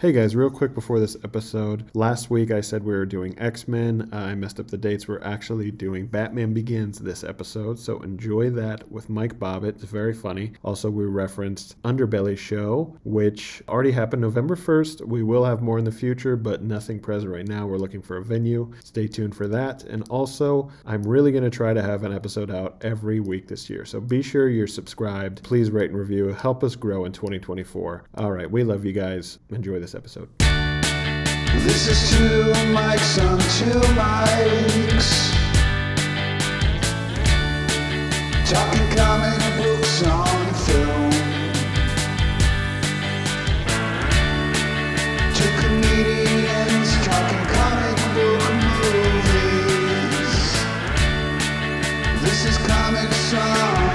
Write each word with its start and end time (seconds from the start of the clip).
Hey 0.00 0.12
guys, 0.12 0.36
real 0.36 0.48
quick 0.48 0.74
before 0.74 1.00
this 1.00 1.16
episode. 1.24 1.90
Last 1.92 2.30
week 2.30 2.52
I 2.52 2.60
said 2.60 2.84
we 2.84 2.92
were 2.92 3.04
doing 3.04 3.36
X 3.36 3.66
Men. 3.66 4.08
Uh, 4.12 4.16
I 4.18 4.36
messed 4.36 4.60
up 4.60 4.68
the 4.68 4.78
dates. 4.78 5.08
We're 5.08 5.20
actually 5.24 5.72
doing 5.72 6.06
Batman 6.06 6.54
Begins 6.54 7.00
this 7.00 7.24
episode, 7.24 7.80
so 7.80 7.98
enjoy 8.02 8.50
that 8.50 8.88
with 8.92 9.10
Mike 9.10 9.40
Bobbit. 9.40 9.70
It's 9.70 9.82
very 9.82 10.14
funny. 10.14 10.52
Also, 10.62 10.88
we 10.88 11.04
referenced 11.06 11.82
Underbelly 11.82 12.38
Show, 12.38 12.96
which 13.02 13.60
already 13.68 13.90
happened 13.90 14.22
November 14.22 14.54
1st. 14.54 15.04
We 15.04 15.24
will 15.24 15.44
have 15.44 15.62
more 15.62 15.80
in 15.80 15.84
the 15.84 15.90
future, 15.90 16.36
but 16.36 16.62
nothing 16.62 17.00
present 17.00 17.32
right 17.32 17.48
now. 17.48 17.66
We're 17.66 17.78
looking 17.78 18.00
for 18.00 18.18
a 18.18 18.24
venue. 18.24 18.72
Stay 18.84 19.08
tuned 19.08 19.34
for 19.34 19.48
that. 19.48 19.82
And 19.82 20.08
also, 20.10 20.70
I'm 20.86 21.02
really 21.02 21.32
going 21.32 21.42
to 21.42 21.50
try 21.50 21.74
to 21.74 21.82
have 21.82 22.04
an 22.04 22.12
episode 22.12 22.52
out 22.52 22.76
every 22.82 23.18
week 23.18 23.48
this 23.48 23.68
year, 23.68 23.84
so 23.84 24.00
be 24.00 24.22
sure 24.22 24.48
you're 24.48 24.68
subscribed. 24.68 25.42
Please 25.42 25.72
rate 25.72 25.90
and 25.90 25.98
review. 25.98 26.28
Help 26.28 26.62
us 26.62 26.76
grow 26.76 27.04
in 27.04 27.10
2024. 27.10 28.04
All 28.14 28.30
right, 28.30 28.48
we 28.48 28.62
love 28.62 28.84
you 28.84 28.92
guys. 28.92 29.40
Enjoy 29.50 29.80
this 29.80 29.87
episode. 29.94 30.28
This 30.38 31.88
is 31.88 32.10
two 32.10 32.52
mics 32.72 33.18
on 33.24 33.38
two 33.58 33.80
mics. 33.96 35.32
Talking 38.50 38.88
comic 38.96 39.40
books 39.56 40.02
on 40.04 40.54
film. 40.66 41.10
Two 45.34 45.50
comedians 45.62 46.90
talking 47.06 47.44
comic 47.56 47.96
book 48.14 48.42
movies. 48.82 50.34
This 52.22 52.40
is 52.44 52.56
comic 52.66 53.10
on 53.34 53.87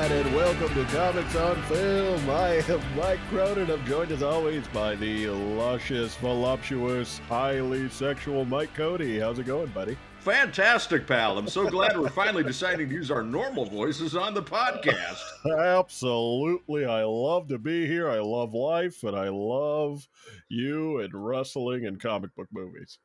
right, 0.00 0.10
and 0.12 0.34
welcome 0.34 0.72
to 0.74 0.84
Comics 0.92 1.34
on 1.34 1.60
Film. 1.62 2.30
I 2.30 2.62
am 2.68 2.80
Mike 2.96 3.18
Cronin. 3.30 3.68
I'm 3.68 3.84
joined 3.84 4.12
as 4.12 4.22
always 4.22 4.66
by 4.68 4.94
the 4.94 5.28
luscious, 5.28 6.14
voluptuous, 6.16 7.18
highly 7.28 7.88
sexual 7.88 8.44
Mike 8.44 8.72
Cody. 8.74 9.18
How's 9.18 9.40
it 9.40 9.46
going, 9.46 9.66
buddy? 9.68 9.96
Fantastic, 10.20 11.06
pal. 11.06 11.36
I'm 11.36 11.48
so 11.48 11.66
glad 11.66 11.98
we're 11.98 12.10
finally 12.10 12.44
deciding 12.44 12.88
to 12.88 12.94
use 12.94 13.10
our 13.10 13.24
normal 13.24 13.64
voices 13.64 14.14
on 14.14 14.34
the 14.34 14.42
podcast. 14.42 15.20
Absolutely. 15.58 16.84
I 16.84 17.02
love 17.02 17.48
to 17.48 17.58
be 17.58 17.86
here. 17.86 18.08
I 18.08 18.20
love 18.20 18.54
life, 18.54 19.02
and 19.02 19.16
I 19.16 19.30
love 19.30 20.06
you 20.48 21.00
and 21.00 21.10
wrestling 21.12 21.86
and 21.86 22.00
comic 22.00 22.34
book 22.36 22.48
movies. 22.52 22.98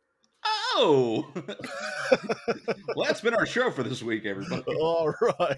Oh! 0.46 1.32
well, 2.96 3.08
that's 3.08 3.22
been 3.22 3.34
our 3.34 3.46
show 3.46 3.72
for 3.72 3.82
this 3.82 4.04
week, 4.04 4.26
everybody. 4.26 4.76
All 4.76 5.14
right. 5.40 5.58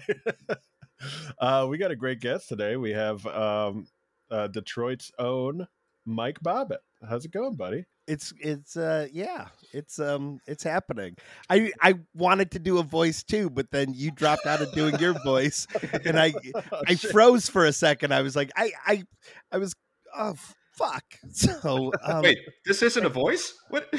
Uh, 1.38 1.66
we 1.68 1.78
got 1.78 1.90
a 1.90 1.96
great 1.96 2.20
guest 2.20 2.48
today. 2.48 2.76
We 2.76 2.92
have 2.92 3.26
um, 3.26 3.86
uh, 4.30 4.46
Detroit's 4.48 5.12
own 5.18 5.66
Mike 6.04 6.40
Bobbit. 6.40 6.78
How's 7.06 7.24
it 7.24 7.32
going, 7.32 7.56
buddy? 7.56 7.84
it's 8.06 8.32
it's 8.38 8.76
uh 8.76 9.06
yeah 9.12 9.48
it's 9.72 9.98
um 9.98 10.38
it's 10.46 10.62
happening 10.62 11.16
i 11.50 11.72
i 11.80 11.94
wanted 12.14 12.50
to 12.52 12.58
do 12.58 12.78
a 12.78 12.82
voice 12.82 13.22
too 13.22 13.50
but 13.50 13.70
then 13.72 13.92
you 13.94 14.10
dropped 14.12 14.46
out 14.46 14.60
of 14.62 14.72
doing 14.72 14.96
your 15.00 15.14
voice 15.24 15.66
and 16.04 16.18
i 16.18 16.32
i 16.86 16.94
froze 16.94 17.48
for 17.48 17.64
a 17.64 17.72
second 17.72 18.14
i 18.14 18.22
was 18.22 18.36
like 18.36 18.50
i 18.56 18.70
i 18.86 19.02
i 19.50 19.58
was 19.58 19.74
oh 20.16 20.34
fuck 20.76 21.04
so 21.32 21.92
um, 22.04 22.22
Wait, 22.22 22.38
this 22.64 22.82
isn't 22.82 23.04
a 23.04 23.08
voice? 23.08 23.54
What? 23.70 23.92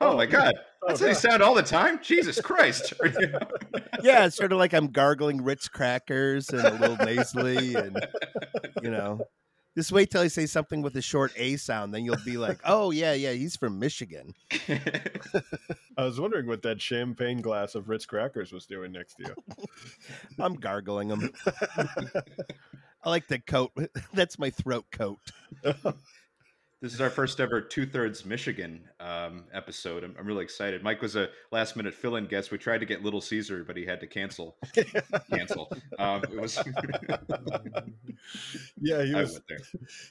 Oh 0.00 0.16
my 0.16 0.26
god. 0.26 0.54
Oh, 0.84 0.88
That's 0.88 1.00
how 1.00 1.06
you 1.06 1.14
sound 1.14 1.42
all 1.42 1.54
the 1.54 1.62
time? 1.62 1.98
Jesus 2.02 2.40
Christ. 2.40 2.92
yeah 4.02 4.26
it's 4.26 4.36
sort 4.36 4.52
of 4.52 4.58
like 4.58 4.74
i'm 4.74 4.88
gargling 4.88 5.42
ritz 5.42 5.66
crackers 5.66 6.50
and 6.50 6.60
a 6.60 6.74
little 6.74 6.96
nasally 7.06 7.74
and 7.74 8.06
you 8.82 8.90
know. 8.90 9.20
Just 9.76 9.90
wait 9.90 10.10
till 10.10 10.20
i 10.20 10.28
say 10.28 10.46
something 10.46 10.82
with 10.82 10.94
a 10.96 11.02
short 11.02 11.32
a 11.36 11.56
sound 11.56 11.92
then 11.94 12.04
you'll 12.04 12.16
be 12.24 12.36
like 12.36 12.60
oh 12.64 12.90
yeah 12.90 13.12
yeah 13.14 13.32
he's 13.32 13.56
from 13.56 13.78
michigan. 13.78 14.34
I 15.96 16.04
was 16.04 16.20
wondering 16.20 16.46
what 16.46 16.62
that 16.62 16.80
champagne 16.80 17.40
glass 17.40 17.74
of 17.74 17.88
Ritz 17.88 18.06
crackers 18.06 18.52
was 18.52 18.66
doing 18.66 18.92
next 18.92 19.14
to 19.16 19.24
you. 19.24 19.66
i'm 20.38 20.54
gargling 20.54 21.08
them 21.08 21.30
i 23.02 23.10
like 23.10 23.26
the 23.28 23.38
coat. 23.38 23.72
That's 24.12 24.38
my 24.38 24.50
throat 24.50 24.84
coat 24.92 25.18
This 26.84 26.92
is 26.92 27.00
our 27.00 27.08
first 27.08 27.40
ever 27.40 27.62
two 27.62 27.86
thirds 27.86 28.26
Michigan 28.26 28.78
um, 29.00 29.44
episode. 29.54 30.04
I'm, 30.04 30.14
I'm 30.18 30.26
really 30.26 30.44
excited. 30.44 30.82
Mike 30.82 31.00
was 31.00 31.16
a 31.16 31.30
last 31.50 31.76
minute 31.76 31.94
fill 31.94 32.16
in 32.16 32.26
guest. 32.26 32.50
We 32.50 32.58
tried 32.58 32.80
to 32.80 32.84
get 32.84 33.02
Little 33.02 33.22
Caesar, 33.22 33.64
but 33.64 33.74
he 33.74 33.86
had 33.86 34.00
to 34.00 34.06
cancel. 34.06 34.58
cancel. 35.32 35.72
Um, 35.98 36.22
it 36.24 36.38
was. 36.38 36.62
yeah, 38.82 39.02
he 39.02 39.14
was 39.14 39.40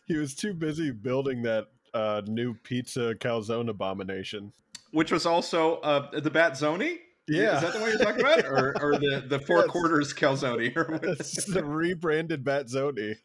he 0.07 0.17
was 0.17 0.34
too 0.34 0.56
busy 0.56 0.89
building 0.89 1.44
that 1.44 1.67
uh, 1.94 2.23
new 2.25 2.56
pizza 2.56 3.13
calzone 3.19 3.69
abomination. 3.69 4.51
Which 4.90 5.11
was 5.11 5.28
also 5.28 5.75
uh, 5.81 6.19
the 6.22 6.31
Bat 6.31 6.53
Zoni? 6.53 6.97
Yeah. 7.28 7.57
Is 7.57 7.61
that 7.61 7.73
the 7.73 7.81
one 7.81 7.90
you're 7.90 8.00
talking 8.00 8.22
about? 8.22 8.45
Or, 8.45 8.75
or 8.81 8.91
the, 8.94 9.23
the 9.28 9.40
four 9.45 9.59
Yes. 9.59 9.67
quarters 9.67 10.11
calzone? 10.11 10.75
Or 10.75 10.97
the 10.97 11.63
rebranded 11.63 12.44
Batzoni. 12.44 13.17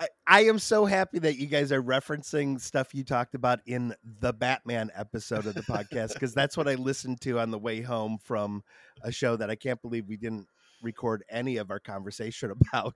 I, 0.00 0.08
I 0.26 0.44
am 0.44 0.58
so 0.58 0.86
happy 0.86 1.18
that 1.18 1.36
you 1.36 1.46
guys 1.46 1.70
are 1.72 1.82
referencing 1.82 2.58
stuff 2.58 2.94
you 2.94 3.04
talked 3.04 3.34
about 3.34 3.60
in 3.66 3.94
the 4.02 4.32
Batman 4.32 4.90
episode 4.94 5.44
of 5.44 5.54
the 5.54 5.62
podcast 5.62 6.14
because 6.14 6.32
that's 6.32 6.56
what 6.56 6.66
I 6.66 6.76
listened 6.76 7.20
to 7.22 7.38
on 7.38 7.50
the 7.50 7.58
way 7.58 7.82
home 7.82 8.18
from 8.24 8.62
a 9.02 9.12
show 9.12 9.36
that 9.36 9.50
I 9.50 9.56
can't 9.56 9.80
believe 9.82 10.08
we 10.08 10.16
didn't 10.16 10.46
record 10.82 11.22
any 11.28 11.58
of 11.58 11.70
our 11.70 11.80
conversation 11.80 12.50
about. 12.72 12.94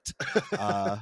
Uh, 0.59 0.97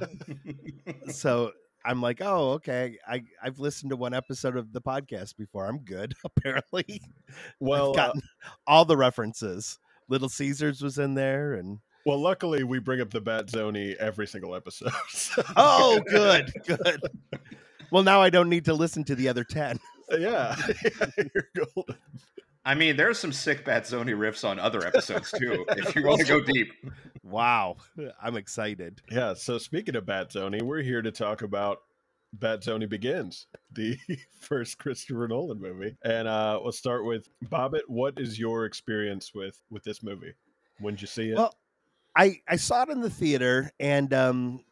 so 1.07 1.53
I'm 1.85 2.01
like, 2.01 2.19
oh, 2.21 2.51
okay. 2.53 2.97
I 3.07 3.23
I've 3.41 3.59
listened 3.59 3.91
to 3.91 3.95
one 3.95 4.13
episode 4.13 4.57
of 4.57 4.73
the 4.73 4.81
podcast 4.81 5.37
before. 5.37 5.67
I'm 5.67 5.79
good. 5.79 6.15
Apparently, 6.25 7.01
Well, 7.61 7.97
I've 7.97 8.09
uh, 8.09 8.13
all 8.67 8.83
the 8.83 8.97
references. 8.97 9.79
Little 10.09 10.29
Caesars 10.29 10.81
was 10.81 10.97
in 10.97 11.13
there, 11.13 11.53
and 11.53 11.79
well, 12.05 12.19
luckily 12.19 12.63
we 12.63 12.79
bring 12.79 13.01
up 13.01 13.09
the 13.11 13.21
Batzoni 13.21 13.95
every 13.95 14.27
single 14.27 14.55
episode. 14.55 14.91
so- 15.09 15.43
oh, 15.55 16.01
good, 16.07 16.51
good. 16.65 17.01
Well, 17.91 18.03
now 18.03 18.21
I 18.21 18.29
don't 18.29 18.49
need 18.49 18.65
to 18.65 18.73
listen 18.73 19.03
to 19.05 19.15
the 19.15 19.27
other 19.29 19.43
ten. 19.43 19.79
yeah, 20.17 20.55
you're 21.17 21.49
golden. 21.55 21.95
I 22.65 22.75
mean, 22.75 22.95
there's 22.95 23.19
some 23.19 23.33
sick 23.33 23.65
Bat 23.65 23.83
Zoni 23.83 24.15
riffs 24.15 24.47
on 24.47 24.57
other 24.57 24.85
episodes 24.85 25.31
too, 25.31 25.65
if 25.69 25.95
you 25.95 26.05
want 26.05 26.21
to 26.21 26.27
go 26.27 26.41
deep. 26.41 26.71
Wow, 27.21 27.77
I'm 28.21 28.37
excited. 28.37 29.01
Yeah. 29.11 29.33
So 29.33 29.57
speaking 29.57 29.95
of 29.95 30.05
Batzoni, 30.05 30.61
we're 30.61 30.81
here 30.81 31.01
to 31.01 31.11
talk 31.11 31.41
about 31.41 31.79
Batzoni 32.37 32.87
Begins, 32.87 33.47
the 33.71 33.97
first 34.39 34.77
Christopher 34.77 35.27
Nolan 35.27 35.59
movie, 35.61 35.95
and 36.03 36.27
uh, 36.27 36.59
we'll 36.63 36.71
start 36.71 37.05
with 37.05 37.27
Bobbit. 37.45 37.81
What 37.87 38.13
is 38.17 38.39
your 38.39 38.65
experience 38.65 39.33
with 39.35 39.61
with 39.69 39.83
this 39.83 40.01
movie? 40.01 40.33
When 40.79 40.95
did 40.95 41.01
you 41.01 41.07
see 41.07 41.29
it? 41.31 41.37
Well, 41.37 41.53
I 42.15 42.39
I 42.47 42.55
saw 42.57 42.83
it 42.83 42.89
in 42.89 43.01
the 43.01 43.09
theater, 43.09 43.71
and 43.79 44.13
um, 44.13 44.63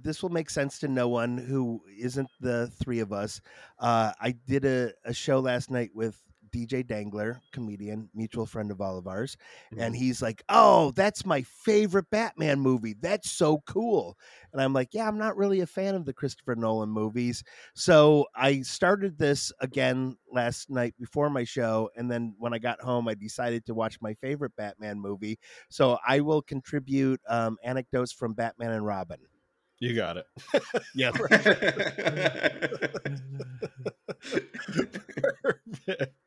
this 0.00 0.22
will 0.22 0.30
make 0.30 0.50
sense 0.50 0.78
to 0.80 0.88
no 0.88 1.08
one 1.08 1.36
who 1.36 1.82
isn't 1.98 2.28
the 2.40 2.68
three 2.82 3.00
of 3.00 3.12
us. 3.12 3.40
Uh, 3.78 4.12
I 4.20 4.32
did 4.46 4.64
a, 4.64 4.92
a 5.04 5.12
show 5.12 5.40
last 5.40 5.70
night 5.70 5.90
with 5.94 6.20
DJ 6.56 6.86
Dangler, 6.86 7.42
comedian, 7.52 8.08
mutual 8.14 8.46
friend 8.46 8.70
of 8.70 8.80
all 8.80 8.96
of 8.96 9.06
ours, 9.06 9.36
and 9.76 9.94
he's 9.94 10.22
like, 10.22 10.42
"Oh, 10.48 10.90
that's 10.92 11.26
my 11.26 11.42
favorite 11.42 12.08
Batman 12.10 12.60
movie. 12.60 12.94
That's 12.98 13.30
so 13.30 13.62
cool." 13.66 14.16
And 14.52 14.62
I'm 14.62 14.72
like, 14.72 14.94
"Yeah, 14.94 15.06
I'm 15.06 15.18
not 15.18 15.36
really 15.36 15.60
a 15.60 15.66
fan 15.66 15.94
of 15.94 16.06
the 16.06 16.14
Christopher 16.14 16.54
Nolan 16.54 16.88
movies." 16.88 17.44
So 17.74 18.24
I 18.34 18.62
started 18.62 19.18
this 19.18 19.52
again 19.60 20.16
last 20.32 20.70
night 20.70 20.94
before 20.98 21.28
my 21.28 21.44
show, 21.44 21.90
and 21.94 22.10
then 22.10 22.34
when 22.38 22.54
I 22.54 22.58
got 22.58 22.80
home, 22.80 23.06
I 23.06 23.12
decided 23.12 23.66
to 23.66 23.74
watch 23.74 23.98
my 24.00 24.14
favorite 24.14 24.56
Batman 24.56 24.98
movie. 24.98 25.38
So 25.68 25.98
I 26.08 26.20
will 26.20 26.40
contribute 26.40 27.20
um, 27.28 27.58
anecdotes 27.62 28.12
from 28.12 28.32
Batman 28.32 28.70
and 28.70 28.86
Robin. 28.86 29.18
you 29.78 29.94
got 29.94 30.16
it. 30.16 30.26
Yeah. 30.94 31.10
Perfect. 31.14 32.00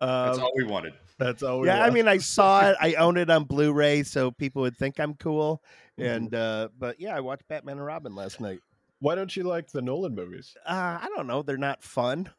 That's 0.00 0.38
Um, 0.38 0.44
all 0.44 0.52
we 0.56 0.64
wanted. 0.64 0.94
that's 1.18 1.42
all. 1.42 1.60
We 1.60 1.68
yeah, 1.68 1.84
I 1.84 1.90
mean, 1.90 2.08
I 2.08 2.18
saw 2.18 2.70
it. 2.70 2.76
I 2.80 2.94
own 2.94 3.16
it 3.16 3.30
on 3.30 3.44
Blu-ray, 3.44 4.02
so 4.02 4.30
people 4.30 4.62
would 4.62 4.76
think 4.76 4.98
I'm 4.98 5.14
cool. 5.14 5.62
Mm-hmm. 5.98 6.08
And 6.10 6.34
uh, 6.34 6.68
but 6.78 7.00
yeah, 7.00 7.14
I 7.16 7.20
watched 7.20 7.46
Batman 7.48 7.76
and 7.78 7.86
Robin 7.86 8.14
last 8.14 8.40
night. 8.40 8.60
why 9.00 9.14
don't 9.14 9.34
you 9.36 9.42
like 9.44 9.68
the 9.70 9.82
Nolan 9.82 10.14
movies? 10.14 10.56
Uh, 10.66 10.98
I 11.00 11.08
don't 11.14 11.26
know. 11.26 11.42
They're 11.42 11.56
not 11.56 11.82
fun. 11.82 12.30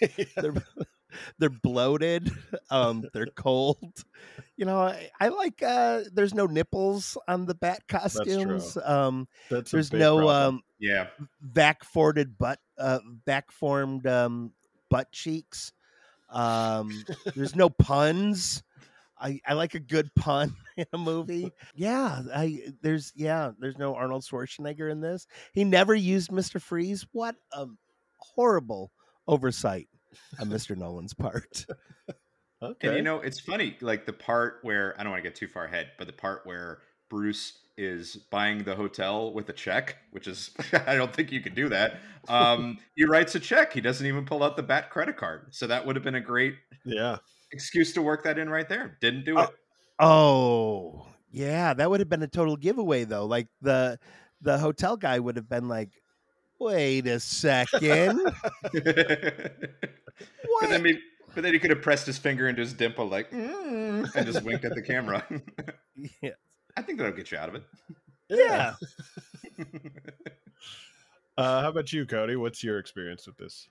they're 0.36 0.54
they're 1.38 1.50
bloated. 1.50 2.30
Um, 2.70 3.04
they're 3.14 3.26
cold. 3.26 4.04
You 4.56 4.64
know, 4.66 4.78
I, 4.80 5.10
I 5.20 5.28
like. 5.28 5.62
Uh, 5.62 6.02
there's 6.12 6.34
no 6.34 6.46
nipples 6.46 7.16
on 7.28 7.46
the 7.46 7.54
bat 7.54 7.82
costumes. 7.88 8.76
Um, 8.84 9.28
That's 9.50 9.72
a 9.72 9.76
there's 9.76 9.92
no 9.92 10.18
problem. 10.18 10.62
Yeah. 10.78 11.06
back 11.40 11.82
vac 11.82 11.84
formed 11.84 12.38
butt, 12.38 12.58
uh, 12.78 12.98
vac 13.26 13.50
formed 13.50 14.06
um, 14.06 14.52
butt 14.90 15.10
cheeks. 15.12 15.72
Um, 16.30 17.04
there's 17.34 17.56
no 17.56 17.68
puns. 17.68 18.62
I, 19.20 19.40
I 19.46 19.54
like 19.54 19.74
a 19.74 19.80
good 19.80 20.14
pun 20.14 20.54
in 20.76 20.86
a 20.92 20.98
movie. 20.98 21.52
Yeah, 21.74 22.22
I 22.34 22.60
there's 22.82 23.12
yeah, 23.16 23.50
there's 23.58 23.78
no 23.78 23.94
Arnold 23.94 24.22
Schwarzenegger 24.22 24.90
in 24.90 25.00
this. 25.00 25.26
He 25.52 25.64
never 25.64 25.94
used 25.94 26.30
Mr. 26.30 26.60
Freeze. 26.60 27.06
What 27.12 27.36
a 27.52 27.66
horrible 28.18 28.92
oversight 29.26 29.88
on 30.40 30.48
Mr. 30.48 30.76
Nolan's 30.76 31.14
part. 31.14 31.66
Okay. 32.62 32.88
And 32.88 32.96
you 32.96 33.02
know, 33.02 33.20
it's 33.20 33.38
funny, 33.38 33.76
like 33.80 34.04
the 34.04 34.12
part 34.12 34.58
where 34.62 34.94
I 34.98 35.04
don't 35.04 35.12
want 35.12 35.22
to 35.22 35.28
get 35.28 35.36
too 35.36 35.46
far 35.46 35.66
ahead, 35.66 35.92
but 35.96 36.08
the 36.08 36.12
part 36.12 36.44
where 36.44 36.78
Bruce 37.08 37.60
is 37.78 38.16
buying 38.16 38.64
the 38.64 38.74
hotel 38.74 39.32
with 39.32 39.48
a 39.48 39.52
check, 39.52 39.96
which 40.10 40.26
is 40.26 40.50
I 40.86 40.96
don't 40.96 41.14
think 41.14 41.32
you 41.32 41.40
can 41.40 41.54
do 41.54 41.68
that. 41.70 42.00
Um, 42.28 42.78
he 42.96 43.04
writes 43.04 43.34
a 43.34 43.40
check. 43.40 43.72
He 43.72 43.80
doesn't 43.80 44.06
even 44.06 44.26
pull 44.26 44.42
out 44.42 44.56
the 44.56 44.62
bat 44.62 44.90
credit 44.90 45.16
card. 45.16 45.46
So 45.54 45.66
that 45.68 45.86
would 45.86 45.96
have 45.96 46.04
been 46.04 46.16
a 46.16 46.20
great 46.20 46.56
yeah. 46.84 47.18
excuse 47.52 47.92
to 47.94 48.02
work 48.02 48.24
that 48.24 48.38
in 48.38 48.50
right 48.50 48.68
there. 48.68 48.98
Didn't 49.00 49.24
do 49.24 49.38
Oh. 49.38 49.42
it. 49.42 49.50
Oh, 50.00 51.06
yeah, 51.30 51.74
that 51.74 51.90
would 51.90 52.00
have 52.00 52.08
been 52.08 52.22
a 52.22 52.28
total 52.28 52.56
giveaway 52.56 53.04
though. 53.04 53.26
Like 53.26 53.48
the 53.60 53.98
the 54.40 54.58
hotel 54.58 54.96
guy 54.96 55.18
would 55.18 55.36
have 55.36 55.48
been 55.48 55.68
like, 55.68 55.90
"Wait 56.60 57.06
a 57.06 57.18
second. 57.20 58.20
but 58.62 58.72
then 60.68 60.82
maybe, 60.82 61.00
but 61.34 61.42
then 61.42 61.52
he 61.52 61.58
could 61.58 61.70
have 61.70 61.82
pressed 61.82 62.06
his 62.06 62.16
finger 62.18 62.48
into 62.48 62.60
his 62.60 62.72
dimple 62.72 63.06
like 63.06 63.30
mm, 63.30 64.14
and 64.14 64.26
just 64.26 64.42
winked 64.44 64.64
at 64.64 64.74
the 64.74 64.82
camera. 64.82 65.24
yeah. 66.22 66.30
I 66.78 66.82
think 66.82 66.98
that'll 66.98 67.12
get 67.12 67.32
you 67.32 67.38
out 67.38 67.48
of 67.48 67.56
it. 67.56 67.64
yeah. 68.28 68.74
Uh, 71.36 71.62
how 71.62 71.68
about 71.68 71.92
you, 71.92 72.04
Cody? 72.04 72.34
What's 72.34 72.64
your 72.64 72.80
experience 72.80 73.24
with 73.24 73.36
this? 73.36 73.68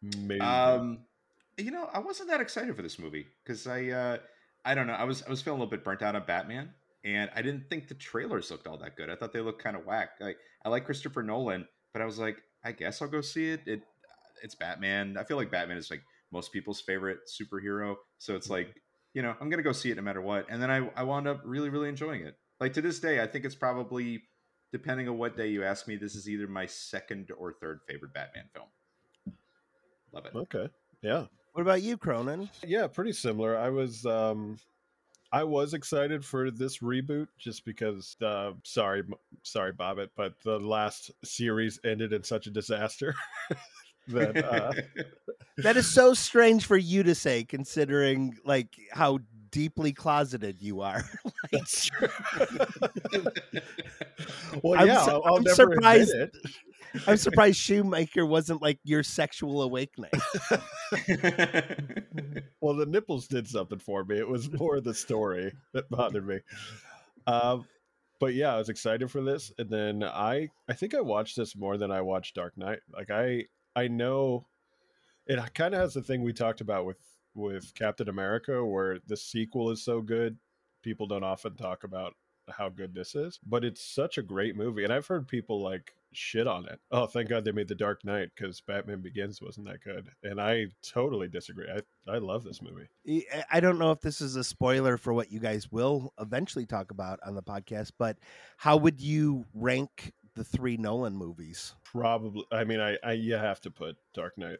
Maybe. 0.00 0.40
Um, 0.40 1.00
you 1.56 1.72
know, 1.72 1.90
I 1.92 1.98
wasn't 1.98 2.28
that 2.28 2.40
excited 2.40 2.76
for 2.76 2.82
this 2.82 2.96
movie 2.96 3.26
because 3.42 3.66
I, 3.66 3.88
uh, 3.88 4.18
I 4.64 4.76
don't 4.76 4.86
know, 4.86 4.92
I 4.92 5.02
was 5.02 5.24
I 5.24 5.30
was 5.30 5.42
feeling 5.42 5.58
a 5.58 5.64
little 5.64 5.76
bit 5.76 5.82
burnt 5.82 6.00
out 6.00 6.14
on 6.14 6.22
Batman, 6.28 6.70
and 7.04 7.28
I 7.34 7.42
didn't 7.42 7.68
think 7.68 7.88
the 7.88 7.94
trailers 7.94 8.52
looked 8.52 8.68
all 8.68 8.78
that 8.78 8.96
good. 8.96 9.10
I 9.10 9.16
thought 9.16 9.32
they 9.32 9.40
looked 9.40 9.60
kind 9.60 9.76
of 9.76 9.84
whack. 9.84 10.10
Like 10.20 10.36
I 10.64 10.68
like 10.68 10.84
Christopher 10.84 11.24
Nolan, 11.24 11.66
but 11.92 12.02
I 12.02 12.04
was 12.04 12.20
like, 12.20 12.40
I 12.64 12.70
guess 12.70 13.02
I'll 13.02 13.08
go 13.08 13.20
see 13.20 13.50
it. 13.50 13.62
It, 13.66 13.82
it's 14.44 14.54
Batman. 14.54 15.16
I 15.18 15.24
feel 15.24 15.38
like 15.38 15.50
Batman 15.50 15.76
is 15.76 15.90
like 15.90 16.02
most 16.30 16.52
people's 16.52 16.80
favorite 16.80 17.18
superhero, 17.26 17.96
so 18.18 18.36
it's 18.36 18.48
like, 18.48 18.80
you 19.12 19.22
know, 19.22 19.34
I'm 19.40 19.50
gonna 19.50 19.64
go 19.64 19.72
see 19.72 19.90
it 19.90 19.96
no 19.96 20.02
matter 20.02 20.22
what. 20.22 20.46
And 20.48 20.62
then 20.62 20.70
I, 20.70 20.88
I 20.94 21.02
wound 21.02 21.26
up 21.26 21.40
really, 21.44 21.68
really 21.68 21.88
enjoying 21.88 22.20
it. 22.20 22.36
Like 22.60 22.72
to 22.74 22.82
this 22.82 23.00
day, 23.00 23.20
I 23.22 23.26
think 23.26 23.44
it's 23.44 23.54
probably, 23.54 24.22
depending 24.72 25.08
on 25.08 25.18
what 25.18 25.36
day 25.36 25.48
you 25.48 25.64
ask 25.64 25.86
me, 25.86 25.96
this 25.96 26.14
is 26.14 26.28
either 26.28 26.46
my 26.46 26.66
second 26.66 27.30
or 27.36 27.52
third 27.52 27.80
favorite 27.86 28.12
Batman 28.12 28.44
film. 28.52 28.66
Love 30.12 30.26
it. 30.26 30.34
okay. 30.34 30.68
Yeah. 31.02 31.26
What 31.52 31.62
about 31.62 31.82
you, 31.82 31.96
Cronin? 31.96 32.48
Yeah, 32.66 32.86
pretty 32.86 33.12
similar. 33.12 33.56
I 33.56 33.68
was 33.68 34.06
um 34.06 34.58
I 35.30 35.44
was 35.44 35.74
excited 35.74 36.24
for 36.24 36.50
this 36.50 36.78
reboot 36.78 37.28
just 37.38 37.64
because 37.64 38.16
uh 38.22 38.52
sorry 38.64 39.02
sorry 39.42 39.72
Bobbit, 39.72 40.08
but 40.16 40.34
the 40.42 40.58
last 40.58 41.10
series 41.24 41.78
ended 41.84 42.12
in 42.12 42.22
such 42.22 42.46
a 42.46 42.50
disaster 42.50 43.14
that 44.08 44.44
uh 44.44 44.72
That 45.62 45.76
is 45.76 45.92
so 45.92 46.14
strange 46.14 46.66
for 46.66 46.76
you 46.76 47.02
to 47.02 47.16
say, 47.16 47.42
considering 47.42 48.36
like 48.44 48.76
how 48.92 49.18
deeply 49.50 49.92
closeted 49.92 50.60
you 50.60 50.80
are. 50.80 51.04
true. 51.66 52.08
well, 54.62 54.80
I'm 54.80 54.86
yeah, 54.86 55.02
su- 55.04 55.10
I'll, 55.10 55.22
I'll 55.24 55.36
I'm 55.36 55.44
surprised-. 55.46 56.14
I'm 57.06 57.16
surprised 57.16 57.58
Schumacher 57.58 58.24
wasn't 58.24 58.62
like 58.62 58.78
your 58.84 59.02
sexual 59.02 59.62
awakening. 59.62 60.10
Well, 62.60 62.74
the 62.74 62.86
nipples 62.86 63.28
did 63.28 63.46
something 63.46 63.78
for 63.78 64.04
me. 64.04 64.18
It 64.18 64.28
was 64.28 64.52
more 64.52 64.80
the 64.80 64.94
story 64.94 65.52
that 65.72 65.88
bothered 65.88 66.26
me. 66.26 66.40
Um, 67.26 67.66
but 68.20 68.34
yeah, 68.34 68.54
I 68.54 68.58
was 68.58 68.68
excited 68.68 69.10
for 69.10 69.22
this, 69.22 69.52
and 69.58 69.70
then 69.70 70.02
I 70.02 70.48
I 70.68 70.72
think 70.72 70.94
I 70.94 71.00
watched 71.00 71.36
this 71.36 71.56
more 71.56 71.76
than 71.76 71.90
I 71.90 72.00
watched 72.00 72.34
Dark 72.34 72.56
Knight. 72.56 72.80
Like 72.92 73.10
I 73.10 73.44
I 73.76 73.88
know 73.88 74.46
it 75.26 75.38
kind 75.54 75.74
of 75.74 75.80
has 75.80 75.94
the 75.94 76.02
thing 76.02 76.22
we 76.22 76.32
talked 76.32 76.60
about 76.60 76.84
with 76.84 76.98
with 77.38 77.72
Captain 77.74 78.08
America, 78.08 78.64
where 78.64 78.98
the 79.06 79.16
sequel 79.16 79.70
is 79.70 79.82
so 79.82 80.00
good, 80.00 80.36
people 80.82 81.06
don't 81.06 81.24
often 81.24 81.56
talk 81.56 81.84
about 81.84 82.14
how 82.48 82.68
good 82.68 82.94
this 82.94 83.14
is. 83.14 83.38
But 83.46 83.64
it's 83.64 83.82
such 83.82 84.18
a 84.18 84.22
great 84.22 84.56
movie, 84.56 84.84
and 84.84 84.92
I've 84.92 85.06
heard 85.06 85.28
people 85.28 85.62
like 85.62 85.94
shit 86.12 86.46
on 86.46 86.66
it. 86.66 86.80
Oh, 86.90 87.06
thank 87.06 87.28
God 87.28 87.44
they 87.44 87.52
made 87.52 87.68
the 87.68 87.74
Dark 87.74 88.04
Knight 88.04 88.30
because 88.34 88.60
Batman 88.60 89.00
Begins 89.00 89.40
wasn't 89.40 89.66
that 89.68 89.82
good, 89.82 90.08
and 90.22 90.40
I 90.40 90.66
totally 90.82 91.28
disagree. 91.28 91.68
I 91.68 91.80
I 92.10 92.18
love 92.18 92.44
this 92.44 92.60
movie. 92.62 92.88
I- 93.50 93.60
don't 93.60 93.78
know 93.78 93.90
if 93.90 94.00
this 94.00 94.20
is 94.20 94.36
a 94.36 94.44
spoiler 94.44 94.96
for 94.96 95.12
what 95.12 95.30
you 95.30 95.40
guys 95.40 95.70
will 95.70 96.12
eventually 96.18 96.66
talk 96.66 96.90
about 96.90 97.20
on 97.24 97.34
the 97.34 97.42
podcast, 97.42 97.92
but 97.98 98.16
how 98.56 98.76
would 98.76 99.00
you 99.00 99.44
rank 99.54 100.12
the 100.34 100.44
three 100.44 100.76
Nolan 100.76 101.16
movies? 101.16 101.74
Probably, 101.84 102.44
I 102.50 102.64
mean, 102.64 102.80
I 102.80 102.96
I 103.02 103.12
you 103.12 103.34
have 103.34 103.60
to 103.62 103.70
put 103.70 103.96
Dark 104.14 104.38
Knight 104.38 104.58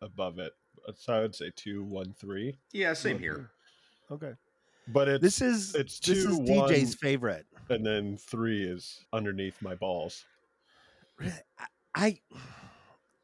above 0.00 0.38
it. 0.38 0.52
So 0.96 1.12
I 1.14 1.20
would 1.20 1.34
say 1.34 1.50
two, 1.56 1.82
one, 1.84 2.12
three. 2.18 2.58
yeah, 2.72 2.92
same 2.92 3.18
here. 3.18 3.50
Okay. 4.10 4.32
But 4.88 5.08
it's 5.08 5.22
This 5.22 5.40
is 5.42 5.74
it's 5.74 5.98
this 6.00 6.24
two, 6.24 6.30
is 6.30 6.38
DJ's 6.40 6.82
one- 6.84 6.86
favorite. 6.92 7.46
and 7.68 7.84
then 7.84 8.16
three 8.16 8.64
is 8.64 9.04
underneath 9.12 9.60
my 9.60 9.74
balls. 9.74 10.24
I 11.94 12.18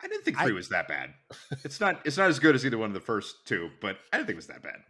I 0.01 0.09
didn't 0.09 0.25
think 0.25 0.39
I- 0.39 0.45
three 0.45 0.53
was 0.53 0.69
that 0.69 0.89
bad. 0.89 1.15
It's 1.65 1.81
not. 1.81 2.01
It's 2.05 2.19
not 2.19 2.29
as 2.29 2.39
good 2.39 2.55
as 2.55 2.67
either 2.67 2.77
one 2.79 2.91
of 2.91 2.95
the 2.95 3.01
first 3.01 3.47
two, 3.47 3.71
but 3.81 3.97
I 4.13 4.17
didn't 4.19 4.27
think 4.27 4.35
it 4.35 4.37
was 4.37 4.47
that 4.49 4.63
bad. 4.63 4.81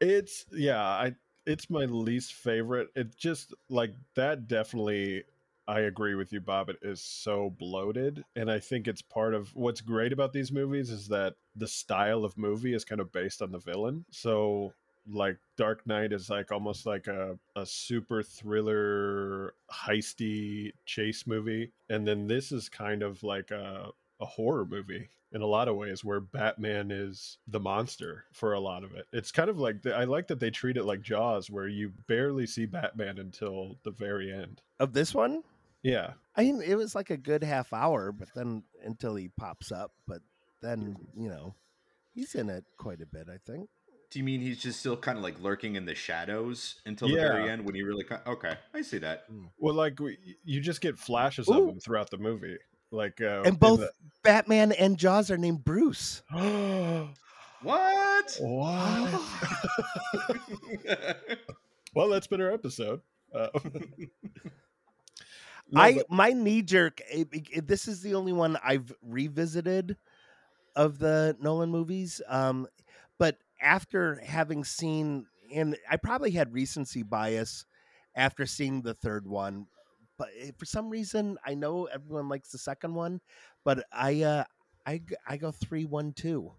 It's 0.00 0.46
yeah, 0.52 0.82
I 0.82 1.14
it's 1.46 1.70
my 1.70 1.84
least 1.84 2.34
favorite. 2.34 2.88
It 2.96 3.16
just 3.16 3.54
like 3.68 3.92
that 4.16 4.48
definitely 4.48 5.24
I 5.70 5.82
agree 5.82 6.16
with 6.16 6.32
you, 6.32 6.40
Bob. 6.40 6.68
It 6.68 6.78
is 6.82 7.00
so 7.00 7.54
bloated. 7.56 8.24
And 8.34 8.50
I 8.50 8.58
think 8.58 8.88
it's 8.88 9.02
part 9.02 9.34
of 9.34 9.54
what's 9.54 9.80
great 9.80 10.12
about 10.12 10.32
these 10.32 10.50
movies 10.50 10.90
is 10.90 11.06
that 11.08 11.36
the 11.54 11.68
style 11.68 12.24
of 12.24 12.36
movie 12.36 12.74
is 12.74 12.84
kind 12.84 13.00
of 13.00 13.12
based 13.12 13.40
on 13.40 13.52
the 13.52 13.58
villain. 13.58 14.04
So 14.10 14.72
like 15.08 15.38
Dark 15.56 15.86
Knight 15.86 16.12
is 16.12 16.28
like 16.28 16.50
almost 16.50 16.86
like 16.86 17.06
a, 17.06 17.38
a 17.54 17.64
super 17.64 18.20
thriller 18.20 19.54
heisty 19.72 20.72
chase 20.86 21.24
movie. 21.24 21.70
And 21.88 22.04
then 22.04 22.26
this 22.26 22.50
is 22.50 22.68
kind 22.68 23.04
of 23.04 23.22
like 23.22 23.52
a 23.52 23.90
a 24.20 24.26
horror 24.26 24.66
movie 24.66 25.08
in 25.32 25.40
a 25.40 25.46
lot 25.46 25.68
of 25.68 25.76
ways 25.76 26.04
where 26.04 26.20
Batman 26.20 26.90
is 26.90 27.38
the 27.48 27.60
monster 27.60 28.24
for 28.32 28.52
a 28.52 28.60
lot 28.60 28.84
of 28.84 28.92
it. 28.92 29.06
It's 29.12 29.32
kind 29.32 29.48
of 29.48 29.58
like 29.58 29.86
I 29.86 30.04
like 30.04 30.26
that 30.28 30.40
they 30.40 30.50
treat 30.50 30.76
it 30.76 30.84
like 30.84 31.00
Jaws 31.00 31.48
where 31.48 31.68
you 31.68 31.92
barely 32.06 32.46
see 32.46 32.66
Batman 32.66 33.18
until 33.18 33.78
the 33.84 33.92
very 33.92 34.32
end. 34.32 34.60
of 34.78 34.92
this 34.92 35.14
one. 35.14 35.42
Yeah. 35.82 36.12
I 36.36 36.42
mean, 36.42 36.62
it 36.62 36.74
was 36.76 36.94
like 36.94 37.10
a 37.10 37.16
good 37.16 37.42
half 37.42 37.72
hour, 37.72 38.12
but 38.12 38.28
then 38.34 38.64
until 38.84 39.14
he 39.14 39.28
pops 39.28 39.72
up, 39.72 39.92
but 40.06 40.20
then 40.62 40.96
you 41.16 41.28
know, 41.28 41.54
he's 42.12 42.34
in 42.34 42.48
it 42.50 42.64
quite 42.78 43.00
a 43.00 43.06
bit. 43.06 43.28
I 43.28 43.38
think. 43.50 43.68
Do 44.10 44.18
you 44.18 44.24
mean 44.24 44.40
he's 44.40 44.58
just 44.60 44.80
still 44.80 44.96
kind 44.96 45.16
of 45.16 45.22
like 45.22 45.40
lurking 45.40 45.76
in 45.76 45.84
the 45.86 45.94
shadows 45.94 46.80
until 46.84 47.08
the 47.08 47.14
very 47.14 47.48
end 47.48 47.64
when 47.64 47.76
he 47.76 47.82
really? 47.82 48.02
ki- 48.04 48.16
Okay, 48.26 48.54
I 48.74 48.82
see 48.82 48.98
that. 48.98 49.24
Well, 49.58 49.74
like 49.74 50.00
we- 50.00 50.18
you 50.44 50.60
just 50.60 50.80
get 50.80 50.98
flashes 50.98 51.48
Ooh. 51.48 51.62
of 51.62 51.68
him 51.68 51.80
throughout 51.80 52.10
the 52.10 52.18
movie. 52.18 52.58
Like 52.90 53.20
uh, 53.20 53.42
And 53.44 53.58
both 53.58 53.84
Batman 54.24 54.72
and 54.72 54.98
Jaws 54.98 55.30
are 55.30 55.38
named 55.38 55.64
Bruce. 55.64 56.22
the... 56.32 57.08
What? 57.62 58.38
what? 58.40 59.20
well, 61.94 62.08
that's 62.08 62.26
been 62.26 62.40
our 62.40 62.50
episode. 62.50 63.02
Uh, 63.34 63.48
no, 65.70 65.80
I 65.80 65.94
but- 65.94 66.10
my 66.10 66.30
knee 66.30 66.62
jerk. 66.62 67.00
It, 67.10 67.28
it- 67.32 67.66
this 67.66 67.88
is 67.88 68.00
the 68.02 68.14
only 68.14 68.32
one 68.32 68.56
I've 68.64 68.92
revisited 69.02 69.96
of 70.76 70.98
the 70.98 71.36
Nolan 71.40 71.70
movies. 71.70 72.20
Um, 72.28 72.66
but 73.18 73.36
after 73.60 74.16
having 74.24 74.64
seen, 74.64 75.26
and 75.52 75.76
I 75.90 75.96
probably 75.96 76.30
had 76.30 76.52
recency 76.52 77.02
bias 77.02 77.66
after 78.14 78.46
seeing 78.46 78.82
the 78.82 78.94
third 78.94 79.26
one. 79.26 79.66
But 80.16 80.28
eh, 80.38 80.50
for 80.58 80.64
some 80.64 80.88
reason, 80.90 81.38
I 81.44 81.54
know 81.54 81.86
everyone 81.86 82.28
likes 82.28 82.50
the 82.52 82.58
second 82.58 82.94
one, 82.94 83.20
but 83.64 83.84
I 83.92 84.22
uh, 84.22 84.44
I 84.86 85.02
I 85.26 85.36
go 85.36 85.50
three 85.50 85.84
one 85.86 86.12
two. 86.12 86.52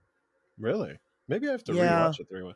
Really? 0.59 0.97
Maybe 1.27 1.47
I 1.47 1.51
have 1.51 1.63
to 1.65 1.73
Yeah. 1.73 2.07
rewatch 2.07 2.17
the 2.17 2.25
three 2.25 2.43
one. 2.43 2.55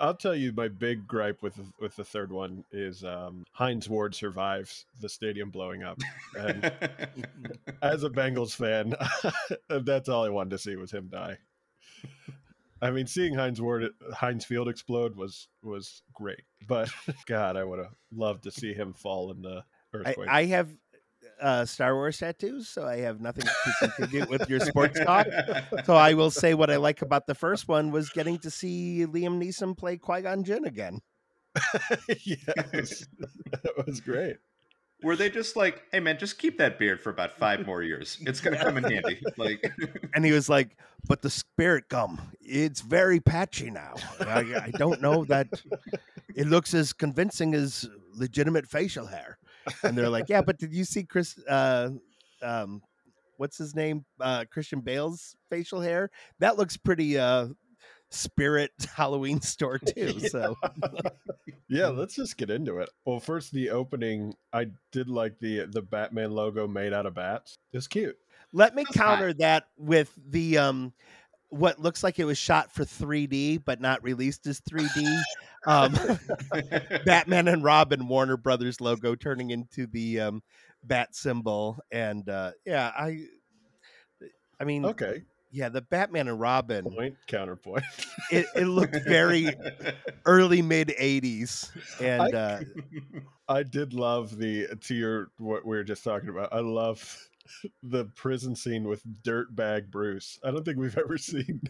I'll 0.00 0.14
tell 0.14 0.34
you 0.34 0.52
my 0.52 0.68
big 0.68 1.06
gripe 1.06 1.42
with 1.42 1.58
with 1.80 1.96
the 1.96 2.04
third 2.04 2.32
one 2.32 2.64
is 2.72 3.04
um, 3.04 3.44
Hines 3.52 3.88
Ward 3.88 4.14
survives 4.14 4.86
the 5.00 5.08
stadium 5.08 5.50
blowing 5.50 5.82
up. 5.82 6.00
And 6.36 6.64
as 7.82 8.04
a 8.04 8.10
Bengals 8.10 8.54
fan, 8.54 8.94
that's 9.84 10.08
all 10.08 10.24
I 10.24 10.28
wanted 10.28 10.50
to 10.50 10.58
see 10.58 10.76
was 10.76 10.90
him 10.90 11.08
die. 11.10 11.38
I 12.82 12.90
mean, 12.90 13.06
seeing 13.06 13.34
Hines 13.34 13.60
Ward 13.60 13.90
Heinz 14.12 14.44
Field 14.44 14.68
explode 14.68 15.16
was 15.16 15.48
was 15.62 16.02
great, 16.12 16.42
but 16.66 16.90
God, 17.26 17.56
I 17.56 17.62
would 17.62 17.78
have 17.78 17.94
loved 18.12 18.42
to 18.44 18.50
see 18.50 18.74
him 18.74 18.92
fall 18.92 19.30
in 19.30 19.40
the 19.40 19.62
I, 19.94 19.96
earthquake. 19.96 20.28
I 20.28 20.44
have 20.46 20.68
uh, 21.42 21.64
Star 21.64 21.94
Wars 21.94 22.18
tattoos, 22.18 22.68
so 22.68 22.86
I 22.86 22.98
have 22.98 23.20
nothing 23.20 23.44
to 23.44 23.72
contribute 23.80 24.30
with 24.30 24.48
your 24.48 24.60
sports 24.60 24.98
talk. 25.04 25.26
So 25.84 25.94
I 25.94 26.14
will 26.14 26.30
say 26.30 26.54
what 26.54 26.70
I 26.70 26.76
like 26.76 27.02
about 27.02 27.26
the 27.26 27.34
first 27.34 27.68
one 27.68 27.90
was 27.90 28.08
getting 28.10 28.38
to 28.38 28.50
see 28.50 29.04
Liam 29.06 29.42
Neeson 29.42 29.76
play 29.76 29.96
Qui 29.96 30.22
Gon 30.22 30.44
Jinn 30.44 30.64
again. 30.64 31.00
yes, 32.24 33.06
that 33.50 33.86
was 33.86 34.00
great. 34.00 34.36
Were 35.02 35.16
they 35.16 35.30
just 35.30 35.56
like, 35.56 35.82
hey 35.90 35.98
man, 35.98 36.16
just 36.16 36.38
keep 36.38 36.58
that 36.58 36.78
beard 36.78 37.00
for 37.00 37.10
about 37.10 37.36
five 37.36 37.66
more 37.66 37.82
years. 37.82 38.18
It's 38.20 38.40
gonna 38.40 38.56
come 38.56 38.76
in 38.78 38.84
handy. 38.84 39.20
Like 39.36 39.68
And 40.14 40.24
he 40.24 40.30
was 40.30 40.48
like, 40.48 40.76
"But 41.08 41.22
the 41.22 41.30
spirit 41.30 41.88
gum, 41.88 42.20
it's 42.40 42.80
very 42.80 43.18
patchy 43.18 43.68
now. 43.68 43.94
I, 44.20 44.66
I 44.66 44.70
don't 44.78 45.02
know 45.02 45.24
that 45.24 45.48
it 46.36 46.46
looks 46.46 46.72
as 46.72 46.92
convincing 46.92 47.52
as 47.54 47.88
legitimate 48.14 48.68
facial 48.68 49.06
hair." 49.06 49.38
And 49.82 49.96
they're 49.96 50.08
like, 50.08 50.28
"Yeah, 50.28 50.42
but 50.42 50.58
did 50.58 50.72
you 50.72 50.84
see 50.84 51.04
Chris? 51.04 51.38
Uh, 51.48 51.90
um, 52.42 52.82
what's 53.36 53.58
his 53.58 53.74
name? 53.74 54.04
Uh, 54.20 54.44
Christian 54.50 54.80
Bale's 54.80 55.36
facial 55.50 55.80
hair? 55.80 56.10
That 56.38 56.56
looks 56.56 56.76
pretty 56.76 57.18
uh, 57.18 57.48
spirit 58.10 58.70
Halloween 58.94 59.40
store 59.40 59.78
too. 59.96 60.20
So 60.20 60.56
Yeah, 61.68 61.88
let's 61.88 62.14
just 62.14 62.36
get 62.36 62.50
into 62.50 62.78
it. 62.78 62.90
Well, 63.06 63.20
first 63.20 63.52
the 63.52 63.70
opening, 63.70 64.34
I 64.52 64.66
did 64.90 65.08
like 65.08 65.38
the 65.40 65.66
the 65.66 65.82
Batman 65.82 66.32
logo 66.32 66.66
made 66.68 66.92
out 66.92 67.06
of 67.06 67.14
bats. 67.14 67.54
It's 67.72 67.86
cute. 67.88 68.16
let 68.52 68.74
me 68.74 68.84
That's 68.84 68.96
fine. 68.96 69.06
counter 69.08 69.32
that 69.34 69.64
with 69.78 70.12
the 70.28 70.58
um, 70.58 70.92
what 71.48 71.78
looks 71.80 72.02
like 72.04 72.18
it 72.18 72.24
was 72.24 72.38
shot 72.38 72.72
for 72.72 72.84
3D 72.84 73.62
but 73.64 73.80
not 73.80 74.02
released 74.02 74.46
as 74.46 74.60
3D. 74.60 75.20
Um, 75.66 75.96
Batman 77.06 77.48
and 77.48 77.62
Robin 77.62 78.08
Warner 78.08 78.36
Brothers 78.36 78.80
logo 78.80 79.14
turning 79.14 79.50
into 79.50 79.86
the 79.86 80.20
um, 80.20 80.42
bat 80.84 81.14
symbol, 81.14 81.78
and 81.90 82.28
uh, 82.28 82.52
yeah, 82.66 82.90
I, 82.96 83.20
I 84.60 84.64
mean, 84.64 84.84
Okay, 84.84 85.22
yeah, 85.50 85.68
the 85.68 85.82
Batman 85.82 86.28
and 86.28 86.40
Robin, 86.40 86.90
point 86.90 87.16
counterpoint. 87.26 87.84
it, 88.30 88.46
it 88.56 88.64
looked 88.66 88.96
very 89.06 89.48
early 90.26 90.62
mid 90.62 90.88
'80s, 91.00 91.70
and 92.00 92.34
I- 92.34 92.38
uh, 92.38 92.60
I 93.48 93.62
did 93.62 93.92
love 93.92 94.36
the 94.38 94.68
to 94.80 94.94
your 94.94 95.28
what 95.38 95.64
we 95.66 95.76
were 95.76 95.84
just 95.84 96.04
talking 96.04 96.28
about. 96.30 96.52
I 96.52 96.60
love 96.60 97.18
the 97.82 98.06
prison 98.16 98.54
scene 98.56 98.84
with 98.88 99.02
dirtbag 99.24 99.90
Bruce. 99.90 100.38
I 100.44 100.50
don't 100.50 100.64
think 100.64 100.78
we've 100.78 100.96
ever 100.96 101.18
seen 101.18 101.60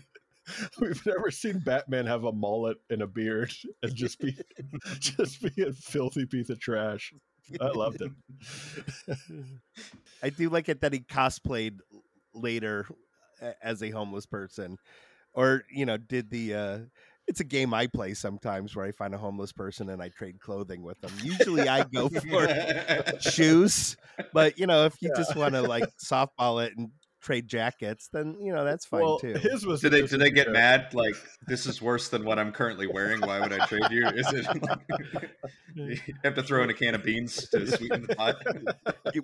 we've 0.80 1.04
never 1.06 1.30
seen 1.30 1.58
Batman 1.60 2.06
have 2.06 2.24
a 2.24 2.32
mullet 2.32 2.78
and 2.90 3.02
a 3.02 3.06
beard 3.06 3.52
and 3.82 3.94
just 3.94 4.18
be 4.18 4.36
just 4.98 5.42
be 5.42 5.62
a 5.62 5.72
filthy 5.72 6.26
piece 6.26 6.50
of 6.50 6.60
trash. 6.60 7.12
I 7.60 7.68
loved 7.68 8.02
it. 8.02 8.12
I 10.22 10.30
do 10.30 10.48
like 10.48 10.68
it 10.68 10.80
that 10.80 10.92
he 10.92 11.00
cosplayed 11.00 11.78
later 12.34 12.86
as 13.62 13.82
a 13.82 13.90
homeless 13.90 14.26
person, 14.26 14.78
or 15.34 15.64
you 15.70 15.86
know, 15.86 15.96
did 15.96 16.30
the. 16.30 16.54
Uh, 16.54 16.78
it's 17.28 17.40
a 17.40 17.44
game 17.44 17.72
I 17.72 17.86
play 17.86 18.14
sometimes 18.14 18.74
where 18.74 18.84
I 18.84 18.90
find 18.90 19.14
a 19.14 19.18
homeless 19.18 19.52
person 19.52 19.90
and 19.90 20.02
I 20.02 20.08
trade 20.08 20.40
clothing 20.40 20.82
with 20.82 21.00
them. 21.00 21.12
Usually, 21.22 21.68
I 21.68 21.84
go 21.84 22.08
for 22.08 23.20
shoes, 23.20 23.96
but 24.32 24.58
you 24.58 24.66
know, 24.66 24.86
if 24.86 24.96
you 25.00 25.12
just 25.16 25.36
want 25.36 25.54
to 25.54 25.62
like 25.62 25.88
softball 26.04 26.64
it 26.64 26.76
and 26.76 26.90
trade 27.22 27.48
jackets, 27.48 28.08
then 28.12 28.36
you 28.40 28.52
know 28.52 28.64
that's 28.64 28.84
fine 28.84 29.00
well, 29.02 29.18
too. 29.18 29.34
his 29.34 29.64
was 29.64 29.80
Did 29.80 29.92
they 29.92 30.00
just 30.02 30.10
did 30.12 30.20
they 30.20 30.30
get 30.30 30.46
because- 30.48 30.52
mad? 30.52 30.92
Like 30.94 31.14
this 31.46 31.64
is 31.66 31.80
worse 31.80 32.08
than 32.08 32.24
what 32.24 32.38
I'm 32.38 32.52
currently 32.52 32.86
wearing. 32.86 33.20
Why 33.20 33.40
would 33.40 33.52
I 33.52 33.64
trade 33.66 33.84
you? 33.90 34.06
Is 34.08 34.26
it? 34.32 34.46
you 35.74 35.96
have 36.24 36.34
to 36.34 36.42
throw 36.42 36.62
in 36.62 36.70
a 36.70 36.74
can 36.74 36.94
of 36.94 37.02
beans 37.04 37.48
to 37.50 37.66
sweeten 37.66 38.06
the 38.06 38.14
pot. 38.16 38.36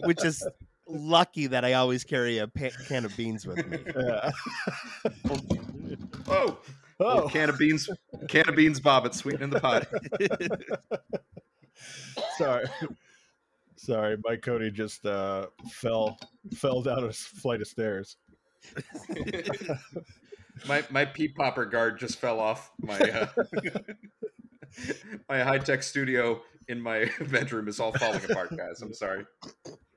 Which 0.05 0.25
is 0.25 0.47
lucky 0.87 1.49
that 1.49 1.65
I 1.65 1.75
always 1.75 2.05
carry 2.05 2.39
a 2.39 2.49
pa- 2.49 2.71
can 2.87 3.05
of 3.05 3.15
beans 3.17 3.47
with 3.47 3.67
me. 3.69 3.79
Yeah. 3.97 4.31
Oh, 6.29 6.59
Oh, 7.01 7.23
oh, 7.25 7.29
can 7.29 7.49
of 7.49 7.57
beans, 7.59 7.89
can 8.29 8.49
of 8.49 8.57
beans, 8.57 8.81
Bob. 8.81 9.07
It's 9.07 9.19
sweetening 9.19 9.51
the 9.51 9.61
pot. 9.61 9.87
sorry. 12.37 12.67
Sorry, 13.79 14.17
Mike 14.25 14.43
Cody 14.43 14.71
just 14.71 15.07
uh, 15.07 15.47
fell 15.71 16.19
fell 16.57 16.83
down 16.83 17.05
a 17.05 17.13
flight 17.13 17.61
of 17.61 17.69
stairs. 17.69 18.17
my 20.69 20.85
my 20.91 21.05
pea 21.05 21.29
popper 21.29 21.65
guard 21.65 21.99
just 21.99 22.19
fell 22.19 22.41
off 22.41 22.73
my 22.81 22.99
uh, 22.99 23.27
my 25.29 25.41
high 25.43 25.59
tech 25.59 25.85
studio 25.85 26.43
in 26.69 26.81
my 26.81 27.09
bedroom 27.31 27.69
is 27.69 27.79
all 27.79 27.93
falling 27.93 28.25
apart, 28.29 28.57
guys. 28.57 28.83
I'm 28.83 28.93
sorry. 28.93 29.25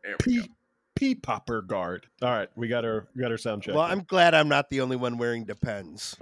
There 0.03 0.15
we 0.25 0.35
go. 0.35 0.41
Pea 0.43 0.51
pea 0.95 1.15
popper 1.15 1.63
guard. 1.63 2.05
All 2.21 2.29
right, 2.29 2.49
we 2.55 2.67
got 2.67 2.85
our 2.85 3.07
we 3.15 3.21
got 3.23 3.31
our 3.31 3.37
sound 3.37 3.63
check. 3.63 3.73
well, 3.73 3.85
in. 3.85 3.91
I'm 3.91 4.03
glad 4.03 4.35
I'm 4.35 4.47
not 4.47 4.69
the 4.69 4.81
only 4.81 4.95
one 4.95 5.17
wearing 5.17 5.45
Depends. 5.45 6.15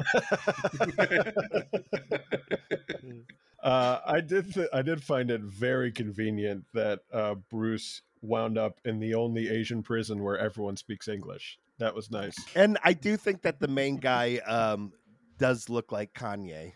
Uh, 3.64 4.00
I 4.06 4.22
did. 4.22 4.54
Th- 4.54 4.70
I 4.74 4.82
did 4.82 5.04
find 5.04 5.30
it 5.30 5.42
very 5.42 5.92
convenient 5.92 6.66
that 6.74 7.02
uh, 7.12 7.36
Bruce 7.50 8.02
wound 8.22 8.58
up 8.58 8.80
in 8.86 9.00
the 9.00 9.14
only 9.16 9.50
Asian 9.50 9.84
prison 9.84 10.24
where 10.24 10.38
everyone 10.38 10.78
speaks 10.78 11.08
English. 11.08 11.58
That 11.78 11.96
was 11.96 12.12
nice. 12.12 12.36
And 12.56 12.78
I 12.84 12.94
do 12.94 13.16
think 13.18 13.42
that 13.44 13.60
the 13.60 13.68
main 13.68 13.98
guy 13.98 14.38
um, 14.48 14.92
does 15.38 15.70
look 15.70 15.92
like 15.92 16.14
Kanye, 16.14 16.74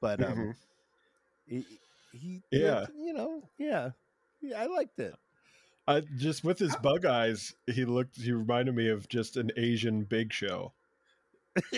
but 0.00 0.22
um, 0.22 0.36
Mhm. 0.38 0.54
he, 1.46 1.64
he, 2.12 2.42
Yeah. 2.50 2.86
you 2.98 3.12
know, 3.12 3.42
yeah, 3.58 3.90
yeah, 4.40 4.60
I 4.62 4.66
liked 4.66 4.98
it. 4.98 5.14
I 5.86 6.00
just 6.18 6.44
with 6.44 6.58
his 6.58 6.74
bug 6.76 7.06
eyes, 7.06 7.54
he 7.66 7.84
looked. 7.86 8.16
He 8.20 8.32
reminded 8.32 8.74
me 8.74 8.88
of 8.88 9.08
just 9.08 9.36
an 9.38 9.50
Asian 9.56 10.04
Big 10.04 10.32
Show. 10.32 10.72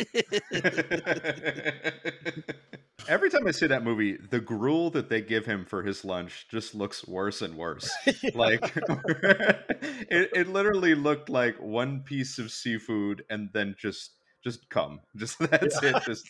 Every 3.08 3.30
time 3.30 3.46
I 3.46 3.50
see 3.50 3.66
that 3.66 3.82
movie, 3.82 4.16
the 4.16 4.40
gruel 4.40 4.90
that 4.90 5.08
they 5.08 5.20
give 5.20 5.46
him 5.46 5.64
for 5.64 5.82
his 5.82 6.04
lunch 6.04 6.46
just 6.50 6.74
looks 6.74 7.06
worse 7.06 7.42
and 7.42 7.56
worse. 7.56 7.90
Like 8.34 8.60
it, 8.76 10.30
it 10.34 10.48
literally 10.48 10.94
looked 10.94 11.28
like 11.28 11.56
one 11.60 12.00
piece 12.00 12.38
of 12.38 12.52
seafood 12.52 13.24
and 13.30 13.48
then 13.52 13.74
just 13.78 14.12
just 14.44 14.68
cum. 14.68 15.00
Just 15.16 15.38
that's 15.38 15.82
it. 15.82 16.02
Just 16.04 16.28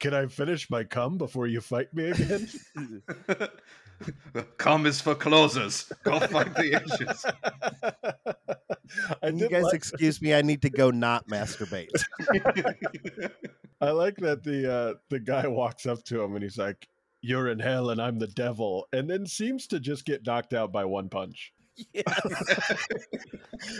Can 0.00 0.14
I 0.14 0.26
finish 0.26 0.68
my 0.70 0.84
cum 0.84 1.18
before 1.18 1.46
you 1.46 1.60
fight 1.60 1.92
me 1.94 2.10
again? 2.10 2.48
cum 4.58 4.86
is 4.86 5.00
for 5.00 5.14
closers. 5.14 5.90
Go 6.04 6.20
fight 6.20 6.54
the 6.54 6.82
Asians. 6.82 7.24
I 9.22 9.28
Can 9.28 9.38
you 9.38 9.48
guys 9.48 9.64
like, 9.64 9.74
excuse 9.74 10.20
me? 10.22 10.34
I 10.34 10.42
need 10.42 10.62
to 10.62 10.70
go 10.70 10.90
not 10.90 11.28
masturbate. 11.28 11.88
I 13.80 13.90
like 13.90 14.16
that 14.16 14.42
the 14.42 14.72
uh, 14.72 14.94
the 15.08 15.20
guy 15.20 15.46
walks 15.46 15.86
up 15.86 16.02
to 16.04 16.22
him 16.22 16.34
and 16.34 16.42
he's 16.42 16.58
like, 16.58 16.88
"You're 17.20 17.48
in 17.48 17.58
hell 17.58 17.90
and 17.90 18.00
I'm 18.00 18.18
the 18.18 18.26
devil," 18.28 18.88
and 18.92 19.08
then 19.08 19.26
seems 19.26 19.66
to 19.68 19.78
just 19.78 20.04
get 20.04 20.26
knocked 20.26 20.54
out 20.54 20.72
by 20.72 20.84
one 20.84 21.08
punch. 21.08 21.52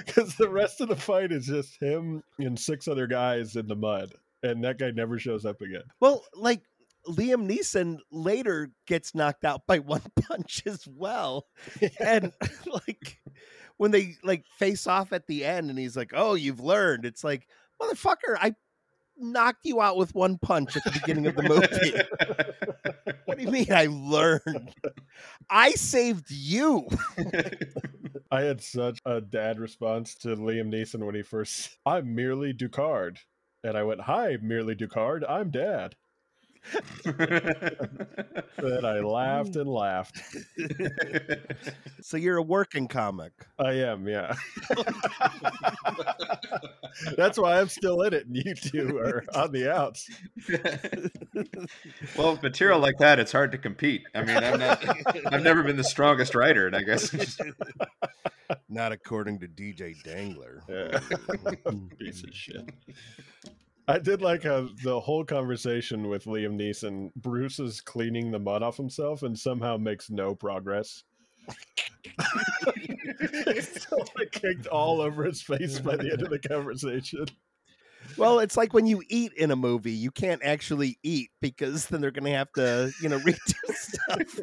Because 0.07 0.37
the 0.37 0.49
rest 0.49 0.81
of 0.81 0.89
the 0.89 0.97
fight 0.97 1.33
is 1.33 1.47
just 1.47 1.81
him 1.81 2.23
and 2.39 2.59
six 2.59 2.87
other 2.87 3.09
guys 3.09 3.57
in 3.57 3.67
the 3.67 3.75
mud, 3.75 4.15
and 4.43 4.63
that 4.63 4.79
guy 4.79 4.91
never 4.93 5.19
shows 5.19 5.45
up 5.45 5.61
again. 5.63 5.83
Well, 6.01 6.25
like 6.35 6.63
Liam 7.07 7.49
Neeson 7.49 7.99
later 8.11 8.71
gets 8.87 9.15
knocked 9.15 9.45
out 9.45 9.67
by 9.67 9.79
one 9.79 10.03
punch 10.21 10.63
as 10.67 10.87
well. 10.87 11.47
And 12.01 12.33
like 12.67 13.19
when 13.77 13.91
they 13.91 14.17
like 14.23 14.45
face 14.59 14.87
off 14.87 15.13
at 15.13 15.27
the 15.27 15.45
end 15.45 15.71
and 15.71 15.79
he's 15.79 15.97
like, 15.97 16.13
"Oh, 16.15 16.35
you've 16.35 16.61
learned." 16.61 17.05
It's 17.05 17.25
like, 17.25 17.47
"Motherfucker, 17.81 18.37
I 18.41 18.55
knocked 19.17 19.65
you 19.65 19.81
out 19.81 19.97
with 19.97 20.15
one 20.15 20.39
punch 20.39 20.77
at 20.77 20.85
the 20.85 20.91
beginning 20.93 21.27
of 21.27 21.37
the 21.37 21.43
movie." 21.43 23.15
what 23.25 23.39
do 23.39 23.45
you 23.45 23.51
mean 23.51 23.73
I 23.73 23.87
learned? 23.91 24.75
I 25.49 25.73
saved 25.73 26.31
you. 26.31 26.89
I 28.31 28.43
had 28.43 28.61
such 28.61 29.01
a 29.07 29.21
dad 29.21 29.59
response 29.59 30.15
to 30.17 30.37
Liam 30.37 30.73
Neeson 30.73 31.05
when 31.05 31.15
he 31.15 31.23
first. 31.23 31.79
I'm 31.87 32.15
merely 32.15 32.53
Ducard, 32.53 33.19
and 33.65 33.77
I 33.79 33.85
went, 33.85 34.03
"Hi, 34.03 34.37
merely 34.43 34.75
Ducard. 34.75 35.23
I'm 35.29 35.51
Dad." 35.51 35.95
And 37.05 38.87
I 38.87 39.01
laughed 39.05 39.57
and 39.57 39.69
laughed. 39.69 40.21
So 42.01 42.17
you're 42.17 42.39
a 42.39 42.43
working 42.43 42.89
comic. 42.89 43.33
I 43.59 43.73
am, 43.73 44.09
yeah. 44.09 44.35
That's 47.17 47.39
why 47.39 47.61
I'm 47.61 47.69
still 47.69 48.03
in 48.03 48.15
it, 48.15 48.27
and 48.27 48.37
you 48.37 48.55
two 48.55 48.97
are 48.99 49.25
on 49.35 49.53
the 49.53 49.71
outs. 49.71 50.09
well, 52.17 52.33
with 52.33 52.43
material 52.43 52.79
like 52.79 52.97
that, 52.99 53.19
it's 53.19 53.33
hard 53.33 53.53
to 53.53 53.59
compete. 53.59 54.05
I 54.15 54.23
mean, 54.23 54.39
I'm 54.39 54.59
not. 54.59 54.83
I've 55.27 55.43
never 55.43 55.63
been 55.63 55.77
the 55.77 55.85
strongest 55.85 56.35
writer, 56.35 56.67
and 56.67 56.75
I 56.75 56.83
guess 56.83 57.11
just, 57.11 57.43
Not 58.69 58.93
according 58.93 59.41
to 59.41 59.49
DJ 59.49 60.03
Dangler. 60.03 60.63
Yeah. 60.69 61.01
Piece 61.99 62.23
of 62.23 62.33
shit. 62.33 62.71
I 63.89 63.99
did 63.99 64.21
like 64.21 64.43
how 64.43 64.69
the 64.85 65.01
whole 65.01 65.25
conversation 65.25 66.09
with 66.09 66.27
Liam 66.27 66.61
Neeson, 66.61 67.11
Bruce 67.17 67.59
is 67.59 67.81
cleaning 67.81 68.31
the 68.31 68.39
mud 68.39 68.63
off 68.63 68.77
himself 68.77 69.23
and 69.23 69.37
somehow 69.39 69.79
makes 69.79 70.11
no 70.11 70.35
progress. 70.35 71.05
He's 73.47 73.83
still 73.83 74.05
like 74.19 74.31
kicked 74.31 74.67
all 74.67 75.01
over 75.01 75.25
his 75.25 75.41
face 75.41 75.79
by 75.79 75.97
the 75.97 76.13
end 76.13 76.21
of 76.21 76.29
the 76.29 76.39
conversation. 76.39 77.25
Well, 78.19 78.41
it's 78.41 78.59
like 78.59 78.75
when 78.75 78.87
you 78.87 79.03
eat 79.09 79.33
in 79.35 79.51
a 79.51 79.57
movie, 79.57 79.93
you 79.93 80.11
can't 80.11 80.43
actually 80.45 80.99
eat 81.03 81.31
because 81.41 81.87
then 81.87 82.03
they're 82.03 82.11
going 82.11 82.31
to 82.31 82.39
have 82.39 82.53
to, 82.53 82.93
you 83.01 83.09
know, 83.09 83.19
redo 83.21 83.39
stuff. 83.73 84.39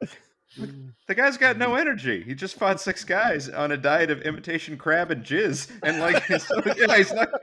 The 0.56 1.14
guy's 1.14 1.36
got 1.36 1.58
no 1.58 1.70
mm. 1.70 1.80
energy. 1.80 2.22
He 2.22 2.34
just 2.34 2.56
fought 2.56 2.80
six 2.80 3.04
guys 3.04 3.48
on 3.48 3.72
a 3.72 3.76
diet 3.76 4.10
of 4.10 4.22
imitation 4.22 4.76
crab 4.76 5.10
and 5.10 5.24
jizz, 5.24 5.70
and 5.82 6.00
like, 6.00 6.24
so, 6.40 6.62
yeah, 6.76 6.96
he's 6.96 7.12
not. 7.12 7.28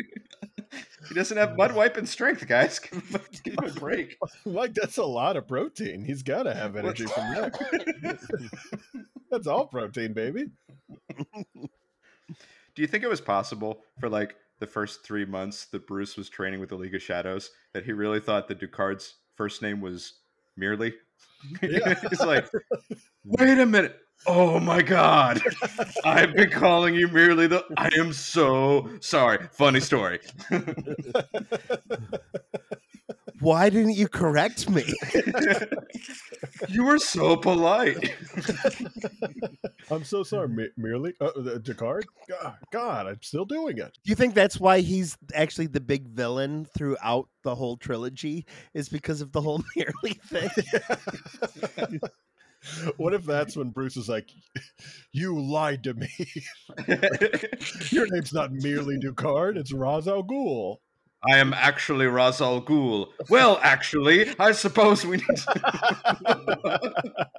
He 1.10 1.16
doesn't 1.16 1.38
have 1.38 1.58
mud 1.58 1.72
mm. 1.72 1.76
wiping 1.76 2.06
strength, 2.06 2.48
guys. 2.48 2.80
Give 2.92 3.04
him, 3.04 3.16
a, 3.16 3.42
give 3.44 3.54
him 3.56 3.70
a 3.70 3.80
break. 3.80 4.18
Like 4.46 4.74
that's 4.74 4.98
a 4.98 5.04
lot 5.04 5.36
of 5.36 5.48
protein. 5.48 6.04
He's 6.04 6.24
got 6.24 6.44
to 6.44 6.54
have 6.54 6.78
energy 6.78 7.06
from 7.06 7.34
that. 7.34 8.20
That's 9.30 9.46
all 9.46 9.68
protein, 9.68 10.14
baby. 10.14 10.46
Do 10.90 12.82
you 12.82 12.88
think 12.88 13.04
it 13.04 13.10
was 13.10 13.22
possible 13.22 13.82
for 14.00 14.10
like 14.10 14.36
the 14.60 14.66
first 14.66 15.04
three 15.04 15.26
months 15.26 15.66
that 15.66 15.86
Bruce 15.86 16.16
was 16.16 16.30
training 16.30 16.62
with 16.62 16.70
the 16.70 16.76
League 16.76 16.96
of 16.96 17.02
Shadows 17.02 17.52
that 17.74 17.84
he 17.84 17.92
really 17.92 18.22
thought 18.22 18.48
that 18.48 18.60
Ducard's 18.60 19.16
first 19.36 19.62
name 19.62 19.82
was 19.82 20.22
Merely? 20.58 20.94
Yeah. 21.62 21.96
He's 22.10 22.22
like, 22.22 22.48
wait 23.26 23.60
a 23.60 23.66
minute. 23.66 24.00
Oh 24.26 24.60
my 24.60 24.82
god. 24.82 25.42
I've 26.06 26.34
been 26.34 26.50
calling 26.50 26.96
you 26.96 27.10
merely 27.10 27.48
the 27.48 27.66
I 27.76 27.90
am 28.00 28.14
so 28.14 28.90
sorry. 29.02 29.48
Funny 29.52 29.82
story. 29.82 30.20
Why 33.44 33.70
didn't 33.70 33.96
you 33.96 34.08
correct 34.08 34.70
me? 34.70 34.86
you 36.70 36.86
were 36.86 36.98
so 36.98 37.36
polite. 37.36 38.16
I'm 39.92 40.06
so 40.06 40.24
sorry, 40.24 40.48
Me- 40.48 40.70
merely 40.78 41.14
uh, 41.20 41.26
uh, 41.26 41.58
Descartes. 41.58 42.08
God, 42.30 42.56
God, 42.72 43.08
I'm 43.08 43.22
still 43.22 43.44
doing 43.44 43.80
it. 43.80 43.98
Do 44.04 44.10
you 44.10 44.16
think 44.16 44.34
that's 44.34 44.62
why 44.62 44.80
he's 44.80 45.18
actually 45.34 45.68
the 45.68 45.82
big 45.82 46.08
villain 46.08 46.66
throughout 46.74 47.28
the 47.44 47.54
whole 47.54 47.76
trilogy? 47.76 48.46
Is 48.74 48.88
because 48.88 49.20
of 49.20 49.34
the 49.34 49.42
whole 49.42 49.62
merely 49.76 50.14
thing? 50.26 52.00
What 52.96 53.14
if 53.14 53.26
that's 53.26 53.58
when 53.58 53.72
Bruce 53.72 53.98
is 53.98 54.08
like, 54.08 54.30
"You 55.12 55.38
lied 55.38 55.84
to 55.84 55.94
me. 55.94 56.08
Your 57.90 58.08
name's 58.10 58.32
not 58.32 58.54
merely 58.54 58.98
Ducard. 58.98 59.58
It's 59.58 59.74
Ra's 59.74 60.08
al 60.08 60.24
Ghul." 60.24 60.78
I 61.30 61.38
am 61.38 61.54
actually 61.54 62.08
Ra's 62.08 62.42
al 62.42 62.62
Ghul. 62.62 63.08
Well, 63.30 63.60
actually, 63.64 64.34
I 64.40 64.52
suppose 64.52 65.06
we 65.06 65.18
need 65.18 65.38
to 65.38 66.92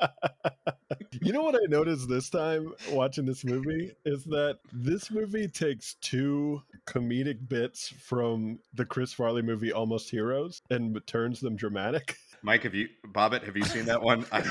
You 1.25 1.33
know 1.33 1.43
what 1.43 1.55
I 1.55 1.67
noticed 1.69 2.09
this 2.09 2.29
time 2.29 2.75
watching 2.91 3.25
this 3.25 3.45
movie 3.45 3.93
is 4.05 4.25
that 4.25 4.59
this 4.73 5.11
movie 5.11 5.49
takes 5.49 5.95
two 6.03 6.61
comedic 6.87 7.49
bits 7.49 7.95
from 7.99 8.59
the 8.75 8.85
Chris 8.85 9.13
Farley 9.13 9.41
movie 9.41 9.73
Almost 9.73 10.11
Heroes 10.11 10.61
and 10.71 11.01
turns 11.07 11.41
them 11.41 11.57
dramatic. 11.57 12.17
Mike, 12.43 12.65
have 12.65 12.75
you 12.75 12.89
Bobbit, 13.07 13.43
have 13.45 13.57
you 13.57 13.65
seen 13.65 13.87
that 13.87 14.03
one? 14.03 14.27
I, 14.31 14.43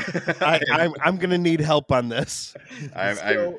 I, 0.42 0.60
I'm 0.72 0.94
I'm 1.04 1.18
gonna 1.18 1.38
need 1.38 1.60
help 1.60 1.92
on 1.92 2.10
this. 2.10 2.56
I, 2.96 3.12
I, 3.12 3.54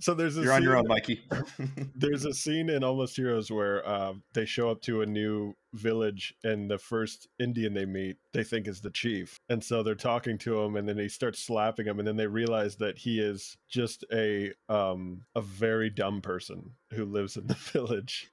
so, 0.00 0.14
there's 0.14 0.36
a 0.38 0.42
you're 0.42 0.52
on 0.52 0.62
your 0.62 0.72
scene- 0.72 0.80
own, 0.80 0.88
Mikey. 0.88 1.24
There's 1.94 2.24
a 2.24 2.32
scene 2.32 2.70
in 2.70 2.84
Almost 2.84 3.16
Heroes 3.16 3.50
where 3.50 3.88
um, 3.88 4.22
they 4.34 4.44
show 4.44 4.70
up 4.70 4.80
to 4.82 5.02
a 5.02 5.06
new 5.06 5.54
village, 5.74 6.34
and 6.44 6.70
the 6.70 6.78
first 6.78 7.28
Indian 7.38 7.74
they 7.74 7.84
meet, 7.84 8.16
they 8.32 8.44
think 8.44 8.68
is 8.68 8.80
the 8.80 8.90
chief, 8.90 9.38
and 9.48 9.62
so 9.62 9.82
they're 9.82 9.94
talking 9.94 10.38
to 10.38 10.60
him, 10.60 10.76
and 10.76 10.88
then 10.88 10.98
he 10.98 11.08
starts 11.08 11.44
slapping 11.44 11.86
him, 11.86 11.98
and 11.98 12.06
then 12.06 12.16
they 12.16 12.26
realize 12.26 12.76
that 12.76 12.98
he 12.98 13.20
is 13.20 13.56
just 13.68 14.04
a 14.12 14.52
um, 14.68 15.22
a 15.34 15.40
very 15.40 15.90
dumb 15.90 16.20
person 16.20 16.74
who 16.92 17.04
lives 17.04 17.36
in 17.36 17.46
the 17.46 17.54
village, 17.72 18.30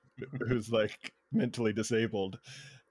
who's 0.48 0.70
like 0.72 1.12
mentally 1.32 1.74
disabled. 1.74 2.40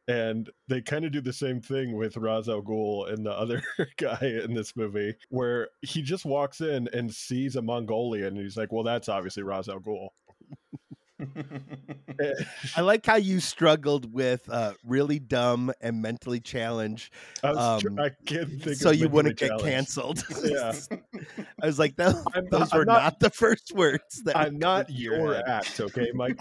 And 0.06 0.50
they 0.68 0.82
kind 0.82 1.04
of 1.06 1.12
do 1.12 1.20
the 1.22 1.32
same 1.32 1.60
thing 1.62 1.96
with 1.96 2.16
Ra's 2.18 2.48
al 2.48 2.60
Ghul 2.62 3.10
and 3.12 3.24
the 3.24 3.32
other 3.32 3.62
guy 3.96 4.18
in 4.44 4.52
this 4.54 4.76
movie, 4.76 5.14
where 5.30 5.68
he 5.82 6.02
just 6.02 6.24
walks 6.26 6.60
in 6.60 6.88
and 6.92 7.12
sees 7.14 7.56
a 7.56 7.62
Mongolian, 7.62 8.28
and 8.28 8.38
he's 8.38 8.56
like, 8.56 8.70
"Well, 8.70 8.84
that's 8.84 9.08
obviously 9.08 9.42
Ra's 9.44 9.68
al 9.68 9.80
Ghul." 9.80 10.08
I 12.76 12.80
like 12.82 13.06
how 13.06 13.16
you 13.16 13.40
struggled 13.40 14.12
with 14.12 14.46
uh, 14.50 14.74
really 14.84 15.18
dumb 15.20 15.72
and 15.80 16.02
mentally 16.02 16.40
challenged, 16.40 17.12
I, 17.42 17.52
was 17.52 17.82
tr- 17.82 17.88
Um, 17.88 17.98
I 18.00 18.10
can't 18.26 18.62
think 18.62 18.76
so 18.76 18.90
of 18.90 18.96
you 18.96 19.08
wouldn't 19.08 19.38
get 19.38 19.48
challenged. 19.48 19.64
canceled. 19.64 20.24
Yeah. 20.44 20.72
I 21.62 21.66
was 21.66 21.78
like, 21.78 21.96
those, 21.96 22.22
I'm 22.34 22.46
those 22.50 22.72
I'm 22.72 22.78
were 22.80 22.84
not- 22.84 23.02
not, 23.02 23.20
the 23.20 23.30
first 23.30 23.72
words. 23.74 24.22
That 24.24 24.36
I'm 24.36 24.58
not 24.58 24.90
your 24.90 25.16
your 25.16 25.48
act, 25.48 25.80
okay, 25.80 26.10
Mike? 26.14 26.38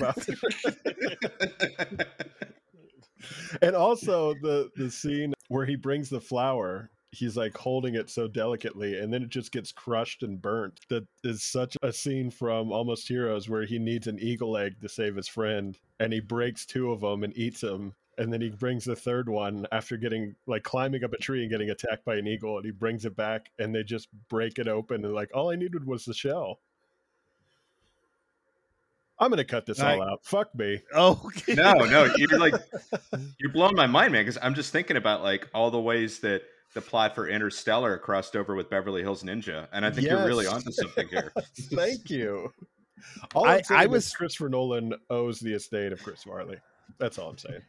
And 3.61 3.75
also 3.75 4.33
the 4.41 4.69
the 4.75 4.89
scene 4.89 5.33
where 5.49 5.65
he 5.65 5.75
brings 5.75 6.09
the 6.09 6.21
flower 6.21 6.89
he's 7.13 7.37
like 7.37 7.55
holding 7.55 7.93
it 7.93 8.09
so 8.09 8.27
delicately 8.27 8.97
and 8.97 9.13
then 9.13 9.21
it 9.21 9.29
just 9.29 9.51
gets 9.51 9.71
crushed 9.71 10.23
and 10.23 10.41
burnt. 10.41 10.79
That 10.89 11.05
is 11.23 11.43
such 11.43 11.77
a 11.83 11.93
scene 11.93 12.31
from 12.31 12.71
almost 12.71 13.07
heroes 13.07 13.47
where 13.47 13.65
he 13.65 13.77
needs 13.77 14.07
an 14.07 14.17
eagle 14.19 14.57
egg 14.57 14.81
to 14.81 14.89
save 14.89 15.15
his 15.15 15.27
friend 15.27 15.77
and 15.99 16.11
he 16.11 16.19
breaks 16.19 16.65
two 16.65 16.91
of 16.91 17.01
them 17.01 17.23
and 17.23 17.35
eats 17.37 17.61
them 17.61 17.93
and 18.17 18.31
then 18.31 18.41
he 18.41 18.49
brings 18.49 18.85
the 18.85 18.95
third 18.95 19.27
one 19.29 19.65
after 19.71 19.97
getting 19.97 20.35
like 20.47 20.63
climbing 20.63 21.03
up 21.03 21.13
a 21.13 21.17
tree 21.17 21.41
and 21.41 21.51
getting 21.51 21.69
attacked 21.69 22.05
by 22.05 22.15
an 22.15 22.27
eagle 22.27 22.57
and 22.57 22.65
he 22.65 22.71
brings 22.71 23.05
it 23.05 23.15
back 23.15 23.49
and 23.59 23.73
they 23.73 23.83
just 23.83 24.07
break 24.29 24.59
it 24.59 24.67
open 24.67 25.03
and 25.03 25.13
like 25.13 25.29
all 25.33 25.51
i 25.51 25.55
needed 25.55 25.85
was 25.85 26.05
the 26.05 26.13
shell 26.13 26.59
i'm 29.19 29.29
gonna 29.29 29.43
cut 29.43 29.65
this 29.65 29.79
all 29.79 30.01
out 30.01 30.19
fuck 30.23 30.53
me 30.55 30.79
Oh, 30.93 31.21
okay. 31.25 31.53
no, 31.55 31.73
no, 31.73 32.13
you're 32.17 32.39
like 32.39 32.53
you're 33.39 33.51
blowing 33.51 33.75
my 33.75 33.87
mind, 33.87 34.11
man. 34.13 34.23
Because 34.25 34.37
I'm 34.41 34.53
just 34.55 34.71
thinking 34.71 34.97
about 34.97 35.21
like 35.23 35.47
all 35.53 35.71
the 35.71 35.79
ways 35.79 36.19
that 36.19 36.41
the 36.73 36.81
plot 36.81 37.13
for 37.15 37.27
Interstellar 37.27 37.97
crossed 37.99 38.35
over 38.35 38.55
with 38.55 38.69
Beverly 38.69 39.01
Hills 39.03 39.21
Ninja, 39.23 39.67
and 39.71 39.85
I 39.85 39.91
think 39.91 40.07
you're 40.07 40.25
really 40.25 40.47
onto 40.47 40.71
something 40.71 41.07
here. 41.07 41.31
Thank 41.73 42.09
you. 42.09 42.51
All 43.35 43.45
I- 43.45 43.57
I'm 43.57 43.63
saying 43.63 43.81
is 43.83 43.87
was- 43.89 44.13
Christopher 44.13 44.49
Nolan 44.49 44.93
owes 45.09 45.39
the 45.39 45.53
estate 45.53 45.91
of 45.91 46.01
Chris 46.01 46.23
Farley. 46.23 46.57
That's 46.99 47.19
all 47.19 47.29
I'm 47.29 47.37
saying. 47.37 47.61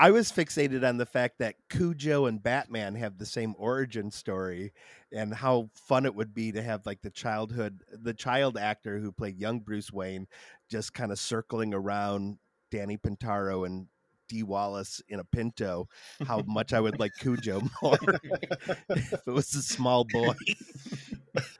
I 0.00 0.10
was 0.12 0.30
fixated 0.30 0.86
on 0.88 0.96
the 0.96 1.06
fact 1.06 1.38
that 1.40 1.56
Cujo 1.70 2.26
and 2.26 2.40
Batman 2.42 2.94
have 2.94 3.18
the 3.18 3.26
same 3.26 3.54
origin 3.58 4.10
story 4.12 4.72
and 5.12 5.34
how 5.34 5.70
fun 5.74 6.06
it 6.06 6.14
would 6.14 6.32
be 6.34 6.52
to 6.52 6.62
have 6.62 6.86
like 6.86 7.02
the 7.02 7.10
childhood 7.10 7.82
the 7.90 8.14
child 8.14 8.56
actor 8.56 8.98
who 9.00 9.10
played 9.10 9.38
young 9.40 9.58
Bruce 9.58 9.92
Wayne 9.92 10.28
just 10.68 10.92
kind 10.94 11.12
of 11.12 11.18
circling 11.18 11.74
around 11.74 12.38
Danny 12.70 12.96
Pintauro 12.98 13.66
and 13.66 13.86
Dee 14.28 14.42
Wallace 14.42 15.00
in 15.08 15.20
a 15.20 15.24
Pinto. 15.24 15.88
How 16.26 16.42
much 16.46 16.72
I 16.74 16.80
would 16.80 16.98
like 17.00 17.12
Cujo 17.18 17.62
more 17.82 17.98
if 18.90 19.12
it 19.12 19.26
was 19.26 19.54
a 19.54 19.62
small 19.62 20.04
boy. 20.04 20.34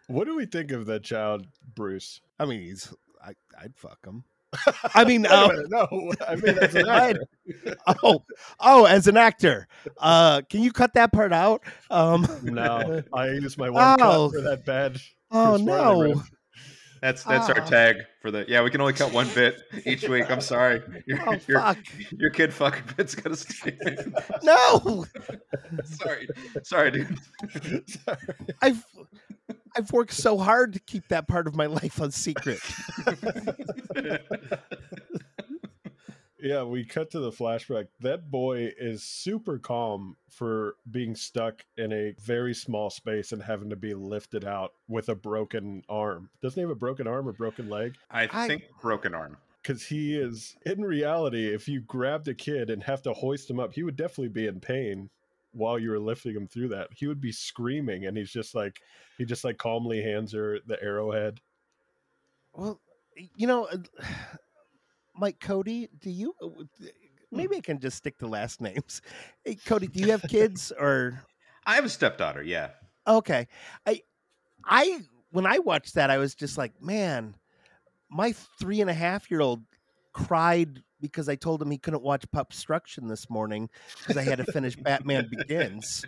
What 0.08 0.24
do 0.26 0.34
we 0.34 0.46
think 0.46 0.72
of 0.72 0.86
that 0.86 1.04
child, 1.04 1.46
Bruce? 1.74 2.20
I 2.40 2.46
mean, 2.46 2.60
he's 2.62 2.92
I, 3.24 3.32
I'd 3.60 3.76
fuck 3.76 3.98
him. 4.04 4.24
I 4.94 5.04
mean, 5.04 5.24
uh, 5.26 5.48
minute, 5.48 5.66
no, 5.70 6.12
I 6.26 6.34
mean 6.36 6.58
as 6.58 6.74
an 6.74 6.88
actor. 6.88 7.24
oh, 8.02 8.24
oh, 8.58 8.86
as 8.86 9.06
an 9.06 9.16
actor, 9.18 9.68
uh, 9.98 10.40
can 10.48 10.62
you 10.62 10.72
cut 10.72 10.94
that 10.94 11.12
part 11.12 11.32
out? 11.32 11.62
Um, 11.90 12.26
No, 12.42 13.02
I 13.12 13.26
used 13.28 13.58
my 13.58 13.70
one 13.70 13.98
Oh. 14.00 14.30
cut 14.32 14.38
for 14.38 14.48
that 14.48 14.64
bad. 14.64 14.96
oh 15.30 15.56
no. 15.58 16.22
That's 17.00 17.22
that's 17.24 17.48
our 17.48 17.64
tag 17.66 17.96
for 18.20 18.30
the 18.30 18.44
yeah. 18.48 18.62
We 18.62 18.70
can 18.70 18.80
only 18.80 18.92
cut 18.92 19.12
one 19.12 19.28
bit 19.34 19.62
each 19.86 20.08
week. 20.08 20.30
I'm 20.30 20.40
sorry. 20.40 20.82
Oh, 20.90 21.00
your, 21.06 21.28
Oh 21.28 21.36
your, 21.46 21.60
fuck! 21.60 21.78
your 22.10 22.30
kid 22.30 22.52
fucking 22.52 22.82
bit's 22.96 23.14
gonna 23.14 23.36
stay. 23.36 23.76
in. 23.80 24.14
No, 24.42 25.06
sorry, 25.84 26.28
sorry, 26.62 26.90
dude. 26.90 27.18
Sorry. 27.88 28.18
I've 28.62 28.84
I've 29.76 29.92
worked 29.92 30.12
so 30.12 30.38
hard 30.38 30.72
to 30.74 30.80
keep 30.80 31.08
that 31.08 31.28
part 31.28 31.46
of 31.46 31.54
my 31.56 31.66
life 31.66 32.00
a 32.00 32.10
secret. 32.10 32.60
Yeah, 36.40 36.62
we 36.62 36.84
cut 36.84 37.10
to 37.12 37.18
the 37.20 37.32
flashback. 37.32 37.88
That 38.00 38.30
boy 38.30 38.72
is 38.78 39.02
super 39.02 39.58
calm 39.58 40.16
for 40.30 40.76
being 40.90 41.16
stuck 41.16 41.64
in 41.76 41.92
a 41.92 42.14
very 42.20 42.54
small 42.54 42.90
space 42.90 43.32
and 43.32 43.42
having 43.42 43.70
to 43.70 43.76
be 43.76 43.92
lifted 43.94 44.44
out 44.44 44.72
with 44.86 45.08
a 45.08 45.16
broken 45.16 45.82
arm. 45.88 46.30
Doesn't 46.40 46.54
he 46.56 46.60
have 46.62 46.70
a 46.70 46.76
broken 46.76 47.08
arm 47.08 47.26
or 47.28 47.32
broken 47.32 47.68
leg? 47.68 47.96
I 48.10 48.28
I- 48.32 48.46
think 48.46 48.64
broken 48.80 49.14
arm. 49.14 49.36
because 49.62 49.84
he 49.84 50.14
is 50.16 50.56
in 50.64 50.80
reality 50.82 51.52
if 51.52 51.66
you 51.68 51.80
grabbed 51.80 52.28
a 52.28 52.34
kid 52.34 52.70
and 52.70 52.82
have 52.84 53.02
to 53.02 53.12
hoist 53.12 53.50
him 53.50 53.58
up 53.58 53.72
he 53.74 53.82
would 53.82 53.96
definitely 53.96 54.28
be 54.28 54.46
in 54.46 54.60
pain 54.60 55.10
while 55.52 55.78
you 55.78 55.90
were 55.90 55.98
lifting 55.98 56.34
him 56.36 56.46
through 56.46 56.68
that 56.68 56.88
he 56.94 57.06
would 57.08 57.20
be 57.20 57.32
screaming 57.32 58.06
and 58.06 58.16
he's 58.16 58.30
just 58.30 58.54
like 58.54 58.80
he 59.18 59.24
just 59.26 59.42
like 59.44 59.58
calmly 59.58 60.00
hands 60.00 60.32
her 60.32 60.60
the 60.66 60.80
arrowhead 60.82 61.40
Well, 62.54 62.80
you 63.36 63.46
know, 63.48 63.64
uh, 63.66 63.78
Mike 65.18 65.40
Cody, 65.40 65.88
do 66.00 66.10
you? 66.10 66.34
uh, 66.42 66.46
w- 66.46 66.68
th- 66.80 66.94
Maybe 67.30 67.56
I 67.56 67.60
can 67.60 67.78
just 67.78 67.96
stick 67.98 68.18
to 68.18 68.26
last 68.26 68.60
names. 68.62 69.02
Hey, 69.44 69.56
Cody, 69.56 69.86
do 69.86 70.00
you 70.00 70.10
have 70.12 70.22
kids 70.22 70.72
or? 70.78 71.22
I 71.66 71.74
have 71.74 71.84
a 71.84 71.88
stepdaughter. 71.90 72.42
Yeah. 72.42 72.70
Okay, 73.06 73.48
I 73.86 74.02
I 74.64 75.00
when 75.30 75.46
I 75.46 75.58
watched 75.58 75.94
that, 75.94 76.10
I 76.10 76.18
was 76.18 76.34
just 76.34 76.56
like, 76.56 76.80
man, 76.82 77.34
my 78.10 78.32
three 78.58 78.80
and 78.80 78.88
a 78.90 78.94
half 78.94 79.30
year 79.30 79.40
old 79.40 79.62
cried 80.12 80.82
because 81.00 81.28
I 81.28 81.36
told 81.36 81.60
him 81.62 81.70
he 81.70 81.78
couldn't 81.78 82.02
watch 82.02 82.24
Pupstruction 82.32 83.06
this 83.08 83.28
morning 83.30 83.68
because 83.98 84.16
I 84.16 84.22
had 84.22 84.38
to 84.38 84.50
finish 84.52 84.74
Batman 84.76 85.28
Begins. 85.30 86.04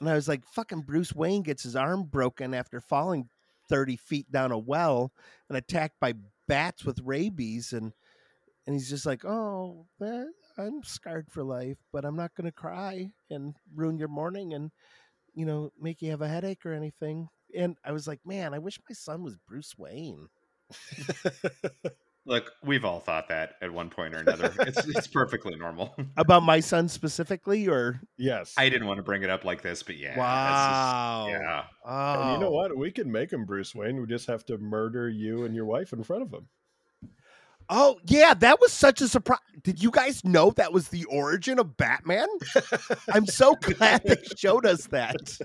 And 0.00 0.08
I 0.08 0.14
was 0.14 0.26
like, 0.28 0.44
fucking 0.44 0.80
Bruce 0.80 1.14
Wayne 1.14 1.42
gets 1.42 1.62
his 1.62 1.76
arm 1.76 2.04
broken 2.04 2.52
after 2.54 2.80
falling 2.80 3.28
30 3.68 3.96
feet 3.96 4.30
down 4.32 4.50
a 4.50 4.58
well 4.58 5.12
and 5.48 5.56
attacked 5.56 6.00
by 6.00 6.14
bats 6.48 6.84
with 6.84 6.98
rabies. 7.04 7.72
And 7.72 7.92
and 8.66 8.74
he's 8.74 8.88
just 8.88 9.06
like, 9.06 9.24
oh, 9.24 9.86
eh, 10.02 10.24
I'm 10.58 10.82
scarred 10.84 11.26
for 11.30 11.42
life, 11.42 11.78
but 11.92 12.04
I'm 12.04 12.16
not 12.16 12.34
going 12.34 12.44
to 12.46 12.52
cry 12.52 13.10
and 13.30 13.54
ruin 13.74 13.98
your 13.98 14.08
morning 14.08 14.54
and, 14.54 14.70
you 15.34 15.46
know, 15.46 15.70
make 15.80 16.02
you 16.02 16.10
have 16.10 16.22
a 16.22 16.28
headache 16.28 16.64
or 16.64 16.72
anything. 16.72 17.28
And 17.56 17.76
I 17.84 17.92
was 17.92 18.06
like, 18.06 18.20
man, 18.24 18.54
I 18.54 18.58
wish 18.58 18.78
my 18.88 18.94
son 18.94 19.22
was 19.22 19.36
Bruce 19.48 19.74
Wayne. 19.76 20.28
Look, 22.24 22.52
we've 22.62 22.84
all 22.84 23.00
thought 23.00 23.28
that 23.30 23.56
at 23.60 23.72
one 23.72 23.90
point 23.90 24.14
or 24.14 24.18
another. 24.18 24.54
It's 24.60 24.86
it's 24.86 25.06
perfectly 25.12 25.56
normal. 25.56 25.92
About 26.16 26.44
my 26.44 26.60
son 26.60 26.88
specifically, 26.88 27.66
or 27.66 28.00
yes. 28.16 28.54
I 28.56 28.68
didn't 28.68 28.86
want 28.86 28.98
to 28.98 29.02
bring 29.02 29.24
it 29.24 29.30
up 29.30 29.44
like 29.44 29.60
this, 29.60 29.82
but 29.82 29.98
yeah. 29.98 30.16
wow, 30.16 31.26
just- 31.28 31.42
yeah. 31.42 31.64
Oh, 31.84 32.22
And 32.22 32.32
you 32.34 32.38
know 32.38 32.52
what? 32.52 32.76
We 32.76 32.92
can 32.92 33.10
make 33.10 33.32
him 33.32 33.44
Bruce 33.44 33.74
Wayne. 33.74 34.00
We 34.00 34.06
just 34.06 34.28
have 34.28 34.46
to 34.46 34.58
murder 34.58 35.08
you 35.08 35.44
and 35.44 35.54
your 35.54 35.64
wife 35.64 35.92
in 35.92 36.04
front 36.04 36.22
of 36.22 36.32
him. 36.32 36.46
Oh, 37.68 37.98
yeah, 38.06 38.34
that 38.34 38.60
was 38.60 38.72
such 38.72 39.00
a 39.00 39.08
surprise. 39.08 39.40
Did 39.62 39.82
you 39.82 39.90
guys 39.90 40.24
know 40.24 40.50
that 40.52 40.72
was 40.72 40.88
the 40.88 41.04
origin 41.04 41.58
of 41.58 41.76
Batman? 41.76 42.26
I'm 43.12 43.26
so 43.26 43.54
glad 43.60 44.02
they 44.04 44.16
showed 44.36 44.66
us 44.66 44.86
that. 44.88 45.38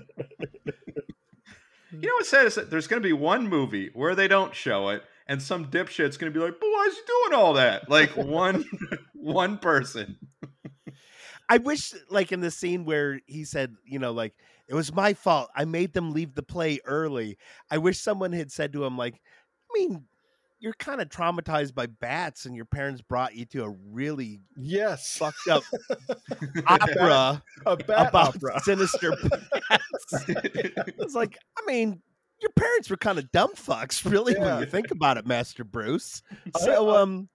You 1.90 2.00
know 2.00 2.14
what's 2.16 2.28
sad 2.28 2.46
is 2.46 2.54
that 2.56 2.70
there's 2.70 2.86
going 2.86 3.02
to 3.02 3.06
be 3.06 3.14
one 3.14 3.48
movie 3.48 3.90
where 3.94 4.14
they 4.14 4.28
don't 4.28 4.54
show 4.54 4.88
it, 4.90 5.02
and 5.26 5.40
some 5.40 5.70
dipshit's 5.70 6.16
going 6.16 6.32
to 6.32 6.38
be 6.38 6.44
like, 6.44 6.60
"But 6.60 6.68
why 6.68 6.86
is 6.88 6.96
he 6.96 7.02
doing 7.06 7.40
all 7.40 7.54
that?" 7.54 7.88
Like 7.88 8.10
one 8.10 8.64
one 9.14 9.58
person. 9.58 10.18
I 11.48 11.58
wish, 11.58 11.94
like 12.10 12.30
in 12.30 12.40
the 12.40 12.50
scene 12.50 12.84
where 12.84 13.20
he 13.26 13.44
said, 13.44 13.74
you 13.86 13.98
know, 13.98 14.12
like 14.12 14.34
it 14.68 14.74
was 14.74 14.92
my 14.92 15.14
fault. 15.14 15.48
I 15.56 15.64
made 15.64 15.94
them 15.94 16.12
leave 16.12 16.34
the 16.34 16.42
play 16.42 16.78
early. 16.84 17.38
I 17.70 17.78
wish 17.78 17.98
someone 17.98 18.32
had 18.32 18.52
said 18.52 18.74
to 18.74 18.84
him, 18.84 18.98
like, 18.98 19.14
I 19.14 19.78
mean, 19.78 20.04
you're 20.60 20.72
kind 20.74 21.00
of 21.00 21.08
traumatized 21.08 21.74
by 21.74 21.86
bats, 21.86 22.44
and 22.46 22.54
your 22.56 22.64
parents 22.64 23.00
brought 23.02 23.34
you 23.34 23.44
to 23.46 23.64
a 23.64 23.68
really 23.90 24.40
Yes. 24.56 25.16
fucked 25.16 25.46
up 25.48 25.62
opera 26.66 27.42
A 27.66 27.76
bat 27.76 28.08
about 28.08 28.36
opera. 28.36 28.60
sinister 28.64 29.10
bats. 29.70 30.24
It's 30.28 31.14
like, 31.14 31.38
I 31.56 31.62
mean, 31.66 32.02
your 32.40 32.50
parents 32.56 32.90
were 32.90 32.96
kind 32.96 33.18
of 33.18 33.30
dumb 33.32 33.54
fucks, 33.54 34.08
really, 34.08 34.34
when 34.38 34.60
you 34.60 34.66
think 34.66 34.90
about 34.90 35.16
it, 35.16 35.26
Master 35.26 35.64
Bruce. 35.64 36.22
I- 36.54 36.58
So, 36.60 36.90
I- 36.90 37.02
um, 37.02 37.28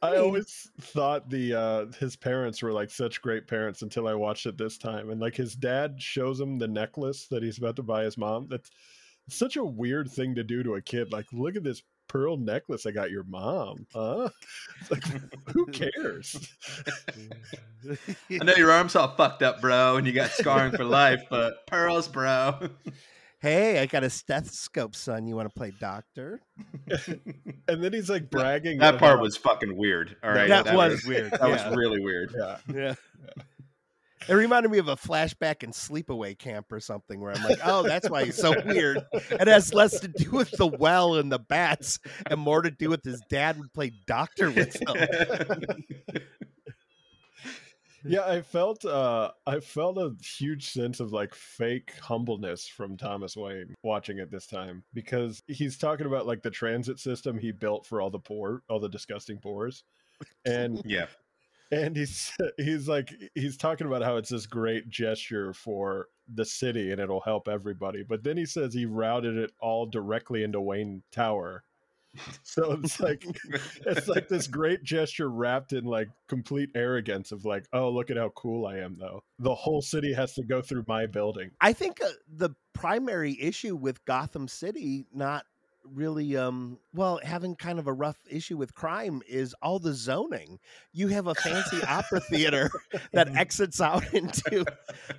I 0.00 0.12
mean- 0.12 0.20
always 0.20 0.70
thought 0.80 1.28
the 1.28 1.54
uh 1.54 1.86
his 1.98 2.14
parents 2.14 2.62
were 2.62 2.70
like 2.72 2.88
such 2.90 3.20
great 3.20 3.48
parents 3.48 3.82
until 3.82 4.06
I 4.06 4.14
watched 4.14 4.46
it 4.46 4.56
this 4.56 4.78
time. 4.78 5.10
And 5.10 5.20
like 5.20 5.34
his 5.34 5.56
dad 5.56 6.00
shows 6.00 6.38
him 6.40 6.56
the 6.58 6.68
necklace 6.68 7.26
that 7.32 7.42
he's 7.42 7.58
about 7.58 7.74
to 7.76 7.82
buy 7.82 8.04
his 8.04 8.16
mom. 8.16 8.46
That's 8.48 8.70
such 9.28 9.56
a 9.56 9.64
weird 9.64 10.08
thing 10.10 10.36
to 10.36 10.44
do 10.44 10.62
to 10.62 10.74
a 10.76 10.80
kid. 10.82 11.10
Like, 11.12 11.26
look 11.32 11.56
at 11.56 11.64
this 11.64 11.82
pearl 12.08 12.36
necklace 12.36 12.86
I 12.86 12.90
got 12.90 13.10
your 13.10 13.24
mom. 13.24 13.86
Huh? 13.92 14.30
It's 14.80 14.90
like 14.90 15.04
who 15.50 15.66
cares? 15.66 16.48
I 18.30 18.44
know 18.44 18.54
your 18.54 18.70
arm's 18.70 18.96
all 18.96 19.14
fucked 19.14 19.42
up, 19.42 19.60
bro, 19.60 19.96
and 19.96 20.06
you 20.06 20.12
got 20.12 20.30
scarring 20.30 20.72
for 20.72 20.84
life, 20.84 21.24
but 21.30 21.66
pearls, 21.66 22.08
bro. 22.08 22.58
hey, 23.40 23.80
I 23.80 23.86
got 23.86 24.04
a 24.04 24.10
stethoscope, 24.10 24.94
son. 24.96 25.26
You 25.26 25.36
want 25.36 25.48
to 25.48 25.54
play 25.54 25.72
doctor? 25.78 26.40
and 27.68 27.82
then 27.82 27.92
he's 27.92 28.10
like 28.10 28.30
bragging 28.30 28.78
that 28.78 28.98
part 28.98 29.14
about- 29.14 29.22
was 29.22 29.36
fucking 29.36 29.76
weird. 29.76 30.16
All 30.22 30.30
right, 30.30 30.48
that, 30.48 30.74
was 30.74 31.04
weird. 31.04 31.30
that 31.32 31.40
yeah. 31.42 31.68
was 31.68 31.76
really 31.76 32.00
weird. 32.00 32.34
yeah. 32.36 32.58
yeah. 32.74 32.94
It 34.28 34.34
reminded 34.34 34.70
me 34.70 34.78
of 34.78 34.88
a 34.88 34.96
flashback 34.96 35.62
in 35.62 35.70
Sleepaway 35.70 36.38
Camp 36.38 36.70
or 36.70 36.80
something 36.80 37.20
where 37.20 37.32
I'm 37.32 37.42
like, 37.42 37.60
oh, 37.64 37.82
that's 37.82 38.10
why 38.10 38.24
he's 38.24 38.36
so 38.36 38.54
weird. 38.66 38.98
It 39.12 39.48
has 39.48 39.72
less 39.72 39.98
to 40.00 40.08
do 40.08 40.30
with 40.30 40.50
the 40.50 40.66
well 40.66 41.14
and 41.14 41.32
the 41.32 41.38
bats 41.38 41.98
and 42.26 42.38
more 42.38 42.62
to 42.62 42.70
do 42.70 42.90
with 42.90 43.04
his 43.04 43.22
dad 43.30 43.58
would 43.58 43.72
play 43.72 43.92
doctor 44.06 44.50
with 44.50 44.76
him. 44.88 45.84
Yeah, 48.04 48.24
I 48.24 48.42
felt 48.42 48.84
uh 48.84 49.32
I 49.46 49.60
felt 49.60 49.98
a 49.98 50.14
huge 50.22 50.70
sense 50.70 51.00
of 51.00 51.12
like 51.12 51.34
fake 51.34 51.92
humbleness 52.00 52.66
from 52.66 52.96
Thomas 52.96 53.36
Wayne 53.36 53.74
watching 53.82 54.18
it 54.18 54.30
this 54.30 54.46
time 54.46 54.84
because 54.94 55.42
he's 55.46 55.76
talking 55.76 56.06
about 56.06 56.26
like 56.26 56.42
the 56.42 56.50
transit 56.50 57.00
system 57.00 57.38
he 57.38 57.50
built 57.50 57.86
for 57.86 58.00
all 58.00 58.10
the 58.10 58.18
poor, 58.18 58.62
all 58.68 58.78
the 58.78 58.88
disgusting 58.88 59.38
poors. 59.38 59.84
And 60.44 60.80
yeah. 60.84 61.06
And 61.70 61.96
he's 61.96 62.32
he's 62.56 62.88
like 62.88 63.14
he's 63.34 63.56
talking 63.56 63.86
about 63.86 64.02
how 64.02 64.16
it's 64.16 64.30
this 64.30 64.46
great 64.46 64.88
gesture 64.88 65.52
for 65.52 66.08
the 66.34 66.44
city 66.44 66.92
and 66.92 67.00
it'll 67.00 67.20
help 67.20 67.48
everybody. 67.48 68.02
But 68.02 68.22
then 68.22 68.36
he 68.36 68.46
says 68.46 68.74
he 68.74 68.86
routed 68.86 69.36
it 69.36 69.52
all 69.60 69.86
directly 69.86 70.42
into 70.42 70.60
Wayne 70.60 71.02
Tower. 71.10 71.64
So 72.42 72.72
it's 72.72 72.98
like 72.98 73.24
it's 73.86 74.08
like 74.08 74.28
this 74.28 74.46
great 74.48 74.82
gesture 74.82 75.28
wrapped 75.28 75.74
in 75.74 75.84
like 75.84 76.08
complete 76.26 76.70
arrogance 76.74 77.30
of 77.30 77.44
like, 77.44 77.66
oh, 77.72 77.90
look 77.90 78.10
at 78.10 78.16
how 78.16 78.30
cool 78.30 78.66
I 78.66 78.78
am, 78.78 78.96
though. 78.98 79.22
The 79.38 79.54
whole 79.54 79.82
city 79.82 80.12
has 80.14 80.34
to 80.34 80.42
go 80.42 80.62
through 80.62 80.84
my 80.88 81.06
building. 81.06 81.50
I 81.60 81.74
think 81.74 82.02
uh, 82.02 82.08
the 82.26 82.50
primary 82.72 83.40
issue 83.40 83.76
with 83.76 84.04
Gotham 84.06 84.48
City 84.48 85.06
not 85.12 85.44
really 85.94 86.36
um 86.36 86.78
well 86.94 87.20
having 87.22 87.54
kind 87.56 87.78
of 87.78 87.86
a 87.86 87.92
rough 87.92 88.18
issue 88.30 88.56
with 88.56 88.74
crime 88.74 89.22
is 89.28 89.54
all 89.62 89.78
the 89.78 89.92
zoning 89.92 90.58
you 90.92 91.08
have 91.08 91.26
a 91.26 91.34
fancy 91.34 91.82
opera 91.82 92.20
theater 92.20 92.70
that 93.12 93.28
exits 93.36 93.80
out 93.80 94.02
into 94.14 94.64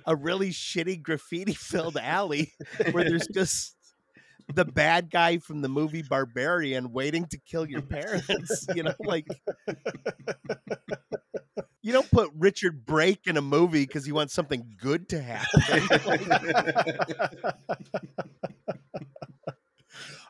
a 0.06 0.14
really 0.16 0.50
shitty 0.50 1.02
graffiti 1.02 1.54
filled 1.54 1.96
alley 1.96 2.52
where 2.92 3.04
there's 3.04 3.28
just 3.28 3.76
the 4.54 4.64
bad 4.64 5.10
guy 5.10 5.38
from 5.38 5.62
the 5.62 5.68
movie 5.68 6.02
Barbarian 6.02 6.92
waiting 6.92 7.26
to 7.26 7.38
kill 7.38 7.68
your 7.68 7.82
parents. 7.82 8.66
You 8.74 8.82
know, 8.82 8.94
like 8.98 9.26
you 11.82 11.92
don't 11.92 12.10
put 12.10 12.30
Richard 12.36 12.84
Brake 12.84 13.26
in 13.26 13.36
a 13.36 13.42
movie 13.42 13.86
because 13.86 14.06
you 14.06 14.14
want 14.14 14.30
something 14.30 14.74
good 14.78 15.08
to 15.10 15.22
happen. 15.22 15.62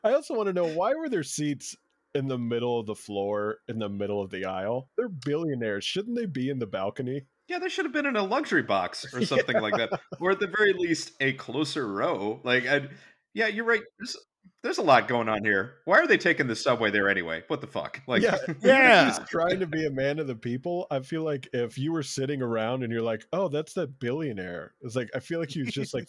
I 0.03 0.15
also 0.15 0.35
want 0.35 0.49
to 0.49 0.53
know 0.53 0.69
why 0.69 0.95
were 0.95 1.09
there 1.09 1.23
seats 1.23 1.77
in 2.15 2.27
the 2.27 2.39
middle 2.39 2.81
of 2.81 2.87
the 2.87 2.95
floor, 2.95 3.59
in 3.69 3.79
the 3.79 3.89
middle 3.89 4.23
of 4.23 4.31
the 4.31 4.47
aisle? 4.47 4.89
They're 4.97 5.09
billionaires. 5.09 5.85
Shouldn't 5.85 6.17
they 6.17 6.27
be 6.27 6.49
in 6.49 6.59
the 6.59 6.67
balcony? 6.67 7.23
Yeah, 7.49 7.59
they 7.59 7.69
should 7.69 7.85
have 7.85 7.93
been 7.93 8.07
in 8.07 8.17
a 8.17 8.23
luxury 8.23 8.63
box 8.63 9.07
or 9.15 9.25
something 9.25 9.61
like 9.61 9.77
that, 9.77 10.01
or 10.21 10.31
at 10.31 10.41
the 10.41 10.47
very 10.47 10.73
least 10.73 11.13
a 11.21 11.33
closer 11.35 11.87
row. 11.87 12.41
Like, 12.45 12.67
I'd, 12.67 12.91
yeah, 13.35 13.49
you're 13.49 13.65
right. 13.65 13.83
There's, 13.99 14.17
there's 14.63 14.79
a 14.79 14.83
lot 14.83 15.09
going 15.09 15.29
on 15.29 15.43
here. 15.43 15.77
Why 15.87 15.99
are 15.99 16.07
they 16.07 16.19
taking 16.19 16.47
the 16.47 16.55
subway 16.55 16.91
there 16.91 17.09
anyway? 17.09 17.43
What 17.49 17.61
the 17.61 17.67
fuck? 17.67 18.01
Like, 18.11 18.23
yeah, 18.23 18.37
Yeah. 18.63 19.07
He's 19.07 19.29
trying 19.29 19.61
to 19.61 19.67
be 19.67 19.87
a 19.87 19.91
man 19.91 20.19
of 20.19 20.27
the 20.27 20.35
people. 20.35 20.87
I 20.91 21.01
feel 21.01 21.23
like 21.23 21.49
if 21.53 21.79
you 21.79 21.93
were 21.93 22.03
sitting 22.03 22.43
around 22.43 22.83
and 22.83 22.93
you're 22.93 23.03
like, 23.03 23.25
"Oh, 23.33 23.47
that's 23.49 23.73
that 23.75 24.01
billionaire," 24.01 24.75
it's 24.81 24.97
like 24.97 25.09
I 25.15 25.21
feel 25.21 25.39
like 25.39 25.51
he 25.51 25.63
was 25.63 25.73
just 25.73 25.95
like 25.95 26.09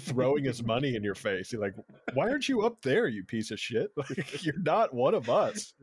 throwing 0.00 0.44
his 0.44 0.64
money 0.64 0.96
in 0.96 1.04
your 1.04 1.14
face. 1.14 1.52
You're 1.52 1.62
like, 1.62 1.74
"Why 2.14 2.28
aren't 2.28 2.48
you 2.48 2.62
up 2.62 2.82
there, 2.82 3.06
you 3.06 3.22
piece 3.22 3.50
of 3.52 3.60
shit? 3.60 3.90
Like, 3.96 4.44
you're 4.44 4.58
not 4.58 4.92
one 4.92 5.14
of 5.14 5.30
us." 5.30 5.74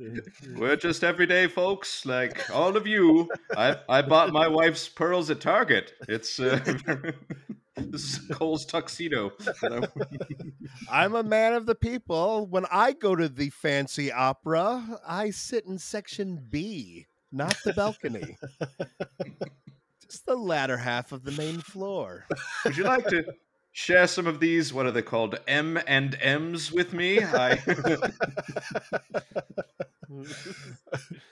we're 0.58 0.76
just 0.76 1.04
everyday 1.04 1.48
folks, 1.48 2.06
like 2.06 2.50
all 2.50 2.76
of 2.76 2.86
you. 2.86 3.30
I 3.56 3.78
I 3.88 4.02
bought 4.02 4.34
my 4.34 4.48
wife's 4.48 4.90
pearls 4.90 5.30
at 5.30 5.40
Target. 5.40 5.94
It's 6.10 6.40
uh, 6.40 6.60
this 7.78 8.04
is 8.04 8.20
Kohl's 8.32 8.66
tuxedo. 8.66 9.32
that 9.40 9.92
I- 10.90 11.04
I'm 11.04 11.16
a 11.16 11.24
man 11.24 11.54
of 11.54 11.66
the 11.66 11.76
people. 11.76 12.46
When 12.48 12.66
I 12.72 12.94
go 12.94 13.16
to 13.16 13.28
the 13.30 13.50
fancy 13.50 14.12
opera, 14.12 15.00
I 15.08 15.30
sit 15.32 15.66
in 15.66 15.78
section 15.78 16.46
B, 16.50 17.06
not 17.32 17.56
the 17.64 17.74
balcony. 17.74 18.38
Just 20.10 20.26
the 20.26 20.36
latter 20.36 20.78
half 20.78 21.12
of 21.12 21.24
the 21.24 21.32
main 21.32 21.60
floor. 21.60 22.26
Would 22.64 22.78
you 22.78 22.84
like 22.84 23.08
to 23.08 23.26
share 23.72 24.08
some 24.08 24.28
of 24.28 24.40
these? 24.40 24.72
What 24.72 24.86
are 24.86 24.92
they 24.92 25.02
called? 25.02 25.40
M 25.48 25.80
and 25.88 26.16
M's 26.22 26.72
with 26.72 26.94
me? 26.94 27.24
I, 27.24 27.60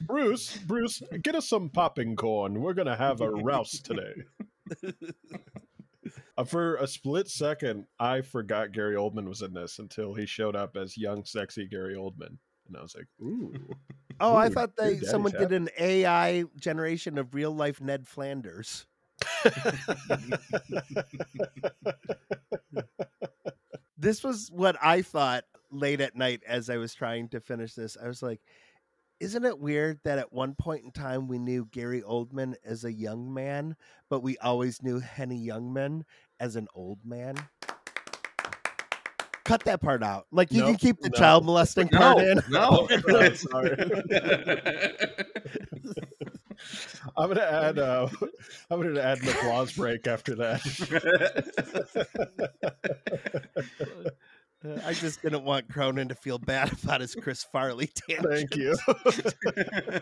Bruce, 0.02 0.58
Bruce, 0.58 1.02
get 1.22 1.36
us 1.36 1.48
some 1.48 1.70
popping 1.70 2.16
corn. 2.16 2.62
We're 2.62 2.74
gonna 2.74 2.96
have 2.98 3.22
a 3.22 3.30
rouse 3.30 3.80
today. 3.80 4.14
Uh, 6.36 6.44
for 6.44 6.78
a 6.78 6.88
split 6.88 7.30
second, 7.30 7.86
I 8.00 8.22
forgot 8.22 8.72
Gary 8.72 8.96
Oldman 8.96 9.28
was 9.28 9.42
in 9.44 9.54
this 9.54 9.78
until 9.80 10.16
he 10.16 10.26
showed 10.26 10.56
up 10.56 10.76
as 10.76 10.98
young, 10.98 11.24
sexy 11.26 11.68
Gary 11.68 11.96
Oldman, 11.96 12.38
and 12.68 12.78
I 12.78 12.82
was 12.82 12.96
like, 12.96 13.08
"Ooh." 13.22 13.54
Oh, 14.20 14.36
I 14.36 14.50
thought 14.50 14.76
they 14.76 15.00
someone 15.00 15.32
did 15.34 15.52
an 15.52 15.70
AI 15.80 16.46
generation 16.60 17.18
of 17.18 17.36
real 17.36 17.52
life 17.52 17.82
Ned 17.82 18.08
Flanders. 18.08 18.86
this 23.98 24.24
was 24.24 24.50
what 24.52 24.76
I 24.82 25.02
thought 25.02 25.46
late 25.72 26.02
at 26.02 26.16
night 26.16 26.42
as 26.48 26.70
I 26.70 26.78
was 26.78 26.94
trying 26.94 27.30
to 27.30 27.40
finish 27.40 27.74
this. 27.74 27.98
I 28.02 28.08
was 28.08 28.22
like, 28.22 28.42
isn't 29.24 29.46
it 29.46 29.58
weird 29.58 30.00
that 30.04 30.20
at 30.20 30.34
one 30.34 30.54
point 30.54 30.84
in 30.84 30.92
time 30.92 31.30
we 31.30 31.40
knew 31.40 31.66
Gary 31.72 32.02
Oldman 32.02 32.56
as 32.66 32.84
a 32.84 32.92
young 32.92 33.34
man, 33.34 33.78
but 34.10 34.22
we 34.22 34.38
always 34.40 34.84
knew 34.84 35.00
Henny 35.00 35.48
Youngman 35.48 36.04
as 36.42 36.58
an 36.58 36.68
old 36.76 37.00
man? 37.06 37.36
Cut 39.46 39.64
that 39.64 39.80
part 39.82 40.04
out. 40.04 40.28
Like 40.32 40.52
you 40.52 40.64
can 40.64 40.76
keep 40.76 41.00
the 41.00 41.10
no. 41.10 41.18
child 41.18 41.46
molesting 41.46 41.88
part 41.88 42.18
in. 42.20 42.42
no. 42.50 42.88
I'm 43.08 43.36
sorry. 43.36 43.78
I'm 47.18 47.30
gonna 47.30 47.42
add. 47.42 47.80
Uh, 47.80 48.08
I'm 48.70 48.82
gonna 48.82 49.00
add 49.00 49.22
an 49.22 49.30
applause 49.30 49.72
break 49.74 50.06
after 50.08 50.36
that. 50.36 50.62
Uh, 54.66 54.80
I 54.86 54.94
just 54.94 55.22
didn't 55.22 55.44
want 55.44 55.68
Cronin 55.70 56.08
to 56.10 56.16
feel 56.16 56.38
bad 56.40 56.72
about 56.84 57.02
his 57.02 57.16
Chris 57.16 57.44
Farley 57.44 57.88
tangent. 57.88 58.28
Thank 58.30 58.56
you. 58.56 58.76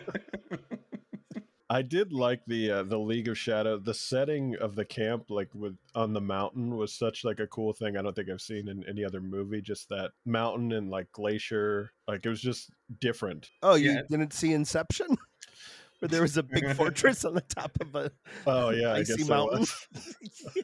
I 1.70 1.80
did 1.80 2.12
like 2.12 2.42
the 2.46 2.70
uh, 2.70 2.82
the 2.82 2.98
League 2.98 3.28
of 3.28 3.38
Shadow. 3.38 3.78
The 3.78 3.94
setting 3.94 4.56
of 4.60 4.74
the 4.74 4.84
camp, 4.84 5.30
like 5.30 5.48
with 5.54 5.78
on 5.94 6.12
the 6.12 6.20
mountain, 6.20 6.76
was 6.76 6.92
such 6.92 7.24
like 7.24 7.40
a 7.40 7.46
cool 7.46 7.72
thing. 7.72 7.96
I 7.96 8.02
don't 8.02 8.14
think 8.14 8.28
I've 8.28 8.42
seen 8.42 8.68
in 8.68 8.84
any 8.86 9.04
other 9.06 9.22
movie. 9.22 9.62
Just 9.62 9.88
that 9.88 10.10
mountain 10.26 10.72
and 10.72 10.90
like 10.90 11.10
glacier, 11.12 11.92
like 12.06 12.26
it 12.26 12.28
was 12.28 12.42
just 12.42 12.68
different. 13.00 13.48
Oh, 13.62 13.74
you 13.74 13.90
Yeah. 13.92 14.02
didn't 14.10 14.34
see 14.34 14.52
Inception? 14.52 15.06
Where 16.00 16.08
there 16.10 16.20
was 16.22 16.36
a 16.36 16.42
big 16.42 16.74
fortress 16.74 17.24
on 17.24 17.34
the 17.34 17.40
top 17.42 17.70
of 17.80 17.94
a 17.94 18.10
Oh 18.46 18.68
yeah, 18.70 18.88
I 18.88 18.98
icy 18.98 19.16
guess 19.16 19.26
there 19.28 19.36
mountain. 19.36 19.60
was. 19.60 19.88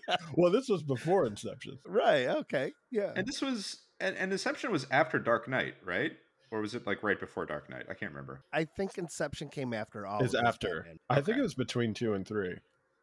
yeah, 0.08 0.16
Well, 0.34 0.50
this 0.52 0.68
was 0.68 0.82
before 0.82 1.24
Inception. 1.26 1.78
right. 1.86 2.26
Okay. 2.26 2.72
Yeah. 2.90 3.12
and 3.16 3.26
this 3.26 3.40
was 3.40 3.78
and, 4.00 4.16
and 4.16 4.32
Inception 4.32 4.70
was 4.70 4.86
after 4.90 5.18
Dark 5.18 5.48
Knight, 5.48 5.74
right? 5.84 6.12
Or 6.50 6.60
was 6.60 6.74
it 6.74 6.86
like 6.86 7.02
right 7.02 7.18
before 7.18 7.44
Dark 7.44 7.68
Knight? 7.68 7.86
I 7.90 7.94
can't 7.94 8.12
remember. 8.12 8.42
I 8.52 8.64
think 8.64 8.96
Inception 8.96 9.48
came 9.50 9.74
after 9.74 10.06
all. 10.06 10.22
Is 10.22 10.34
of 10.34 10.44
after. 10.44 10.80
Batman. 10.80 10.98
I 11.10 11.20
think 11.20 11.38
it 11.38 11.42
was 11.42 11.54
between 11.54 11.94
two 11.94 12.14
and 12.14 12.26
three. 12.26 12.56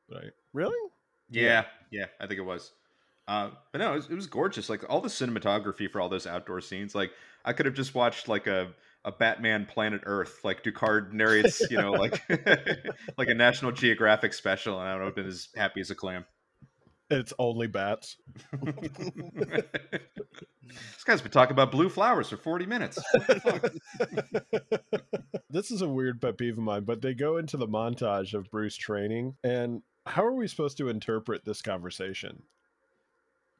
Right. 0.10 0.31
Really? 0.53 0.91
Yeah, 1.29 1.65
yeah, 1.91 2.05
I 2.19 2.27
think 2.27 2.39
it 2.39 2.45
was. 2.45 2.71
Uh, 3.27 3.49
but 3.71 3.79
no, 3.79 3.93
it 3.93 3.95
was, 3.95 4.10
it 4.10 4.15
was 4.15 4.27
gorgeous. 4.27 4.69
Like 4.69 4.84
all 4.89 5.01
the 5.01 5.10
cinematography 5.10 5.89
for 5.89 5.99
all 5.99 6.10
those 6.10 6.27
outdoor 6.27 6.62
scenes. 6.62 6.93
Like 6.93 7.12
I 7.43 7.53
could 7.53 7.65
have 7.65 7.75
just 7.75 7.95
watched 7.95 8.27
like 8.27 8.47
a 8.47 8.73
a 9.03 9.12
Batman 9.12 9.65
Planet 9.65 10.01
Earth, 10.05 10.39
like 10.43 10.63
Ducard 10.63 11.13
narrates, 11.13 11.62
you 11.69 11.77
know, 11.77 11.91
like 11.91 12.21
like 13.17 13.27
a 13.27 13.34
National 13.34 13.71
Geographic 13.71 14.34
special, 14.34 14.79
and 14.79 14.89
I 14.89 14.95
would 14.95 15.05
have 15.05 15.15
been 15.15 15.27
as 15.27 15.49
happy 15.55 15.81
as 15.81 15.91
a 15.91 15.95
clam. 15.95 16.25
It's 17.10 17.34
only 17.38 17.68
bats. 17.68 18.18
this 18.63 19.12
guy's 21.06 21.22
been 21.22 21.32
talking 21.32 21.54
about 21.54 21.72
blue 21.72 21.89
flowers 21.89 22.30
for 22.30 22.38
forty 22.38 22.65
minutes. 22.65 23.00
this 25.50 25.70
is 25.70 25.82
a 25.82 25.88
weird 25.88 26.20
pet 26.20 26.38
peeve 26.38 26.58
of 26.58 26.63
mine, 26.63 26.84
but 26.84 27.02
they 27.02 27.13
go 27.13 27.38
into 27.38 27.58
the 27.58 27.68
montage 27.68 28.34
of 28.34 28.50
Bruce 28.50 28.76
training, 28.76 29.36
and 29.44 29.84
how 30.08 30.26
are 30.26 30.34
we 30.34 30.48
supposed 30.48 30.78
to 30.78 30.89
interpret 30.89 31.46
this 31.46 31.62
conversation? 31.62 32.41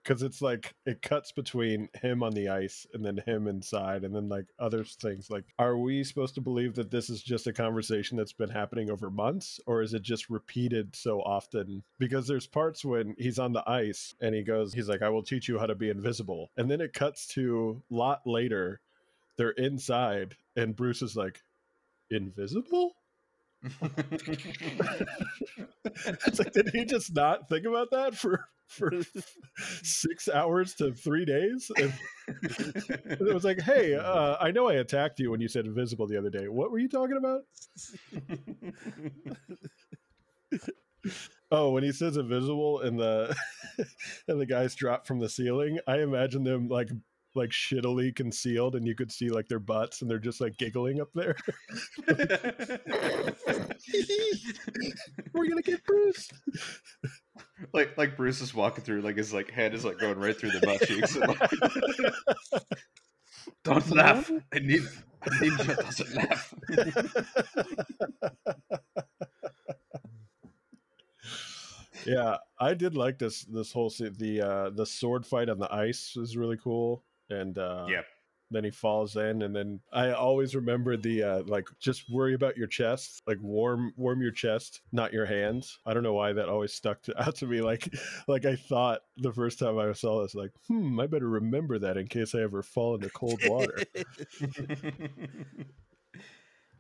Because 0.06 0.22
it's 0.22 0.40
like 0.40 0.76
it 0.86 1.02
cuts 1.02 1.32
between 1.32 1.90
him 2.00 2.22
on 2.22 2.34
the 2.34 2.50
ice 2.50 2.86
and 2.94 3.04
then 3.04 3.18
him 3.26 3.48
inside, 3.48 4.04
and 4.04 4.16
then 4.16 4.30
like 4.30 4.46
other 4.60 4.84
things. 4.84 5.32
Like, 5.32 5.46
are 5.58 5.78
we 5.78 6.04
supposed 6.04 6.36
to 6.36 6.42
believe 6.42 6.76
that 6.76 6.92
this 6.92 7.10
is 7.10 7.24
just 7.24 7.48
a 7.48 7.54
conversation 7.54 8.16
that's 8.16 8.32
been 8.32 8.50
happening 8.50 8.92
over 8.92 9.10
months, 9.10 9.60
or 9.66 9.82
is 9.82 9.96
it 9.96 10.04
just 10.04 10.30
repeated 10.30 10.96
so 10.96 11.22
often? 11.22 11.84
Because 11.98 12.28
there's 12.28 12.46
parts 12.46 12.86
when 12.86 13.16
he's 13.18 13.40
on 13.40 13.54
the 13.54 13.68
ice 13.68 14.14
and 14.22 14.36
he 14.36 14.44
goes, 14.44 14.74
he's 14.74 14.90
like, 14.90 15.02
"I 15.02 15.10
will 15.10 15.24
teach 15.24 15.48
you 15.50 15.58
how 15.58 15.66
to 15.66 15.76
be 15.76 15.90
invisible," 15.90 16.52
and 16.56 16.70
then 16.70 16.82
it 16.82 16.94
cuts 16.94 17.26
to 17.30 17.82
a 17.90 17.94
lot 17.94 18.22
later. 18.28 18.82
They're 19.38 19.50
inside, 19.52 20.38
and 20.56 20.76
Bruce 20.76 21.02
is 21.02 21.16
like, 21.16 21.42
invisible? 22.12 22.96
It's 26.28 26.40
like, 26.40 26.52
did 26.52 26.70
he 26.74 26.86
just 26.86 27.14
not 27.16 27.48
think 27.50 27.66
about 27.66 27.92
that 27.92 28.16
for 28.16 28.48
for 28.68 28.92
six 29.84 30.28
hours 30.28 30.74
to 30.76 30.94
three 30.94 31.26
days? 31.26 31.72
And 32.28 33.22
it 33.22 33.34
was 33.34 33.44
like, 33.44 33.62
hey, 33.62 33.94
uh, 33.94 34.38
I 34.42 34.50
know 34.50 34.68
I 34.68 34.76
attacked 34.76 35.20
you 35.20 35.30
when 35.30 35.42
you 35.42 35.48
said 35.48 35.66
invisible 35.66 36.08
the 36.08 36.18
other 36.18 36.32
day. 36.32 36.48
What 36.48 36.72
were 36.72 36.80
you 36.80 36.90
talking 36.90 37.18
about? 37.18 37.42
Oh, 41.52 41.70
when 41.70 41.84
he 41.84 41.92
says 41.92 42.18
invisible 42.18 42.82
and 42.82 43.00
the 43.00 43.36
and 44.28 44.42
the 44.42 44.48
guys 44.48 44.74
drop 44.74 45.06
from 45.06 45.20
the 45.20 45.30
ceiling, 45.30 45.80
I 45.88 46.00
imagine 46.00 46.44
them 46.44 46.68
like 46.68 46.90
like 47.36 47.50
shittily 47.50 48.16
concealed, 48.16 48.76
and 48.76 48.88
you 48.88 48.96
could 48.96 49.12
see 49.12 49.30
like 49.30 49.48
their 49.48 49.60
butts, 49.60 50.02
and 50.02 50.10
they're 50.10 50.20
just 50.20 50.42
like 50.42 50.58
giggling 50.58 51.02
up 51.02 51.10
there. 51.14 51.36
We're 55.34 55.48
gonna 55.48 55.62
get 55.62 55.84
Bruce. 55.86 56.30
like 57.74 57.98
like 57.98 58.18
Bruce 58.18 58.42
is 58.42 58.54
walking 58.54 58.84
through, 58.84 59.02
like 59.02 59.18
his 59.18 59.34
like 59.34 59.52
head 59.52 59.74
is 59.74 59.86
like 59.86 60.00
going 60.00 60.20
right 60.20 60.38
through 60.38 60.52
the 60.52 60.60
butt 60.62 60.82
cheeks. 60.88 61.16
and, 61.16 61.28
like, 61.28 62.62
Don't 63.64 63.90
laugh. 63.92 64.32
I 64.54 64.60
need 64.60 64.84
I 65.22 65.40
need 65.40 65.52
you 65.52 65.76
doesn't 65.76 66.16
laugh. 66.16 66.54
yeah, 72.06 72.38
I 72.60 72.74
did 72.74 72.96
like 72.96 73.18
this 73.20 73.44
this 73.46 73.72
whole 73.72 73.90
se- 73.90 74.12
the 74.18 74.42
uh 74.42 74.70
the 74.72 74.86
sword 74.86 75.26
fight 75.26 75.50
on 75.50 75.60
the 75.60 75.74
ice 75.74 76.16
was 76.16 76.38
really 76.38 76.58
cool, 76.58 77.04
and 77.30 77.58
uh, 77.58 77.88
Yeah. 77.90 78.02
Then 78.52 78.64
he 78.64 78.70
falls 78.70 79.16
in, 79.16 79.42
and 79.42 79.56
then 79.56 79.80
I 79.92 80.12
always 80.12 80.56
remember 80.56 80.98
the 80.98 81.24
uh, 81.24 81.44
like 81.48 81.68
just 81.80 82.04
worry 82.12 82.36
about 82.36 82.56
your 82.56 82.68
chest, 82.68 83.24
like 83.26 83.40
warm 83.42 83.92
warm 83.98 84.22
your 84.22 84.32
chest, 84.32 84.82
not 84.92 85.12
your 85.12 85.26
hands. 85.26 85.80
I 85.84 85.96
don't 85.96 86.04
know 86.04 86.14
why 86.14 86.32
that 86.34 86.48
always 86.48 86.72
stuck 86.72 87.02
to, 87.04 87.20
out 87.28 87.38
to 87.38 87.48
me. 87.48 87.62
Like 87.62 87.92
like 88.28 88.46
I 88.46 88.56
thought 88.56 89.02
the 89.18 89.34
first 89.34 89.58
time 89.58 89.80
I 89.80 89.92
saw 89.94 90.22
this, 90.22 90.36
like 90.36 90.52
hmm, 90.68 91.00
I 91.00 91.08
better 91.08 91.28
remember 91.28 91.80
that 91.80 91.98
in 91.98 92.06
case 92.08 92.36
I 92.36 92.42
ever 92.42 92.62
fall 92.62 92.94
into 92.94 93.10
cold 93.10 93.42
water. 93.46 93.80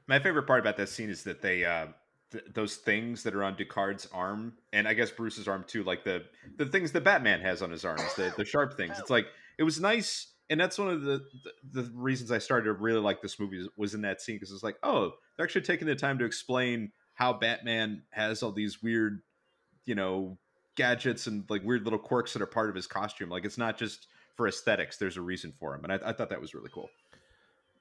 My 0.08 0.19
favorite 0.19 0.45
part 0.45 0.60
about 0.60 0.77
that 0.77 0.89
scene 0.89 1.10
is 1.10 1.23
that 1.23 1.41
they 1.41 1.65
uh 1.65 1.88
th- 2.31 2.43
those 2.53 2.75
things 2.75 3.23
that 3.23 3.34
are 3.34 3.43
on 3.43 3.55
Ducard's 3.55 4.08
arm 4.13 4.53
and 4.71 4.88
I 4.88 4.93
guess 4.93 5.10
Bruce's 5.10 5.47
arm 5.47 5.65
too, 5.67 5.84
like 5.84 6.03
the 6.03 6.25
the 6.58 6.67
things 6.67 6.91
that 6.91 7.03
Batman 7.03 7.41
has 7.41 7.63
on 7.63 7.71
his 7.71 7.84
arms, 7.84 8.13
the 8.15 8.31
the 8.38 8.45
sharp 8.45 8.77
things. 8.77 8.99
It's 8.99 9.10
like 9.10 9.25
it 9.58 9.63
was 9.63 9.81
nice 9.81 10.27
and 10.49 10.60
that's 10.60 10.77
one 10.77 10.89
of 10.89 11.01
the, 11.01 11.25
the 11.71 11.81
the 11.81 11.91
reasons 11.93 12.31
I 12.31 12.38
started 12.38 12.65
to 12.65 12.73
really 12.73 12.99
like 12.99 13.21
this 13.21 13.39
movie 13.39 13.67
was 13.77 13.93
in 13.93 14.01
that 14.01 14.21
scene 14.21 14.36
because 14.36 14.51
it's 14.51 14.63
like, 14.63 14.77
oh, 14.84 15.13
they're 15.36 15.45
actually 15.45 15.62
taking 15.62 15.88
the 15.88 15.95
time 15.95 16.19
to 16.19 16.25
explain 16.25 16.91
how 17.13 17.34
Batman 17.34 18.03
has 18.12 18.43
all 18.43 18.51
these 18.51 18.84
weird, 18.84 19.21
you 19.86 19.95
know, 19.95 20.38
gadgets 20.75 21.27
and 21.27 21.45
like 21.49 21.63
weird 21.63 21.84
little 21.84 21.99
quirks 21.99 22.34
that 22.34 22.41
are 22.41 22.47
part 22.47 22.69
of 22.69 22.75
his 22.75 22.88
costume. 22.88 23.29
Like 23.29 23.45
it's 23.45 23.58
not 23.58 23.77
just 23.77 24.08
for 24.36 24.47
aesthetics. 24.47 24.97
There's 24.97 25.17
a 25.17 25.21
reason 25.21 25.53
for 25.60 25.73
him, 25.73 25.84
and 25.84 25.93
I, 25.93 26.10
I 26.10 26.13
thought 26.13 26.29
that 26.29 26.41
was 26.41 26.53
really 26.53 26.69
cool. 26.73 26.89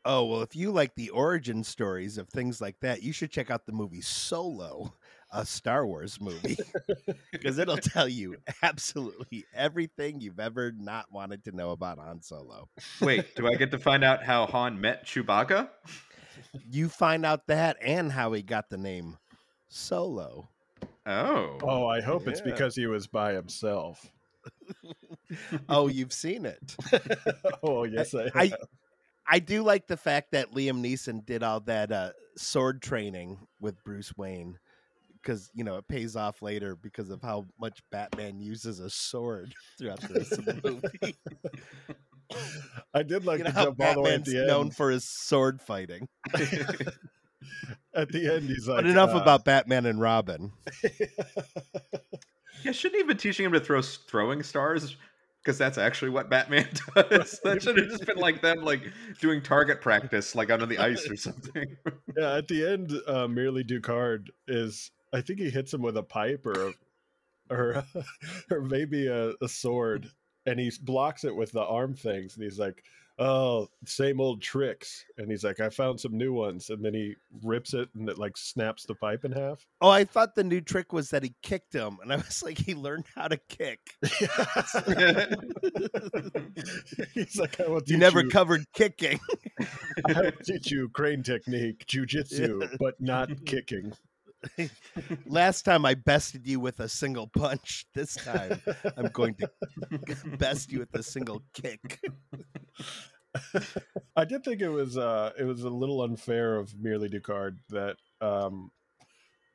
Oh, 0.07 0.25
well, 0.27 0.43
if 0.43 0.55
you 0.55 0.71
like 0.71 0.95
the 0.95 1.11
origin 1.11 1.65
stories 1.65 2.19
of 2.19 2.29
things 2.29 2.61
like 2.61 2.79
that, 2.81 3.03
you 3.03 3.13
should 3.13 3.31
check 3.31 3.51
out 3.51 3.65
the 3.65 3.73
movie 3.73 4.03
Solo, 4.03 4.93
a 5.35 5.45
Star 5.45 5.85
Wars 5.87 6.21
movie, 6.21 6.57
because 7.33 7.59
it'll 7.59 7.77
tell 7.77 8.09
you 8.09 8.37
absolutely 8.63 9.45
everything 9.53 10.21
you've 10.21 10.41
ever 10.41 10.73
not 10.73 11.11
wanted 11.11 11.45
to 11.45 11.53
know 11.53 11.73
about 11.73 11.99
Han 11.99 12.23
Solo. 12.23 12.69
Wait, 13.01 13.35
do 13.35 13.49
I 13.49 13.57
get 13.57 13.73
to 13.73 13.79
find 13.79 14.05
out 14.05 14.23
how 14.23 14.47
Han 14.47 14.81
met 14.81 15.05
Chewbacca? 15.05 15.69
You 16.71 16.89
find 16.89 17.27
out 17.27 17.49
that 17.49 17.77
and 17.83 18.13
how 18.13 18.33
he 18.33 18.43
got 18.43 18.71
the 18.71 18.79
name 18.79 19.19
Solo. 19.69 20.49
Oh, 21.05 21.59
oh, 21.63 21.87
I 21.87 22.01
hope 22.01 22.29
it's 22.29 22.41
because 22.41 22.77
he 22.77 22.87
was 22.87 23.07
by 23.07 23.35
himself. 23.35 24.11
Oh, 25.69 25.89
you've 25.89 26.13
seen 26.13 26.45
it. 26.45 26.77
oh 27.63 27.85
yes, 27.85 28.15
I, 28.15 28.31
I 28.35 28.47
have. 28.49 28.59
I 29.27 29.39
do 29.39 29.63
like 29.63 29.87
the 29.87 29.97
fact 29.97 30.33
that 30.33 30.53
Liam 30.53 30.85
Neeson 30.85 31.25
did 31.25 31.43
all 31.43 31.61
that 31.61 31.91
uh, 31.91 32.11
sword 32.37 32.83
training 32.83 33.39
with 33.59 33.83
Bruce 33.83 34.17
Wayne 34.17 34.59
because 35.25 35.51
you 35.55 35.65
know 35.65 35.77
it 35.77 35.89
pays 35.89 36.17
off 36.17 36.43
later 36.43 36.77
because 36.77 37.11
of 37.11 37.23
how 37.23 37.47
much 37.59 37.81
Batman 37.91 38.41
uses 38.41 38.81
a 38.81 38.91
sword 38.91 39.55
throughout 39.79 40.01
the 40.01 40.15
rest 40.15 40.33
of 40.33 40.45
the 40.45 40.61
movie. 40.63 41.17
I 42.95 43.03
did 43.03 43.25
like 43.25 43.39
you 43.39 43.45
know 43.45 43.51
to 43.51 43.57
how 43.57 43.65
jump 43.67 43.81
all 43.81 43.95
the 43.95 44.01
way 44.01 44.15
at 44.15 44.25
Batman's 44.25 44.33
the 44.33 44.39
end. 44.39 44.47
known 44.49 44.71
for 44.71 44.91
his 44.91 45.05
sword 45.09 45.61
fighting. 45.61 46.09
at 47.95 48.11
the 48.11 48.35
end, 48.35 48.49
he's 48.49 48.67
like, 48.67 48.79
but 48.79 48.87
enough 48.87 49.15
uh, 49.15 49.21
about 49.21 49.45
Batman 49.45 49.87
and 49.87 50.01
Robin. 50.01 50.53
yeah. 52.63 52.73
Shouldn't 52.73 52.95
he 52.95 53.01
have 53.01 53.09
been 53.09 53.17
teaching 53.17 53.47
him 53.47 53.53
to 53.53 53.61
throw 53.61 53.83
throwing 53.83 54.43
stars? 54.43 54.97
Because 55.43 55.59
that's 55.59 55.77
actually 55.77 56.11
what 56.11 56.31
Batman 56.31 56.67
does. 56.95 57.39
that 57.45 57.63
should 57.63 57.77
have 57.77 57.89
just 57.89 58.07
been 58.07 58.17
like 58.17 58.41
them, 58.41 58.65
like 58.65 58.91
doing 59.21 59.43
target 59.43 59.83
practice, 59.83 60.35
like 60.35 60.51
under 60.51 60.65
the 60.65 60.79
ice 60.79 61.09
or 61.09 61.17
something. 61.17 61.77
yeah, 62.17 62.37
at 62.37 62.49
the 62.49 62.67
end, 62.67 62.95
uh, 63.07 63.29
merely 63.29 63.63
Ducard 63.63 64.29
is. 64.49 64.91
I 65.15 65.21
think 65.21 65.39
he 65.39 65.49
hits 65.49 65.73
him 65.73 65.81
with 65.81 65.97
a 65.97 66.03
pipe 66.03 66.45
or 66.45 66.69
a, 66.69 67.55
or 67.55 67.85
or 68.51 68.63
maybe 68.63 69.07
a, 69.07 69.33
a 69.41 69.49
sword, 69.49 70.11
and 70.45 70.59
he 70.59 70.73
blocks 70.83 71.25
it 71.25 71.35
with 71.35 71.53
the 71.53 71.63
arm 71.63 71.95
things, 71.95 72.35
and 72.35 72.43
he's 72.43 72.59
like, 72.59 72.83
"Oh, 73.17 73.69
same 73.87 74.21
old 74.21 74.43
tricks." 74.43 75.05
And 75.17 75.31
he's 75.31 75.45
like, 75.45 75.61
"I 75.61 75.69
found 75.69 76.01
some 76.01 76.19
new 76.19 76.33
ones," 76.33 76.71
and 76.71 76.85
then 76.85 76.95
he 76.95 77.15
rips 77.45 77.75
it, 77.75 77.91
and 77.95 78.09
it 78.09 78.19
like 78.19 78.37
snaps 78.37 78.87
the 78.87 78.97
pipe 78.97 79.25
in 79.25 79.31
half. 79.31 79.65
Oh, 79.81 79.89
I 79.89 80.03
thought 80.03 80.35
the 80.35 80.43
new 80.43 80.61
trick 80.61 80.93
was 80.93 81.11
that 81.11 81.23
he 81.23 81.33
kicked 81.43 81.73
him, 81.73 81.99
and 82.03 82.13
I 82.13 82.17
was 82.17 82.43
like, 82.43 82.59
he 82.59 82.75
learned 82.75 83.05
how 83.15 83.29
to 83.29 83.37
kick. 83.37 83.79
he's 87.15 87.39
like, 87.39 87.61
"I 87.61 87.69
will 87.69 87.83
You 87.87 87.99
never 87.99 88.23
you, 88.23 88.31
covered 88.31 88.65
kicking. 88.73 89.21
I 90.09 90.23
will 90.23 90.33
teach 90.43 90.73
you 90.73 90.89
crane 90.89 91.23
technique, 91.23 91.87
jujitsu, 91.87 92.79
but 92.81 93.01
not 93.01 93.45
kicking." 93.45 93.93
Last 95.27 95.63
time 95.63 95.85
I 95.85 95.95
bested 95.95 96.47
you 96.47 96.61
with 96.61 96.81
a 96.81 96.89
single 96.89 97.27
punch. 97.27 97.87
This 97.95 98.15
time 98.15 98.61
I'm 98.97 99.09
going 99.09 99.35
to 99.37 99.51
best 100.39 100.73
you 100.73 100.81
with 100.81 100.95
a 100.95 101.03
single 101.03 101.43
kick. 101.53 102.01
I 104.17 104.25
did 104.25 104.45
think 104.45 104.61
it 104.61 104.69
was 104.69 104.97
uh 104.97 105.33
it 105.39 105.45
was 105.45 105.63
a 105.65 105.71
little 105.71 106.03
unfair 106.03 106.57
of 106.57 106.75
Merely 106.79 107.09
Ducard 107.09 107.59
that 107.71 107.97
um 108.21 108.71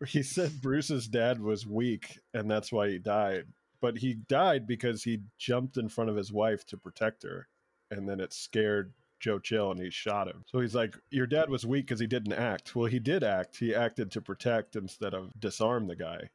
he 0.06 0.23
said 0.23 0.62
Bruce's 0.62 1.08
dad 1.08 1.41
was 1.41 1.67
weak 1.67 2.19
and 2.34 2.49
that's 2.49 2.71
why 2.71 2.89
he 2.89 2.99
died. 2.99 3.45
But 3.82 3.97
he 3.97 4.13
died 4.13 4.67
because 4.67 5.04
he 5.04 5.21
jumped 5.38 5.78
in 5.78 5.88
front 5.88 6.10
of 6.10 6.15
his 6.17 6.32
wife 6.32 6.65
to 6.67 6.78
protect 6.78 7.23
her 7.23 7.47
and 7.91 8.08
then 8.08 8.19
it 8.19 8.34
scared 8.34 8.93
Joe 9.19 9.39
Chill 9.39 9.71
and 9.71 9.79
he 9.82 9.89
shot 9.89 10.27
him. 10.27 10.43
So 10.47 10.60
he's 10.60 10.75
like, 10.75 10.95
Your 11.12 11.27
dad 11.27 11.49
was 11.49 11.65
weak 11.65 11.86
because 11.88 11.99
he 11.99 12.08
didn't 12.08 12.34
act. 12.34 12.75
Well 12.75 12.86
he 12.88 12.99
did 12.99 13.23
act. 13.23 13.58
He 13.58 13.73
acted 13.75 14.12
to 14.12 14.21
protect 14.21 14.75
instead 14.75 15.13
of 15.13 15.32
disarm 15.39 15.88
the 15.88 15.95
guy. 15.95 16.29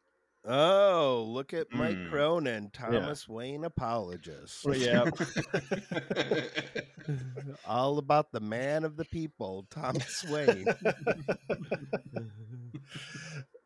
Oh, 0.47 1.25
look 1.27 1.55
at 1.55 1.73
Mike 1.73 1.97
Hmm. 1.97 2.11
Cronin, 2.11 2.71
Thomas 2.71 3.27
Wayne 3.27 3.65
apologist. 3.65 4.63
Well, 4.67 4.77
yeah. 4.77 5.09
All 7.67 7.97
about 7.97 8.31
the 8.31 8.41
man 8.41 8.85
of 8.85 8.97
the 8.97 9.07
people, 9.07 9.67
Thomas 9.71 10.23
Wayne. 10.29 10.67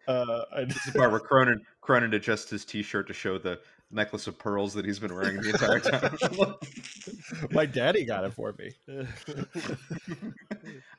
uh 0.07 0.44
I 0.54 0.64
This 0.64 0.76
is 0.76 0.92
the 0.92 0.98
part 0.98 1.11
where 1.11 1.20
Cronin 1.20 1.61
Cronin 1.81 2.14
adjusts 2.14 2.50
his 2.50 2.64
T-shirt 2.64 3.07
to 3.09 3.12
show 3.12 3.38
the 3.38 3.59
necklace 3.90 4.27
of 4.27 4.38
pearls 4.38 4.74
that 4.74 4.85
he's 4.85 4.98
been 4.98 5.14
wearing 5.14 5.37
the 5.40 5.51
entire 5.51 5.81
time. 5.81 7.48
my 7.51 7.64
daddy 7.66 8.05
got 8.05 8.24
it 8.24 8.35
for 8.35 8.55
me. 8.59 8.72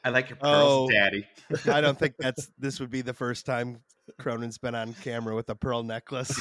I 0.03 0.09
like 0.09 0.29
your 0.29 0.37
pearls, 0.37 0.89
Oh. 0.89 0.89
Daddy. 0.89 1.27
I 1.65 1.81
don't 1.81 1.97
think 1.99 2.15
that's 2.17 2.49
this 2.57 2.79
would 2.79 2.89
be 2.89 3.01
the 3.01 3.13
first 3.13 3.45
time 3.45 3.81
Cronin's 4.19 4.57
been 4.57 4.73
on 4.75 4.93
camera 4.95 5.35
with 5.35 5.49
a 5.49 5.55
pearl 5.55 5.83
necklace. 5.83 6.39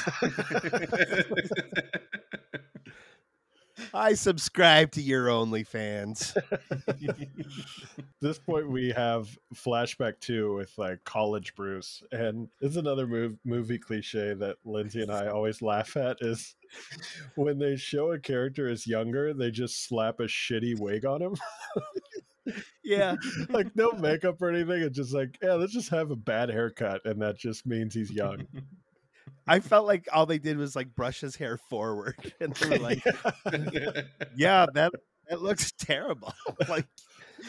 I 3.93 4.13
subscribe 4.13 4.91
to 4.93 5.01
your 5.01 5.27
OnlyFans. 5.27 6.35
At 6.87 6.99
this 8.21 8.39
point 8.39 8.69
we 8.69 8.89
have 8.91 9.37
flashback 9.55 10.19
two 10.19 10.55
with 10.55 10.77
like 10.77 11.03
college 11.03 11.55
bruce 11.55 12.03
and 12.11 12.49
it's 12.61 12.75
another 12.75 13.07
move, 13.07 13.37
movie 13.45 13.77
cliche 13.77 14.33
that 14.33 14.57
lindsay 14.65 15.01
and 15.01 15.11
i 15.11 15.27
always 15.27 15.61
laugh 15.61 15.95
at 15.95 16.17
is 16.21 16.55
when 17.35 17.57
they 17.57 17.75
show 17.75 18.11
a 18.11 18.19
character 18.19 18.67
is 18.67 18.85
younger 18.85 19.33
they 19.33 19.49
just 19.51 19.87
slap 19.87 20.19
a 20.19 20.23
shitty 20.23 20.77
wig 20.79 21.05
on 21.05 21.21
him 21.21 21.35
Yeah. 22.83 23.15
like 23.49 23.75
no 23.75 23.91
makeup 23.91 24.41
or 24.41 24.49
anything 24.49 24.81
it's 24.81 24.97
just 24.97 25.13
like 25.13 25.37
yeah 25.41 25.53
let's 25.53 25.73
just 25.73 25.89
have 25.89 26.11
a 26.11 26.15
bad 26.15 26.49
haircut 26.49 27.05
and 27.05 27.21
that 27.21 27.37
just 27.37 27.65
means 27.65 27.93
he's 27.93 28.11
young 28.11 28.45
I 29.49 29.59
felt 29.59 29.85
like 29.87 30.07
all 30.13 30.25
they 30.25 30.37
did 30.39 30.57
was 30.57 30.75
like 30.75 30.93
brush 30.95 31.21
his 31.21 31.35
hair 31.35 31.57
forward. 31.57 32.15
And 32.39 32.53
they 32.55 32.69
were 32.69 32.77
like, 32.79 33.03
yeah, 34.35 34.65
that 34.73 34.91
that 35.29 35.41
looks 35.41 35.71
terrible. 35.77 36.33
like 36.69 36.85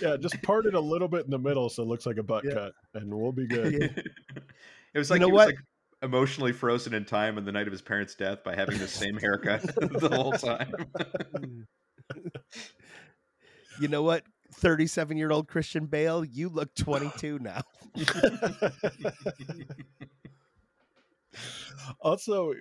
yeah 0.00 0.16
just 0.16 0.40
part 0.42 0.66
it 0.66 0.74
a 0.74 0.80
little 0.80 1.08
bit 1.08 1.24
in 1.24 1.30
the 1.32 1.38
middle 1.38 1.68
so 1.68 1.82
it 1.82 1.86
looks 1.86 2.06
like 2.06 2.16
a 2.16 2.22
butt 2.22 2.44
Yeah. 2.44 2.52
cut 2.54 2.72
and 2.94 3.12
we'll 3.12 3.32
be 3.32 3.46
good 3.48 3.72
Yeah. 3.72 4.02
It 4.94 4.98
was 4.98 5.08
You 5.10 5.14
like 5.14 5.20
know 5.20 5.26
he 5.26 5.32
was 5.32 5.38
what? 5.38 5.46
like 5.48 5.58
emotionally 6.02 6.52
frozen 6.52 6.94
in 6.94 7.04
time 7.04 7.36
on 7.38 7.44
the 7.44 7.52
night 7.52 7.66
of 7.66 7.72
his 7.72 7.82
parents' 7.82 8.14
death 8.14 8.42
by 8.44 8.54
having 8.54 8.78
the 8.78 8.86
same 8.88 9.16
haircut 9.18 9.62
the 9.62 10.08
whole 10.12 10.32
time. 10.32 11.66
you 13.80 13.88
know 13.88 14.02
what? 14.02 14.22
37 14.54 15.16
year 15.16 15.30
old 15.30 15.48
Christian 15.48 15.86
Bale, 15.86 16.24
you 16.24 16.48
look 16.48 16.74
22 16.74 17.38
now. 17.40 17.62
Also 22.00 22.52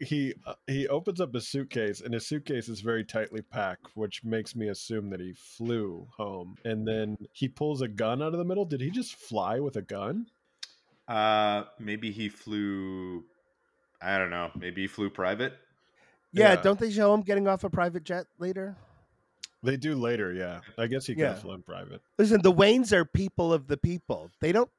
he 0.00 0.34
uh, 0.46 0.54
he 0.66 0.88
opens 0.88 1.20
up 1.20 1.32
his 1.34 1.48
suitcase 1.48 2.00
and 2.00 2.12
his 2.14 2.26
suitcase 2.26 2.68
is 2.68 2.80
very 2.80 3.04
tightly 3.04 3.40
packed 3.42 3.86
which 3.94 4.24
makes 4.24 4.54
me 4.56 4.68
assume 4.68 5.10
that 5.10 5.20
he 5.20 5.32
flew 5.32 6.06
home 6.16 6.56
and 6.64 6.86
then 6.86 7.16
he 7.32 7.48
pulls 7.48 7.82
a 7.82 7.88
gun 7.88 8.22
out 8.22 8.32
of 8.32 8.38
the 8.38 8.44
middle 8.44 8.64
did 8.64 8.80
he 8.80 8.90
just 8.90 9.14
fly 9.16 9.60
with 9.60 9.76
a 9.76 9.82
gun 9.82 10.26
Uh, 11.08 11.62
maybe 11.78 12.10
he 12.10 12.28
flew. 12.28 13.22
I 14.02 14.18
don't 14.18 14.30
know. 14.30 14.50
Maybe 14.58 14.80
he 14.82 14.88
flew 14.88 15.08
private. 15.08 15.52
Yeah, 16.32 16.54
Yeah. 16.54 16.62
don't 16.62 16.80
they 16.80 16.90
show 16.90 17.14
him 17.14 17.22
getting 17.22 17.46
off 17.46 17.62
a 17.64 17.70
private 17.70 18.02
jet 18.04 18.26
later? 18.38 18.76
they 19.62 19.76
do 19.76 19.94
later 19.96 20.32
yeah 20.32 20.60
i 20.78 20.86
guess 20.86 21.06
he 21.06 21.14
could 21.14 21.24
have 21.26 21.36
Yeah. 21.36 21.42
flown 21.42 21.62
private 21.62 22.00
Listen, 22.18 22.40
the 22.42 22.52
Waynes 22.52 22.92
are 22.92 23.04
people 23.04 23.52
of 23.52 23.66
the 23.66 23.76
people. 23.76 24.30
They 24.40 24.52
don't 24.52 24.70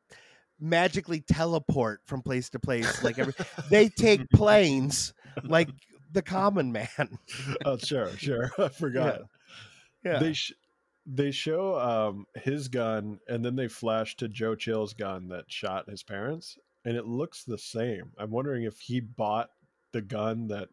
magically 0.59 1.21
teleport 1.21 2.01
from 2.05 2.21
place 2.21 2.49
to 2.49 2.59
place 2.59 3.03
like 3.03 3.19
every 3.19 3.33
they 3.69 3.89
take 3.89 4.27
planes 4.33 5.13
like 5.43 5.69
the 6.13 6.21
common 6.21 6.71
man. 6.71 7.19
oh 7.65 7.77
sure 7.77 8.09
sure 8.17 8.51
i 8.59 8.67
forgot 8.69 9.21
Yeah. 10.03 10.19
they 10.19 10.33
sh- 10.33 10.53
they 11.05 11.31
show 11.31 11.79
um 11.79 12.25
his 12.35 12.67
gun 12.69 13.19
and 13.27 13.43
then 13.45 13.55
they 13.55 13.67
flash 13.67 14.15
to 14.17 14.27
joe 14.27 14.55
chill's 14.55 14.93
gun 14.93 15.27
that 15.29 15.45
shot 15.47 15.89
his 15.89 16.01
parents 16.03 16.57
and 16.85 16.97
it 16.97 17.05
looks 17.05 17.43
the 17.43 17.57
same 17.57 18.11
i'm 18.17 18.31
wondering 18.31 18.63
if 18.63 18.79
he 18.79 18.99
bought 18.99 19.49
the 19.93 20.01
gun 20.01 20.47
that 20.47 20.69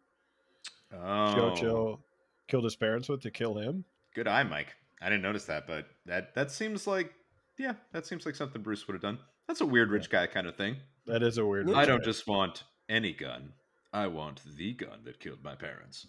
Oh, 0.92 1.34
joe 1.34 1.54
chill 1.56 2.00
killed 2.48 2.64
his 2.64 2.76
parents 2.76 3.08
with 3.08 3.22
to 3.22 3.30
kill 3.30 3.58
him 3.58 3.84
good 4.14 4.28
eye, 4.28 4.44
Mike. 4.44 4.68
I 5.02 5.08
didn't 5.10 5.22
notice 5.22 5.44
that, 5.46 5.66
but 5.66 5.86
that 6.06 6.34
that 6.34 6.50
seems 6.52 6.86
like 6.86 7.12
yeah, 7.58 7.74
that 7.92 8.06
seems 8.06 8.24
like 8.24 8.34
something 8.36 8.62
Bruce 8.62 8.86
would 8.86 8.94
have 8.94 9.02
done. 9.02 9.18
That's 9.48 9.60
a 9.60 9.66
weird 9.66 9.90
rich 9.90 10.08
guy 10.10 10.26
kind 10.26 10.46
of 10.46 10.56
thing. 10.56 10.76
that 11.06 11.22
is 11.22 11.38
a 11.38 11.44
weird 11.46 11.70
I 11.70 11.84
don't 11.84 11.98
mistake. 11.98 12.14
just 12.14 12.26
want 12.26 12.64
any 12.88 13.12
gun. 13.12 13.52
I 13.92 14.06
want 14.08 14.40
the 14.56 14.72
gun 14.72 15.00
that 15.04 15.20
killed 15.20 15.42
my 15.44 15.54
parents. 15.54 16.06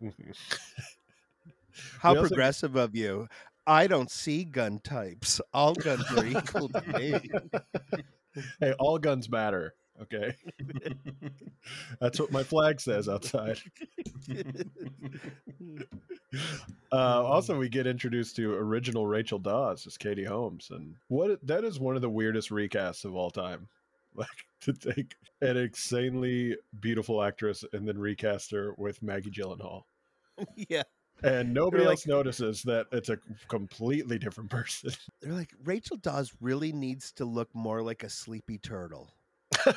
How 2.00 2.10
also- 2.10 2.26
progressive 2.28 2.76
of 2.76 2.94
you. 2.96 3.28
I 3.66 3.86
don't 3.86 4.10
see 4.10 4.44
gun 4.44 4.80
types. 4.80 5.40
All 5.54 5.74
guns 5.74 6.04
are 6.16 6.26
equal 6.26 6.68
to 6.70 6.82
me. 6.98 7.14
hey 8.60 8.72
all 8.78 8.98
guns 8.98 9.28
matter 9.28 9.74
okay. 10.02 10.34
That's 12.00 12.20
what 12.20 12.30
my 12.32 12.42
flag 12.42 12.80
says 12.80 13.08
outside. 13.08 13.58
Uh, 16.92 17.22
also 17.24 17.58
we 17.58 17.68
get 17.68 17.88
introduced 17.88 18.36
to 18.36 18.54
original 18.54 19.06
rachel 19.06 19.38
dawes 19.38 19.84
as 19.86 19.96
katie 19.96 20.24
holmes 20.24 20.68
and 20.70 20.94
what 21.08 21.44
that 21.44 21.64
is 21.64 21.80
one 21.80 21.96
of 21.96 22.02
the 22.02 22.08
weirdest 22.08 22.50
recasts 22.50 23.04
of 23.04 23.14
all 23.14 23.30
time. 23.30 23.68
Like 24.14 24.28
to 24.62 24.72
take 24.72 25.14
an 25.40 25.56
insanely 25.56 26.56
beautiful 26.80 27.22
actress 27.22 27.64
and 27.72 27.86
then 27.86 27.96
recast 27.96 28.50
her 28.50 28.74
with 28.76 29.02
maggie 29.02 29.30
gyllenhaal. 29.30 29.82
Yeah. 30.56 30.82
and 31.22 31.54
nobody 31.54 31.84
They're 31.84 31.92
else 31.92 32.06
notices 32.06 32.62
that 32.64 32.86
it's 32.92 33.08
a 33.08 33.18
completely 33.48 34.18
different 34.18 34.50
person. 34.50 34.90
They're 35.20 35.32
like, 35.32 35.52
Rachel 35.64 35.96
Dawes 35.96 36.32
really 36.40 36.72
needs 36.72 37.12
to 37.12 37.24
look 37.24 37.54
more 37.54 37.82
like 37.82 38.02
a 38.02 38.08
sleepy 38.08 38.58
turtle. 38.58 39.14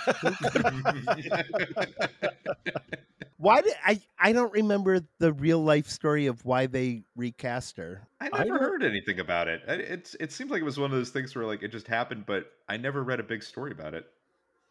Why 3.38 3.62
did 3.62 3.74
I 3.86 4.00
I 4.20 4.32
don't 4.32 4.54
remember 4.54 5.02
the 5.20 5.34
real 5.34 5.62
life 5.62 5.90
story 5.90 6.28
of 6.28 6.46
why 6.46 6.66
they 6.68 7.04
recast 7.18 7.76
her. 7.78 8.08
I 8.22 8.30
I 8.32 8.44
never 8.46 8.58
don't- 8.58 8.60
heard 8.70 8.84
anything 8.84 9.20
about 9.20 9.48
it. 9.50 9.62
I- 9.68 9.74
It's 9.74 10.16
it 10.20 10.32
seems 10.32 10.50
like 10.50 10.62
it 10.62 10.66
was 10.66 10.80
one 10.80 10.92
of 10.92 10.96
those 10.98 11.10
things 11.10 11.36
where 11.36 11.46
like 11.46 11.62
it 11.62 11.70
just 11.72 11.88
happened, 11.88 12.26
but 12.26 12.52
I 12.70 12.78
never 12.78 13.04
read 13.04 13.20
a 13.20 13.24
big 13.24 13.44
story 13.44 13.72
about 13.72 13.94
it. 13.96 14.06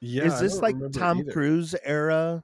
yeah 0.01 0.25
Is 0.25 0.41
this 0.41 0.63
like 0.63 0.77
Tom. 0.93 1.23
Cruise 1.31 1.75
era 1.85 2.43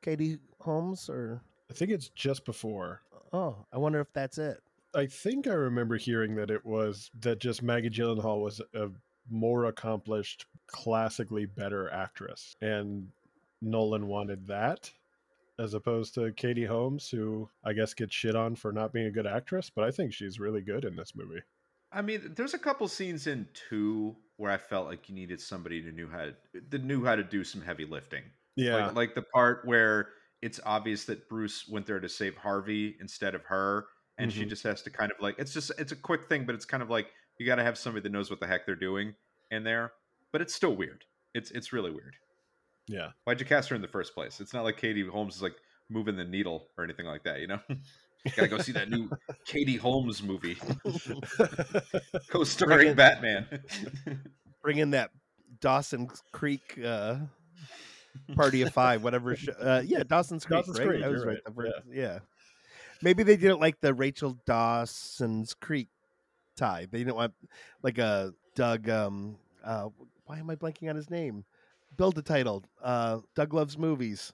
Katie 0.00 0.38
Holmes 0.60 1.08
or 1.10 1.42
i 1.70 1.74
think 1.74 1.90
it's 1.90 2.08
just 2.10 2.44
before 2.44 3.02
oh, 3.32 3.56
I 3.72 3.76
wonder 3.78 4.00
if 4.00 4.10
that's 4.14 4.38
it. 4.38 4.58
I 4.94 5.04
think 5.04 5.46
I 5.46 5.52
remember 5.52 5.98
hearing 5.98 6.34
that 6.36 6.50
it 6.50 6.64
was 6.64 7.10
that 7.20 7.40
just 7.40 7.62
Maggie 7.62 7.90
Gyllenhaal 7.90 8.40
was 8.42 8.62
a 8.72 8.88
more 9.28 9.66
accomplished, 9.66 10.46
classically 10.68 11.46
better 11.46 11.90
actress, 11.90 12.56
and 12.60 13.12
Nolan 13.62 14.06
wanted 14.08 14.46
that 14.46 14.92
as 15.58 15.74
opposed 15.74 16.14
to 16.14 16.32
Katie 16.32 16.64
Holmes, 16.66 17.10
who 17.10 17.50
I 17.64 17.72
guess 17.74 17.94
gets 17.94 18.14
shit 18.14 18.36
on 18.36 18.56
for 18.56 18.72
not 18.72 18.92
being 18.92 19.06
a 19.06 19.10
good 19.12 19.26
actress, 19.26 19.70
but 19.70 19.84
I 19.84 19.90
think 19.92 20.14
she's 20.14 20.40
really 20.40 20.62
good 20.62 20.84
in 20.84 20.96
this 20.96 21.14
movie. 21.16 21.42
I 21.90 22.02
mean, 22.02 22.34
there's 22.34 22.54
a 22.54 22.58
couple 22.58 22.86
scenes 22.88 23.26
in 23.26 23.48
two 23.54 24.16
where 24.36 24.52
I 24.52 24.58
felt 24.58 24.86
like 24.86 25.08
you 25.08 25.14
needed 25.14 25.40
somebody 25.40 25.82
who 25.82 25.90
knew 25.90 26.08
how 26.08 26.26
to 26.26 26.36
that 26.70 26.84
knew 26.84 27.04
how 27.04 27.16
to 27.16 27.24
do 27.24 27.44
some 27.44 27.62
heavy 27.62 27.84
lifting. 27.86 28.24
Yeah, 28.56 28.88
Like, 28.88 28.94
like 28.94 29.14
the 29.14 29.22
part 29.22 29.66
where 29.66 30.12
it's 30.42 30.60
obvious 30.64 31.04
that 31.06 31.28
Bruce 31.28 31.66
went 31.68 31.86
there 31.86 31.98
to 32.00 32.08
save 32.08 32.36
Harvey 32.36 32.96
instead 33.00 33.34
of 33.34 33.44
her, 33.46 33.86
and 34.18 34.30
she 34.32 34.44
Mhm. 34.44 34.48
just 34.48 34.62
has 34.64 34.82
to 34.82 34.90
kind 34.90 35.10
of 35.12 35.18
like 35.20 35.36
it's 35.38 35.52
just 35.54 35.72
it's 35.78 35.92
a 35.92 35.96
quick 35.96 36.28
thing, 36.28 36.44
but 36.44 36.54
it's 36.54 36.64
kind 36.66 36.82
of 36.82 36.90
like 36.90 37.12
you 37.38 37.46
got 37.46 37.56
to 37.56 37.64
have 37.64 37.78
somebody 37.78 38.02
that 38.02 38.12
knows 38.12 38.30
what 38.30 38.40
the 38.40 38.46
heck 38.46 38.66
they're 38.66 38.76
doing 38.76 39.14
in 39.50 39.64
there. 39.64 39.92
But 40.32 40.42
it's 40.42 40.54
still 40.54 40.74
weird. 40.76 41.04
It's 41.34 41.50
it's 41.50 41.72
really 41.72 41.90
weird. 41.90 42.16
Yeah. 42.86 43.10
Why'd 43.24 43.40
you 43.40 43.46
cast 43.46 43.68
her 43.68 43.76
in 43.76 43.82
the 43.82 43.88
first 43.88 44.14
place? 44.14 44.40
It's 44.40 44.54
not 44.54 44.64
like 44.64 44.76
Katie 44.76 45.06
Holmes 45.06 45.36
is 45.36 45.42
like 45.42 45.56
moving 45.90 46.16
the 46.16 46.24
needle 46.24 46.68
or 46.76 46.84
anything 46.84 47.06
like 47.06 47.22
that, 47.24 47.40
you 47.40 47.46
know? 47.46 47.60
Gotta 48.36 48.48
go 48.48 48.58
see 48.58 48.72
that 48.72 48.90
new 48.90 49.08
Katie 49.46 49.76
Holmes 49.76 50.22
movie, 50.22 50.56
co-starring 52.30 52.94
Batman. 52.94 53.46
Bring 54.62 54.78
in 54.78 54.90
that 54.90 55.10
Dawson 55.60 56.08
Creek 56.32 56.78
uh, 56.84 57.16
party 58.34 58.62
of 58.62 58.72
five, 58.72 59.04
whatever. 59.04 59.36
Sh- 59.36 59.48
uh, 59.58 59.82
yeah, 59.84 60.02
Dawson's 60.02 60.44
Creek. 60.44 60.58
Dawson's 60.58 60.78
right? 60.80 60.88
Creek, 60.88 61.04
I 61.04 61.08
was 61.08 61.24
right. 61.24 61.34
right, 61.34 61.44
the 61.44 61.52
first- 61.52 61.72
yeah. 61.92 62.18
Maybe 63.02 63.22
they 63.22 63.36
did 63.36 63.52
it 63.52 63.56
like 63.58 63.80
the 63.80 63.94
Rachel 63.94 64.36
Dawson's 64.46 65.54
Creek 65.54 65.88
tie. 66.56 66.86
They 66.90 66.98
didn't 66.98 67.14
want 67.14 67.34
like 67.82 67.98
a 67.98 68.34
Doug. 68.56 68.88
Um, 68.88 69.36
uh, 69.64 69.88
why 70.28 70.38
am 70.38 70.48
I 70.50 70.54
blanking 70.56 70.88
on 70.90 70.96
his 70.96 71.10
name? 71.10 71.44
Build 71.96 72.18
a 72.18 72.22
title. 72.22 72.64
Uh, 72.82 73.18
Doug 73.34 73.54
loves 73.54 73.76
movies. 73.78 74.32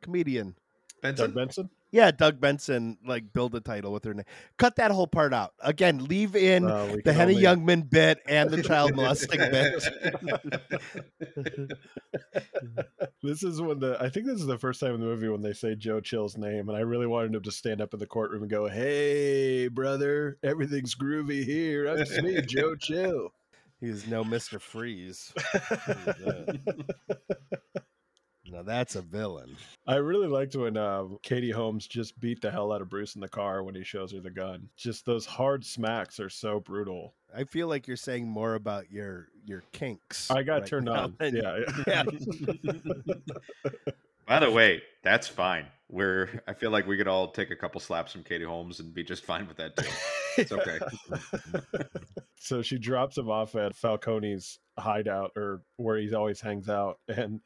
Comedian. 0.00 0.56
Benson? 1.02 1.26
Doug 1.26 1.34
Benson? 1.34 1.70
Yeah, 1.90 2.10
Doug 2.12 2.40
Benson. 2.40 2.96
Like 3.04 3.32
build 3.32 3.54
a 3.54 3.60
title 3.60 3.92
with 3.92 4.04
her 4.04 4.14
name. 4.14 4.24
Cut 4.56 4.76
that 4.76 4.90
whole 4.90 5.06
part 5.06 5.34
out. 5.34 5.52
Again, 5.60 6.04
leave 6.06 6.34
in 6.34 6.64
Uh, 6.64 6.86
the 6.86 7.02
can 7.02 7.14
Henny 7.14 7.34
only- 7.34 7.42
Youngman 7.44 7.90
bit 7.90 8.20
and 8.26 8.48
the 8.50 8.62
child 8.62 8.92
molesting 8.96 9.38
bit. 9.38 9.84
This 13.22 13.44
is 13.44 13.60
when 13.62 13.78
the 13.78 13.96
I 14.00 14.08
think 14.08 14.26
this 14.26 14.40
is 14.40 14.46
the 14.46 14.58
first 14.58 14.80
time 14.80 14.94
in 14.94 15.00
the 15.00 15.06
movie 15.06 15.28
when 15.28 15.42
they 15.42 15.52
say 15.52 15.76
Joe 15.76 16.00
Chill's 16.00 16.36
name, 16.36 16.68
and 16.68 16.76
I 16.76 16.80
really 16.80 17.06
wanted 17.06 17.32
him 17.34 17.42
to 17.42 17.52
stand 17.52 17.80
up 17.80 17.94
in 17.94 18.00
the 18.00 18.06
courtroom 18.06 18.42
and 18.42 18.50
go, 18.50 18.66
"Hey, 18.68 19.68
brother, 19.68 20.38
everything's 20.42 20.96
groovy 20.96 21.44
here. 21.44 21.86
I'm 21.86 21.98
just 21.98 22.20
me, 22.20 22.40
Joe 22.42 22.74
Chill." 22.74 23.28
He 23.82 23.88
is 23.88 24.06
no 24.06 24.22
Mr. 24.22 24.60
Freeze. 24.60 25.32
now 28.46 28.62
that's 28.62 28.94
a 28.94 29.02
villain. 29.02 29.56
I 29.88 29.96
really 29.96 30.28
liked 30.28 30.54
when 30.54 30.76
um, 30.76 31.18
Katie 31.22 31.50
Holmes 31.50 31.88
just 31.88 32.18
beat 32.20 32.40
the 32.40 32.50
hell 32.52 32.70
out 32.72 32.80
of 32.80 32.88
Bruce 32.88 33.16
in 33.16 33.20
the 33.20 33.28
car 33.28 33.64
when 33.64 33.74
he 33.74 33.82
shows 33.82 34.12
her 34.12 34.20
the 34.20 34.30
gun. 34.30 34.68
Just 34.76 35.04
those 35.04 35.26
hard 35.26 35.64
smacks 35.64 36.20
are 36.20 36.30
so 36.30 36.60
brutal. 36.60 37.14
I 37.36 37.42
feel 37.42 37.66
like 37.66 37.88
you're 37.88 37.96
saying 37.96 38.28
more 38.28 38.54
about 38.54 38.88
your 38.90 39.26
your 39.44 39.64
kinks. 39.72 40.30
I 40.30 40.44
got 40.44 40.60
right 40.60 40.66
turned 40.68 40.84
now 40.86 41.02
on. 41.04 41.16
than- 41.18 41.34
Yeah. 41.34 41.58
yeah. 41.88 42.04
By 44.28 44.38
the 44.38 44.50
way, 44.52 44.80
that's 45.02 45.26
fine. 45.26 45.66
We're 45.92 46.42
I 46.48 46.54
feel 46.54 46.70
like 46.70 46.86
we 46.86 46.96
could 46.96 47.06
all 47.06 47.30
take 47.30 47.50
a 47.50 47.56
couple 47.56 47.78
slaps 47.78 48.12
from 48.12 48.24
Katie 48.24 48.46
Holmes 48.46 48.80
and 48.80 48.94
be 48.94 49.04
just 49.04 49.26
fine 49.26 49.46
with 49.46 49.58
that 49.58 49.76
too. 49.76 49.90
It's 50.38 50.50
okay. 50.50 50.78
so 52.38 52.62
she 52.62 52.78
drops 52.78 53.18
him 53.18 53.28
off 53.28 53.54
at 53.54 53.76
Falcone's 53.76 54.58
hideout 54.78 55.32
or 55.36 55.60
where 55.76 55.98
he 55.98 56.14
always 56.14 56.40
hangs 56.40 56.70
out. 56.70 56.96
And 57.08 57.40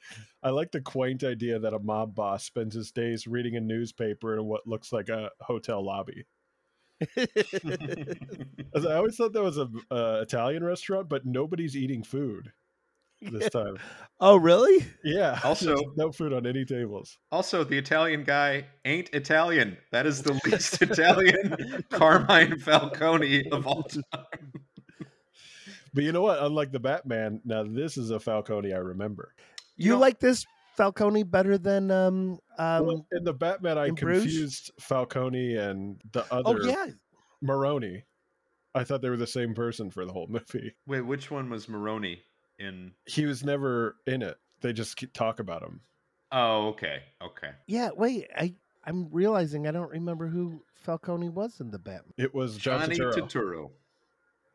I 0.45 0.51
like 0.51 0.71
the 0.71 0.81
quaint 0.81 1.25
idea 1.25 1.59
that 1.59 1.75
a 1.75 1.81
mob 1.81 2.15
boss 2.15 2.45
spends 2.45 2.77
his 2.77 2.93
days 2.93 3.27
reading 3.27 3.57
a 3.57 3.61
newspaper 3.61 4.39
in 4.39 4.45
what 4.45 4.65
looks 4.65 4.93
like 4.93 5.09
a 5.09 5.31
hotel 5.41 5.85
lobby. 5.85 6.25
I 7.17 7.27
always 8.75 9.17
thought 9.17 9.33
that 9.33 9.43
was 9.43 9.59
a 9.59 9.69
uh, 9.91 10.21
Italian 10.23 10.63
restaurant, 10.63 11.09
but 11.09 11.27
nobody's 11.27 11.77
eating 11.77 12.05
food 12.05 12.53
this 13.23 13.49
time. 13.51 13.77
oh, 14.21 14.37
really? 14.37 14.85
Yeah. 15.05 15.39
Also- 15.45 15.75
there's 15.77 15.97
no 15.97 16.13
food 16.13 16.33
on 16.33 16.47
any 16.47 16.65
tables. 16.65 17.19
Also, 17.33 17.65
the 17.65 17.77
Italian 17.79 18.25
guy 18.25 18.67
ain't 18.85 19.11
Italian. 19.13 19.77
That 19.93 20.07
is 20.07 20.23
the 20.23 20.33
least 20.45 20.81
Italian 20.83 21.85
Carmine 21.91 22.59
Falcone 22.59 23.51
of 23.51 23.67
all 23.67 23.83
time. 23.85 24.53
But 25.95 26.05
you 26.05 26.13
know 26.13 26.23
what? 26.23 26.43
Unlike 26.43 26.73
the 26.73 26.81
Batman, 26.81 27.41
now 27.45 27.65
this 27.65 27.97
is 27.97 28.11
a 28.11 28.21
Falcone 28.21 28.73
I 28.75 28.79
remember. 28.79 29.33
You, 29.77 29.93
know- 29.93 29.99
like 29.99 30.19
this 30.21 30.45
Falcone 30.77 31.23
better 31.23 31.57
than 31.57 31.91
um 31.91 32.39
um 32.59 32.87
well, 32.87 33.07
in 33.13 33.25
the 33.25 33.33
Batman, 33.33 33.79
I 33.79 33.87
in 33.87 33.95
Bruges? 33.95 34.23
confused 34.25 34.71
Falcone 34.79 35.57
and 35.57 35.99
the 36.13 36.21
other 36.31 36.59
Oh 36.63 36.67
yeah. 36.67 36.87
Maroni. 37.41 38.05
I 38.75 38.85
thought 38.85 39.01
they 39.01 39.09
were 39.09 39.17
the 39.17 39.27
same 39.27 39.55
person 39.55 39.91
for 39.91 40.05
the 40.05 40.13
whole 40.13 40.27
movie. 40.29 40.75
Wait, 40.87 41.01
which 41.01 41.31
one 41.31 41.49
was 41.49 41.67
Maroni 41.67 42.21
in? 42.59 42.93
He 43.07 43.27
was 43.27 43.45
never 43.45 43.97
in 44.07 44.23
it. 44.23 44.37
They 44.61 44.73
just 44.73 45.03
talk 45.15 45.39
about 45.41 45.63
him. 45.63 45.81
Oh, 46.33 46.69
okay, 46.69 47.03
okay. 47.23 47.51
Yeah, 47.67 47.91
wait, 47.97 48.29
I 48.37 48.55
I'm 48.85 49.09
realizing 49.11 49.67
I 49.67 49.73
don't 49.73 49.91
remember 49.91 50.29
who 50.29 50.63
Falcone 50.85 51.29
was 51.29 51.61
in 51.61 51.71
the 51.71 51.79
Batman. 51.79 52.13
It 52.17 52.35
was 52.35 52.57
John 52.57 52.81
Johnny 52.81 52.97
Turturro. 52.97 53.15
Turturro. 53.15 53.71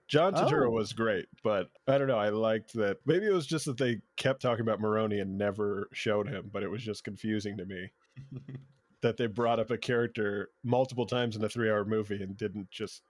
John 0.07 0.33
oh. 0.35 0.41
Turturro 0.41 0.67
Oh. 0.67 0.71
was 0.71 0.93
great, 0.93 1.27
but 1.43 1.69
I 1.87 1.97
don't 1.97 2.07
know. 2.07 2.17
I 2.17 2.29
liked 2.29 2.73
that. 2.73 2.97
Maybe 3.05 3.25
it 3.25 3.33
was 3.33 3.47
just 3.47 3.65
that 3.65 3.77
they 3.77 4.01
kept 4.17 4.41
talking 4.41 4.61
about 4.61 4.81
Maroni 4.81 5.19
and 5.19 5.37
never 5.37 5.87
showed 5.93 6.27
him, 6.27 6.49
but 6.51 6.63
it 6.63 6.69
was 6.69 6.81
just 6.83 7.03
confusing 7.03 7.57
to 7.57 7.65
me 7.65 7.91
that 9.01 9.17
they 9.17 9.27
brought 9.27 9.59
up 9.59 9.71
a 9.71 9.77
character 9.77 10.49
multiple 10.63 11.05
times 11.05 11.35
in 11.35 11.43
a 11.43 11.49
three-hour 11.49 11.85
movie 11.85 12.21
and 12.21 12.35
didn't 12.37 12.69
just 12.69 13.03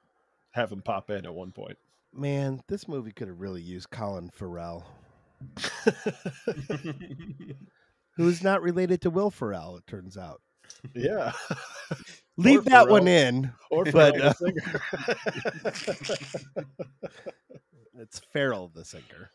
have 0.52 0.72
him 0.72 0.82
pop 0.82 1.10
in 1.10 1.26
at 1.26 1.34
one 1.34 1.52
point. 1.52 1.78
Man, 2.14 2.62
this 2.68 2.88
movie 2.88 3.12
could 3.12 3.28
have 3.30 3.39
really 3.39 3.62
used 3.62 3.89
Colin 3.89 4.30
Farrell, 4.30 4.86
who 8.18 8.28
is 8.28 8.43
not 8.43 8.62
related 8.62 9.01
to 9.01 9.09
Will 9.09 9.32
Ferrell. 9.32 9.78
It 9.78 9.88
turns 9.88 10.18
out. 10.18 10.41
yeah, 10.93 11.32
Leave 12.38 12.59
Or 12.68 12.70
that 12.70 12.89
one 12.89 13.07
in. 13.07 13.51
or 13.70 13.86
But, 13.91 14.16
Farrell 14.18 14.24
uh, 14.28 14.34
the 14.34 14.34
singer. 14.34 14.82
It's 17.99 18.20
Farrell 18.34 18.72
the 18.74 18.84
singer. 18.84 19.30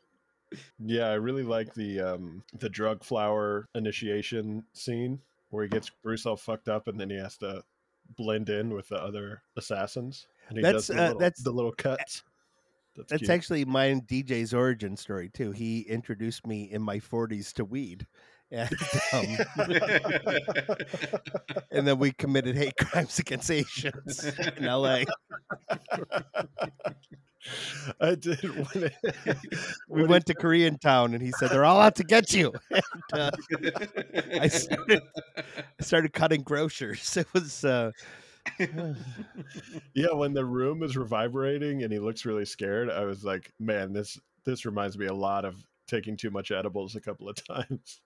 Yeah, 0.79 1.07
I 1.09 1.15
really 1.15 1.43
like 1.45 1.73
the 1.75 2.01
um 2.01 2.43
the 2.59 2.69
drug 2.69 3.03
flower 3.05 3.69
initiation 3.75 4.65
scene 4.73 5.21
where 5.51 5.65
he 5.65 5.71
gets 5.71 5.91
Bruce 6.03 6.27
all 6.27 6.37
fucked 6.37 6.69
up 6.69 6.89
and 6.89 6.99
then 7.01 7.09
he 7.11 7.17
has 7.17 7.37
to 7.39 7.63
blend 8.17 8.49
in 8.49 8.71
with 8.71 8.89
the 8.89 8.97
other 9.03 9.43
assassins. 9.57 10.27
And 10.49 10.59
he 10.59 10.63
That's, 10.63 10.87
does 10.87 10.87
the 10.89 10.95
uh, 10.95 11.03
little, 11.07 11.19
that's- 11.21 11.43
the 11.43 11.51
little 11.53 11.73
cuts. 11.73 12.23
That's, 12.97 13.11
That's 13.11 13.29
actually 13.29 13.65
my 13.65 14.01
DJ's 14.09 14.55
origin 14.55 14.97
story 14.97 15.29
too. 15.29 15.53
He 15.53 15.81
introduced 15.83 16.47
me 16.47 16.71
in 16.71 16.83
my 16.83 16.99
40s 16.99 17.53
to 17.55 17.65
weed, 17.65 18.07
and 18.51 18.71
um, 19.13 19.37
and 21.71 21.87
then 21.87 21.99
we 21.99 22.13
committed 22.13 22.57
hate 22.57 22.77
crimes 22.77 23.19
against 23.19 23.51
Asians 23.51 24.25
in 24.57 24.67
L.A. 24.67 25.05
I 28.01 28.15
did 28.15 28.43
when 28.43 28.85
it, 28.85 28.95
We 29.89 30.03
when 30.03 30.11
went 30.11 30.27
to 30.27 30.35
Korean 30.35 30.79
Town, 30.79 31.15
and 31.15 31.23
he 31.23 31.33
said 31.33 31.51
they're 31.51 31.65
all 31.65 31.81
out 31.81 31.97
to 31.97 32.05
get 32.05 32.33
you. 32.33 32.53
And, 33.13 33.21
uh, 33.21 33.31
I 34.41 34.49
started 34.49 35.03
I 35.79 35.83
started 35.83 36.13
cutting 36.13 36.43
grocers. 36.43 37.17
It 37.17 37.27
was 37.33 37.65
uh, 37.65 37.93
Yeah, 39.95 40.13
when 40.13 40.35
the 40.35 40.45
room 40.45 40.83
is 40.83 40.97
reverberating 40.97 41.83
and 41.83 41.93
he 41.93 41.99
looks 41.99 42.25
really 42.25 42.45
scared, 42.45 42.91
I 42.91 43.05
was 43.05 43.25
like, 43.25 43.53
man, 43.59 43.93
this 43.93 44.19
this 44.45 44.65
reminds 44.67 44.99
me 44.99 45.07
a 45.07 45.15
lot 45.15 45.45
of 45.45 45.57
taking 45.89 46.17
too 46.17 46.31
much 46.31 46.51
edibles 46.51 46.97
a 46.97 47.01
couple 47.01 47.29
of 47.29 47.37
times. 47.45 48.01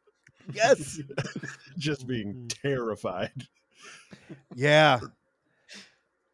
yes, 0.53 1.01
Just 1.79 2.07
being 2.07 2.49
terrified. 2.63 3.33
yeah. 4.55 5.01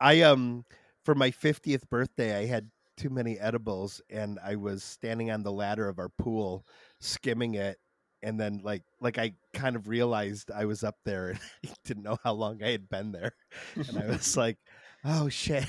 I 0.00 0.22
um 0.22 0.64
for 1.04 1.14
my 1.14 1.30
50th 1.30 1.88
birthday, 1.88 2.36
I 2.38 2.46
had 2.46 2.70
too 2.96 3.10
many 3.10 3.38
edibles, 3.38 4.00
and 4.10 4.38
I 4.44 4.56
was 4.56 4.82
standing 4.82 5.30
on 5.30 5.42
the 5.42 5.52
ladder 5.52 5.88
of 5.88 5.98
our 5.98 6.08
pool, 6.08 6.66
skimming 7.00 7.54
it. 7.54 7.78
And 8.26 8.40
then, 8.40 8.60
like, 8.64 8.82
like 9.00 9.18
I 9.18 9.34
kind 9.54 9.76
of 9.76 9.86
realized 9.86 10.50
I 10.50 10.64
was 10.64 10.82
up 10.82 10.96
there, 11.04 11.28
and 11.28 11.38
I 11.64 11.72
didn't 11.84 12.02
know 12.02 12.18
how 12.24 12.32
long 12.32 12.60
I 12.60 12.72
had 12.72 12.88
been 12.88 13.12
there, 13.12 13.30
and 13.76 13.96
I 13.96 14.06
was 14.06 14.36
like, 14.36 14.58
"Oh 15.04 15.28
shit!" 15.28 15.64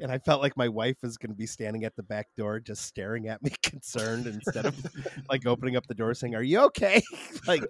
And 0.00 0.10
I 0.10 0.16
felt 0.16 0.40
like 0.40 0.56
my 0.56 0.68
wife 0.68 0.96
was 1.02 1.18
going 1.18 1.30
to 1.30 1.36
be 1.36 1.44
standing 1.44 1.84
at 1.84 1.94
the 1.94 2.02
back 2.02 2.28
door, 2.38 2.58
just 2.58 2.86
staring 2.86 3.28
at 3.28 3.42
me, 3.42 3.50
concerned, 3.62 4.26
instead 4.26 4.64
of 4.64 4.74
like 5.28 5.44
opening 5.46 5.76
up 5.76 5.86
the 5.86 5.94
door, 5.94 6.14
saying, 6.14 6.34
"Are 6.34 6.42
you 6.42 6.60
okay?" 6.60 7.02
like, 7.46 7.64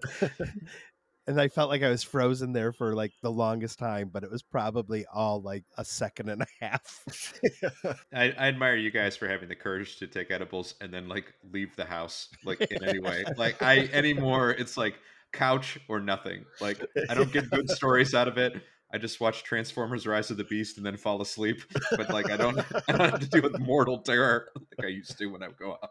and 1.29 1.39
I 1.39 1.49
felt 1.49 1.69
like 1.69 1.83
I 1.83 1.91
was 1.91 2.03
frozen 2.03 2.55
there 2.55 2.73
for 2.73 2.95
like 2.95 3.13
the 3.23 3.31
longest 3.31 3.79
time, 3.79 4.09
but 4.11 4.25
it 4.25 4.31
was 4.31 4.43
probably 4.43 5.05
all 5.13 5.43
like 5.43 5.65
a 5.77 5.85
second 5.85 6.31
and 6.31 6.43
a 6.43 6.47
half. 6.65 7.39
I, 8.15 8.33
I 8.33 8.49
admire 8.49 8.77
you 8.77 8.91
guys 8.91 9.15
for 9.15 9.29
having 9.29 9.51
the 9.51 9.55
courage 9.55 9.99
to 9.99 10.07
take 10.07 10.31
edibles 10.31 10.75
and 10.81 10.93
then 10.93 11.07
like 11.07 11.35
leave 11.53 11.77
the 11.77 11.85
house 11.85 12.31
like 12.45 12.63
in 12.63 12.83
any 12.83 12.99
way. 12.99 13.25
Like 13.37 13.63
I 13.63 13.81
anymore, 13.93 14.53
it's 14.53 14.79
like 14.79 14.95
couch 15.33 15.79
or 15.87 16.01
nothing. 16.01 16.47
Like 16.63 16.83
I 17.11 17.15
don't 17.15 17.31
get 17.31 17.51
good 17.51 17.69
stories 17.69 18.15
out 18.15 18.27
of 18.27 18.39
it. 18.39 18.63
I 18.91 18.97
just 18.97 19.21
watch 19.21 19.45
Transformers: 19.45 20.07
Rise 20.07 20.31
of 20.31 20.39
the 20.39 20.45
Beast 20.45 20.79
and 20.79 20.87
then 20.87 20.97
fall 20.97 21.21
asleep. 21.21 21.61
But 21.91 22.09
like 22.09 22.31
I 22.31 22.39
don't, 22.39 22.59
I 22.59 22.93
don't 22.93 23.11
have 23.11 23.21
to 23.21 23.29
deal 23.29 23.43
with 23.43 23.61
mortal 23.61 23.99
terror 23.99 24.49
like 24.57 24.87
I 24.87 24.89
used 24.89 25.19
to 25.19 25.27
when 25.27 25.43
I 25.43 25.49
would 25.49 25.59
go 25.59 25.73
out. 25.73 25.91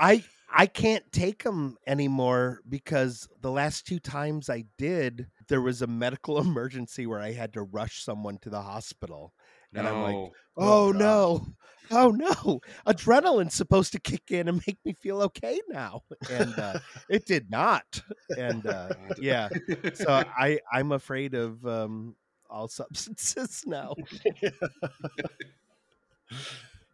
I 0.00 0.24
I 0.54 0.66
can't 0.66 1.10
take 1.12 1.42
them 1.42 1.76
anymore 1.86 2.60
because 2.68 3.28
the 3.40 3.50
last 3.50 3.86
two 3.86 3.98
times 3.98 4.50
I 4.50 4.64
did, 4.78 5.28
there 5.48 5.60
was 5.60 5.82
a 5.82 5.86
medical 5.86 6.38
emergency 6.40 7.06
where 7.06 7.20
I 7.20 7.32
had 7.32 7.52
to 7.54 7.62
rush 7.62 8.02
someone 8.04 8.38
to 8.38 8.50
the 8.50 8.60
hospital. 8.62 9.34
And 9.74 9.88
I'm 9.88 10.02
like, 10.02 10.14
Oh, 10.14 10.32
Oh, 10.56 10.92
no. 10.92 11.46
Oh 11.94 12.10
no. 12.10 12.60
Adrenaline's 12.86 13.52
supposed 13.54 13.92
to 13.92 14.00
kick 14.00 14.30
in 14.30 14.48
and 14.48 14.62
make 14.66 14.78
me 14.82 14.94
feel 14.94 15.20
okay 15.22 15.60
now. 15.68 16.00
And 16.30 16.58
uh, 16.58 16.78
it 17.10 17.26
did 17.26 17.50
not. 17.50 18.00
And 18.38 18.64
uh, 18.66 18.94
yeah. 19.18 19.50
So 19.92 20.08
I 20.08 20.58
I'm 20.72 20.92
afraid 20.92 21.34
of 21.34 21.66
um, 21.66 22.16
all 22.48 22.68
substances 22.68 23.64
now. 23.66 23.94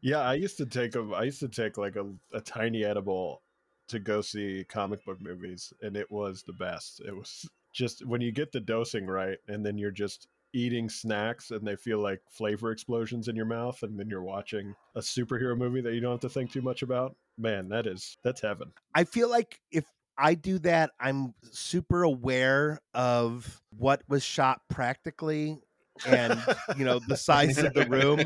Yeah, 0.00 0.20
I 0.20 0.34
used 0.34 0.56
to 0.59 0.66
take 0.66 0.94
a, 0.96 1.00
I 1.14 1.24
used 1.24 1.40
to 1.40 1.48
take 1.48 1.76
like 1.76 1.96
a, 1.96 2.06
a 2.32 2.40
tiny 2.40 2.84
edible 2.84 3.42
to 3.89 3.99
go 3.99 4.20
see 4.20 4.64
comic 4.68 5.05
book 5.05 5.20
movies, 5.20 5.72
and 5.82 5.97
it 5.97 6.11
was 6.11 6.43
the 6.43 6.53
best. 6.53 7.01
It 7.07 7.16
was 7.16 7.49
just 7.72 8.07
when 8.07 8.20
you 8.20 8.32
get 8.32 8.53
the 8.53 8.61
dosing 8.61 9.07
right, 9.07 9.39
and 9.49 9.64
then 9.64 9.78
you're 9.78 9.91
just 9.91 10.28
eating 10.55 10.89
snacks, 10.89 11.51
and 11.51 11.66
they 11.66 11.76
feel 11.76 11.99
like 11.99 12.20
flavor 12.30 12.70
explosions 12.70 13.28
in 13.28 13.36
your 13.36 13.47
mouth, 13.47 13.82
and 13.82 13.99
then 13.99 14.09
you're 14.09 14.22
watching 14.22 14.74
a 14.95 15.01
superhero 15.01 15.57
movie 15.57 15.80
that 15.80 15.95
you 15.95 16.01
don't 16.01 16.12
have 16.12 16.20
to 16.20 16.28
think 16.28 16.53
too 16.53 16.62
much 16.62 16.82
about. 16.82 17.16
Man, 17.36 17.68
that 17.68 17.86
is 17.86 18.16
that's 18.24 18.41
heaven. 18.41 18.72
I 18.95 19.05
feel 19.05 19.30
like 19.30 19.61
if 19.70 19.84
I 20.16 20.34
do 20.34 20.59
that, 20.61 20.91
I'm 20.99 21.34
super 21.53 22.03
aware 22.03 22.80
of 22.93 23.62
what 23.76 24.03
was 24.09 24.24
shot 24.24 24.61
practically 24.68 25.61
and 26.07 26.42
you 26.76 26.84
know 26.84 26.99
the 27.09 27.16
size 27.16 27.59
of 27.59 27.72
the 27.74 27.86
room 27.86 28.20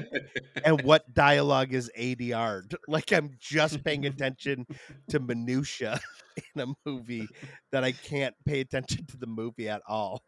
and 0.64 0.82
what 0.84 1.12
dialogue 1.14 1.72
is 1.72 1.90
ADR'd. 1.98 2.74
Like 2.88 3.12
I'm 3.12 3.30
just 3.40 3.82
paying 3.84 4.06
attention 4.06 4.66
to 5.08 5.20
minutia 5.20 6.00
in 6.54 6.62
a 6.62 6.66
movie 6.84 7.28
that 7.70 7.84
I 7.84 7.92
can't 7.92 8.34
pay 8.44 8.60
attention 8.60 9.06
to 9.06 9.16
the 9.16 9.26
movie 9.26 9.68
at 9.68 9.82
all. 9.88 10.22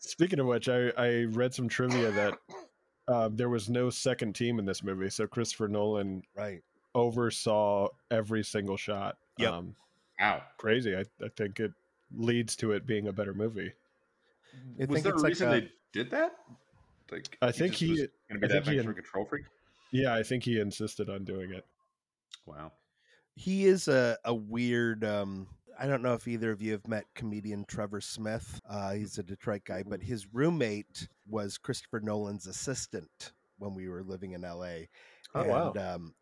Speaking 0.00 0.38
of 0.40 0.46
which, 0.46 0.68
I, 0.68 0.88
I 0.96 1.24
read 1.24 1.52
some 1.54 1.68
trivia 1.68 2.10
that 2.12 2.34
uh, 3.08 3.28
there 3.32 3.48
was 3.48 3.68
no 3.68 3.90
second 3.90 4.34
team 4.34 4.58
in 4.58 4.64
this 4.64 4.82
movie, 4.84 5.10
so 5.10 5.26
Christopher 5.26 5.66
Nolan 5.68 6.22
Right. 6.36 6.62
oversaw 6.94 7.88
every 8.10 8.44
single 8.44 8.76
shot. 8.76 9.16
Yep. 9.38 9.52
Um, 9.52 9.74
Wow. 10.20 10.42
crazy. 10.56 10.96
I, 10.96 11.04
I 11.24 11.28
think 11.36 11.60
it 11.60 11.72
leads 12.16 12.56
to 12.56 12.72
it 12.72 12.86
being 12.86 13.06
a 13.06 13.12
better 13.12 13.32
movie. 13.34 13.72
I 14.80 14.84
Was 14.86 14.88
think 14.88 15.04
there 15.04 15.12
a 15.14 15.18
like 15.18 15.28
reason 15.30 15.48
a- 15.48 15.60
they 15.60 15.68
did 15.92 16.10
that? 16.10 16.32
Like, 17.10 17.36
I 17.42 17.50
think 17.52 17.72
just 17.74 17.82
he- 17.82 18.06
gonna 18.28 18.40
be 18.40 18.44
I 18.46 18.48
that 18.48 18.52
think 18.52 18.64
he 18.64 18.70
much 18.70 18.76
had- 18.76 18.84
of 18.86 18.90
a 18.90 18.94
control 18.94 19.24
freak. 19.24 19.44
Yeah, 19.92 20.14
I 20.14 20.22
think 20.22 20.44
he 20.44 20.60
insisted 20.60 21.08
on 21.08 21.24
doing 21.24 21.52
it. 21.52 21.64
Wow. 22.46 22.72
he 23.34 23.66
is 23.66 23.88
a, 23.88 24.16
a 24.24 24.34
weird 24.34 25.04
um 25.04 25.46
i 25.78 25.86
don't 25.86 26.02
know 26.02 26.14
if 26.14 26.26
either 26.26 26.50
of 26.50 26.60
you 26.60 26.72
have 26.72 26.86
met 26.88 27.04
comedian 27.14 27.64
trevor 27.66 28.00
smith 28.00 28.60
uh, 28.68 28.92
he's 28.92 29.16
a 29.18 29.22
detroit 29.22 29.62
guy 29.64 29.82
but 29.86 30.02
his 30.02 30.26
roommate 30.32 31.08
was 31.28 31.56
christopher 31.58 32.00
nolan's 32.00 32.46
assistant 32.46 33.32
when 33.58 33.74
we 33.74 33.88
were 33.88 34.02
living 34.02 34.32
in 34.32 34.40
la 34.42 34.50
Oh, 35.34 35.40
and 35.40 35.48
wow. 35.50 35.72
um, 35.76 36.14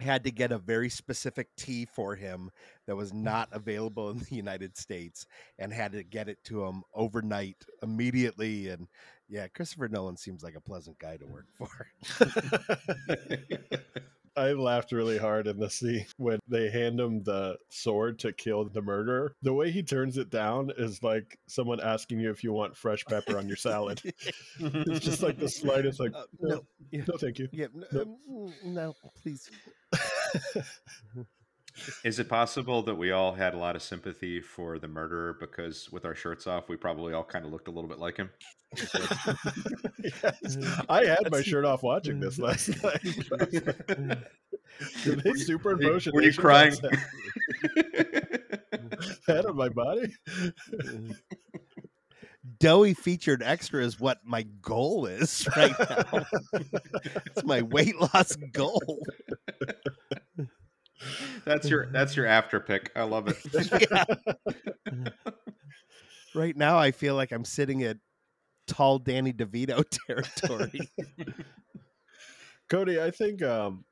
had 0.00 0.24
to 0.24 0.30
get 0.30 0.52
a 0.52 0.58
very 0.58 0.88
specific 0.88 1.48
tea 1.56 1.84
for 1.84 2.14
him 2.14 2.50
that 2.86 2.96
was 2.96 3.12
mm. 3.12 3.22
not 3.22 3.48
available 3.52 4.10
in 4.10 4.18
the 4.18 4.34
united 4.34 4.76
states 4.76 5.26
and 5.58 5.72
had 5.72 5.92
to 5.92 6.02
get 6.02 6.28
it 6.28 6.42
to 6.44 6.64
him 6.64 6.82
overnight 6.94 7.56
immediately 7.82 8.68
and 8.68 8.88
yeah 9.28 9.46
christopher 9.48 9.88
nolan 9.88 10.16
seems 10.16 10.42
like 10.42 10.56
a 10.56 10.60
pleasant 10.60 10.98
guy 10.98 11.16
to 11.16 11.26
work 11.26 11.46
for 11.56 11.86
I 14.40 14.52
laughed 14.52 14.90
really 14.92 15.18
hard 15.18 15.46
in 15.46 15.58
the 15.58 15.68
scene 15.68 16.06
when 16.16 16.38
they 16.48 16.70
hand 16.70 16.98
him 16.98 17.22
the 17.22 17.58
sword 17.68 18.18
to 18.20 18.32
kill 18.32 18.64
the 18.64 18.80
murderer. 18.80 19.34
The 19.42 19.52
way 19.52 19.70
he 19.70 19.82
turns 19.82 20.16
it 20.16 20.30
down 20.30 20.72
is 20.78 21.02
like 21.02 21.38
someone 21.46 21.80
asking 21.80 22.20
you 22.20 22.30
if 22.30 22.42
you 22.42 22.52
want 22.52 22.76
fresh 22.76 23.04
pepper 23.04 23.36
on 23.36 23.46
your 23.48 23.56
salad. 23.56 24.00
It's 24.60 25.04
just 25.04 25.22
like 25.22 25.38
the 25.38 25.48
slightest, 25.48 26.00
like, 26.00 26.14
Uh, 26.14 26.24
no, 26.40 26.48
no 26.56 26.64
yeah. 26.90 27.02
no, 27.06 27.16
thank 27.18 27.38
you. 27.38 27.48
Yeah, 27.52 27.66
no, 27.74 27.86
No. 27.92 28.18
mm, 28.30 28.64
no, 28.64 28.94
please. 29.22 29.50
Is 32.04 32.18
it 32.18 32.28
possible 32.28 32.82
that 32.82 32.94
we 32.94 33.12
all 33.12 33.32
had 33.32 33.54
a 33.54 33.58
lot 33.58 33.76
of 33.76 33.82
sympathy 33.82 34.40
for 34.40 34.78
the 34.78 34.88
murderer 34.88 35.36
because 35.38 35.90
with 35.90 36.04
our 36.04 36.14
shirts 36.14 36.46
off, 36.46 36.68
we 36.68 36.76
probably 36.76 37.12
all 37.12 37.24
kind 37.24 37.44
of 37.44 37.52
looked 37.52 37.68
a 37.68 37.70
little 37.70 37.88
bit 37.88 37.98
like 37.98 38.16
him? 38.16 38.30
Yes. 40.02 40.56
Mm. 40.56 40.86
I 40.88 41.04
had 41.04 41.30
my 41.30 41.42
shirt 41.42 41.66
off 41.66 41.82
watching 41.82 42.20
this 42.20 42.38
mm. 42.38 42.44
last 42.44 42.68
night. 42.82 43.02
Did 45.04 45.20
they 45.20 45.32
superimpose 45.34 46.08
Were 46.10 46.22
you 46.22 46.32
crying? 46.32 46.74
head 49.26 49.44
on 49.44 49.56
my 49.56 49.68
body? 49.68 50.14
Mm. 50.72 51.16
Doughy 52.58 52.94
featured 52.94 53.42
extra 53.42 53.84
is 53.84 54.00
what 54.00 54.20
my 54.24 54.42
goal 54.62 55.06
is 55.06 55.46
right 55.56 55.74
now. 55.78 56.24
it's 57.26 57.44
my 57.44 57.62
weight 57.62 58.00
loss 58.00 58.36
goal. 58.52 59.02
that's 61.44 61.68
your 61.68 61.86
that's 61.92 62.16
your 62.16 62.26
after 62.26 62.60
pick. 62.60 62.90
I 62.96 63.02
love 63.02 63.28
it. 63.28 63.38
Right 66.32 66.56
now, 66.56 66.78
I 66.78 66.92
feel 66.92 67.16
like 67.16 67.32
I'm 67.32 67.44
sitting 67.44 67.82
at 67.82 67.96
tall 68.68 69.00
Danny 69.00 69.32
DeVito 69.32 69.84
territory. 70.06 70.80
Cody, 72.68 73.00
I 73.02 73.10
think 73.10 73.42
um, 73.42 73.84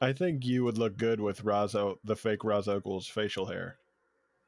I 0.00 0.12
think 0.12 0.44
you 0.44 0.62
would 0.62 0.78
look 0.78 0.96
good 0.96 1.20
with 1.20 1.42
Razo, 1.42 1.96
the 2.04 2.14
fake 2.14 2.44
al 2.44 2.62
Ghul's 2.80 3.08
facial 3.08 3.46
hair. 3.46 3.78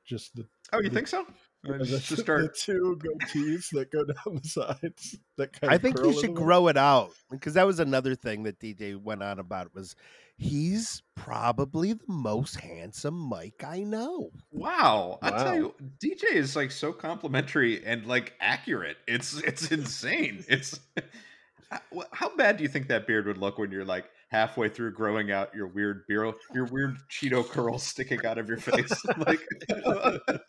Just 0.04 0.36
the, 0.36 0.46
Oh, 0.72 0.80
you 0.80 0.90
think 0.90 1.08
so? 1.08 1.26
the, 1.78 1.84
Just 1.84 2.08
the 2.10 2.16
start. 2.16 2.56
two 2.56 2.98
goatees 3.02 3.70
that 3.72 3.90
go 3.90 4.04
down 4.04 4.40
the 4.42 4.48
sides. 4.48 5.18
That 5.36 5.52
kind 5.52 5.72
I 5.72 5.76
of 5.76 5.82
think 5.82 5.98
you 5.98 6.12
should 6.12 6.30
little. 6.30 6.34
grow 6.34 6.68
it 6.68 6.76
out 6.76 7.12
because 7.30 7.54
that 7.54 7.66
was 7.66 7.78
another 7.80 8.14
thing 8.14 8.42
that 8.44 8.58
DJ 8.60 8.96
went 9.00 9.22
on 9.22 9.38
about 9.38 9.74
was 9.74 9.94
he's 10.38 11.02
probably 11.14 11.92
the 11.94 12.04
most 12.08 12.60
handsome 12.60 13.14
Mike 13.18 13.64
I 13.66 13.80
know. 13.80 14.30
Wow, 14.50 15.18
I 15.22 15.30
Wow. 15.30 15.42
tell 15.44 15.56
you, 15.56 15.74
DJ 15.98 16.34
is 16.34 16.56
like 16.56 16.70
so 16.70 16.92
complimentary 16.92 17.84
and 17.84 18.06
like 18.06 18.34
accurate. 18.40 18.96
It's 19.06 19.36
it's 19.42 19.70
insane. 19.70 20.44
It's 20.48 20.78
How- 21.70 22.04
how 22.12 22.36
bad 22.36 22.56
do 22.58 22.62
you 22.62 22.68
think 22.68 22.88
that 22.88 23.06
beard 23.08 23.26
would 23.26 23.38
look 23.38 23.58
when 23.58 23.70
you're 23.72 23.84
like 23.84 24.08
halfway 24.28 24.68
through 24.68 24.92
growing 24.92 25.30
out 25.30 25.54
your 25.54 25.68
weird 25.68 26.06
beard, 26.06 26.34
your 26.54 26.66
weird 26.66 26.96
Cheeto 27.10 27.48
curls 27.48 27.82
sticking 27.82 28.24
out 28.24 28.38
of 28.38 28.48
your 28.48 28.58
face? 28.58 28.92
like, 29.18 29.40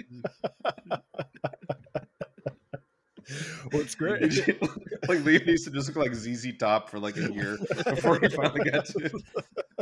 Well, 3.73 3.81
it's 3.81 3.95
great. 3.95 4.21
like 4.21 5.19
Liam 5.19 5.43
to 5.45 5.55
just 5.71 5.87
look 5.95 5.97
like 5.97 6.13
ZZ 6.15 6.55
Top 6.57 6.89
for 6.89 6.99
like 6.99 7.17
a 7.17 7.31
year 7.33 7.57
before 7.85 8.19
he 8.19 8.29
finally 8.29 8.69
got 8.69 8.85
to. 8.85 9.19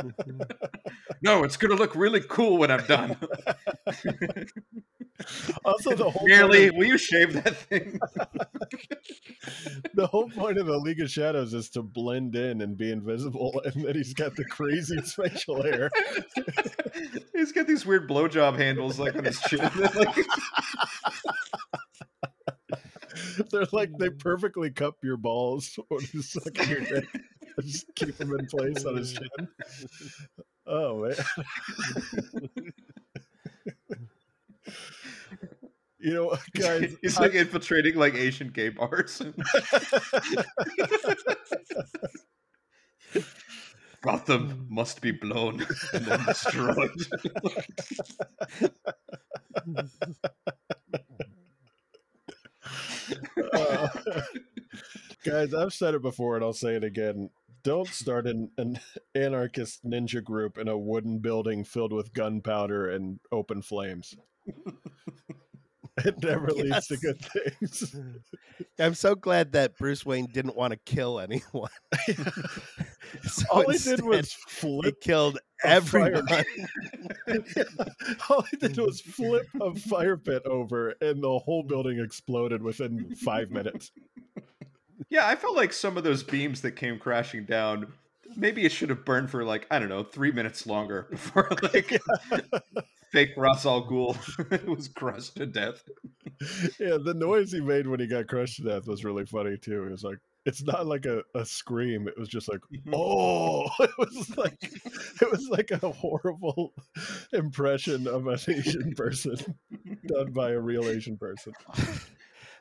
no, 1.22 1.44
it's 1.44 1.56
gonna 1.56 1.74
look 1.74 1.94
really 1.94 2.20
cool 2.22 2.58
when 2.58 2.70
I'm 2.70 2.84
done. 2.86 3.16
also, 5.64 5.94
the 5.94 6.10
whole 6.10 6.26
point 6.28 6.76
will 6.76 6.84
you 6.86 6.98
shave 6.98 7.32
that 7.34 7.56
thing? 7.56 8.00
The 9.94 10.06
whole 10.06 10.28
point 10.30 10.58
of 10.58 10.66
the 10.66 10.78
League 10.78 11.00
of 11.00 11.10
Shadows 11.10 11.54
is 11.54 11.70
to 11.70 11.82
blend 11.82 12.36
in 12.36 12.60
and 12.60 12.76
be 12.76 12.90
invisible, 12.90 13.60
and 13.64 13.84
then 13.84 13.94
he's 13.94 14.14
got 14.14 14.36
the 14.36 14.44
craziest 14.44 15.16
facial 15.16 15.62
hair. 15.62 15.90
He's 17.34 17.52
got 17.52 17.66
these 17.66 17.86
weird 17.86 18.08
blowjob 18.08 18.56
handles 18.56 18.98
like 18.98 19.16
on 19.16 19.24
his 19.24 19.40
chin. 19.40 19.60
They're 23.50 23.66
like 23.72 23.90
they 23.98 24.10
perfectly 24.10 24.70
cup 24.70 24.96
your 25.02 25.16
balls 25.16 25.78
when 25.88 26.04
you 26.12 26.22
suck 26.22 26.56
your 26.68 26.80
dick. 26.80 27.06
Just 27.60 27.86
keep 27.94 28.16
them 28.16 28.32
in 28.38 28.46
place 28.46 28.84
on 28.84 28.96
his 28.96 29.12
chin. 29.12 29.48
Oh 30.66 31.02
man. 31.02 31.14
You 36.06 36.14
know, 36.14 36.36
guys. 36.54 36.94
he's 37.02 37.18
like 37.18 37.34
infiltrating 37.34 37.96
like 37.96 38.14
Asian 38.14 38.50
gay 38.50 38.68
bars. 38.68 39.20
Gotham 44.02 44.66
must 44.70 45.00
be 45.00 45.10
blown 45.10 45.66
and 45.92 46.04
then 46.04 46.24
destroyed. 46.24 46.90
Uh, 53.52 53.88
guys, 55.24 55.54
I've 55.54 55.74
said 55.74 55.94
it 55.94 56.02
before 56.02 56.36
and 56.36 56.44
I'll 56.44 56.52
say 56.52 56.76
it 56.76 56.84
again. 56.84 57.30
Don't 57.64 57.88
start 57.88 58.28
an, 58.28 58.52
an 58.58 58.78
anarchist 59.16 59.84
ninja 59.84 60.22
group 60.22 60.56
in 60.56 60.68
a 60.68 60.78
wooden 60.78 61.18
building 61.18 61.64
filled 61.64 61.92
with 61.92 62.14
gunpowder 62.14 62.90
and 62.90 63.18
open 63.32 63.60
flames. 63.60 64.14
It 66.04 66.22
never 66.22 66.48
leads 66.48 66.88
to 66.88 66.96
good 66.98 67.20
things. 67.20 67.94
I'm 68.78 68.94
so 68.94 69.14
glad 69.14 69.52
that 69.52 69.78
Bruce 69.78 70.04
Wayne 70.04 70.26
didn't 70.26 70.56
want 70.56 70.72
to 70.72 70.78
kill 70.84 71.20
anyone. 71.20 71.70
So 73.22 73.44
All 73.50 73.60
he 73.60 73.78
did 73.78 74.00
instead, 74.00 74.00
was 74.00 74.32
he 74.32 74.36
flip 74.48 75.00
killed 75.00 75.38
everyone. 75.62 76.26
All 78.28 78.42
he 78.50 78.56
did 78.56 78.76
was 78.78 79.00
flip 79.00 79.46
a 79.60 79.74
fire 79.74 80.16
pit 80.16 80.42
over, 80.44 80.94
and 81.00 81.22
the 81.22 81.38
whole 81.38 81.62
building 81.62 82.00
exploded 82.00 82.62
within 82.62 83.14
five 83.14 83.50
minutes. 83.50 83.92
Yeah, 85.08 85.26
I 85.26 85.36
felt 85.36 85.56
like 85.56 85.72
some 85.72 85.96
of 85.96 86.04
those 86.04 86.22
beams 86.22 86.62
that 86.62 86.72
came 86.72 86.98
crashing 86.98 87.44
down, 87.44 87.92
maybe 88.36 88.64
it 88.64 88.72
should 88.72 88.90
have 88.90 89.04
burned 89.04 89.30
for 89.30 89.44
like, 89.44 89.66
I 89.70 89.78
don't 89.78 89.88
know, 89.88 90.02
three 90.02 90.32
minutes 90.32 90.66
longer 90.66 91.06
before 91.10 91.48
like 91.62 92.00
fake 93.12 93.30
Ras 93.36 93.66
Al 93.66 93.86
Ghul 93.86 94.66
was 94.66 94.88
crushed 94.88 95.36
to 95.36 95.46
death. 95.46 95.82
Yeah, 96.78 96.98
the 97.02 97.14
noise 97.14 97.52
he 97.52 97.60
made 97.60 97.86
when 97.86 98.00
he 98.00 98.06
got 98.06 98.26
crushed 98.26 98.56
to 98.56 98.62
death 98.62 98.86
was 98.86 99.04
really 99.04 99.26
funny 99.26 99.56
too. 99.56 99.84
It 99.84 99.90
was 99.90 100.04
like 100.04 100.18
it's 100.46 100.62
not 100.62 100.86
like 100.86 101.06
a, 101.06 101.22
a 101.34 101.44
scream. 101.44 102.06
It 102.06 102.16
was 102.16 102.28
just 102.28 102.48
like, 102.48 102.60
oh, 102.92 103.64
it 103.80 103.90
was 103.98 104.36
like 104.36 104.56
it 104.62 105.30
was 105.30 105.48
like 105.50 105.70
a 105.70 105.90
horrible 105.90 106.72
impression 107.32 108.06
of 108.06 108.26
an 108.28 108.38
Asian 108.48 108.94
person 108.94 109.36
done 110.06 110.32
by 110.32 110.52
a 110.52 110.60
real 110.60 110.88
Asian 110.88 111.16
person. 111.16 111.52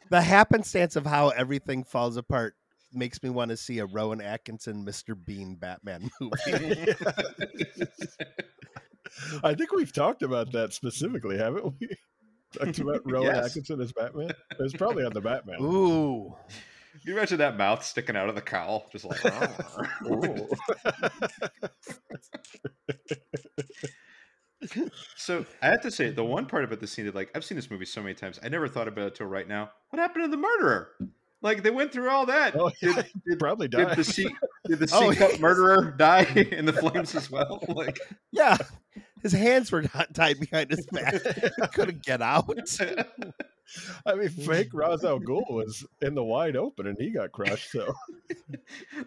the 0.10 0.22
happenstance 0.22 0.96
of 0.96 1.06
how 1.06 1.30
everything 1.30 1.84
falls 1.84 2.18
apart 2.18 2.56
makes 2.92 3.22
me 3.22 3.30
want 3.30 3.50
to 3.50 3.58
see 3.58 3.80
a 3.80 3.86
Rowan 3.86 4.22
Atkinson 4.22 4.86
Mr. 4.86 5.16
Bean 5.24 5.56
Batman 5.56 6.10
movie. 6.20 6.94
I 9.44 9.54
think 9.54 9.72
we've 9.72 9.94
talked 9.94 10.24
about 10.24 10.52
that 10.54 10.74
specifically, 10.74 11.38
haven't 11.38 11.74
we? 11.80 11.90
Talked 12.58 12.80
about 12.80 13.02
Rowan 13.06 13.36
Yes. 13.36 13.48
Atkinson 13.48 13.82
as 13.82 13.92
Batman. 13.92 14.30
It 14.30 14.60
was 14.60 14.74
probably 14.74 15.04
on 15.04 15.12
the 15.14 15.20
Batman. 15.22 15.58
Ooh. 15.62 16.34
Can 16.92 17.02
you 17.04 17.14
imagine 17.18 17.38
that 17.40 17.58
mouth 17.58 17.84
sticking 17.84 18.16
out 18.16 18.30
of 18.30 18.36
the 18.36 18.42
cowl? 18.42 18.88
Just 18.92 19.04
like, 19.04 19.20
Ooh. 20.06 20.48
So 25.18 25.46
I 25.62 25.68
have 25.68 25.82
to 25.82 25.92
say, 25.92 26.10
the 26.12 26.24
one 26.24 26.46
part 26.46 26.64
about 26.64 26.80
the 26.80 26.88
scene 26.88 27.06
that, 27.06 27.16
like, 27.16 27.30
I've 27.36 27.44
seen 27.44 27.58
this 27.58 27.70
movie 27.70 27.86
so 27.86 28.02
many 28.02 28.16
times, 28.16 28.40
I 28.42 28.48
never 28.50 28.68
thought 28.68 28.88
about 28.88 29.08
it 29.08 29.16
till 29.16 29.28
right 29.28 29.48
now. 29.48 29.72
What 29.90 30.00
happened 30.00 30.24
to 30.26 30.32
the 30.32 30.38
murderer? 30.38 30.90
Like, 31.42 31.64
they 31.64 31.70
went 31.70 31.92
through 31.92 32.10
all 32.10 32.26
that. 32.28 32.56
Oh, 32.56 32.72
yeah, 32.82 32.94
Did, 32.96 33.06
he 33.28 33.36
probably 33.36 33.68
did 33.68 33.90
the 33.96 34.04
C, 34.04 34.24
did 34.68 34.80
the 34.80 34.90
Oh, 34.94 35.12
C 35.12 35.18
cup 35.18 35.40
murderer 35.40 35.94
die 35.98 36.24
in 36.52 36.66
the 36.66 36.74
flames 36.74 37.14
as 37.16 37.30
well? 37.30 37.64
Like, 37.68 38.00
Yeah. 38.32 38.58
His 39.22 39.32
hands 39.34 39.72
were 39.72 39.82
not 39.96 40.14
tied 40.14 40.40
behind 40.40 40.70
his 40.70 40.86
back. 40.92 41.16
He 41.16 41.68
couldn't 41.74 42.04
get 42.04 42.22
out. 42.22 42.48
I 44.06 44.14
mean, 44.14 44.30
fake 44.30 44.70
Ra's 44.72 45.04
al 45.04 45.20
Ghul 45.20 45.50
was 45.52 45.84
in 46.02 46.14
the 46.14 46.24
wide 46.24 46.56
open 46.56 46.86
and 46.86 46.96
he 47.00 47.10
got 47.10 47.32
crushed. 47.32 47.72
So 47.72 47.92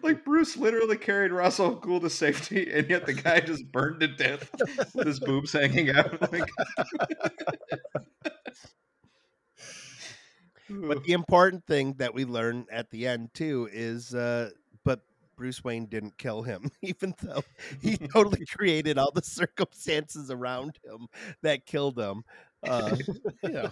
like 0.03 0.25
Bruce 0.25 0.57
literally 0.57 0.97
carried 0.97 1.31
Ra's 1.31 1.57
al 1.61 1.77
Ghul 1.77 2.01
to 2.01 2.09
safety, 2.09 2.69
and 2.69 2.89
yet 2.89 3.05
the 3.05 3.13
guy 3.13 3.39
just 3.39 3.71
burned 3.71 4.01
to 4.01 4.09
death 4.09 4.49
with 4.93 5.07
his 5.07 5.21
boobs 5.21 5.53
hanging 5.53 5.89
out. 5.91 6.33
Like, 6.33 6.49
But 10.69 11.03
the 11.03 11.13
important 11.13 11.65
thing 11.65 11.93
that 11.97 12.13
we 12.13 12.25
learn 12.25 12.65
at 12.71 12.89
the 12.91 13.07
end 13.07 13.33
too 13.33 13.67
is 13.71 14.13
uh 14.13 14.51
but 14.83 15.01
Bruce 15.35 15.63
Wayne 15.63 15.85
didn't 15.87 16.17
kill 16.17 16.41
him, 16.43 16.69
even 16.81 17.13
though 17.21 17.43
he 17.81 17.97
totally 18.13 18.45
created 18.45 18.97
all 18.97 19.11
the 19.11 19.21
circumstances 19.23 20.29
around 20.31 20.77
him 20.83 21.07
that 21.41 21.65
killed 21.65 21.97
him. 21.97 22.23
Uh, 22.61 22.95
know, 23.43 23.71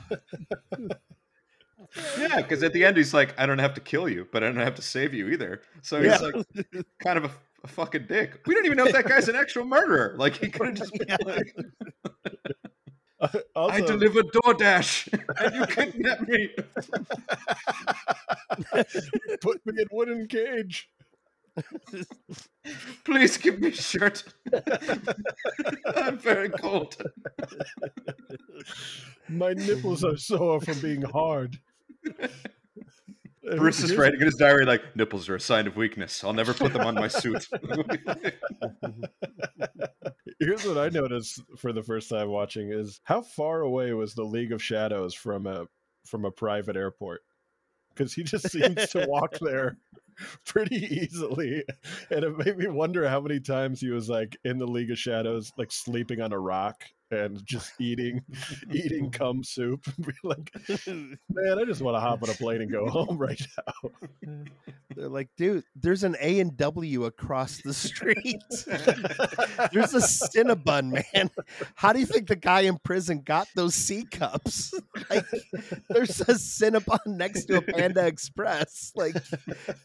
yeah, 2.17 2.37
because 2.37 2.63
at 2.63 2.73
the 2.73 2.83
end 2.85 2.97
he's 2.97 3.13
like, 3.13 3.37
"I 3.39 3.45
don't 3.45 3.59
have 3.59 3.73
to 3.75 3.81
kill 3.81 4.07
you, 4.09 4.27
but 4.31 4.43
I 4.43 4.47
don't 4.47 4.55
have 4.57 4.75
to 4.75 4.81
save 4.81 5.13
you 5.13 5.27
either." 5.29 5.61
So 5.81 6.01
he's 6.01 6.11
Yeah. 6.21 6.31
like, 6.55 6.75
kind 7.03 7.17
of 7.17 7.25
a, 7.25 7.31
a 7.63 7.67
fucking 7.67 8.07
dick. 8.07 8.41
We 8.47 8.55
don't 8.55 8.65
even 8.65 8.77
know 8.77 8.85
if 8.85 8.93
that 8.93 9.05
guy's 9.05 9.27
an 9.29 9.35
actual 9.35 9.65
murderer. 9.65 10.15
Like 10.17 10.37
he 10.37 10.49
could 10.49 10.67
have 10.67 10.75
just 10.77 10.93
been 10.97 11.07
Yeah. 11.07 11.17
like, 11.25 11.55
also, 13.55 13.73
"I 13.73 13.81
delivered 13.81 14.27
DoorDash, 14.27 15.13
and 15.39 15.55
you 15.55 15.65
kidnapped 15.67 16.27
me." 16.27 16.49
put 19.41 19.65
me 19.65 19.81
in 19.81 19.87
wooden 19.91 20.27
cage. 20.27 20.89
Please 23.03 23.37
give 23.37 23.59
me 23.59 23.69
a 23.69 23.71
shirt. 23.71 24.23
I'm 25.95 26.19
very 26.19 26.49
cold. 26.49 26.95
My 29.27 29.53
nipples 29.53 30.03
are 30.03 30.17
sore 30.17 30.61
from 30.61 30.79
being 30.79 31.01
hard. 31.01 31.59
Bruce 33.55 33.81
is 33.81 33.95
writing 33.95 34.19
in 34.19 34.25
his 34.25 34.35
diary 34.35 34.65
like 34.65 34.95
nipples 34.95 35.29
are 35.29 35.35
a 35.35 35.39
sign 35.39 35.67
of 35.67 35.75
weakness. 35.75 36.23
I'll 36.23 36.33
never 36.33 36.53
put 36.53 36.73
them 36.73 36.85
on 36.85 36.95
my 36.95 37.07
suit. 37.07 37.47
Here's 40.39 40.65
what 40.65 40.77
I 40.77 40.89
noticed 40.89 41.41
for 41.57 41.71
the 41.71 41.83
first 41.83 42.09
time 42.09 42.29
watching 42.29 42.71
is 42.71 42.99
how 43.03 43.21
far 43.21 43.61
away 43.61 43.93
was 43.93 44.13
the 44.13 44.23
League 44.23 44.51
of 44.51 44.61
Shadows 44.61 45.13
from 45.13 45.47
a 45.47 45.65
from 46.05 46.25
a 46.25 46.31
private 46.31 46.75
airport? 46.75 47.21
Because 47.89 48.13
he 48.13 48.23
just 48.23 48.51
seems 48.51 48.89
to 48.89 49.05
walk 49.07 49.37
there 49.39 49.77
pretty 50.45 50.75
easily, 50.75 51.63
and 52.09 52.23
it 52.23 52.37
made 52.37 52.57
me 52.57 52.67
wonder 52.67 53.07
how 53.07 53.19
many 53.19 53.39
times 53.39 53.81
he 53.81 53.89
was 53.89 54.09
like 54.09 54.37
in 54.43 54.57
the 54.57 54.67
League 54.67 54.91
of 54.91 54.99
Shadows, 54.99 55.51
like 55.57 55.71
sleeping 55.71 56.21
on 56.21 56.33
a 56.33 56.39
rock 56.39 56.83
and 57.11 57.45
just 57.45 57.71
eating 57.79 58.21
eating 58.73 59.11
cum 59.11 59.43
soup. 59.43 59.85
Be 59.99 60.13
like, 60.23 60.51
man, 60.87 61.59
I 61.59 61.65
just 61.65 61.81
want 61.81 61.95
to 61.95 61.99
hop 61.99 62.23
on 62.23 62.29
a 62.29 62.33
plane 62.33 62.61
and 62.61 62.71
go 62.71 62.87
home 62.87 63.17
right 63.17 63.41
now. 63.57 63.91
they're 64.95 65.09
like, 65.09 65.29
dude, 65.37 65.63
there's 65.75 66.03
an 66.03 66.15
A 66.21 66.39
and 66.39 66.55
W 66.57 67.05
across 67.05 67.61
the 67.61 67.73
street. 67.73 68.43
there's 69.71 69.93
a 69.93 70.01
Cinnabon, 70.01 71.03
man. 71.13 71.29
How 71.75 71.93
do 71.93 71.99
you 71.99 72.05
think 72.05 72.27
the 72.27 72.35
guy 72.35 72.61
in 72.61 72.77
prison 72.77 73.21
got 73.21 73.47
those 73.55 73.75
C 73.75 74.05
cups? 74.09 74.73
Like, 75.09 75.25
there's 75.89 76.21
a 76.21 76.33
Cinnabon 76.33 76.99
next 77.05 77.45
to 77.45 77.57
a 77.57 77.61
Panda 77.61 78.05
Express. 78.05 78.91
Like, 78.95 79.15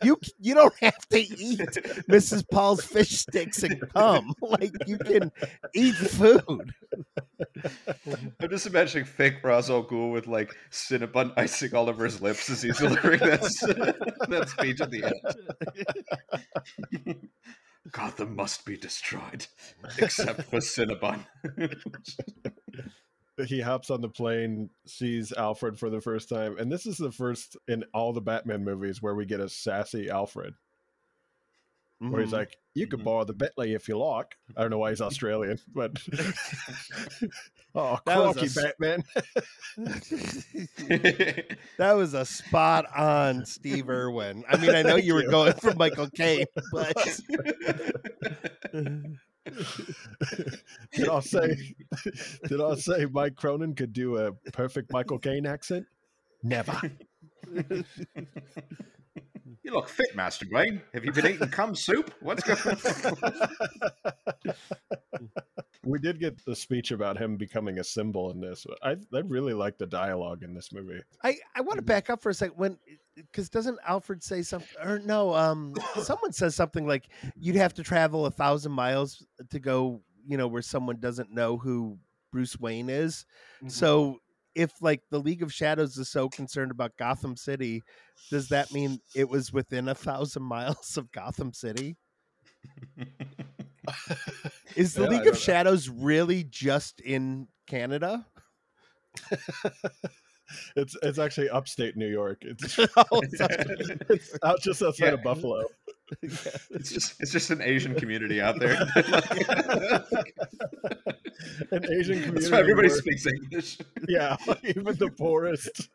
you 0.03 0.17
you 0.41 0.55
don't 0.55 0.75
have 0.81 1.09
to 1.09 1.19
eat 1.19 1.59
Mrs. 2.09 2.45
Paul's 2.51 2.85
fish 2.85 3.19
sticks 3.19 3.63
and 3.63 3.81
cum. 3.93 4.35
Like, 4.43 4.73
you 4.87 4.99
can 4.99 5.33
eat 5.75 5.95
food. 5.95 6.75
I'm 8.41 8.51
just 8.51 8.67
imagining 8.67 9.07
fake 9.07 9.43
Ra's 9.43 9.71
al 9.71 9.83
with 10.11 10.27
like 10.27 10.55
Cinnabon 10.71 11.33
icing 11.37 11.75
all 11.75 11.89
over 11.89 12.05
his 12.05 12.21
lips 12.21 12.51
as 12.51 12.61
he's 12.61 12.79
delivering 12.79 13.21
that, 13.21 13.41
that 14.29 14.49
speech 14.49 14.81
at 14.81 14.91
the 14.91 15.05
end. 17.07 17.29
Gotham 17.91 18.37
must 18.37 18.67
be 18.67 18.77
destroyed, 18.77 19.47
except 19.99 20.43
for 20.45 20.59
Cinnabon. 20.59 21.25
He 23.47 23.61
hops 23.61 23.91
on 23.91 24.01
the 24.01 24.09
plane, 24.09 24.71
sees 24.87 25.33
Alfred 25.33 25.79
for 25.79 25.91
the 25.91 26.01
first 26.01 26.29
time, 26.29 26.57
and 26.59 26.71
this 26.71 26.87
is 26.87 26.97
the 26.99 27.13
first 27.13 27.57
in 27.69 27.85
all 27.95 28.13
the 28.13 28.21
Batman 28.21 28.65
movies 28.65 29.01
where 29.03 29.15
we 29.15 29.27
get 29.27 29.41
a 29.41 29.49
sassy 29.49 30.09
Alfred, 30.11 30.55
where 31.99 32.21
he's 32.21 32.31
Mhm. 32.31 32.33
like, 32.33 32.57
"You 32.75 32.87
can 32.87 33.01
Mhm. 33.01 33.05
borrow 33.05 33.25
the 33.25 33.33
Bentley 33.33 33.75
if 33.75 33.89
you 33.89 33.97
like." 33.99 34.37
I 34.57 34.63
don't 34.63 34.71
know 34.71 34.79
why 34.79 34.91
he's 34.91 35.01
Australian, 35.01 35.59
but 35.75 35.93
oh, 37.75 37.99
That 38.07 38.19
a 38.37 38.47
Batman! 38.79 39.05
That 41.79 41.95
was 41.95 42.15
a 42.15 42.25
spot 42.27 42.87
on 42.97 43.47
Steve 43.47 43.89
Irwin. 43.89 44.45
I 44.49 44.57
mean, 44.59 44.75
I 44.75 44.83
know 44.83 44.95
Thank 44.97 45.05
you 45.07 45.15
were 45.15 45.23
going 45.25 45.55
for 45.55 45.75
Michael 45.75 46.09
Caine, 46.11 46.47
but 46.71 46.97
did 49.45 51.09
I 51.09 51.21
say? 51.21 51.75
Did 52.49 52.61
I 52.61 52.75
say 52.77 53.07
Mike 53.07 53.37
Cronin 53.37 53.75
could 53.75 53.93
do 53.93 54.17
a 54.17 54.33
perfect 54.53 54.93
Michael 54.93 55.19
Caine 55.19 55.47
accent? 55.47 55.87
Never. 56.43 56.81
you 59.63 59.73
look 59.73 59.89
fit, 59.89 60.15
Master 60.15 60.47
Wayne. 60.51 60.83
Have 60.95 61.05
you 61.05 61.13
been 61.13 61.27
eating 61.27 61.49
cum 61.49 61.75
soup? 61.75 62.15
What's 62.21 62.43
going 62.43 62.77
on? 63.23 64.55
we 65.85 65.99
did 65.99 66.21
get 66.21 66.45
the 66.45 66.55
speech 66.55 66.91
about 66.91 67.19
him 67.19 67.37
becoming 67.37 67.79
a 67.79 67.85
symbol 67.85 68.31
in 68.31 68.41
this. 68.41 68.67
I 68.83 68.97
I 69.13 69.19
really 69.25 69.55
like 69.55 69.79
the 69.79 69.87
dialogue 69.87 70.43
in 70.43 70.55
this 70.55 70.73
movie. 70.73 71.01
I, 71.25 71.37
I 71.55 71.61
want 71.61 71.79
to 71.79 71.83
back 71.83 72.11
up 72.11 72.23
for 72.23 72.31
a 72.31 72.35
second 72.35 72.57
when 72.57 72.79
because 73.17 73.49
doesn't 73.49 73.79
Alfred 73.87 74.23
say 74.23 74.43
something 74.43 74.69
or 74.83 74.99
no 74.99 75.35
um 75.35 75.75
someone 76.03 76.33
says 76.33 76.55
something 76.55 76.87
like 76.87 77.09
you'd 77.37 77.57
have 77.57 77.75
to 77.75 77.83
travel 77.83 78.27
a 78.27 78.31
thousand 78.31 78.73
miles 78.73 79.27
to 79.51 79.59
go 79.59 80.01
you 80.27 80.37
know 80.37 80.49
where 80.49 80.63
someone 80.63 80.99
doesn't 80.99 81.31
know 81.31 81.57
who 81.57 81.99
Bruce 82.31 82.59
Wayne 82.59 82.89
is 82.89 83.27
so 83.67 84.22
if 84.55 84.73
like 84.81 85.03
the 85.11 85.19
League 85.21 85.43
of 85.43 85.53
Shadows 85.53 85.97
is 85.97 86.09
so 86.11 86.29
concerned 86.29 86.71
about 86.71 86.97
Gotham 86.99 87.37
City 87.37 87.83
does 88.31 88.49
that 88.49 88.73
mean 88.73 89.01
it 89.15 89.29
was 89.29 89.53
within 89.53 89.89
a 89.89 89.95
thousand 89.95 90.43
miles 90.43 90.97
of 90.97 91.11
Gotham 91.13 91.53
City 91.53 91.97
is 94.77 94.95
the 94.95 95.03
Yeah, 95.03 95.09
League 95.09 95.25
don't 95.25 95.25
know. 95.25 95.31
of 95.33 95.39
Shadows 95.39 95.89
really 95.89 96.45
just 96.45 97.01
in 97.01 97.49
Canada 97.67 98.27
It's 100.77 100.95
it's 101.03 101.19
actually 101.19 101.49
upstate 101.49 101.97
New 101.97 102.09
York. 102.09 102.39
It's 102.43 102.79
Oh, 102.97 103.23
it's 103.23 103.41
it's 104.11 104.39
out 104.45 104.61
just 104.61 104.83
outside 104.83 105.15
of 105.15 105.23
Buffalo. 105.23 105.65
It's 106.71 106.91
just 106.91 107.21
it's 107.21 107.33
just 107.33 107.51
an 107.51 107.63
Asian 107.63 107.95
community 107.95 108.41
out 108.41 108.59
there. 108.59 108.75
An 111.71 111.85
Asian 111.93 112.17
community. 112.23 112.31
That's 112.41 112.51
why 112.51 112.59
everybody 112.61 112.89
where- 112.89 112.97
speaks 112.97 113.27
English. 113.27 113.79
Yeah, 114.09 114.37
even 114.65 114.85
the 114.97 115.11
poorest, 115.17 115.89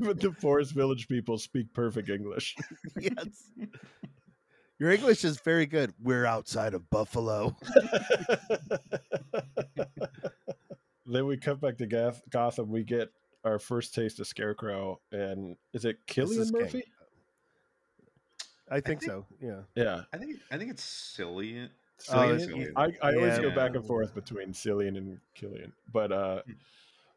even 0.00 0.18
the 0.18 0.34
poorest 0.40 0.72
village 0.72 1.08
people 1.08 1.38
speak 1.38 1.72
perfect 1.72 2.08
English. 2.10 2.56
yes. 2.98 3.50
Your 4.78 4.90
English 4.90 5.24
is 5.24 5.40
very 5.40 5.66
good. 5.66 5.92
We're 6.00 6.26
outside 6.26 6.74
of 6.74 6.88
Buffalo. 6.90 7.56
then 11.06 11.26
we 11.26 11.36
cut 11.36 11.60
back 11.60 11.78
to 11.78 11.86
Goth- 11.86 12.22
Gotham. 12.30 12.70
We 12.70 12.84
get 12.84 13.08
our 13.44 13.58
first 13.58 13.94
taste 13.94 14.20
of 14.20 14.26
Scarecrow, 14.26 15.00
and 15.12 15.56
is 15.72 15.84
it 15.84 15.96
Killian 16.06 16.42
is 16.42 16.50
King. 16.50 16.82
Murphy? 18.70 18.76
I 18.76 18.80
think, 18.88 19.00
think- 19.00 19.10
so. 19.12 19.26
Yeah. 19.40 19.60
Yeah, 19.74 20.02
I 20.12 20.18
think 20.18 20.36
I 20.50 20.58
think 20.58 20.70
it's 20.70 20.84
silly. 20.84 21.68
Cillian? 22.00 22.46
Cillian. 22.46 22.72
I, 22.76 22.92
I 23.02 23.14
always 23.16 23.38
go 23.40 23.50
back 23.50 23.74
and 23.74 23.84
forth 23.84 24.14
between 24.14 24.52
Cillian 24.52 24.96
and 24.96 25.18
Killian, 25.34 25.72
but 25.92 26.12
uh, 26.12 26.42
Hmm. 26.46 26.52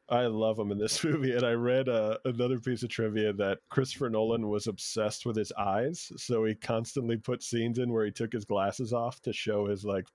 I 0.09 0.25
love 0.25 0.59
him 0.59 0.71
in 0.71 0.77
this 0.77 1.01
movie. 1.05 1.33
And 1.35 1.45
I 1.45 1.51
read 1.51 1.87
uh, 1.87 2.17
another 2.25 2.59
piece 2.59 2.83
of 2.83 2.89
trivia 2.89 3.31
that 3.33 3.59
Christopher 3.69 4.09
Nolan 4.09 4.49
was 4.49 4.67
obsessed 4.67 5.25
with 5.25 5.37
his 5.37 5.51
eyes, 5.57 6.11
so 6.17 6.43
he 6.45 6.55
constantly 6.55 7.15
put 7.15 7.43
scenes 7.43 7.77
in 7.79 7.93
where 7.93 8.03
he 8.05 8.11
took 8.11 8.33
his 8.33 8.43
glasses 8.43 8.91
off 8.91 9.21
to 9.21 9.31
show 9.31 9.67
his 9.67 9.85
like 9.85 10.07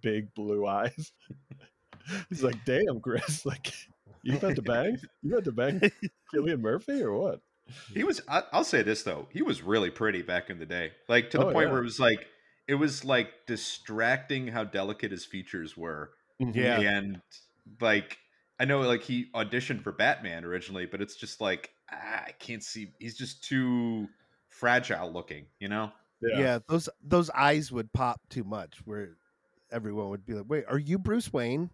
big 0.00 0.32
blue 0.34 0.66
eyes. 0.66 1.12
He's 2.30 2.42
like, 2.42 2.64
"Damn, 2.64 3.00
Chris! 3.00 3.44
Like, 3.46 3.72
you 4.22 4.36
about 4.36 4.56
to 4.56 4.62
bang? 4.62 4.98
You 5.22 5.32
about 5.34 5.44
to 5.44 5.52
bang 5.52 5.80
Killian 6.32 6.60
Murphy 6.62 7.02
or 7.02 7.12
what?" 7.12 7.40
He 7.92 8.04
was. 8.04 8.20
I, 8.28 8.42
I'll 8.52 8.64
say 8.64 8.82
this 8.82 9.02
though, 9.02 9.28
he 9.32 9.42
was 9.42 9.62
really 9.62 9.90
pretty 9.90 10.22
back 10.22 10.50
in 10.50 10.58
the 10.58 10.66
day. 10.66 10.92
Like 11.08 11.30
to 11.30 11.38
the 11.38 11.46
Oh, 11.46 11.52
point 11.52 11.66
yeah. 11.66 11.72
where 11.72 11.80
it 11.80 11.84
was 11.84 12.00
like 12.00 12.26
it 12.68 12.74
was 12.74 13.04
like 13.04 13.30
distracting 13.46 14.48
how 14.48 14.64
delicate 14.64 15.10
his 15.12 15.24
features 15.24 15.76
were. 15.76 16.10
Yeah. 16.38 16.80
and 16.80 17.20
like 17.80 18.18
I 18.60 18.64
know 18.66 18.80
like 18.80 19.02
he 19.02 19.26
auditioned 19.34 19.82
for 19.82 19.92
Batman 19.92 20.44
originally, 20.44 20.86
but 20.86 21.00
it's 21.00 21.16
just 21.16 21.40
like 21.40 21.70
ah, 21.92 22.24
I 22.26 22.32
can't 22.38 22.62
see. 22.62 22.92
He's 23.00 23.16
just 23.16 23.42
too 23.44 24.06
fragile 24.48 25.12
looking. 25.12 25.46
You 25.58 25.68
know. 25.68 25.92
yeah. 26.22 26.60
Those 26.68 26.88
those 27.02 27.30
eyes 27.30 27.72
would 27.72 27.92
pop 27.92 28.20
too 28.30 28.44
much 28.44 28.78
where 28.84 29.16
everyone 29.72 30.10
would 30.10 30.24
be 30.24 30.34
like, 30.34 30.46
Wait, 30.48 30.64
are 30.68 30.78
you 30.78 30.98
Bruce 30.98 31.32
Wayne? 31.32 31.70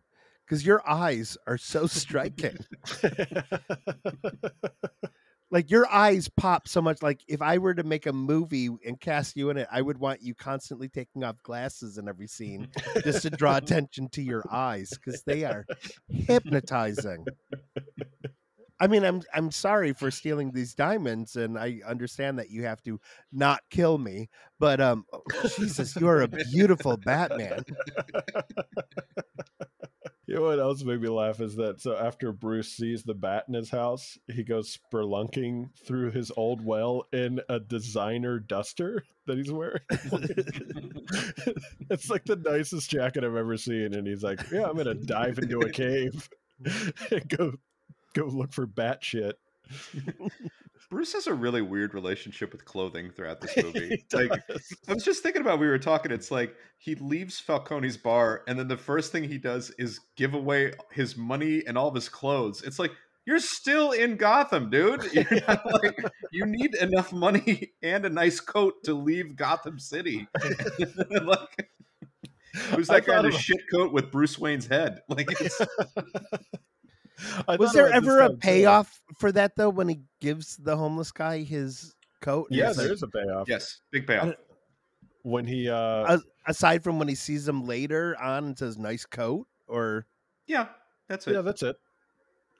Because 0.46 0.64
your 0.66 0.82
eyes 0.88 1.36
are 1.46 1.58
so 1.58 1.86
striking. 1.86 2.56
like 5.52 5.70
your 5.70 5.86
eyes 5.92 6.28
pop 6.28 6.66
so 6.66 6.80
much. 6.80 7.02
Like 7.02 7.20
if 7.28 7.42
I 7.42 7.58
were 7.58 7.74
to 7.74 7.84
make 7.84 8.06
a 8.06 8.12
movie 8.12 8.70
and 8.84 8.98
cast 8.98 9.36
you 9.36 9.50
in 9.50 9.58
it, 9.58 9.68
I 9.70 9.82
would 9.82 9.98
want 9.98 10.22
you 10.22 10.34
constantly 10.34 10.88
taking 10.88 11.22
off 11.22 11.40
glasses 11.42 11.98
in 11.98 12.08
every 12.08 12.26
scene 12.26 12.68
just 13.04 13.22
to 13.22 13.30
draw 13.30 13.56
attention 13.58 14.08
to 14.10 14.22
your 14.22 14.44
eyes 14.50 14.90
because 14.90 15.22
they 15.22 15.44
are 15.44 15.66
hypnotizing. 16.08 17.26
I 18.80 18.88
mean, 18.88 19.04
I'm 19.04 19.22
I'm 19.32 19.52
sorry 19.52 19.92
for 19.92 20.10
stealing 20.10 20.50
these 20.50 20.74
diamonds, 20.74 21.36
and 21.36 21.56
I 21.56 21.80
understand 21.86 22.40
that 22.40 22.50
you 22.50 22.64
have 22.64 22.82
to 22.82 22.98
not 23.30 23.60
kill 23.70 23.96
me, 23.98 24.28
but 24.58 24.80
um, 24.80 25.04
oh, 25.12 25.22
Jesus, 25.56 25.94
you 25.94 26.08
are 26.08 26.22
a 26.22 26.28
beautiful 26.28 26.96
Batman. 26.96 27.64
Else 30.72 30.84
made 30.84 31.02
me 31.02 31.08
laugh 31.10 31.38
is 31.40 31.56
that 31.56 31.82
so 31.82 31.94
after 31.98 32.32
Bruce 32.32 32.72
sees 32.72 33.02
the 33.02 33.12
bat 33.12 33.44
in 33.46 33.52
his 33.52 33.68
house, 33.68 34.16
he 34.26 34.42
goes 34.42 34.78
spelunking 34.78 35.68
through 35.84 36.12
his 36.12 36.32
old 36.34 36.64
well 36.64 37.06
in 37.12 37.42
a 37.50 37.60
designer 37.60 38.38
duster 38.38 39.04
that 39.26 39.36
he's 39.36 39.52
wearing. 39.52 39.82
it's 41.90 42.08
like 42.08 42.24
the 42.24 42.36
nicest 42.36 42.88
jacket 42.88 43.22
I've 43.22 43.36
ever 43.36 43.58
seen, 43.58 43.92
and 43.92 44.06
he's 44.06 44.22
like, 44.22 44.40
"Yeah, 44.50 44.64
I'm 44.64 44.78
gonna 44.78 44.94
dive 44.94 45.38
into 45.40 45.60
a 45.60 45.68
cave 45.68 46.26
and 47.10 47.28
go 47.28 47.52
go 48.14 48.24
look 48.24 48.54
for 48.54 48.64
bat 48.64 49.04
shit." 49.04 49.38
Bruce 50.92 51.14
has 51.14 51.26
a 51.26 51.32
really 51.32 51.62
weird 51.62 51.94
relationship 51.94 52.52
with 52.52 52.66
clothing 52.66 53.10
throughout 53.10 53.40
this 53.40 53.56
movie. 53.64 54.04
Like. 54.12 54.30
I 54.86 54.92
was 54.92 55.02
just 55.02 55.22
thinking 55.22 55.40
about 55.40 55.58
we 55.58 55.66
were 55.66 55.78
talking. 55.78 56.12
It's 56.12 56.30
like 56.30 56.54
he 56.76 56.94
leaves 56.96 57.40
Falcone's 57.40 57.96
bar, 57.96 58.42
and 58.46 58.58
then 58.58 58.68
the 58.68 58.76
first 58.76 59.10
thing 59.10 59.24
he 59.24 59.38
does 59.38 59.70
is 59.78 60.00
give 60.16 60.34
away 60.34 60.74
his 60.90 61.16
money 61.16 61.62
and 61.66 61.78
all 61.78 61.88
of 61.88 61.94
his 61.94 62.10
clothes. 62.10 62.62
It's 62.62 62.78
like 62.78 62.90
you're 63.24 63.38
still 63.38 63.92
in 63.92 64.16
Gotham, 64.16 64.68
dude. 64.68 65.02
Like 65.48 65.96
you 66.30 66.44
need 66.44 66.74
enough 66.74 67.10
money 67.10 67.72
and 67.82 68.04
a 68.04 68.10
nice 68.10 68.40
coat 68.40 68.74
to 68.84 68.92
leave 68.92 69.34
Gotham 69.34 69.78
City. 69.78 70.28
like, 71.22 71.70
who's 72.54 72.88
that 72.88 73.06
guy 73.06 73.20
in 73.20 73.26
a 73.26 73.32
shit 73.32 73.62
coat 73.70 73.94
with 73.94 74.10
Bruce 74.10 74.38
Wayne's 74.38 74.66
head? 74.66 75.00
Like, 75.08 75.28
it's, 75.40 75.58
Was 77.58 77.72
there 77.72 77.90
ever 77.90 78.18
a 78.20 78.22
time, 78.28 78.30
too. 78.32 78.36
payoff 78.38 79.00
for 79.18 79.32
that 79.32 79.56
though 79.56 79.70
when 79.70 79.88
he 79.88 80.00
gives 80.20 80.56
the 80.56 80.76
homeless 80.76 81.12
guy 81.12 81.38
his 81.42 81.94
coat? 82.20 82.48
and 82.50 82.58
Yeah, 82.58 82.68
it's 82.70 82.78
like- 82.78 82.84
there 82.86 82.92
is 82.94 83.02
a 83.02 83.08
payoff. 83.08 83.48
yes, 83.48 83.80
big 83.90 84.06
payoff. 84.06 84.34
When 85.22 85.46
he 85.46 85.68
uh 85.68 86.18
aside 86.46 86.82
from 86.82 86.98
when 86.98 87.06
he 87.08 87.14
sees 87.14 87.46
him 87.46 87.64
later 87.66 88.16
on 88.20 88.44
and 88.46 88.58
says 88.58 88.76
nice 88.76 89.06
coat 89.06 89.46
or 89.68 90.06
Yeah, 90.46 90.66
that's 91.08 91.26
it. 91.28 91.34
yeah, 91.34 91.42
that's 91.42 91.62
it. 91.62 91.76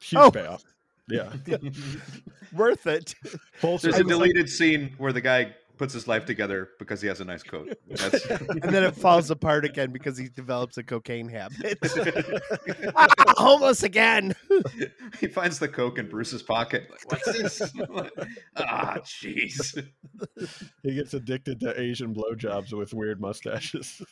Huge 0.00 0.20
Oh. 0.22 0.30
payoff. 0.30 0.62
Yeah. 1.08 1.32
worth 2.52 2.86
it. 2.86 3.14
There's 3.60 3.84
a 3.84 3.92
circle. 3.92 4.08
deleted 4.08 4.48
scene 4.48 4.94
where 4.98 5.12
the 5.12 5.20
guy 5.20 5.54
puts 5.76 5.94
his 5.94 6.06
life 6.06 6.24
together 6.24 6.70
because 6.78 7.00
he 7.00 7.08
has 7.08 7.20
a 7.20 7.24
nice 7.24 7.42
coat. 7.42 7.76
That's, 7.88 8.24
and 8.26 8.62
then 8.62 8.84
it 8.84 8.94
falls 8.94 9.30
apart 9.30 9.64
again 9.64 9.90
because 9.92 10.16
he 10.18 10.28
develops 10.28 10.76
a 10.78 10.82
cocaine 10.82 11.28
habit. 11.28 11.78
ah, 12.96 13.08
homeless 13.36 13.82
again. 13.82 14.34
he 15.20 15.26
finds 15.26 15.58
the 15.58 15.68
coke 15.68 15.98
in 15.98 16.08
Bruce's 16.08 16.42
pocket. 16.42 16.88
Like, 16.90 17.10
what's 17.10 17.38
this? 17.38 17.72
ah, 18.56 18.98
jeez. 19.04 19.86
He 20.82 20.94
gets 20.94 21.14
addicted 21.14 21.60
to 21.60 21.80
Asian 21.80 22.14
blowjobs 22.14 22.72
with 22.72 22.94
weird 22.94 23.20
mustaches. 23.20 24.02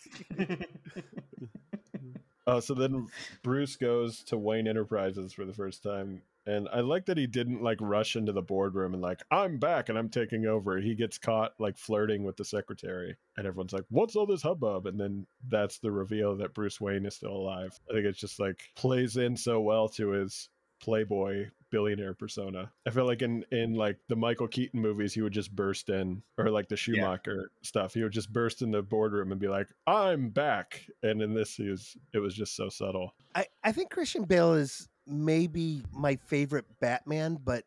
Oh, 2.47 2.59
so 2.59 2.75
then 2.75 3.07
Bruce 3.45 3.77
goes 3.77 4.25
to 4.25 4.37
Wayne 4.37 4.67
Enterprises 4.67 5.33
for 5.33 5.45
the 5.45 5.53
first 5.53 5.85
time. 5.85 6.23
And 6.47 6.69
I 6.73 6.81
like 6.81 7.07
that 7.07 7.19
he 7.19 7.27
didn't 7.27 7.63
like 7.63 7.79
rush 7.81 8.17
into 8.17 8.33
the 8.33 8.43
boardroom 8.43 8.95
and 8.95 9.03
like, 9.03 9.23
I'm 9.31 9.59
back 9.59 9.89
and 9.89 9.99
I'm 9.99 10.09
taking 10.09 10.47
over. 10.47 10.79
He 10.79 10.95
gets 10.95 11.19
caught 11.19 11.53
like 11.59 11.77
flirting 11.77 12.25
with 12.25 12.37
the 12.37 12.45
secretary. 12.45 13.17
And 13.37 13.47
everyone's 13.47 13.73
like, 13.73 13.85
What's 13.91 14.17
all 14.17 14.27
this 14.27 14.43
hubbub? 14.43 14.87
And 14.87 14.99
then 14.99 15.27
that's 15.49 15.79
the 15.79 15.93
reveal 15.93 16.37
that 16.37 16.55
Bruce 16.55 16.81
Wayne 16.81 17.07
is 17.07 17.15
still 17.15 17.33
alive. 17.33 17.79
I 17.89 17.95
think 17.95 18.07
it's 18.07 18.21
just 18.21 18.41
like 18.41 18.61
plays 18.77 19.17
in 19.17 19.37
so 19.37 19.61
well 19.61 19.89
to 19.91 20.11
his 20.11 20.49
playboy 20.81 21.51
billionaire 21.71 22.15
persona. 22.15 22.71
I 22.87 22.91
feel 22.91 23.07
like 23.07 23.23
in 23.23 23.45
in 23.53 23.75
like 23.75 23.99
the 24.09 24.17
Michael 24.17 24.49
Keaton 24.49 24.81
movies, 24.81 25.15
he 25.15 25.23
would 25.23 25.33
just 25.33 25.55
burst 25.55 25.89
in, 25.89 26.23
or 26.39 26.51
like 26.51 26.69
the 26.69 26.77
Schumacher 26.77 27.51
stuff, 27.63 27.95
he 27.95 28.03
would 28.03 28.13
just 28.13 28.33
burst 28.33 28.63
in 28.63 28.71
the 28.71 28.83
boardroom 28.83 29.31
and 29.31 29.41
be 29.41 29.49
like, 29.49 29.69
"I'm 29.87 30.31
back." 30.31 30.85
And 31.03 31.23
in 31.23 31.35
this, 31.35 31.55
he 31.55 31.69
was 31.69 31.97
it 32.13 32.19
was 32.19 32.35
just 32.35 32.57
so 32.57 32.69
subtle. 32.69 33.15
I, 33.35 33.47
I 33.63 33.73
think 33.73 33.91
Christian 33.91 34.25
Bale 34.25 34.55
is 34.55 34.89
maybe 35.07 35.83
my 35.93 36.17
favorite 36.17 36.65
Batman, 36.81 37.39
but 37.43 37.65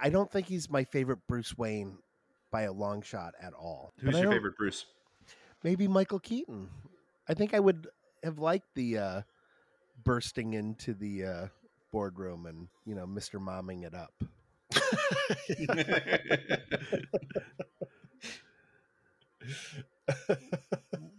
I 0.00 0.10
don't 0.10 0.30
think 0.30 0.46
he's 0.46 0.70
my 0.70 0.84
favorite 0.84 1.20
Bruce 1.28 1.56
Wayne 1.56 1.98
by 2.50 2.62
a 2.62 2.72
long 2.72 3.02
shot 3.02 3.34
at 3.40 3.52
all. 3.52 3.92
Who's 3.98 4.18
your 4.18 4.30
favorite 4.30 4.56
Bruce? 4.56 4.86
Maybe 5.62 5.88
Michael 5.88 6.18
Keaton. 6.18 6.68
I 7.28 7.34
think 7.34 7.54
I 7.54 7.60
would 7.60 7.88
have 8.22 8.38
liked 8.38 8.74
the 8.74 8.98
uh, 8.98 9.22
bursting 10.04 10.54
into 10.54 10.94
the 10.94 11.24
uh, 11.24 11.46
boardroom 11.90 12.46
and 12.46 12.68
you 12.84 12.94
know 12.94 13.06
Mr. 13.06 13.40
Momming 13.40 13.84
it 13.84 13.94
up. 13.94 14.12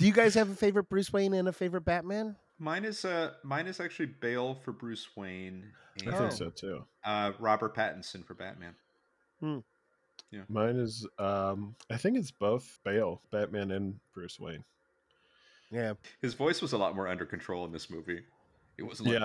Do 0.00 0.06
you 0.06 0.12
guys 0.14 0.32
have 0.32 0.48
a 0.48 0.54
favorite 0.54 0.88
Bruce 0.88 1.12
Wayne 1.12 1.34
and 1.34 1.46
a 1.46 1.52
favorite 1.52 1.84
Batman? 1.84 2.36
mine 2.58 2.86
is 2.86 3.04
uh 3.04 3.32
mine 3.42 3.66
is 3.66 3.80
actually 3.80 4.06
Bale 4.06 4.54
for 4.54 4.72
Bruce 4.72 5.08
Wayne 5.14 5.64
and 5.98 6.14
I 6.14 6.18
think 6.18 6.32
so 6.32 6.48
too. 6.48 6.84
uh, 7.04 7.32
Robert 7.38 7.76
Pattinson 7.76 8.24
for 8.24 8.32
Batman. 8.34 8.74
Hmm. 9.40 9.58
Yeah. 10.30 10.42
Mine 10.48 10.76
is 10.76 11.06
um 11.18 11.74
I 11.90 11.98
think 11.98 12.16
it's 12.16 12.30
both 12.30 12.78
Bale, 12.82 13.20
Batman 13.30 13.72
and 13.72 14.00
Bruce 14.14 14.40
Wayne. 14.40 14.64
Yeah, 15.70 15.92
His 16.22 16.32
voice 16.32 16.62
was 16.62 16.72
a 16.72 16.78
lot 16.78 16.96
more 16.96 17.06
under 17.06 17.26
control 17.26 17.66
in 17.66 17.72
this 17.72 17.90
movie. 17.90 18.22
It 18.78 18.82
wasn't 18.84 19.10
like 19.10 19.20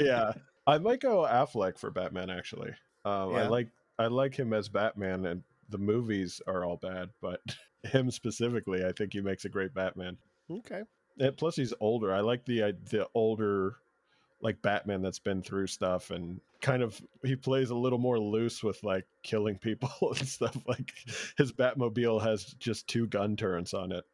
yeah, 0.00 0.32
I 0.66 0.78
might 0.78 1.00
go 1.00 1.26
Affleck 1.28 1.76
for 1.76 1.90
Batman. 1.90 2.30
Actually, 2.30 2.70
um, 3.04 3.34
I 3.34 3.48
like 3.48 3.68
I 3.98 4.06
like 4.06 4.34
him 4.36 4.52
as 4.52 4.68
Batman, 4.68 5.26
and 5.26 5.42
the 5.68 5.78
movies 5.78 6.40
are 6.46 6.64
all 6.64 6.76
bad, 6.76 7.10
but 7.20 7.40
him 7.86 8.10
specifically, 8.10 8.84
I 8.84 8.92
think 8.92 9.12
he 9.12 9.20
makes 9.20 9.44
a 9.44 9.48
great 9.48 9.74
Batman. 9.74 10.16
okay. 10.50 10.82
And 11.18 11.36
plus, 11.36 11.56
he's 11.56 11.72
older. 11.80 12.12
I 12.12 12.20
like 12.20 12.44
the 12.44 12.62
uh, 12.62 12.72
the 12.90 13.08
older, 13.14 13.76
like 14.42 14.60
Batman 14.60 15.00
that's 15.00 15.18
been 15.18 15.42
through 15.42 15.66
stuff 15.68 16.10
and 16.10 16.40
kind 16.60 16.82
of 16.82 17.00
he 17.22 17.36
plays 17.36 17.70
a 17.70 17.74
little 17.74 17.98
more 17.98 18.18
loose 18.18 18.62
with 18.62 18.82
like 18.82 19.06
killing 19.22 19.56
people 19.56 19.90
and 20.18 20.28
stuff. 20.28 20.56
Like 20.66 20.92
his 21.38 21.52
Batmobile 21.52 22.22
has 22.22 22.44
just 22.58 22.86
two 22.86 23.06
gun 23.06 23.36
turrets 23.36 23.72
on 23.72 23.92
it. 23.92 24.04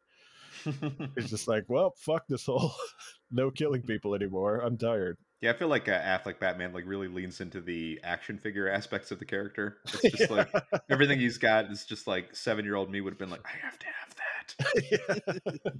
He's 1.15 1.29
just 1.29 1.47
like, 1.47 1.65
well, 1.67 1.93
fuck 1.97 2.25
this 2.27 2.45
whole 2.45 2.73
no 3.31 3.51
killing 3.51 3.81
people 3.81 4.15
anymore. 4.15 4.59
I'm 4.59 4.77
tired. 4.77 5.17
Yeah, 5.43 5.49
I 5.49 5.53
feel 5.55 5.67
like 5.67 5.89
uh, 5.89 5.99
Affleck 5.99 6.39
Batman 6.39 6.71
like 6.71 6.85
really 6.87 7.09
leans 7.09 7.41
into 7.41 7.59
the 7.59 7.99
action 8.01 8.37
figure 8.37 8.69
aspects 8.69 9.11
of 9.11 9.19
the 9.19 9.25
character. 9.25 9.79
It's 10.01 10.17
just 10.17 10.31
like 10.31 10.49
everything 10.89 11.19
he's 11.19 11.37
got 11.37 11.69
is 11.69 11.85
just 11.85 12.07
like 12.07 12.33
seven 12.33 12.63
year 12.63 12.75
old 12.75 12.89
me 12.89 13.01
would 13.01 13.11
have 13.11 13.19
been 13.19 13.29
like, 13.29 13.45
I 13.45 13.57
have 13.61 13.77
to 13.77 13.85
have 13.87 14.15
that. 14.15 15.63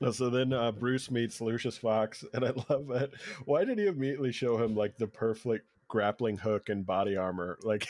Yeah. 0.00 0.10
so 0.12 0.30
then 0.30 0.54
uh, 0.54 0.72
Bruce 0.72 1.10
meets 1.10 1.42
Lucius 1.42 1.76
Fox, 1.76 2.24
and 2.32 2.42
I 2.42 2.52
love 2.70 2.86
that. 2.88 3.10
Why 3.44 3.66
did 3.66 3.78
he 3.78 3.86
immediately 3.86 4.32
show 4.32 4.56
him 4.56 4.74
like 4.74 4.96
the 4.96 5.08
perfect 5.08 5.66
grappling 5.88 6.38
hook 6.38 6.70
and 6.70 6.86
body 6.86 7.14
armor? 7.14 7.58
Like, 7.62 7.86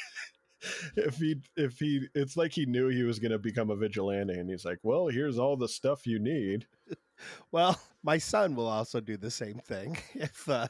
if 0.97 1.19
he, 1.19 1.37
if 1.57 1.79
he, 1.79 2.09
it's 2.17 2.37
like 2.37 2.53
he 2.53 2.67
knew 2.67 2.89
he 2.89 3.05
was 3.05 3.21
going 3.21 3.33
to 3.33 3.39
become 3.39 3.71
a 3.71 3.77
vigilante, 3.77 4.35
and 4.35 4.51
he's 4.51 4.65
like, 4.65 4.79
"Well, 4.83 5.07
here's 5.07 5.39
all 5.39 5.57
the 5.57 5.69
stuff 5.69 6.05
you 6.05 6.19
need." 6.19 6.67
Well, 7.53 7.81
my 8.03 8.19
son 8.19 8.57
will 8.57 8.67
also 8.67 9.01
do 9.01 9.17
the 9.17 9.31
same 9.31 9.61
thing. 9.61 9.97
If 10.15 10.49
uh, 10.49 10.67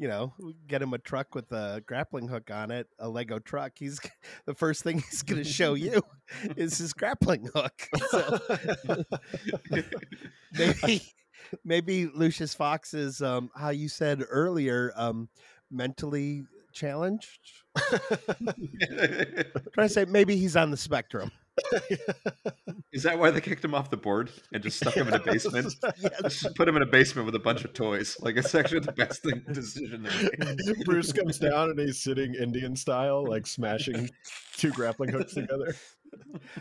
you 0.00 0.08
know, 0.08 0.32
get 0.66 0.80
him 0.80 0.94
a 0.94 0.98
truck 0.98 1.34
with 1.34 1.52
a 1.52 1.82
grappling 1.86 2.26
hook 2.26 2.50
on 2.50 2.70
it, 2.70 2.86
a 2.98 3.06
Lego 3.06 3.38
truck, 3.38 3.72
he's 3.76 4.00
the 4.46 4.54
first 4.54 4.82
thing 4.82 4.98
he's 4.98 5.20
going 5.20 5.42
to 5.42 5.48
show 5.48 5.74
you 5.74 6.02
is 6.56 6.78
his 6.78 6.94
grappling 6.94 7.50
hook. 7.54 7.86
So 8.08 8.38
maybe 10.54 11.02
maybe 11.64 12.06
Lucius 12.06 12.54
Fox 12.54 12.94
is 12.94 13.20
um 13.20 13.50
how 13.54 13.68
you 13.68 13.90
said 13.90 14.24
earlier 14.30 14.90
um 14.96 15.28
mentally 15.70 16.44
challenged. 16.72 17.40
trying 17.76 19.44
to 19.76 19.88
say 19.88 20.06
maybe 20.06 20.36
he's 20.36 20.56
on 20.56 20.70
the 20.70 20.78
spectrum. 20.78 21.30
Is 22.92 23.02
that 23.04 23.18
why 23.18 23.30
they 23.30 23.40
kicked 23.40 23.64
him 23.64 23.74
off 23.74 23.90
the 23.90 23.96
board 23.96 24.30
and 24.52 24.62
just 24.62 24.78
stuck 24.78 24.94
him 24.94 25.08
in 25.08 25.14
a 25.14 25.18
basement? 25.24 25.74
Yes. 26.00 26.46
Put 26.56 26.68
him 26.68 26.76
in 26.76 26.82
a 26.82 26.86
basement 26.86 27.26
with 27.26 27.34
a 27.34 27.38
bunch 27.40 27.64
of 27.64 27.72
toys. 27.72 28.16
Like 28.20 28.36
it's 28.36 28.54
actually 28.54 28.80
the 28.80 28.92
best 28.92 29.22
thing 29.22 29.42
decision 29.52 30.02
they 30.02 30.44
made. 30.44 30.84
Bruce 30.84 31.12
comes 31.12 31.38
down 31.38 31.70
and 31.70 31.78
he's 31.78 32.02
sitting 32.02 32.34
Indian 32.34 32.74
style, 32.76 33.24
like 33.24 33.46
smashing 33.46 34.10
two 34.56 34.70
grappling 34.72 35.10
hooks 35.10 35.34
together. 35.34 35.74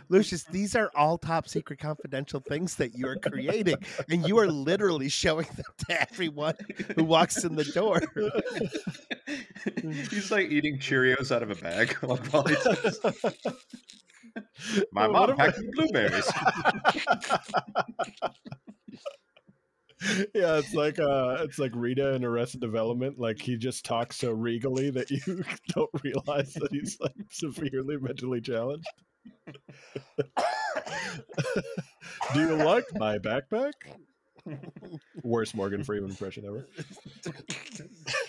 Lucius, 0.09 0.43
these 0.43 0.75
are 0.75 0.91
all 0.95 1.17
top 1.17 1.47
secret 1.47 1.79
confidential 1.79 2.39
things 2.39 2.75
that 2.75 2.93
you 2.95 3.07
are 3.07 3.15
creating, 3.15 3.77
and 4.07 4.27
you 4.27 4.37
are 4.37 4.45
literally 4.47 5.09
showing 5.09 5.47
them 5.55 5.65
to 5.87 6.01
everyone 6.01 6.53
who 6.95 7.03
walks 7.03 7.43
in 7.43 7.55
the 7.55 7.63
door. 7.63 7.99
He's 10.11 10.29
like 10.31 10.51
eating 10.51 10.77
Cheerios 10.77 11.35
out 11.35 11.41
of 11.41 11.49
a 11.49 11.55
bag. 11.55 11.97
Like, 12.03 12.25
while 12.27 12.43
he 12.43 12.53
does- 12.55 12.99
My 14.91 15.07
Well, 15.07 15.07
mom 15.07 15.37
packed 15.37 15.59
me 15.59 15.69
blueberries. 15.73 16.29
yeah, 20.33 20.57
it's 20.57 20.73
like 20.73 20.97
uh 20.99 21.37
it's 21.41 21.59
like 21.59 21.71
Rita 21.75 22.13
in 22.13 22.23
Arrested 22.23 22.61
Development. 22.61 23.19
Like 23.19 23.41
he 23.41 23.57
just 23.57 23.83
talks 23.85 24.17
so 24.17 24.31
regally 24.31 24.89
that 24.91 25.11
you 25.11 25.43
don't 25.69 25.89
realize 26.03 26.53
that 26.53 26.69
he's 26.71 26.97
like 27.01 27.13
severely 27.31 27.97
mentally 27.97 28.41
challenged. 28.41 28.87
Do 32.33 32.39
you 32.39 32.55
like 32.55 32.85
my 32.95 33.19
backpack? 33.19 33.73
Worst 35.23 35.55
Morgan 35.55 35.83
Freeman 35.83 36.09
impression 36.09 36.45
ever. 36.45 36.67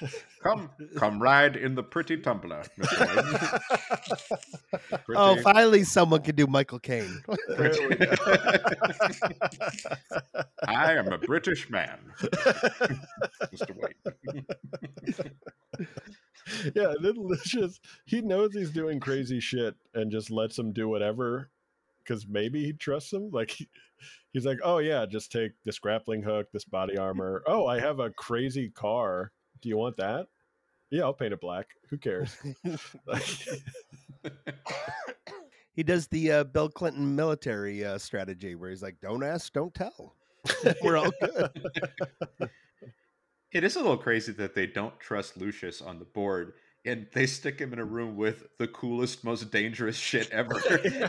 Come, 0.43 0.71
come 0.97 1.21
ride 1.21 1.57
in 1.57 1.75
the 1.75 1.83
pretty 1.83 2.17
tumbler. 2.17 2.63
Mr. 2.79 3.61
Wayne. 4.31 5.11
Oh, 5.17 5.37
finally, 5.43 5.85
someone 5.85 6.23
can 6.23 6.35
do 6.37 6.47
Michael 6.47 6.79
Caine. 6.79 7.23
There 7.49 7.73
we 7.89 7.97
go. 7.97 8.15
I 10.67 10.95
am 10.95 11.13
a 11.13 11.19
British 11.19 11.69
man, 11.69 11.99
Mr. 13.53 13.77
White. 13.77 13.97
yeah, 16.75 16.95
then 17.03 17.15
Lucius, 17.17 17.81
he 18.07 18.23
knows 18.23 18.55
he's 18.55 18.71
doing 18.71 19.01
crazy 19.01 19.41
shit 19.41 19.75
and 19.95 20.11
just 20.11 20.31
lets 20.31 20.59
him 20.59 20.73
do 20.73 20.89
whatever 20.89 21.51
because 22.03 22.27
maybe 22.27 22.65
he 22.65 22.73
trusts 22.73 23.13
him. 23.13 23.31
Like, 23.31 23.51
he, 23.51 23.69
he's 24.33 24.47
like, 24.47 24.59
oh, 24.63 24.79
yeah, 24.79 25.07
just 25.07 25.33
take 25.33 25.53
this 25.65 25.79
grappling 25.79 26.23
hook, 26.23 26.47
this 26.53 26.65
body 26.65 26.97
armor. 26.97 27.43
Oh, 27.47 27.67
I 27.67 27.81
have 27.81 28.01
a 28.01 28.11
crazy 28.11 28.71
car. 28.71 29.33
Do 29.61 29.69
you 29.69 29.77
want 29.77 29.97
that? 29.99 30.27
Yeah, 30.91 31.03
I'll 31.03 31.15
paint 31.15 31.33
it 31.33 31.41
black. 31.41 31.69
Who 31.89 31.99
cares? 31.99 32.37
He 35.73 35.83
does 35.83 36.09
the 36.09 36.33
uh, 36.33 36.45
Bill 36.45 36.69
Clinton 36.69 37.15
military 37.15 37.85
uh, 37.85 37.97
strategy 37.99 38.55
where 38.55 38.71
he's 38.71 38.83
like, 38.83 39.01
"Don't 39.01 39.23
ask, 39.23 39.53
don't 39.53 39.75
tell." 39.75 40.15
We're 40.83 40.99
all 40.99 41.13
good. 41.21 41.51
It 43.53 43.65
is 43.65 43.75
a 43.75 43.81
little 43.81 43.97
crazy 43.97 44.31
that 44.35 44.55
they 44.55 44.69
don't 44.69 45.01
trust 45.01 45.37
Lucius 45.37 45.83
on 45.83 45.99
the 45.99 46.05
board 46.05 46.53
and 46.85 47.07
they 47.13 47.27
stick 47.27 47.59
him 47.59 47.73
in 47.73 47.79
a 47.79 47.85
room 47.85 48.17
with 48.17 48.45
the 48.59 48.67
coolest, 48.69 49.25
most 49.25 49.51
dangerous 49.51 49.97
shit 49.97 50.31
ever 50.33 50.55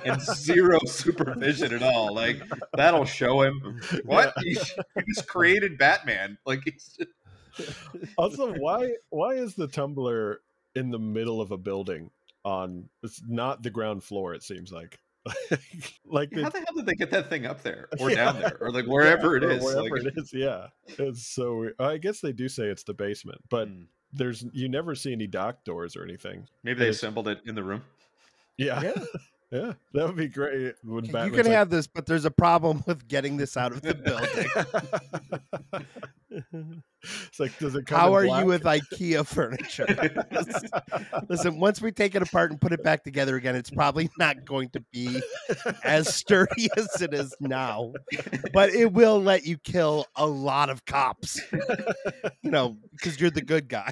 and 0.05 0.21
zero 0.21 0.77
supervision 0.85 1.73
at 1.73 1.83
all. 1.83 2.13
Like, 2.13 2.41
that'll 2.75 3.05
show 3.05 3.41
him 3.41 3.79
what? 4.05 4.33
He, 4.41 4.49
he 4.95 5.03
just 5.07 5.27
created 5.27 5.77
Batman. 5.77 6.37
Like, 6.45 6.61
he's 6.65 6.97
just, 6.97 7.11
also, 8.17 8.53
why 8.53 8.93
why 9.09 9.33
is 9.33 9.55
the 9.55 9.67
tumbler 9.67 10.41
in 10.75 10.89
the 10.91 10.99
middle 10.99 11.41
of 11.41 11.51
a 11.51 11.57
building? 11.57 12.11
On 12.43 12.89
it's 13.03 13.21
not 13.27 13.61
the 13.61 13.69
ground 13.69 14.03
floor. 14.03 14.33
It 14.33 14.41
seems 14.41 14.71
like, 14.71 14.97
like 16.05 16.33
how 16.33 16.49
they 16.49 16.59
the 16.59 16.65
hell 16.65 16.75
did 16.75 16.85
they 16.87 16.95
get 16.95 17.11
that 17.11 17.29
thing 17.29 17.45
up 17.45 17.61
there 17.61 17.87
or 17.99 18.09
Yeah. 18.09 18.15
down 18.15 18.39
there 18.39 18.57
or 18.59 18.71
like 18.71 18.85
wherever 18.85 19.37
Yeah, 19.37 19.37
it 19.37 19.43
or 19.43 19.51
is? 19.51 19.63
Wherever 19.63 19.95
like, 19.95 20.05
it 20.05 20.13
is, 20.15 20.33
yeah. 20.33 20.67
It's 20.97 21.27
so 21.27 21.57
weird. 21.57 21.75
I 21.79 21.97
guess 21.97 22.19
they 22.19 22.31
do 22.33 22.49
say 22.49 22.63
it's 22.63 22.83
the 22.83 22.95
basement, 22.95 23.41
but 23.49 23.67
Hmm. 23.67 23.83
There's 24.13 24.45
you 24.53 24.67
never 24.69 24.93
see 24.95 25.11
any 25.11 25.27
dock 25.27 25.63
doors 25.63 25.95
or 25.95 26.03
anything. 26.03 26.47
maybe 26.63 26.79
they 26.79 26.85
It 26.87 26.89
is- 26.89 26.97
assembled 26.97 27.27
it 27.27 27.39
in 27.45 27.55
the 27.55 27.63
room. 27.63 27.83
Yeah, 28.57 28.81
yeah, 28.81 28.93
Yeah. 29.51 29.73
that 29.93 30.07
would 30.07 30.15
be 30.15 30.29
great. 30.29 30.75
When 30.81 31.03
you 31.03 31.11
Batman's 31.11 31.35
can 31.35 31.45
like, 31.45 31.55
have 31.55 31.69
this, 31.69 31.85
but 31.85 32.05
there's 32.05 32.23
a 32.23 32.31
problem 32.31 32.83
with 32.87 33.07
getting 33.07 33.35
this 33.35 33.57
out 33.57 33.73
of 33.73 33.81
the 33.81 33.93
building. 33.93 34.49
it's 37.03 37.39
like, 37.39 37.57
does 37.59 37.75
it 37.75 37.85
come? 37.85 37.99
How 37.99 38.15
are 38.15 38.25
black? 38.25 38.41
you 38.41 38.47
with 38.47 38.63
IKEA 38.65 39.27
furniture? 39.27 39.85
Listen, 41.27 41.59
once 41.59 41.81
we 41.81 41.91
take 41.91 42.15
it 42.15 42.21
apart 42.21 42.51
and 42.51 42.61
put 42.61 42.71
it 42.71 42.81
back 42.81 43.03
together 43.03 43.35
again, 43.35 43.57
it's 43.57 43.69
probably 43.69 44.09
not 44.17 44.45
going 44.45 44.69
to 44.69 44.79
be 44.93 45.21
as 45.83 46.13
sturdy 46.15 46.69
as 46.77 47.01
it 47.01 47.13
is 47.13 47.35
now, 47.41 47.91
but 48.53 48.69
it 48.69 48.93
will 48.93 49.21
let 49.21 49.45
you 49.45 49.57
kill 49.57 50.05
a 50.15 50.25
lot 50.25 50.69
of 50.69 50.85
cops. 50.85 51.41
You 52.41 52.51
know, 52.51 52.77
because 52.91 53.19
you're 53.19 53.31
the 53.31 53.41
good 53.41 53.67
guy. 53.67 53.91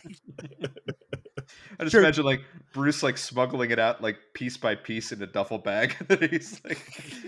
I 1.79 1.83
just 1.83 1.91
Sure. 1.91 2.01
imagine 2.01 2.25
like 2.25 2.41
Bruce 2.73 3.03
like 3.03 3.17
smuggling 3.17 3.71
it 3.71 3.79
out 3.79 4.01
like 4.01 4.17
piece 4.33 4.57
by 4.57 4.75
piece 4.75 5.11
in 5.11 5.21
a 5.21 5.27
duffel 5.27 5.57
bag 5.57 5.95
that 6.07 6.29
he's 6.31 6.61
like 6.63 6.79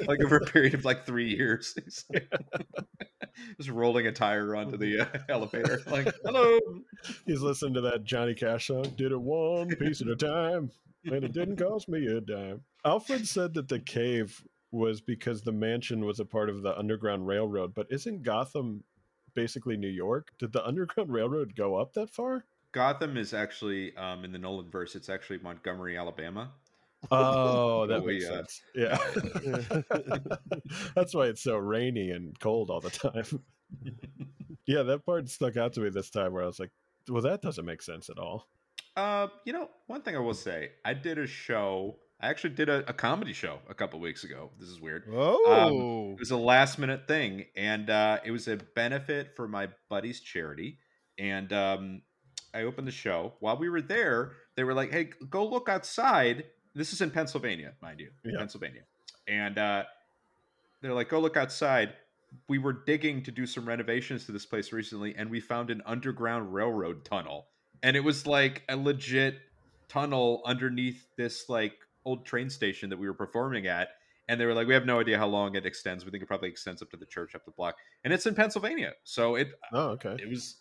like 0.08 0.20
over 0.24 0.38
a 0.38 0.46
period 0.46 0.74
of 0.74 0.86
like 0.86 1.06
three 1.06 1.30
years. 1.30 1.74
He's 1.84 2.06
like, 2.12 2.32
just 3.58 3.70
rolling 3.70 4.08
a 4.08 4.12
tire 4.12 4.56
onto 4.56 4.78
the 4.78 5.02
uh, 5.02 5.20
elevator. 5.30 5.82
Like, 5.88 6.14
hello. 6.26 6.60
He's 7.26 7.42
listening 7.42 7.74
to 7.76 7.82
that 7.82 8.04
Johnny 8.04 8.34
Cash 8.34 8.68
song. 8.68 8.84
Did 8.96 9.12
it 9.12 9.22
one 9.22 9.70
piece 9.70 10.02
at 10.02 10.08
a 10.08 10.16
time, 10.16 10.72
and 11.06 11.24
it 11.24 11.32
didn't 11.34 11.58
cost 11.58 11.88
me 11.90 12.06
a 12.08 12.22
dime. 12.22 12.62
Alfred 12.86 13.28
said 13.28 13.54
that 13.54 13.68
the 13.68 13.80
cave 13.80 14.44
was 14.72 15.02
because 15.02 15.42
the 15.42 15.52
mansion 15.52 16.06
was 16.06 16.20
a 16.20 16.26
part 16.26 16.50
of 16.50 16.62
the 16.62 16.78
Underground 16.78 17.28
Railroad, 17.28 17.74
but 17.74 17.88
isn't 17.90 18.24
Gotham 18.24 18.84
basically 19.34 19.78
New 19.78 19.88
York? 19.88 20.30
Did 20.40 20.52
the 20.54 20.66
Underground 20.66 21.12
Railroad 21.12 21.56
go 21.56 21.76
up 21.76 21.94
that 21.94 22.10
far? 22.10 22.46
Gotham 22.72 23.18
is 23.18 23.34
actually 23.34 23.96
um, 23.98 24.24
in 24.24 24.32
the 24.32 24.38
Nolan 24.40 24.70
verse. 24.70 24.96
It's 24.96 25.10
actually 25.10 25.40
Montgomery, 25.40 25.98
Alabama. 25.98 26.52
Oh, 27.10 27.86
that 27.88 28.02
Oh, 28.02 28.06
makes 28.06 28.24
yeah. 28.26 28.30
sense. 28.30 28.62
Yeah. 28.76 28.98
That's 30.96 31.14
why 31.14 31.26
it's 31.28 31.42
so 31.44 31.58
rainy 31.58 32.12
and 32.12 32.38
cold 32.40 32.70
all 32.70 32.80
the 32.82 32.90
time. 32.92 33.44
yeah, 34.66 34.84
that 34.84 35.06
part 35.06 35.28
stuck 35.30 35.58
out 35.58 35.74
to 35.74 35.82
me 35.82 35.90
this 35.90 36.10
time 36.10 36.34
where 36.34 36.44
I 36.44 36.48
was 36.48 36.60
like, 36.60 36.72
well, 37.10 37.22
that 37.24 37.42
doesn't 37.42 37.66
make 37.66 37.82
sense 37.82 38.10
at 38.10 38.18
all. 38.20 38.48
Uh, 38.96 39.28
you 39.46 39.54
know, 39.54 39.70
one 39.88 40.02
thing 40.02 40.16
I 40.16 40.20
will 40.20 40.34
say, 40.34 40.72
I 40.86 40.94
did 40.94 41.18
a 41.18 41.28
show. 41.28 41.98
I 42.22 42.28
actually 42.30 42.52
did 42.54 42.70
a, 42.70 42.88
a 42.90 42.94
comedy 42.94 43.34
show 43.34 43.60
a 43.70 43.74
couple 43.74 44.00
weeks 44.00 44.24
ago. 44.24 44.52
This 44.60 44.70
is 44.70 44.80
weird. 44.80 45.06
Oh, 45.12 46.12
It 46.14 46.20
was 46.20 46.32
a 46.32 46.38
last 46.38 46.78
minute 46.78 47.08
thing, 47.08 47.46
and 47.56 47.90
uh, 47.90 48.20
it 48.24 48.32
was 48.32 48.48
a 48.48 48.58
benefit 48.76 49.36
for 49.36 49.48
my 49.48 49.70
buddy's 49.90 50.20
charity. 50.20 50.78
And 51.18 51.52
um, 51.52 52.02
I 52.54 52.64
opened 52.64 52.88
the 52.88 52.92
show. 52.92 53.34
While 53.40 53.58
we 53.58 53.70
were 53.70 53.82
there, 53.82 54.34
they 54.56 54.64
were 54.64 54.74
like, 54.74 54.92
"Hey, 54.92 55.06
go 55.30 55.48
look 55.48 55.70
outside." 55.70 56.46
This 56.74 56.94
is 56.94 57.02
in 57.02 57.12
Pennsylvania, 57.12 57.74
mind 57.82 58.00
you, 58.00 58.12
Yeah. 58.24 58.38
Pennsylvania. 58.38 58.84
And 59.28 59.58
uh, 59.58 59.84
they're 60.82 60.94
like, 60.94 61.10
"Go 61.10 61.20
look 61.20 61.38
outside." 61.38 61.94
we 62.48 62.58
were 62.58 62.72
digging 62.72 63.22
to 63.22 63.30
do 63.30 63.46
some 63.46 63.68
renovations 63.68 64.26
to 64.26 64.32
this 64.32 64.46
place 64.46 64.72
recently, 64.72 65.14
and 65.18 65.30
we 65.30 65.42
found 65.42 65.70
an 65.70 65.82
underground 65.86 66.54
railroad 66.54 67.04
tunnel, 67.04 67.48
and 67.84 67.98
it 67.98 68.00
was 68.00 68.26
like 68.26 68.64
a 68.70 68.78
legit 68.78 69.38
tunnel 69.90 70.42
underneath 70.46 71.08
this 71.18 71.50
like 71.50 71.74
old 72.06 72.26
train 72.26 72.50
station 72.50 72.90
that 72.90 72.98
we 72.98 73.06
were 73.06 73.14
performing 73.14 73.68
at. 73.68 73.90
And 74.30 74.40
they 74.40 74.46
were 74.46 74.54
like, 74.54 74.66
"We 74.66 74.74
have 74.76 74.86
no 74.86 75.02
idea 75.02 75.18
how 75.18 75.28
long 75.28 75.56
it 75.56 75.66
extends. 75.66 76.06
We 76.06 76.12
think 76.12 76.24
it 76.24 76.28
probably 76.28 76.48
extends 76.48 76.82
up 76.82 76.90
to 76.92 76.96
the 76.98 77.06
church 77.06 77.36
up 77.36 77.44
the 77.44 77.52
block, 77.52 77.76
and 78.06 78.14
it's 78.14 78.26
in 78.26 78.34
Pennsylvania. 78.34 78.94
So 79.04 79.36
it 79.36 79.50
Oh, 79.74 79.90
okay. 79.90 80.16
it 80.18 80.30
was, 80.30 80.61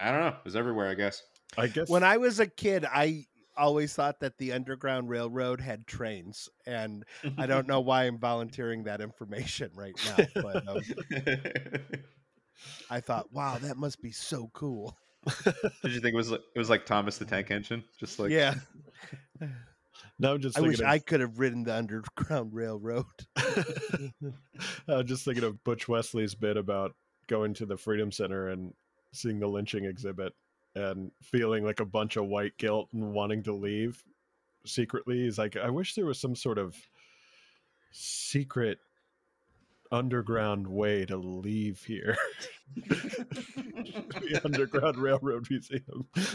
I 0.00 0.10
don't 0.10 0.20
know, 0.20 0.28
it 0.28 0.44
was 0.44 0.56
everywhere, 0.56 0.88
I 0.88 0.94
guess. 0.94 1.22
I 1.56 1.66
guess 1.66 1.88
When 1.88 2.04
I 2.04 2.18
was 2.18 2.40
a 2.40 2.46
kid, 2.46 2.84
I 2.84 3.26
always 3.56 3.92
thought 3.92 4.20
that 4.20 4.38
the 4.38 4.52
Underground 4.52 5.08
Railroad 5.08 5.60
had 5.60 5.86
trains, 5.86 6.48
and 6.66 7.04
I 7.36 7.46
don't 7.46 7.66
know 7.66 7.80
why 7.80 8.04
I'm 8.04 8.18
volunteering 8.18 8.84
that 8.84 9.00
information 9.00 9.70
right 9.74 9.94
now, 10.16 10.42
but 10.42 10.68
um, 10.68 10.80
I 12.90 13.00
thought, 13.00 13.32
wow, 13.32 13.58
that 13.58 13.76
must 13.76 14.00
be 14.00 14.12
so 14.12 14.50
cool. 14.52 14.96
Did 15.44 15.92
you 15.92 16.00
think 16.00 16.14
it 16.14 16.16
was 16.16 16.30
like, 16.30 16.40
it 16.54 16.58
was 16.58 16.70
like 16.70 16.86
Thomas 16.86 17.18
the 17.18 17.24
Tank 17.24 17.50
Engine? 17.50 17.84
Just 17.98 18.18
like 18.18 18.30
yeah, 18.30 18.54
now 20.18 20.32
I'm 20.32 20.40
just 20.40 20.56
I 20.56 20.60
wish 20.60 20.80
of, 20.80 20.86
I 20.86 20.98
could 20.98 21.20
have 21.20 21.38
ridden 21.38 21.64
the 21.64 21.74
Underground 21.74 22.54
Railroad. 22.54 23.04
I'm 24.88 25.06
just 25.06 25.24
thinking 25.24 25.44
of 25.44 25.62
Butch 25.64 25.88
Wesley's 25.88 26.34
bit 26.34 26.56
about 26.56 26.94
going 27.26 27.52
to 27.54 27.66
the 27.66 27.76
Freedom 27.76 28.10
Center 28.12 28.48
and 28.48 28.72
seeing 29.12 29.38
the 29.38 29.46
lynching 29.46 29.84
exhibit 29.84 30.32
and 30.74 31.10
feeling 31.22 31.64
like 31.64 31.80
a 31.80 31.84
bunch 31.84 32.16
of 32.16 32.26
white 32.26 32.56
guilt 32.58 32.88
and 32.92 33.12
wanting 33.12 33.42
to 33.44 33.52
leave 33.52 34.02
secretly. 34.64 35.24
He's 35.24 35.38
like, 35.38 35.56
I 35.56 35.70
wish 35.70 35.94
there 35.94 36.06
was 36.06 36.20
some 36.20 36.36
sort 36.36 36.58
of 36.58 36.76
secret 37.90 38.78
underground 39.90 40.66
way 40.66 41.06
to 41.06 41.16
leave 41.16 41.82
here. 41.84 42.16
the 42.76 44.40
Underground 44.44 44.98
Railroad 44.98 45.48
Museum. 45.50 46.06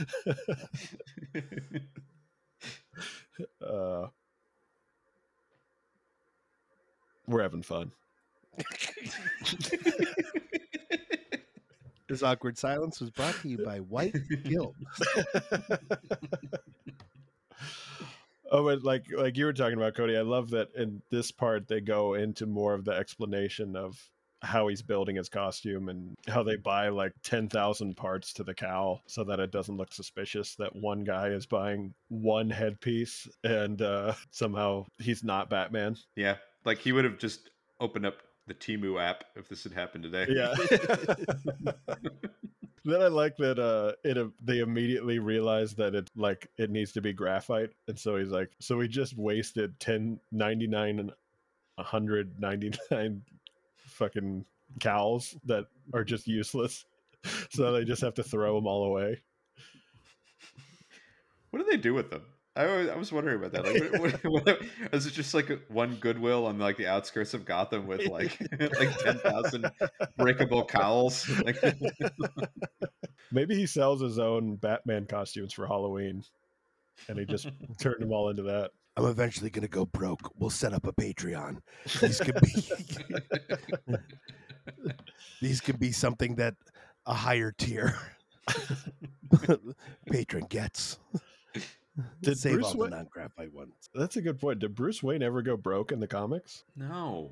uh, 3.66 4.08
we're 7.28 7.44
having 7.44 7.64
fun. 7.64 7.92
This 12.10 12.24
awkward 12.24 12.58
silence 12.58 13.00
was 13.00 13.10
brought 13.10 13.36
to 13.42 13.50
you 13.50 13.58
by 13.64 13.80
White 13.80 14.16
Guilt. 14.44 14.76
Oh, 18.52 18.64
but 18.64 18.84
like 18.84 19.06
like 19.12 19.36
you 19.36 19.46
were 19.46 19.54
talking 19.54 19.78
about, 19.78 19.96
Cody. 19.96 20.16
I 20.16 20.22
love 20.22 20.52
that 20.52 20.70
in 20.76 21.02
this 21.10 21.32
part 21.32 21.68
they 21.68 21.82
go 21.82 22.14
into 22.14 22.46
more 22.46 22.74
of 22.76 22.86
the 22.86 22.92
explanation 22.92 23.76
of 23.76 23.98
how 24.44 24.68
he's 24.68 24.82
building 24.82 25.16
his 25.16 25.30
costume 25.30 25.88
and 25.90 26.16
how 26.28 26.44
they 26.44 26.58
buy 26.58 26.90
like 26.90 27.14
ten 27.24 27.48
thousand 27.48 27.96
parts 27.98 28.32
to 28.34 28.44
the 28.44 28.54
cowl 28.54 29.02
so 29.08 29.24
that 29.24 29.40
it 29.40 29.52
doesn't 29.52 29.78
look 29.78 29.92
suspicious 29.92 30.56
that 30.56 30.76
one 30.76 31.04
guy 31.04 31.30
is 31.30 31.46
buying 31.48 31.94
one 32.10 32.50
headpiece 32.50 33.28
and 33.44 33.82
uh, 33.82 34.14
somehow 34.30 34.86
he's 35.00 35.24
not 35.24 35.50
Batman. 35.50 35.96
yeah, 36.16 36.36
like 36.66 36.78
he 36.78 36.92
would 36.92 37.06
have 37.06 37.18
just 37.18 37.50
opened 37.80 38.06
up 38.06 38.18
the 38.48 38.54
Temu 38.54 39.02
app 39.02 39.24
if 39.36 39.48
this 39.50 39.64
had 39.64 39.74
happened 39.74 40.04
today. 40.04 40.28
Yeah. 40.30 40.54
then 42.86 43.02
I 43.02 43.08
like 43.08 43.38
that 43.38 43.60
uh 43.60 43.94
it 44.04 44.18
uh, 44.18 44.28
they 44.44 44.60
immediately 44.60 45.20
realize 45.20 45.74
that 45.76 45.96
it 45.96 46.10
like 46.16 46.50
it 46.58 46.70
needs 46.70 46.92
to 46.94 47.02
be 47.02 47.14
graphite 47.14 47.72
and 47.88 47.98
so 47.98 48.18
he's 48.18 48.28
like 48.28 48.52
so 48.60 48.76
we 48.78 48.90
just 48.90 49.18
wasted 49.18 49.80
10 49.80 50.20
99 50.32 51.00
and 51.00 51.12
199 51.76 53.22
fucking 53.88 54.46
cowls 54.80 55.36
that 55.46 55.66
are 55.94 56.04
just 56.04 56.28
useless. 56.28 56.86
So 57.52 57.72
they 57.72 57.86
just 57.86 58.02
have 58.02 58.16
to 58.16 58.24
throw 58.24 58.56
them 58.56 58.68
all 58.68 58.84
away. 58.84 59.22
What 61.52 61.60
do 61.60 61.72
they 61.72 61.78
do 61.78 61.94
with 61.94 62.10
them? 62.10 62.24
I 62.56 62.66
was, 62.68 62.90
I 62.90 62.96
was 62.96 63.12
wondering 63.12 63.44
about 63.44 63.52
that. 63.54 63.66
Like, 63.66 64.00
what, 64.00 64.24
what, 64.46 64.46
what, 64.46 64.62
is 64.94 65.08
it 65.08 65.14
just 65.14 65.34
like 65.34 65.50
one 65.70 65.96
Goodwill 65.96 66.46
on 66.46 66.60
like 66.60 66.78
the 66.78 66.88
outskirts 66.88 67.34
of 67.34 67.46
Gotham 67.46 67.88
with 67.88 68.08
like 68.10 68.40
like 68.60 68.98
ten 69.00 69.18
thousand 69.20 69.72
breakable 70.18 70.66
cowls? 70.66 71.28
Like, 71.44 71.58
Maybe 73.32 73.56
he 73.56 73.66
sells 73.66 74.02
his 74.02 74.20
own 74.20 74.58
Batman 74.58 75.08
costumes 75.08 75.54
for 75.54 75.66
Halloween 75.66 76.24
and 77.08 77.18
he 77.18 77.26
just 77.26 77.50
turned 77.80 78.02
them 78.02 78.12
all 78.12 78.30
into 78.30 78.44
that. 78.44 78.72
I'm 78.96 79.06
eventually 79.06 79.50
going 79.50 79.64
to 79.64 79.68
go 79.68 79.86
broke. 79.86 80.32
We'll 80.38 80.52
set 80.52 80.74
up 80.74 80.86
a 80.86 80.94
Patreon. 80.94 81.58
These 82.00 82.20
could 82.20 82.40
be 82.42 82.64
these 85.42 85.62
could 85.62 85.80
be 85.80 85.92
something 85.92 86.36
that 86.36 86.54
a 87.08 87.14
higher 87.14 87.52
tier 87.52 87.98
patron 90.12 90.46
gets. 90.48 91.00
Did 92.22 92.38
Save 92.40 92.54
Bruce 92.56 92.66
all 92.68 92.72
the 92.74 92.78
Wayne- 92.80 92.90
non-graphite 92.92 93.54
ones. 93.54 93.74
That's 93.94 94.16
a 94.18 94.22
good 94.22 94.40
point. 94.40 94.60
Did 94.60 94.74
Bruce 94.76 95.04
Wayne 95.04 95.22
ever 95.22 95.42
go 95.42 95.56
broke 95.58 95.92
in 95.92 96.00
the 96.00 96.08
comics? 96.08 96.64
no, 96.76 97.32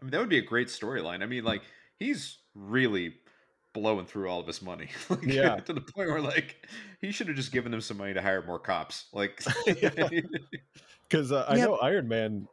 I 0.00 0.04
mean 0.04 0.10
that 0.10 0.20
would 0.20 0.28
be 0.28 0.38
a 0.38 0.42
great 0.42 0.68
storyline. 0.68 1.22
I 1.22 1.26
mean, 1.26 1.44
like 1.44 1.62
he's 1.98 2.38
really 2.54 3.14
blowing 3.72 4.04
through 4.04 4.28
all 4.28 4.40
of 4.40 4.46
his 4.46 4.60
money. 4.60 4.88
like, 5.08 5.22
Yeah. 5.22 5.56
to 5.56 5.72
the 5.72 5.80
point 5.80 6.08
where 6.10 6.20
like 6.20 6.66
he 7.00 7.10
should 7.12 7.28
have 7.28 7.36
just 7.36 7.52
given 7.52 7.70
them 7.72 7.80
some 7.80 7.96
money 7.96 8.12
to 8.12 8.20
hire 8.20 8.42
more 8.44 8.58
cops. 8.58 9.06
Like, 9.12 9.42
Because 11.08 11.32
uh, 11.32 11.46
I 11.48 11.56
Yeah. 11.56 11.64
know 11.66 11.76
Iron 11.76 12.08
Man 12.08 12.48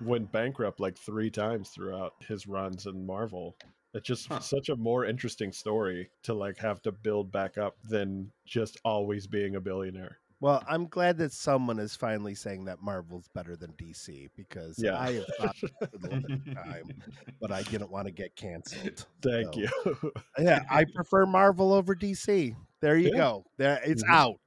went 0.00 0.30
bankrupt 0.32 0.80
like 0.80 0.96
three 0.98 1.30
times 1.30 1.68
throughout 1.70 2.14
his 2.26 2.46
runs 2.46 2.86
in 2.86 3.06
Marvel. 3.06 3.56
It's 3.94 4.06
just 4.06 4.26
Huh. 4.28 4.40
such 4.40 4.68
a 4.68 4.76
more 4.76 5.04
interesting 5.04 5.52
story 5.52 6.10
to 6.24 6.34
like 6.34 6.58
have 6.58 6.82
to 6.82 6.92
build 6.92 7.30
back 7.30 7.56
up 7.58 7.76
than 7.88 8.30
just 8.44 8.78
always 8.84 9.26
being 9.26 9.56
a 9.56 9.60
billionaire. 9.60 10.18
Well, 10.40 10.62
I'm 10.68 10.86
glad 10.86 11.16
that 11.18 11.32
someone 11.32 11.78
is 11.78 11.96
finally 11.96 12.34
saying 12.34 12.66
that 12.66 12.82
Marvel's 12.82 13.28
better 13.28 13.56
than 13.56 13.72
DC 13.72 14.28
because 14.36 14.78
Yeah. 14.78 14.98
I 14.98 15.12
have 15.14 15.24
thought 15.38 15.56
for 15.90 15.98
the 15.98 16.08
longest 16.08 16.52
time, 16.54 16.92
but 17.40 17.50
I 17.52 17.62
didn't 17.62 17.90
want 17.90 18.06
to 18.06 18.12
get 18.12 18.36
canceled. 18.36 19.06
Thank 19.22 19.54
So, 19.54 19.60
you. 19.62 19.70
Yeah, 20.38 20.60
I 20.70 20.84
prefer 20.94 21.24
Marvel 21.24 21.72
over 21.72 21.94
DC. 21.94 22.54
There 22.82 22.98
you 22.98 23.08
Yeah. 23.08 23.16
go. 23.16 23.46
There, 23.56 23.80
it's 23.84 24.02
Mhm. 24.02 24.10
out. 24.10 24.40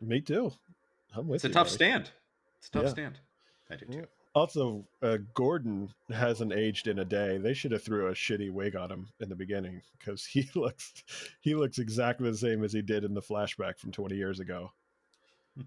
Me 0.00 0.20
too. 0.20 0.52
I'm 1.14 1.28
with 1.28 1.36
it's 1.36 1.44
a 1.44 1.48
tough 1.48 1.66
buddy. 1.68 1.74
stand. 1.76 2.10
It's 2.58 2.68
a 2.68 2.70
tough 2.72 2.84
Yeah. 2.84 2.90
stand. 2.90 3.20
I 3.70 3.76
do 3.76 3.86
too. 3.86 4.06
Also, 4.34 4.84
uh, 5.00 5.18
Gordon 5.32 5.90
hasn't 6.12 6.52
aged 6.52 6.88
in 6.88 6.98
a 6.98 7.04
day. 7.04 7.38
They 7.38 7.54
should 7.54 7.70
have 7.70 7.84
threw 7.84 8.08
a 8.08 8.12
shitty 8.14 8.50
wig 8.50 8.74
on 8.74 8.90
him 8.90 9.08
in 9.20 9.28
the 9.28 9.36
beginning 9.36 9.80
because 9.98 10.24
he 10.26 10.48
looks 10.56 10.92
he 11.40 11.54
looks 11.54 11.78
exactly 11.78 12.30
the 12.30 12.36
same 12.36 12.64
as 12.64 12.72
he 12.72 12.82
did 12.82 13.04
in 13.04 13.14
the 13.14 13.22
flashback 13.22 13.78
from 13.78 13.92
20 13.92 14.16
years 14.16 14.40
ago. 14.40 14.72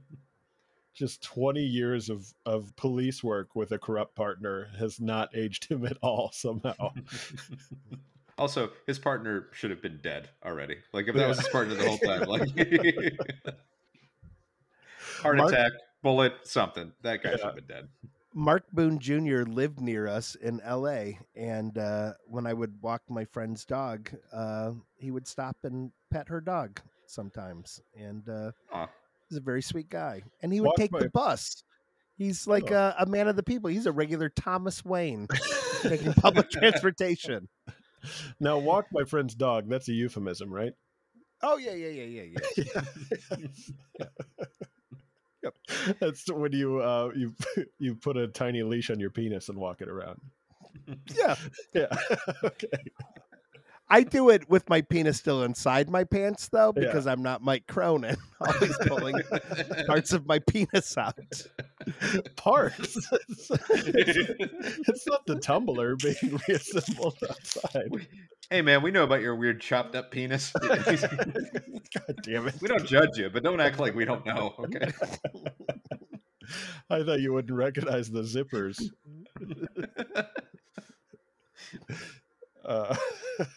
Just 0.93 1.21
20 1.21 1.61
years 1.61 2.09
of, 2.09 2.25
of 2.47 2.75
police 2.75 3.23
work 3.23 3.55
with 3.55 3.71
a 3.71 3.77
corrupt 3.77 4.15
partner 4.15 4.67
has 4.79 4.99
not 4.99 5.29
aged 5.35 5.69
him 5.69 5.85
at 5.85 5.97
all 6.01 6.31
somehow. 6.33 6.91
Also, 8.39 8.69
his 8.85 8.99
partner 8.99 9.47
should 9.51 9.71
have 9.71 9.81
been 9.81 9.97
dead 10.03 10.29
already. 10.45 10.77
Like 10.93 11.07
if 11.07 11.15
that 11.15 11.21
Yeah. 11.21 11.27
was 11.29 11.39
his 11.39 11.47
partner 11.47 11.73
the 11.73 11.87
whole 11.87 11.97
time, 11.97 12.21
like 12.27 12.47
heart 15.23 15.37
Mark- 15.37 15.51
attack, 15.51 15.71
bullet, 16.03 16.33
something. 16.43 16.91
That 17.01 17.23
guy 17.23 17.31
Yeah. 17.31 17.37
should 17.37 17.45
have 17.45 17.55
been 17.55 17.65
dead. 17.65 17.87
Mark 18.37 18.65
Boone 18.71 18.99
Jr. 18.99 19.41
lived 19.49 19.81
near 19.81 20.07
us 20.07 20.35
in 20.35 20.61
LA, 20.63 21.13
and 21.35 21.75
uh, 21.75 22.13
when 22.27 22.45
I 22.45 22.53
would 22.53 22.79
walk 22.83 23.01
my 23.09 23.25
friend's 23.25 23.65
dog, 23.65 24.11
uh, 24.31 24.73
he 24.95 25.09
would 25.09 25.27
stop 25.27 25.57
and 25.63 25.91
pet 26.11 26.27
her 26.29 26.39
dog 26.39 26.79
sometimes, 27.07 27.81
and 27.97 28.29
uh, 28.29 28.51
he's 29.27 29.39
a 29.39 29.41
very 29.41 29.63
sweet 29.63 29.89
guy. 29.89 30.21
And 30.43 30.53
he 30.53 30.59
would 30.61 30.67
Walk 30.67 30.75
take 30.77 30.91
my- 30.91 30.99
the 30.99 31.09
bus. 31.09 31.63
He's 32.15 32.45
like 32.45 32.71
Oh. 32.71 32.75
a, 32.99 33.03
a 33.03 33.05
man 33.07 33.27
of 33.27 33.35
the 33.35 33.43
people. 33.43 33.71
He's 33.71 33.85
a 33.87 33.91
regular 33.91 34.29
Thomas 34.29 34.85
Wayne 34.85 35.27
taking 35.81 36.13
public 36.13 36.51
transportation. 36.51 37.47
now, 38.39 38.59
walk 38.59 38.85
my 38.91 39.03
friend's 39.03 39.33
dog, 39.33 39.67
that's 39.67 39.87
a 39.89 39.93
euphemism, 39.93 40.53
right? 40.53 40.73
Oh 41.41 41.57
yeah, 41.57 41.73
yeah, 41.73 41.89
yeah, 42.03 42.21
yeah, 42.23 42.39
yeah. 42.57 42.81
Yep. 43.99 44.46
That's 45.99 46.31
when 46.31 46.51
you 46.53 46.79
uh 46.79 47.11
you 47.15 47.33
you 47.79 47.95
put 47.95 48.17
a 48.17 48.27
tiny 48.27 48.63
leash 48.63 48.89
on 48.89 48.99
your 48.99 49.09
penis 49.09 49.49
and 49.49 49.57
walk 49.57 49.81
it 49.81 49.89
around. 49.89 50.19
Yeah, 51.15 51.35
Yeah. 51.73 51.87
okay. 52.43 52.67
I 53.89 54.03
do 54.03 54.29
it 54.31 54.49
with 54.49 54.67
my 54.69 54.81
penis 54.81 55.17
still 55.17 55.43
inside 55.43 55.89
my 55.89 56.03
pants 56.03 56.49
though, 56.49 56.73
Yeah. 56.75 56.81
because 56.87 57.07
I'm 57.07 57.23
not 57.23 57.41
Mike 57.41 57.67
Cronin, 57.67 58.17
always 58.41 58.77
pulling 58.85 59.15
parts 59.87 60.11
of 60.11 60.27
my 60.27 60.39
penis 60.39 60.97
out. 60.97 61.17
Parts. 62.35 62.97
it's, 63.11 63.49
it's 63.49 65.07
not 65.07 65.25
the 65.25 65.39
tumbler 65.41 65.95
being 65.95 66.37
reassembled 66.49 67.17
outside. 67.29 67.89
hey 68.49 68.61
man, 68.61 68.81
we 68.81 68.91
know 68.91 69.05
about 69.05 69.21
your 69.21 69.37
weird 69.37 69.61
chopped 69.61 69.95
up 69.95 70.11
penis. 70.11 70.51
God 70.51 72.15
damn 72.23 72.45
it. 72.49 72.55
we 72.61 72.67
don't 72.67 72.85
judge 72.85 73.17
you, 73.17 73.29
but 73.29 73.41
don't 73.41 73.61
act 73.61 73.79
like 73.79 73.95
we 73.95 74.03
don't 74.03 74.25
know. 74.25 74.53
Okay. 74.59 74.91
I 76.89 77.03
thought 77.03 77.21
you 77.21 77.33
wouldn't 77.33 77.57
recognize 77.57 78.09
the 78.09 78.21
zippers. 78.21 78.81
Uh, 82.67 82.93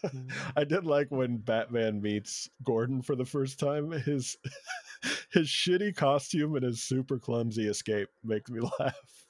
I 0.57 0.65
did 0.65 0.87
like 0.87 1.11
when 1.11 1.39
Batman 1.39 2.01
meets 2.01 2.49
Gordon 2.65 3.03
for 3.03 3.17
the 3.17 3.25
first 3.25 3.59
time. 3.59 3.91
His 3.91 4.37
his 5.33 5.49
shitty 5.49 5.97
costume 5.97 6.55
and 6.55 6.65
his 6.65 6.83
super 6.83 7.19
clumsy 7.19 7.67
escape 7.67 8.09
makes 8.23 8.51
me 8.51 8.61
laugh. 8.79 9.27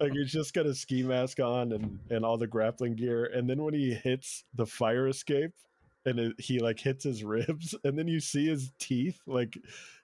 Like 0.00 0.12
he's 0.12 0.32
just 0.32 0.54
got 0.54 0.66
a 0.66 0.74
ski 0.74 1.02
mask 1.02 1.40
on 1.40 1.72
and 1.72 1.98
and 2.10 2.24
all 2.24 2.38
the 2.38 2.46
grappling 2.46 2.94
gear, 2.96 3.26
and 3.26 3.48
then 3.48 3.62
when 3.62 3.74
he 3.74 3.92
hits 3.94 4.44
the 4.54 4.66
fire 4.66 5.08
escape, 5.08 5.52
and 6.06 6.18
it, 6.18 6.40
he 6.40 6.58
like 6.58 6.78
hits 6.78 7.04
his 7.04 7.22
ribs, 7.22 7.74
and 7.84 7.98
then 7.98 8.08
you 8.08 8.20
see 8.20 8.46
his 8.46 8.72
teeth. 8.78 9.20
Like 9.26 9.58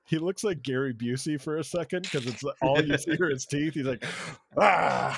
he 0.07 0.18
looks 0.18 0.44
like 0.44 0.62
Gary 0.62 0.94
Busey 0.94 1.40
for 1.40 1.57
a 1.59 1.64
second 1.64 2.02
because 2.02 2.26
it's 2.26 2.44
all 2.62 2.80
you 2.82 2.96
see 2.98 3.16
are 3.20 3.28
his 3.30 3.44
teeth. 3.46 3.74
He's 3.74 3.86
like, 3.86 4.04
ah. 4.57 5.16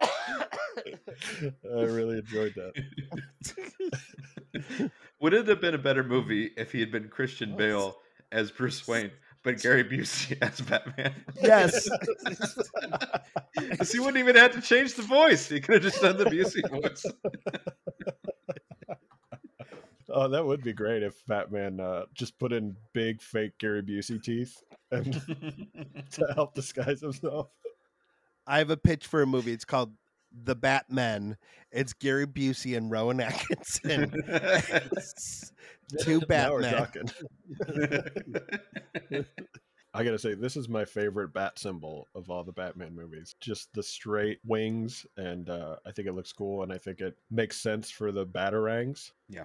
I 0.00 1.82
really 1.82 2.18
enjoyed 2.18 2.54
that. 2.56 2.72
Would 5.20 5.34
it 5.34 5.48
have 5.48 5.60
been 5.60 5.74
a 5.74 5.78
better 5.78 6.04
movie 6.04 6.50
if 6.56 6.72
he 6.72 6.80
had 6.80 6.90
been 6.90 7.08
Christian 7.08 7.56
Bale 7.56 7.96
as 8.32 8.50
Bruce 8.50 8.86
Wayne, 8.86 9.10
but 9.42 9.60
Gary 9.60 9.84
Busey 9.84 10.38
as 10.42 10.60
Batman? 10.60 11.14
Yes. 11.42 11.88
'Cause 13.76 13.92
he 13.92 13.98
wouldn't 13.98 14.18
even 14.18 14.36
have 14.36 14.52
to 14.52 14.60
change 14.60 14.94
the 14.94 15.02
voice. 15.02 15.48
He 15.48 15.60
could 15.60 15.82
have 15.82 15.92
just 15.92 16.00
done 16.02 16.16
the 16.16 16.24
Busey 16.26 16.68
voice. 16.70 17.04
Oh, 20.10 20.28
that 20.28 20.44
would 20.44 20.62
be 20.62 20.72
great 20.72 21.02
if 21.02 21.24
Batman 21.26 21.80
uh, 21.80 22.04
just 22.14 22.38
put 22.38 22.52
in 22.52 22.76
big 22.92 23.20
fake 23.20 23.52
Gary 23.58 23.82
Busey 23.82 24.22
teeth 24.22 24.62
and 24.90 25.12
to 26.12 26.26
help 26.34 26.54
disguise 26.54 27.00
himself. 27.00 27.48
I 28.46 28.58
have 28.58 28.70
a 28.70 28.76
pitch 28.76 29.06
for 29.06 29.20
a 29.22 29.26
movie. 29.26 29.52
It's 29.52 29.66
called 29.66 29.92
The 30.44 30.54
Batman. 30.54 31.36
It's 31.70 31.92
Gary 31.92 32.26
Busey 32.26 32.76
and 32.76 32.90
Rowan 32.90 33.20
Atkinson. 33.20 34.12
It's 34.26 35.52
Two 36.02 36.22
Now 36.28 36.52
we're 36.52 36.70
talking. 36.70 37.10
I 39.94 40.04
gotta 40.04 40.18
say, 40.18 40.34
this 40.34 40.56
is 40.56 40.68
my 40.68 40.84
favorite 40.84 41.32
bat 41.32 41.58
symbol 41.58 42.08
of 42.14 42.30
all 42.30 42.44
the 42.44 42.52
Batman 42.52 42.94
movies. 42.94 43.34
Just 43.40 43.72
the 43.72 43.82
straight 43.82 44.38
wings, 44.46 45.06
and 45.16 45.48
uh, 45.48 45.76
I 45.86 45.92
think 45.92 46.08
it 46.08 46.12
looks 46.12 46.32
cool, 46.32 46.62
and 46.62 46.72
I 46.72 46.78
think 46.78 47.00
it 47.00 47.16
makes 47.30 47.56
sense 47.58 47.90
for 47.90 48.12
the 48.12 48.26
batarangs. 48.26 49.12
yeah. 49.28 49.44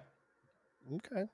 Okay. 0.91 1.25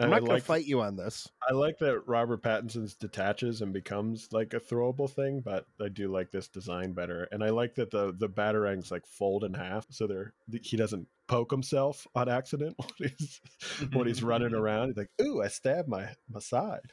I'm 0.00 0.06
And 0.06 0.10
not 0.10 0.16
I 0.16 0.18
going 0.18 0.26
to 0.26 0.32
like, 0.34 0.42
fight 0.42 0.64
you 0.66 0.80
on 0.80 0.96
this. 0.96 1.28
I 1.48 1.52
like 1.52 1.78
that 1.78 2.00
Robert 2.08 2.42
Pattinson's 2.42 2.94
detaches 2.94 3.60
and 3.62 3.72
becomes 3.72 4.28
like 4.32 4.52
a 4.52 4.58
throwable 4.60 5.08
thing, 5.08 5.40
but 5.40 5.66
I 5.80 5.88
do 5.88 6.08
like 6.10 6.32
this 6.32 6.48
design 6.48 6.94
better, 6.94 7.28
and 7.30 7.44
I 7.44 7.50
like 7.50 7.76
that 7.76 7.90
the 7.92 8.12
the 8.12 8.28
batarangs 8.28 8.90
like 8.90 9.06
fold 9.06 9.44
in 9.44 9.54
half, 9.54 9.86
so 9.90 10.06
they're 10.08 10.34
he 10.62 10.76
doesn't 10.76 11.06
poke 11.28 11.50
himself 11.52 12.06
on 12.14 12.28
accident 12.28 12.76
when 12.98 13.10
he's 13.16 13.40
when 13.92 14.06
he's 14.08 14.22
running 14.22 14.52
around. 14.54 14.88
He's 14.88 14.96
like, 14.96 15.10
"Ooh, 15.22 15.42
I 15.42 15.48
stabbed 15.48 15.88
my 15.88 16.08
my 16.28 16.40
side." 16.40 16.92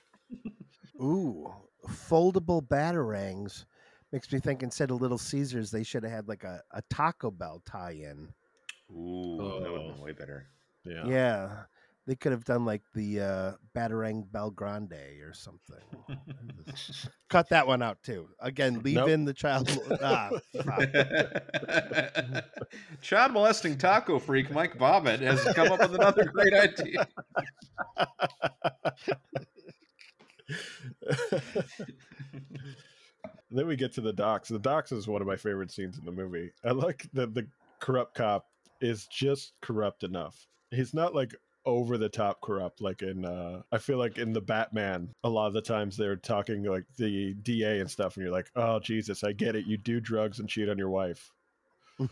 Ooh, 1.01 1.51
foldable 1.87 2.61
batarangs. 2.61 3.65
Makes 4.11 4.31
me 4.31 4.39
think 4.39 4.61
instead 4.61 4.91
of 4.91 5.01
Little 5.01 5.17
Caesars, 5.17 5.71
they 5.71 5.83
should 5.83 6.03
have 6.03 6.11
had 6.11 6.27
like 6.27 6.43
a, 6.43 6.61
a 6.71 6.81
Taco 6.89 7.31
Bell 7.31 7.61
tie 7.65 7.91
in. 7.93 8.33
Ooh, 8.91 9.37
that 9.61 9.71
would 9.71 9.81
have 9.81 9.89
Oh. 9.89 9.93
been 9.93 10.01
way 10.01 10.11
better. 10.11 10.47
Yeah. 10.85 11.05
Yeah. 11.07 11.63
They 12.07 12.15
could 12.15 12.31
have 12.31 12.43
done 12.43 12.65
like 12.65 12.81
the 12.95 13.19
uh, 13.21 13.51
Batarang 13.75 14.27
Belgrande 14.31 15.21
or 15.23 15.33
something. 15.33 15.83
Cut 17.29 17.49
that 17.49 17.67
one 17.67 17.83
out 17.83 18.01
too. 18.01 18.27
Again, 18.39 18.81
leave 18.83 18.95
Nope. 18.95 19.09
in 19.09 19.23
the 19.23 19.33
child. 19.33 19.69
ah, 20.01 20.31
fuck. 20.65 22.43
Child 23.01 23.33
molesting 23.33 23.77
taco 23.77 24.17
freak 24.17 24.51
Mike 24.51 24.79
Bobbit 24.79 25.19
has 25.19 25.43
come 25.53 25.71
up 25.71 25.79
with 25.79 25.93
another 25.93 26.25
great 26.25 26.53
idea. 26.53 27.07
then 33.51 33.67
we 33.67 33.75
get 33.75 33.93
to 33.93 34.01
the 34.01 34.13
docks. 34.13 34.49
The 34.49 34.59
docks 34.59 34.91
is 34.91 35.07
one 35.07 35.21
of 35.21 35.27
my 35.27 35.35
favorite 35.35 35.71
scenes 35.71 35.97
in 35.99 36.05
the 36.05 36.11
movie. 36.11 36.51
I 36.63 36.71
like 36.71 37.07
that 37.13 37.33
the 37.35 37.47
corrupt 37.79 38.15
cop 38.15 38.47
is 38.81 39.05
just 39.07 39.53
corrupt 39.61 40.03
enough. 40.03 40.47
He's 40.71 40.93
not 40.93 41.13
like 41.13 41.35
over 41.63 41.95
the 41.97 42.09
top 42.09 42.41
corrupt 42.41 42.81
like 42.81 43.03
in 43.03 43.23
uh 43.23 43.61
I 43.71 43.77
feel 43.77 43.97
like 43.99 44.17
in 44.17 44.33
the 44.33 44.41
Batman 44.41 45.13
a 45.23 45.29
lot 45.29 45.45
of 45.45 45.53
the 45.53 45.61
times 45.61 45.95
they're 45.95 46.15
talking 46.15 46.63
like 46.63 46.85
the 46.97 47.35
DA 47.35 47.79
and 47.79 47.91
stuff 47.91 48.15
and 48.15 48.23
you're 48.23 48.33
like, 48.33 48.49
"Oh 48.55 48.79
Jesus, 48.79 49.23
I 49.23 49.33
get 49.33 49.55
it. 49.55 49.67
You 49.67 49.77
do 49.77 49.99
drugs 49.99 50.39
and 50.39 50.49
cheat 50.49 50.69
on 50.69 50.77
your 50.79 50.89
wife." 50.89 51.31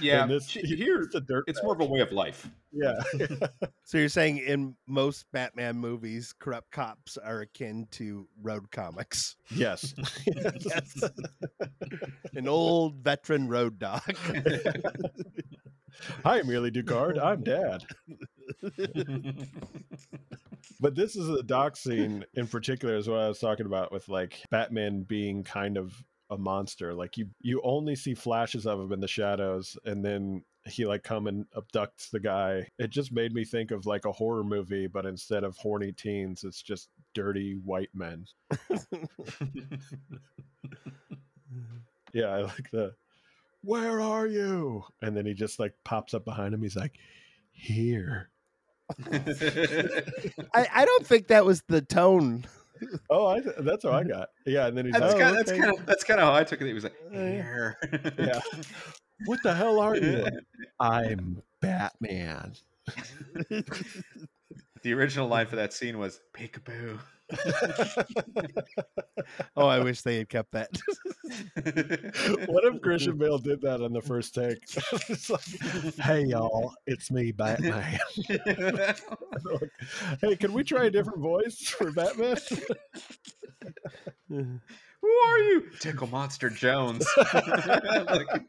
Yeah, 0.00 0.22
And 0.22 0.30
this, 0.30 0.46
ch- 0.46 0.58
he- 0.62 0.76
here 0.76 1.00
he's 1.00 1.14
a 1.16 1.20
dirt 1.20 1.42
it's 1.48 1.60
more 1.64 1.74
of 1.74 1.80
a 1.80 1.84
way 1.84 1.98
of 1.98 2.12
life. 2.12 2.48
yeah. 2.72 3.02
so 3.84 3.98
you're 3.98 4.08
saying 4.08 4.38
in 4.38 4.76
most 4.86 5.26
Batman 5.32 5.76
movies, 5.76 6.32
corrupt 6.38 6.70
cops 6.70 7.16
are 7.16 7.40
akin 7.40 7.88
to 7.92 8.28
road 8.40 8.70
comics. 8.70 9.34
yes. 9.50 9.92
Yes. 10.60 11.02
An 12.34 12.46
old 12.46 12.98
veteran 13.02 13.48
road 13.48 13.80
dog. 13.80 14.02
Hi, 16.24 16.38
Amelia 16.40 16.70
Ducard. 16.70 17.22
I'm 17.22 17.42
dad. 17.42 17.84
But 20.80 20.94
this 20.94 21.16
is 21.16 21.26
the 21.26 21.42
dock 21.42 21.76
scene 21.76 22.24
in 22.34 22.46
particular 22.46 22.96
is 22.96 23.08
what 23.08 23.20
I 23.20 23.28
was 23.28 23.38
talking 23.38 23.66
about 23.66 23.92
with 23.92 24.08
like 24.08 24.42
Batman 24.50 25.02
being 25.02 25.44
kind 25.44 25.76
of 25.76 25.94
a 26.30 26.36
monster. 26.38 26.94
Like 26.94 27.16
you 27.16 27.28
you 27.40 27.60
only 27.62 27.94
see 27.94 28.14
flashes 28.14 28.66
of 28.66 28.80
him 28.80 28.92
in 28.92 29.00
the 29.00 29.08
shadows 29.08 29.76
and 29.84 30.04
then 30.04 30.42
he 30.66 30.86
like 30.86 31.02
come 31.02 31.26
and 31.26 31.46
abducts 31.56 32.10
the 32.10 32.20
guy. 32.20 32.66
It 32.78 32.90
just 32.90 33.12
made 33.12 33.32
me 33.32 33.44
think 33.44 33.70
of 33.70 33.86
like 33.86 34.04
a 34.04 34.12
horror 34.12 34.44
movie, 34.44 34.86
but 34.86 35.06
instead 35.06 35.44
of 35.44 35.56
horny 35.56 35.92
teens, 35.92 36.44
it's 36.44 36.62
just 36.62 36.88
dirty 37.14 37.58
white 37.64 37.90
men. 37.94 38.24
Yeah, 42.14 42.26
I 42.26 42.42
like 42.42 42.70
the 42.70 42.92
where 43.62 44.00
are 44.00 44.26
you? 44.26 44.84
And 45.00 45.16
then 45.16 45.26
he 45.26 45.34
just 45.34 45.58
like 45.58 45.74
pops 45.84 46.14
up 46.14 46.24
behind 46.24 46.54
him. 46.54 46.62
He's 46.62 46.76
like, 46.76 46.98
here. 47.52 48.30
I, 49.12 50.66
I 50.74 50.84
don't 50.84 51.06
think 51.06 51.28
that 51.28 51.44
was 51.44 51.62
the 51.68 51.80
tone. 51.80 52.44
Oh, 53.10 53.26
I, 53.26 53.40
that's 53.58 53.84
what 53.84 53.94
I 53.94 54.04
got. 54.04 54.28
Yeah, 54.44 54.66
and 54.66 54.76
then 54.76 54.86
he's 54.86 54.94
That's 54.94 55.14
like, 55.14 55.22
kind 55.22 55.34
oh, 55.34 55.38
that's 55.38 55.50
okay. 55.52 55.60
kind 55.60 55.78
of 55.78 55.86
that's 55.86 56.04
kind 56.04 56.20
of 56.20 56.26
how 56.26 56.34
I 56.34 56.44
took 56.44 56.60
it. 56.60 56.66
He 56.66 56.72
was 56.72 56.84
like, 56.84 56.96
Oh, 57.06 57.10
"Here." 57.12 57.78
Yeah. 58.18 58.40
What 59.26 59.40
the 59.42 59.54
hell 59.54 59.78
are 59.78 59.96
you? 59.96 60.26
I'm 60.80 61.42
Batman. 61.60 62.54
the 64.82 64.92
original 64.92 65.28
line 65.28 65.46
for 65.46 65.56
that 65.56 65.72
scene 65.72 65.98
was 65.98 66.20
"Peekaboo." 66.34 66.98
Oh, 69.56 69.66
I 69.66 69.78
wish 69.80 70.02
they 70.02 70.18
had 70.18 70.28
kept 70.28 70.52
that. 70.52 70.68
what 72.48 72.64
if 72.64 72.80
Christian 72.82 73.16
Bale 73.16 73.38
did 73.38 73.60
that 73.62 73.80
on 73.82 73.92
the 73.92 74.02
first 74.02 74.34
take? 74.34 74.58
It's 75.08 75.30
like, 75.30 75.40
hey 76.00 76.24
y'all, 76.24 76.74
it's 76.86 77.10
me, 77.10 77.32
Batman. 77.32 77.98
hey, 80.20 80.36
can 80.36 80.52
we 80.52 80.64
try 80.64 80.84
a 80.86 80.90
different 80.90 81.20
voice 81.20 81.58
for 81.60 81.90
Batman? 81.92 82.36
Who 84.28 85.08
are 85.08 85.38
you? 85.38 85.64
Tickle 85.80 86.08
Monster 86.08 86.50
Jones. 86.50 87.06
Like- 87.34 88.42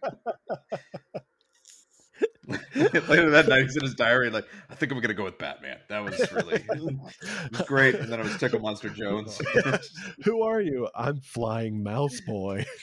Later 2.75 3.29
that 3.29 3.47
night, 3.47 3.63
he's 3.63 3.75
in 3.77 3.83
his 3.83 3.95
diary, 3.95 4.29
like, 4.29 4.45
I 4.69 4.75
think 4.75 4.91
I'm 4.91 4.99
gonna 4.99 5.13
go 5.13 5.23
with 5.23 5.37
Batman. 5.37 5.77
That 5.87 6.03
was 6.03 6.31
really 6.33 6.63
was 6.69 7.61
great. 7.67 7.95
And 7.95 8.11
then 8.11 8.19
it 8.19 8.23
was 8.23 8.37
Tickle 8.37 8.59
Monster 8.59 8.89
Jones. 8.89 9.39
Who 10.25 10.41
are 10.43 10.61
you? 10.61 10.89
I'm 10.95 11.21
Flying 11.21 11.81
Mouse 11.81 12.19
Boy. 12.21 12.65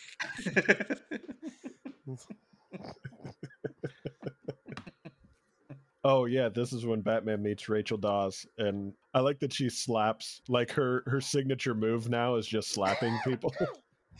Oh 6.02 6.24
yeah, 6.24 6.48
this 6.48 6.72
is 6.72 6.86
when 6.86 7.02
Batman 7.02 7.42
meets 7.42 7.68
Rachel 7.68 7.98
Dawes, 7.98 8.46
and 8.56 8.94
I 9.12 9.20
like 9.20 9.38
that 9.40 9.52
she 9.52 9.68
slaps. 9.68 10.40
Like 10.48 10.70
her 10.72 11.02
her 11.06 11.20
signature 11.20 11.74
move 11.74 12.08
now 12.08 12.36
is 12.36 12.46
just 12.46 12.72
slapping 12.72 13.18
people. 13.22 13.52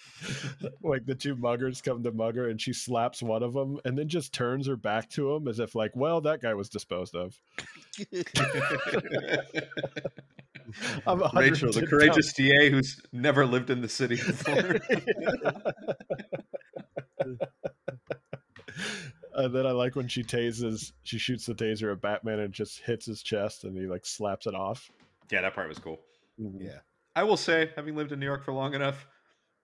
like 0.83 1.07
the 1.07 1.15
two 1.15 1.37
muggers 1.37 1.83
come 1.83 2.03
to 2.03 2.13
mug 2.13 2.37
her, 2.37 2.49
and 2.49 2.61
she 2.61 2.73
slaps 2.73 3.23
one 3.23 3.43
of 3.43 3.53
them, 3.53 3.79
and 3.85 3.99
then 3.99 4.09
just 4.09 4.33
turns 4.33 4.67
her 4.67 4.77
back 4.77 5.09
to 5.11 5.35
him 5.35 5.49
as 5.49 5.59
if 5.61 5.75
like, 5.75 5.93
well, 5.95 6.21
that 6.23 6.43
guy 6.43 6.55
was 6.55 6.69
disposed 6.69 7.15
of. 7.15 7.41
I'm 11.07 11.21
Rachel, 11.35 11.73
the 11.73 11.81
110 11.81 11.87
courageous 11.87 12.33
DA 12.33 12.71
who's 12.71 13.01
never 13.13 13.45
lived 13.45 13.71
in 13.71 13.81
the 13.81 13.89
city 13.89 14.17
before. 14.17 14.79
And 19.33 19.55
then 19.55 19.67
I 19.67 19.71
like 19.71 19.97
when 19.97 20.09
she 20.09 20.23
tases, 20.23 20.93
she 21.03 21.17
shoots 21.17 21.47
the 21.47 21.55
taser 21.55 21.93
at 21.93 22.01
Batman 22.03 22.41
and 22.41 22.53
just 22.53 22.81
hits 22.81 23.07
his 23.07 23.23
chest, 23.23 23.65
and 23.65 23.77
he 23.77 23.87
like 23.87 24.05
slaps 24.05 24.47
it 24.47 24.55
off. 24.55 24.91
yeah, 25.31 25.41
that 25.41 25.55
part 25.55 25.69
was 25.69 25.79
cool. 25.79 26.01
Mm-hmm. 26.39 26.67
yeah. 26.67 26.79
I 27.17 27.23
will 27.25 27.37
say, 27.37 27.71
having 27.77 27.97
lived 27.97 28.13
in 28.13 28.21
New 28.21 28.27
York 28.27 28.45
for 28.45 28.53
long 28.53 28.75
enough, 28.75 29.07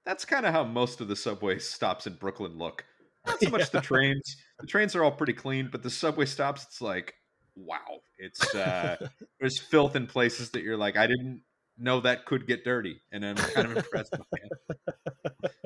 that's 0.07 0.25
kind 0.25 0.47
of 0.47 0.55
how 0.55 0.65
most 0.65 1.01
of 1.01 1.09
the 1.09 1.17
subway 1.17 1.59
stops 1.59 2.07
in 2.07 2.15
Brooklyn 2.15 2.57
look. 2.57 2.85
Not 3.27 3.41
so 3.41 3.51
much 3.51 3.71
the 3.71 3.81
trains. 3.81 4.37
The 4.61 4.67
trains 4.67 4.95
are 4.95 5.05
all 5.05 5.11
pretty 5.11 5.33
clean, 5.35 5.69
but 5.71 5.83
the 5.83 5.91
subway 5.91 6.25
stops, 6.25 6.65
it's 6.65 6.81
like, 6.81 7.13
wow. 7.57 8.01
It's 8.19 8.55
uh 8.55 8.97
there's 9.41 9.59
filth 9.59 9.97
in 9.97 10.07
places 10.07 10.51
that 10.51 10.63
you're 10.63 10.77
like, 10.77 10.97
I 10.97 11.07
didn't 11.07 11.43
know 11.77 12.01
that 12.01 12.25
could 12.25 12.47
get 12.47 12.65
dirty. 12.65 13.03
And 13.13 13.27
I'm 13.27 13.37
kind 13.37 13.71
of 13.71 13.77
impressed 13.77 14.13
by 14.13 14.25
it. 14.33 15.53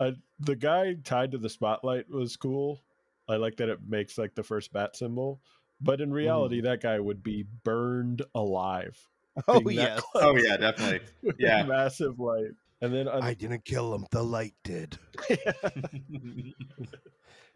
Uh, 0.00 0.10
the 0.40 0.56
guy 0.56 0.94
tied 1.04 1.30
to 1.30 1.38
the 1.38 1.48
spotlight 1.48 2.10
was 2.10 2.36
cool. 2.36 2.82
I 3.28 3.36
like 3.36 3.56
that 3.58 3.68
it 3.68 3.78
makes 3.86 4.18
like 4.18 4.34
the 4.34 4.42
first 4.42 4.72
bat 4.72 4.96
symbol, 4.96 5.40
but 5.80 6.00
in 6.00 6.12
reality, 6.12 6.60
that 6.62 6.80
guy 6.80 6.98
would 6.98 7.22
be 7.22 7.44
burned 7.62 8.22
alive. 8.34 8.98
Oh 9.46 9.60
being 9.60 9.76
that 9.76 9.94
yes. 9.96 10.02
close 10.10 10.24
Oh 10.24 10.36
yeah, 10.36 10.56
definitely. 10.56 11.00
Yeah. 11.38 11.62
massive 11.62 12.18
light. 12.18 12.50
And 12.82 12.92
then 12.92 13.08
on- 13.08 13.22
I 13.22 13.32
didn't 13.32 13.64
kill 13.64 13.94
him. 13.94 14.04
The 14.10 14.22
light 14.22 14.54
did. 14.64 14.98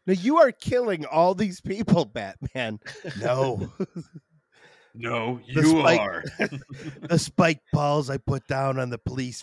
Now 0.06 0.12
you 0.12 0.36
are 0.38 0.52
killing 0.52 1.04
all 1.06 1.34
these 1.34 1.60
people, 1.60 2.04
Batman. 2.04 2.78
No, 3.20 3.68
no, 4.94 5.40
The 5.52 5.62
you 5.62 5.80
spike- 5.80 6.00
are. 6.00 6.24
the 7.08 7.18
spike 7.18 7.60
balls 7.72 8.08
I 8.08 8.18
put 8.18 8.46
down 8.46 8.78
on 8.78 8.88
the 8.88 8.98
police 8.98 9.42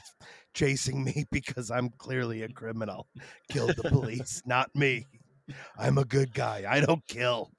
chasing 0.54 1.04
me 1.04 1.26
because 1.34 1.70
I'm 1.70 1.90
clearly 1.98 2.44
a 2.44 2.48
criminal. 2.48 3.08
Killed 3.50 3.76
the 3.76 3.90
police, 3.90 4.42
not 4.46 4.74
me. 4.74 5.06
I'm 5.78 5.98
a 5.98 6.06
good 6.06 6.34
guy. 6.34 6.64
I 6.66 6.80
don't 6.80 7.06
kill. 7.08 7.52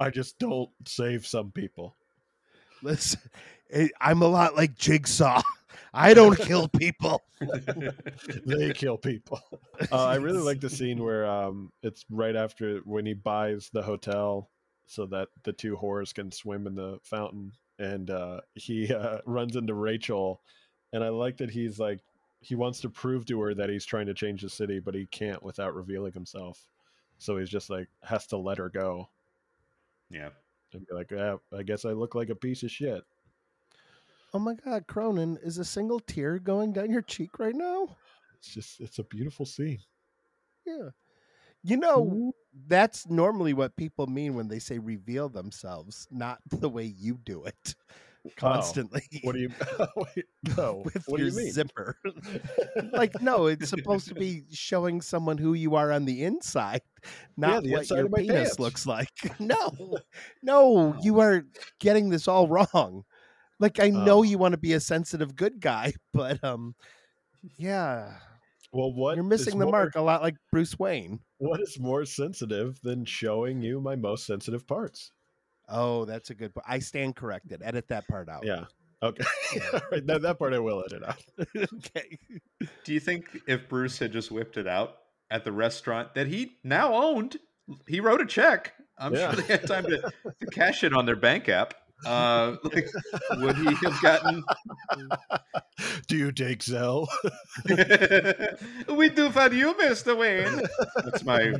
I 0.00 0.08
just 0.08 0.38
don't 0.38 0.70
save 0.86 1.26
some 1.26 1.52
people. 1.52 1.94
Listen, 2.82 3.20
eh, 3.70 3.88
I'm 4.00 4.22
a 4.22 4.28
lot 4.28 4.56
like 4.56 4.74
Jigsaw. 4.76 5.42
I 5.92 6.14
don't 6.14 6.38
kill 6.38 6.68
people. 6.68 7.22
they 8.46 8.72
kill 8.72 8.98
people. 8.98 9.40
Uh, 9.90 10.06
I 10.06 10.16
really 10.16 10.42
like 10.42 10.60
the 10.60 10.70
scene 10.70 11.02
where 11.02 11.26
um, 11.26 11.72
it's 11.82 12.04
right 12.10 12.36
after 12.36 12.78
when 12.84 13.06
he 13.06 13.14
buys 13.14 13.70
the 13.72 13.82
hotel 13.82 14.50
so 14.86 15.06
that 15.06 15.28
the 15.44 15.52
two 15.52 15.76
whores 15.76 16.14
can 16.14 16.30
swim 16.30 16.66
in 16.66 16.74
the 16.74 16.98
fountain, 17.02 17.52
and 17.78 18.10
uh, 18.10 18.40
he 18.54 18.92
uh, 18.92 19.18
runs 19.26 19.56
into 19.56 19.74
Rachel, 19.74 20.40
and 20.92 21.02
I 21.02 21.08
like 21.08 21.36
that 21.38 21.50
he's 21.50 21.78
like 21.78 22.00
he 22.40 22.54
wants 22.56 22.80
to 22.80 22.90
prove 22.90 23.24
to 23.26 23.40
her 23.40 23.54
that 23.54 23.70
he's 23.70 23.86
trying 23.86 24.06
to 24.06 24.14
change 24.14 24.42
the 24.42 24.50
city, 24.50 24.80
but 24.80 24.94
he 24.94 25.06
can't 25.06 25.42
without 25.42 25.74
revealing 25.74 26.12
himself. 26.12 26.66
So 27.18 27.38
he's 27.38 27.48
just 27.48 27.70
like 27.70 27.88
has 28.02 28.26
to 28.28 28.36
let 28.36 28.58
her 28.58 28.68
go 28.68 29.08
yeah. 30.12 30.28
and 30.72 30.86
be 30.86 30.94
like, 30.94 31.10
yeah, 31.10 31.36
I 31.56 31.62
guess 31.62 31.84
I 31.84 31.90
look 31.90 32.14
like 32.14 32.30
a 32.30 32.34
piece 32.34 32.62
of 32.62 32.70
shit. 32.70 33.02
Oh 34.34 34.38
my 34.38 34.54
God, 34.54 34.86
Cronin, 34.86 35.38
is 35.42 35.58
a 35.58 35.64
single 35.64 36.00
tear 36.00 36.38
going 36.38 36.72
down 36.72 36.90
your 36.90 37.02
cheek 37.02 37.38
right 37.38 37.54
now? 37.54 37.96
It's 38.38 38.54
just 38.54 38.80
it's 38.80 38.98
a 38.98 39.04
beautiful 39.04 39.44
scene. 39.44 39.78
Yeah. 40.66 40.88
You 41.62 41.76
know, 41.76 42.32
that's 42.66 43.08
normally 43.08 43.54
what 43.54 43.76
people 43.76 44.06
mean 44.06 44.34
when 44.34 44.48
they 44.48 44.58
say 44.58 44.78
reveal 44.78 45.28
themselves, 45.28 46.08
not 46.10 46.38
the 46.50 46.68
way 46.68 46.84
you 46.84 47.18
do 47.24 47.44
it 47.44 47.74
oh. 48.26 48.30
constantly. 48.36 49.02
What 49.22 49.34
do 49.34 49.40
you? 49.42 49.50
Oh, 49.78 49.86
wait, 49.96 50.24
no. 50.56 50.82
with 50.84 51.04
what 51.06 51.18
do 51.18 51.24
your 51.24 51.32
you 51.32 51.38
mean? 51.38 51.52
zipper. 51.52 51.96
like, 52.92 53.20
no, 53.20 53.46
it's 53.46 53.68
supposed 53.68 54.08
to 54.08 54.14
be 54.14 54.44
showing 54.50 55.02
someone 55.02 55.38
who 55.38 55.54
you 55.54 55.76
are 55.76 55.92
on 55.92 56.04
the 56.04 56.24
inside, 56.24 56.82
not 57.36 57.62
the 57.64 57.72
what 57.72 57.90
your 57.90 58.08
penis 58.08 58.32
pants. 58.32 58.58
looks 58.58 58.86
like. 58.86 59.10
No, 59.38 59.72
no, 60.42 60.64
oh. 60.64 60.96
you 61.02 61.20
are 61.20 61.44
getting 61.80 62.08
this 62.08 62.26
all 62.26 62.48
wrong. 62.48 63.04
Like, 63.62 63.78
I 63.80 63.90
know 63.90 64.18
Oh. 64.18 64.22
you 64.24 64.38
want 64.38 64.52
to 64.52 64.58
be 64.58 64.72
a 64.72 64.80
sensitive 64.80 65.36
good 65.36 65.60
guy, 65.60 65.92
but 66.12 66.42
um, 66.42 66.74
yeah, 67.56 68.14
Well, 68.72 68.92
what 68.92 69.14
you're 69.14 69.24
missing 69.24 69.58
the 69.58 69.64
more- 69.66 69.72
mark 69.72 69.94
a 69.94 70.00
lot, 70.02 70.20
like 70.20 70.34
Bruce 70.50 70.78
Wayne. 70.78 71.20
What 71.38 71.60
is 71.60 71.78
more 71.78 72.04
sensitive 72.04 72.80
than 72.82 73.04
showing 73.04 73.62
you 73.62 73.80
my 73.80 73.94
most 73.96 74.26
sensitive 74.26 74.66
parts? 74.66 75.12
Oh, 75.68 76.04
that's 76.04 76.30
a 76.30 76.34
good. 76.34 76.52
po- 76.54 76.62
I 76.66 76.80
stand 76.80 77.14
corrected. 77.16 77.62
Edit 77.64 77.86
that 77.88 78.06
part 78.08 78.28
out. 78.28 78.44
Yeah. 78.44 78.64
Okay. 79.02 79.24
All 79.72 79.80
right, 79.92 80.06
that, 80.06 80.22
that 80.22 80.38
part 80.38 80.52
I 80.54 80.58
will 80.58 80.84
edit 80.84 81.02
out. 81.04 81.22
okay. 81.56 82.18
Do 82.84 82.92
you 82.92 83.00
think 83.00 83.26
if 83.46 83.68
Bruce 83.68 83.98
had 83.98 84.12
just 84.12 84.30
whipped 84.32 84.56
it 84.56 84.66
out 84.66 84.96
at 85.30 85.44
the 85.44 85.52
restaurant 85.52 86.14
that 86.14 86.26
he 86.26 86.58
now 86.64 86.92
owned, 86.94 87.36
he 87.88 88.00
wrote 88.00 88.20
a 88.20 88.26
check. 88.26 88.74
I'm 88.98 89.14
Yeah. 89.14 89.32
sure 89.32 89.42
they 89.42 89.52
had 89.52 89.66
time 89.66 89.84
to, 89.84 90.00
to 90.40 90.46
cash 90.52 90.84
it 90.84 90.92
on 90.92 91.06
their 91.06 91.16
bank 91.16 91.48
app. 91.48 91.74
Uh, 92.04 92.56
like, 92.64 92.88
would 93.38 93.56
he 93.56 93.74
have 93.74 94.02
gotten? 94.02 94.44
Do 96.08 96.16
you 96.16 96.32
take 96.32 96.60
Zelle? 96.60 97.08
we 98.96 99.08
do 99.08 99.30
for 99.30 99.52
you, 99.52 99.76
Mister 99.76 100.14
Wayne. 100.14 100.62
That's 100.96 101.24
my 101.24 101.52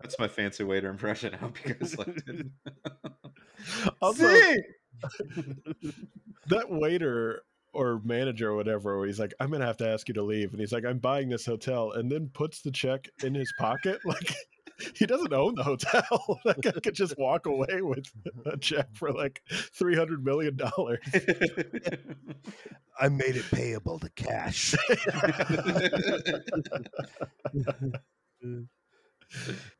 that's 0.00 0.18
my 0.18 0.28
fancy 0.28 0.64
waiter 0.64 0.88
impression. 0.88 1.34
I 1.34 1.38
hope 1.38 1.58
you 1.64 1.74
guys 1.74 1.96
liked 1.96 2.22
it. 2.26 2.46
Also, 4.00 4.28
See? 4.28 4.62
that 6.46 6.70
waiter 6.70 7.42
or 7.72 8.00
manager 8.04 8.50
or 8.50 8.56
whatever, 8.56 8.98
where 8.98 9.06
he's 9.06 9.20
like, 9.20 9.34
I'm 9.40 9.50
gonna 9.50 9.66
have 9.66 9.76
to 9.78 9.88
ask 9.88 10.08
you 10.08 10.14
to 10.14 10.22
leave, 10.22 10.52
and 10.52 10.60
he's 10.60 10.72
like, 10.72 10.84
I'm 10.84 10.98
buying 10.98 11.28
this 11.28 11.46
hotel, 11.46 11.92
and 11.92 12.10
then 12.10 12.30
puts 12.32 12.62
the 12.62 12.70
check 12.70 13.08
in 13.22 13.34
his 13.34 13.52
pocket, 13.58 14.00
like. 14.04 14.34
He 14.94 15.06
doesn't 15.06 15.32
own 15.32 15.54
the 15.56 15.64
hotel. 15.64 16.40
That 16.44 16.60
guy 16.60 16.72
could 16.72 16.94
just 16.94 17.18
walk 17.18 17.46
away 17.46 17.80
with 17.82 18.06
a 18.46 18.56
check 18.56 18.88
for 18.94 19.12
like 19.12 19.42
three 19.72 19.96
hundred 19.96 20.24
million 20.24 20.56
dollars. 20.56 21.00
I 23.00 23.08
made 23.08 23.36
it 23.36 23.44
payable 23.50 23.98
to 24.00 24.08
cash. 24.10 24.74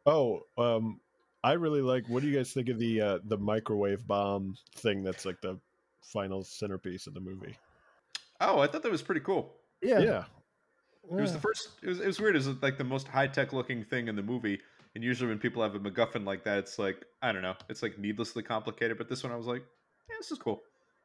Oh, 0.04 0.42
um, 0.58 1.00
I 1.42 1.52
really 1.54 1.80
like. 1.80 2.06
What 2.08 2.22
do 2.22 2.28
you 2.28 2.36
guys 2.36 2.52
think 2.52 2.68
of 2.68 2.78
the 2.78 3.00
uh, 3.00 3.18
the 3.24 3.38
microwave 3.38 4.06
bomb 4.06 4.56
thing? 4.76 5.02
That's 5.02 5.24
like 5.24 5.40
the 5.40 5.58
final 6.02 6.44
centerpiece 6.44 7.06
of 7.06 7.14
the 7.14 7.20
movie. 7.20 7.56
oh, 8.40 8.58
I 8.60 8.66
thought 8.66 8.82
that 8.82 8.92
was 8.92 9.02
pretty 9.02 9.20
cool. 9.22 9.54
yeah. 9.82 10.00
Yeah, 10.00 10.24
It 11.10 11.14
was 11.20 11.32
the 11.32 11.38
first. 11.40 11.70
It 11.82 11.88
was, 11.88 12.00
it 12.00 12.06
was 12.06 12.20
weird. 12.20 12.34
It 12.36 12.44
was 12.44 12.48
like 12.62 12.76
the 12.78 12.84
most 12.84 13.08
high 13.08 13.26
tech 13.26 13.52
looking 13.52 13.84
thing 13.84 14.08
in 14.08 14.16
the 14.16 14.22
movie. 14.22 14.60
And 14.98 15.04
usually 15.04 15.28
when 15.28 15.38
people 15.38 15.62
have 15.62 15.76
a 15.76 15.78
MacGuffin 15.78 16.26
like 16.26 16.42
that, 16.42 16.58
it's 16.58 16.76
like 16.76 17.04
I 17.22 17.30
don't 17.30 17.42
know. 17.42 17.54
It's 17.68 17.84
like 17.84 18.00
needlessly 18.00 18.42
complicated. 18.42 18.98
But 18.98 19.08
this 19.08 19.22
one, 19.22 19.32
I 19.32 19.36
was 19.36 19.46
like, 19.46 19.62
yeah, 20.10 20.16
this 20.18 20.32
is 20.32 20.38
cool. 20.38 20.60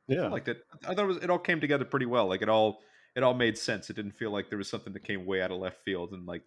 Yeah, 0.08 0.22
I 0.22 0.24
yeah. 0.24 0.30
liked 0.30 0.48
it. 0.48 0.66
I 0.88 0.96
thought 0.96 1.04
it 1.04 1.08
was. 1.08 1.18
It 1.18 1.30
all 1.30 1.38
came 1.38 1.62
together 1.62 1.86
pretty 1.86 2.08
well. 2.08 2.26
Like 2.28 2.42
it 2.42 2.50
all. 2.50 2.80
It 3.16 3.22
all 3.22 3.36
made 3.36 3.56
sense. 3.56 3.92
It 3.92 3.96
didn't 3.96 4.14
feel 4.14 4.32
like 4.32 4.50
there 4.50 4.58
was 4.58 4.68
something 4.68 4.94
that 4.94 5.04
came 5.04 5.28
way 5.28 5.44
out 5.44 5.52
of 5.52 5.60
left 5.60 5.84
field 5.86 6.14
and 6.14 6.26
like 6.26 6.42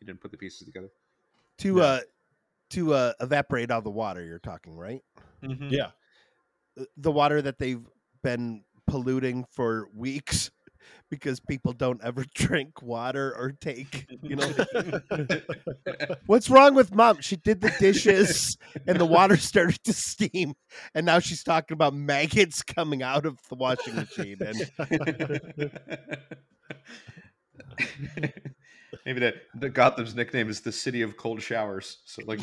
you 0.00 0.06
didn't 0.08 0.20
put 0.20 0.32
the 0.32 0.36
pieces 0.36 0.66
together. 0.66 0.88
to 1.58 1.76
Yeah. 1.76 1.82
uh 1.84 2.00
to 2.70 2.94
uh 2.94 3.12
evaporate 3.20 3.70
all 3.70 3.82
the 3.82 3.90
water 3.90 4.24
you're 4.24 4.40
talking 4.40 4.76
right 4.76 5.04
Mm-hmm. 5.44 5.68
yeah. 5.70 5.90
The 6.96 7.12
water 7.12 7.40
that 7.42 7.60
they've 7.60 7.86
been 8.24 8.64
polluting 8.88 9.44
for 9.52 9.88
weeks 9.94 10.50
because 11.10 11.40
people 11.40 11.72
don't 11.72 12.02
ever 12.02 12.24
drink 12.34 12.82
water 12.82 13.34
or 13.36 13.52
take 13.60 14.06
you 14.22 14.36
know 14.36 14.52
what's 16.26 16.50
wrong 16.50 16.74
with 16.74 16.94
mom 16.94 17.20
she 17.20 17.36
did 17.36 17.60
the 17.60 17.72
dishes 17.78 18.56
and 18.86 18.98
the 18.98 19.06
water 19.06 19.36
started 19.36 19.82
to 19.84 19.92
steam 19.92 20.54
and 20.94 21.06
now 21.06 21.18
she's 21.18 21.42
talking 21.42 21.74
about 21.74 21.94
maggots 21.94 22.62
coming 22.62 23.02
out 23.02 23.26
of 23.26 23.38
the 23.48 23.54
washing 23.54 23.94
machine 23.96 24.36
and 24.40 24.70
Maybe 29.06 29.20
that 29.20 29.36
the 29.54 29.70
Gotham's 29.70 30.14
nickname 30.14 30.50
is 30.50 30.60
the 30.60 30.72
city 30.72 31.02
of 31.02 31.16
cold 31.16 31.42
showers. 31.42 31.98
So 32.04 32.22
like 32.26 32.40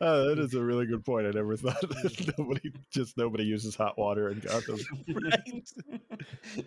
Uh, 0.00 0.24
that 0.24 0.38
is 0.38 0.54
a 0.54 0.62
really 0.64 0.86
good 0.86 1.04
point. 1.04 1.26
I 1.26 1.30
never 1.30 1.56
thought 1.56 1.80
that 2.02 2.34
nobody 2.38 2.72
just 2.90 3.16
nobody 3.18 3.44
uses 3.44 3.76
hot 3.76 3.98
water 3.98 4.30
in 4.30 4.40
Gotham. 4.40 4.78
right 5.08 5.70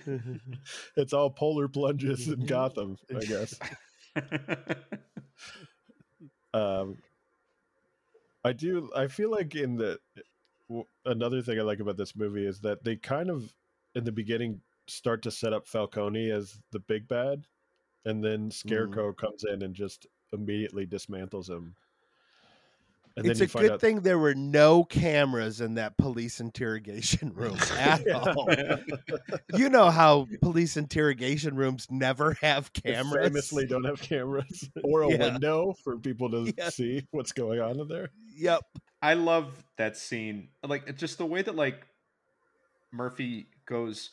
It's 0.95 1.13
all 1.13 1.29
polar 1.31 1.67
plunges 1.67 2.27
in 2.27 2.45
Gotham, 2.45 2.97
I 3.15 3.25
guess. 3.25 3.59
Um, 6.53 6.97
I 8.43 8.53
do. 8.53 8.89
I 8.95 9.07
feel 9.07 9.31
like 9.31 9.55
in 9.55 9.75
the 9.77 9.99
w- 10.69 10.85
another 11.05 11.41
thing 11.41 11.59
I 11.59 11.63
like 11.63 11.79
about 11.79 11.97
this 11.97 12.15
movie 12.15 12.45
is 12.45 12.59
that 12.61 12.83
they 12.83 12.95
kind 12.95 13.29
of 13.29 13.53
in 13.95 14.03
the 14.03 14.11
beginning 14.11 14.61
start 14.87 15.21
to 15.23 15.31
set 15.31 15.53
up 15.53 15.67
Falcone 15.67 16.29
as 16.29 16.59
the 16.71 16.79
big 16.79 17.07
bad, 17.07 17.45
and 18.05 18.23
then 18.23 18.51
Scarecrow 18.51 19.13
comes 19.13 19.45
in 19.45 19.61
and 19.63 19.73
just 19.73 20.05
immediately 20.31 20.85
dismantles 20.85 21.49
him. 21.49 21.75
And 23.15 23.27
it's 23.27 23.39
then 23.39 23.45
a 23.45 23.49
find 23.49 23.63
good 23.65 23.71
out, 23.73 23.81
thing 23.81 24.01
there 24.01 24.17
were 24.17 24.33
no 24.33 24.83
cameras 24.83 25.61
in 25.61 25.75
that 25.75 25.97
police 25.97 26.39
interrogation 26.39 27.31
room 27.35 27.57
at 27.77 28.07
all. 28.11 28.49
You 29.55 29.69
know 29.69 29.91
how 29.91 30.27
police 30.41 30.77
interrogation 30.77 31.55
rooms 31.55 31.85
never 31.91 32.33
have 32.41 32.71
they 32.83 32.93
cameras. 32.93 33.27
famously 33.27 33.67
don't 33.67 33.83
have 33.83 34.01
cameras 34.01 34.67
or 34.83 35.03
a 35.03 35.11
Yeah. 35.11 35.17
window 35.33 35.75
for 35.83 35.97
people 35.97 36.31
to 36.31 36.51
Yeah. 36.57 36.69
see 36.69 37.05
what's 37.11 37.31
going 37.31 37.59
on 37.59 37.79
in 37.79 37.87
there. 37.87 38.09
Yep. 38.35 38.61
I 39.01 39.13
love 39.13 39.63
that 39.77 39.95
scene. 39.95 40.49
Like 40.63 40.95
just 40.97 41.19
the 41.19 41.25
way 41.25 41.43
that 41.43 41.55
like 41.55 41.85
Murphy 42.91 43.47
goes, 43.65 44.09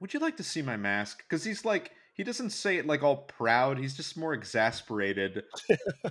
"Would 0.00 0.12
you 0.14 0.20
like 0.20 0.36
to 0.38 0.42
see 0.44 0.62
my 0.62 0.76
mask?" 0.76 1.18
Because 1.22 1.44
he's 1.44 1.64
like, 1.64 1.92
he 2.14 2.24
doesn't 2.24 2.50
say 2.50 2.76
it 2.76 2.86
like 2.86 3.02
all 3.02 3.16
proud. 3.16 3.78
He's 3.78 3.96
just 3.96 4.16
more 4.16 4.34
exasperated, 4.34 5.44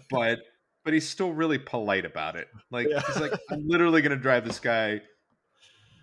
but 0.09 0.39
but 0.83 0.93
he's 0.93 1.07
still 1.07 1.31
really 1.33 1.57
polite 1.59 2.05
about 2.05 2.35
it. 2.35 2.47
Like 2.71 2.87
Yeah. 2.89 3.01
he's 3.07 3.19
like, 3.19 3.33
"I'm 3.49 3.67
literally 3.67 4.01
gonna 4.01 4.15
drive 4.15 4.45
this 4.45 4.59
guy 4.59 5.01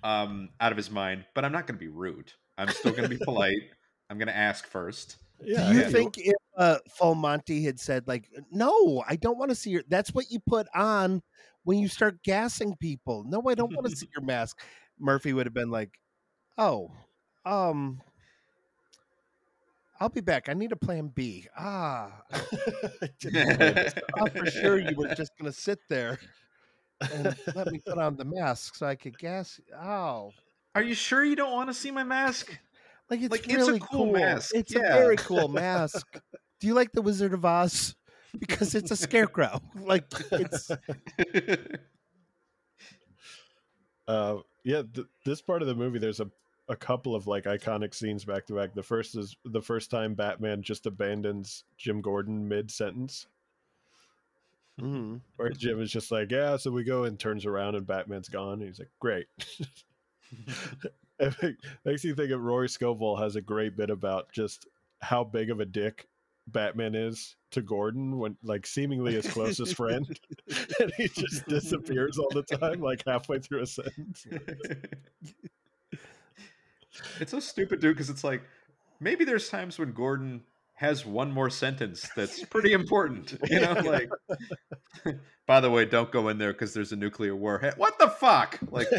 um 0.02 0.50
out 0.60 0.72
of 0.72 0.76
his 0.76 0.90
mind, 0.90 1.24
but 1.34 1.44
I'm 1.44 1.52
not 1.52 1.66
gonna 1.66 1.78
be 1.78 1.88
rude. 1.88 2.32
I'm 2.56 2.68
still 2.68 2.92
gonna 2.92 3.08
be 3.08 3.18
polite. 3.24 3.62
I'm 4.10 4.18
gonna 4.18 4.32
ask 4.32 4.66
first. 4.66 5.16
Yeah, 5.40 5.68
Do 5.70 5.76
you 5.76 5.82
yeah. 5.82 5.88
think 5.88 6.18
if 6.18 6.34
uh, 6.56 6.78
Full 6.96 7.14
Monty 7.14 7.62
had 7.62 7.78
said 7.78 8.08
like, 8.08 8.28
"No, 8.50 9.04
I 9.08 9.16
don't 9.16 9.38
want 9.38 9.50
to 9.50 9.54
see 9.54 9.70
your," 9.70 9.82
that's 9.88 10.12
what 10.12 10.30
you 10.30 10.40
put 10.40 10.66
on 10.74 11.22
when 11.62 11.78
you 11.78 11.86
start 11.88 12.22
gassing 12.24 12.74
people. 12.80 13.24
No, 13.24 13.42
I 13.48 13.54
don't 13.54 13.72
want 13.72 13.88
to 13.88 13.96
see 13.96 14.08
your 14.16 14.24
mask. 14.24 14.60
Murphy 14.98 15.32
would 15.32 15.46
have 15.46 15.54
been 15.54 15.70
like, 15.70 16.00
"Oh, 16.56 16.90
um, 17.44 18.00
I'll 20.00 20.08
be 20.08 20.20
back. 20.20 20.48
I 20.48 20.54
need 20.54 20.72
a 20.72 20.76
plan 20.76 21.08
B." 21.08 21.46
Ah, 21.56 22.22
I 22.32 23.90
thought 24.16 24.32
for 24.36 24.46
sure 24.46 24.78
you 24.78 24.94
were 24.96 25.14
just 25.14 25.32
gonna 25.38 25.52
sit 25.52 25.80
there 25.88 26.18
and 27.12 27.36
let 27.54 27.70
me 27.72 27.80
put 27.84 27.98
on 27.98 28.16
the 28.16 28.24
mask 28.24 28.76
so 28.76 28.86
I 28.86 28.94
could 28.94 29.18
gas. 29.18 29.60
Oh, 29.74 30.32
Are 30.74 30.82
you 30.82 30.94
sure 30.94 31.24
you 31.24 31.36
don't 31.36 31.52
want 31.52 31.68
to 31.68 31.74
see 31.74 31.90
my 31.90 32.04
mask? 32.04 32.56
like 33.10 33.20
it's 33.20 33.30
Like, 33.30 33.44
it's 33.48 33.54
a 33.54 33.56
really 33.56 33.80
cool 33.80 34.12
mask, 34.12 34.54
It's 34.54 34.74
yeah. 34.74 34.80
a 34.80 35.00
very 35.00 35.16
cool 35.16 35.48
mask. 35.64 36.06
Do 36.60 36.66
you 36.66 36.74
like 36.74 36.92
the 36.92 37.02
Wizard 37.02 37.34
of 37.34 37.44
Oz? 37.44 37.94
Because 38.38 38.74
it's 38.74 38.90
a 38.90 38.96
scarecrow. 38.96 39.60
Like 39.74 40.04
it's 40.32 40.70
Uh, 44.06 44.38
yeah, 44.64 44.82
th- 44.94 45.06
this 45.24 45.42
part 45.42 45.60
of 45.60 45.68
the 45.68 45.74
movie, 45.74 45.98
there's 45.98 46.20
a 46.20 46.30
a 46.68 46.76
couple 46.76 47.14
of 47.14 47.26
like 47.26 47.44
iconic 47.44 47.94
scenes 47.94 48.24
back 48.24 48.46
to 48.46 48.54
back. 48.54 48.74
The 48.74 48.82
first 48.82 49.16
is 49.16 49.36
the 49.44 49.62
first 49.62 49.90
time 49.90 50.14
Batman 50.14 50.62
just 50.62 50.86
abandons 50.86 51.64
Jim 51.76 52.00
Gordon 52.00 52.46
mid 52.48 52.70
sentence, 52.70 53.26
Mhm. 54.80 55.20
where 55.36 55.50
Jim 55.50 55.80
is 55.80 55.90
just 55.90 56.10
like, 56.12 56.30
"Yeah," 56.30 56.56
so 56.56 56.70
we 56.70 56.84
go 56.84 57.04
and 57.04 57.18
turns 57.18 57.44
around 57.46 57.74
and 57.74 57.86
Batman's 57.86 58.28
gone. 58.28 58.54
And 58.60 58.62
he's 58.64 58.78
like, 58.78 58.90
"Great." 59.00 59.26
it 61.18 61.56
makes 61.84 62.04
you 62.04 62.14
think 62.14 62.30
of 62.30 62.40
Rory 62.42 62.68
Scovel 62.68 63.16
has 63.16 63.34
a 63.36 63.40
great 63.40 63.76
bit 63.76 63.90
about 63.90 64.30
just 64.32 64.66
how 65.00 65.24
big 65.24 65.50
of 65.50 65.60
a 65.60 65.64
dick 65.64 66.06
Batman 66.46 66.94
is 66.94 67.36
to 67.50 67.62
Gordon 67.62 68.18
when 68.18 68.36
like 68.42 68.66
seemingly 68.66 69.14
his 69.14 69.26
closest 69.30 69.74
friend, 69.74 70.06
and 70.80 70.92
he 70.96 71.08
just 71.08 71.46
disappears 71.46 72.18
all 72.18 72.30
the 72.30 72.42
time, 72.42 72.80
like 72.80 73.02
halfway 73.06 73.38
through 73.38 73.62
a 73.62 73.66
sentence. 73.66 74.26
It's 77.20 77.30
so 77.30 77.40
stupid, 77.40 77.80
dude. 77.80 77.96
Because 77.96 78.10
it's 78.10 78.24
like 78.24 78.42
maybe 79.00 79.24
there's 79.24 79.48
times 79.48 79.78
when 79.78 79.92
Gordon 79.92 80.42
has 80.74 81.04
one 81.04 81.32
more 81.32 81.50
sentence 81.50 82.08
that's 82.14 82.44
pretty 82.50 82.72
important. 82.72 83.36
You 83.48 83.60
know, 83.60 83.72
like. 83.72 84.10
By 85.48 85.60
the 85.60 85.70
way, 85.70 85.86
don't 85.86 86.12
go 86.12 86.28
in 86.28 86.36
there 86.36 86.52
because 86.52 86.74
there's 86.74 86.92
a 86.92 86.96
nuclear 86.96 87.34
warhead. 87.34 87.72
What 87.78 87.98
the 87.98 88.08
fuck? 88.08 88.58
Like, 88.70 88.86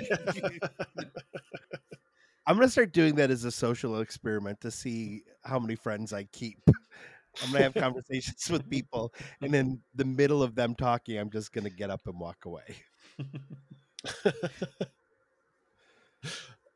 I'm 2.47 2.55
gonna 2.55 2.67
start 2.69 2.91
doing 2.91 3.13
that 3.15 3.30
as 3.30 3.45
a 3.45 3.51
social 3.51 4.01
experiment 4.01 4.59
to 4.61 4.71
see 4.71 5.21
how 5.45 5.59
many 5.59 5.76
friends 5.76 6.11
I 6.11 6.23
keep. 6.23 6.57
I'm 7.43 7.51
gonna 7.51 7.65
have 7.65 7.76
conversations 7.76 8.49
with 8.49 8.67
people, 8.67 9.13
and 9.41 9.53
in 9.53 9.80
the 9.93 10.05
middle 10.05 10.41
of 10.41 10.55
them 10.55 10.73
talking, 10.73 11.19
I'm 11.19 11.30
just 11.30 11.53
gonna 11.53 11.69
get 11.69 11.91
up 11.91 12.01
and 12.07 12.19
walk 12.19 12.45
away. 12.45 12.77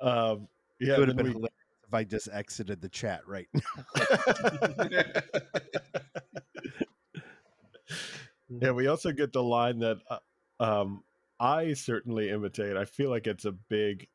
um, 0.02 0.48
yeah, 0.80 0.94
it 0.94 1.00
would 1.00 1.08
have 1.08 1.18
been 1.18 1.28
we- 1.28 1.34
hilarious 1.34 1.54
if 1.88 1.94
I 1.94 2.04
just 2.04 2.30
exited 2.32 2.82
the 2.82 2.90
chat 2.90 3.22
right 3.28 3.48
yeah, 8.50 8.72
we 8.72 8.88
also 8.88 9.12
get 9.12 9.34
the 9.34 9.44
line 9.44 9.80
that 9.80 9.98
uh, 10.10 10.20
um, 10.60 11.04
I 11.40 11.74
certainly 11.74 12.30
imitate. 12.30 12.78
I 12.78 12.86
feel 12.86 13.10
like 13.10 13.28
it's 13.28 13.45
a 13.45 13.52
big 13.52 14.08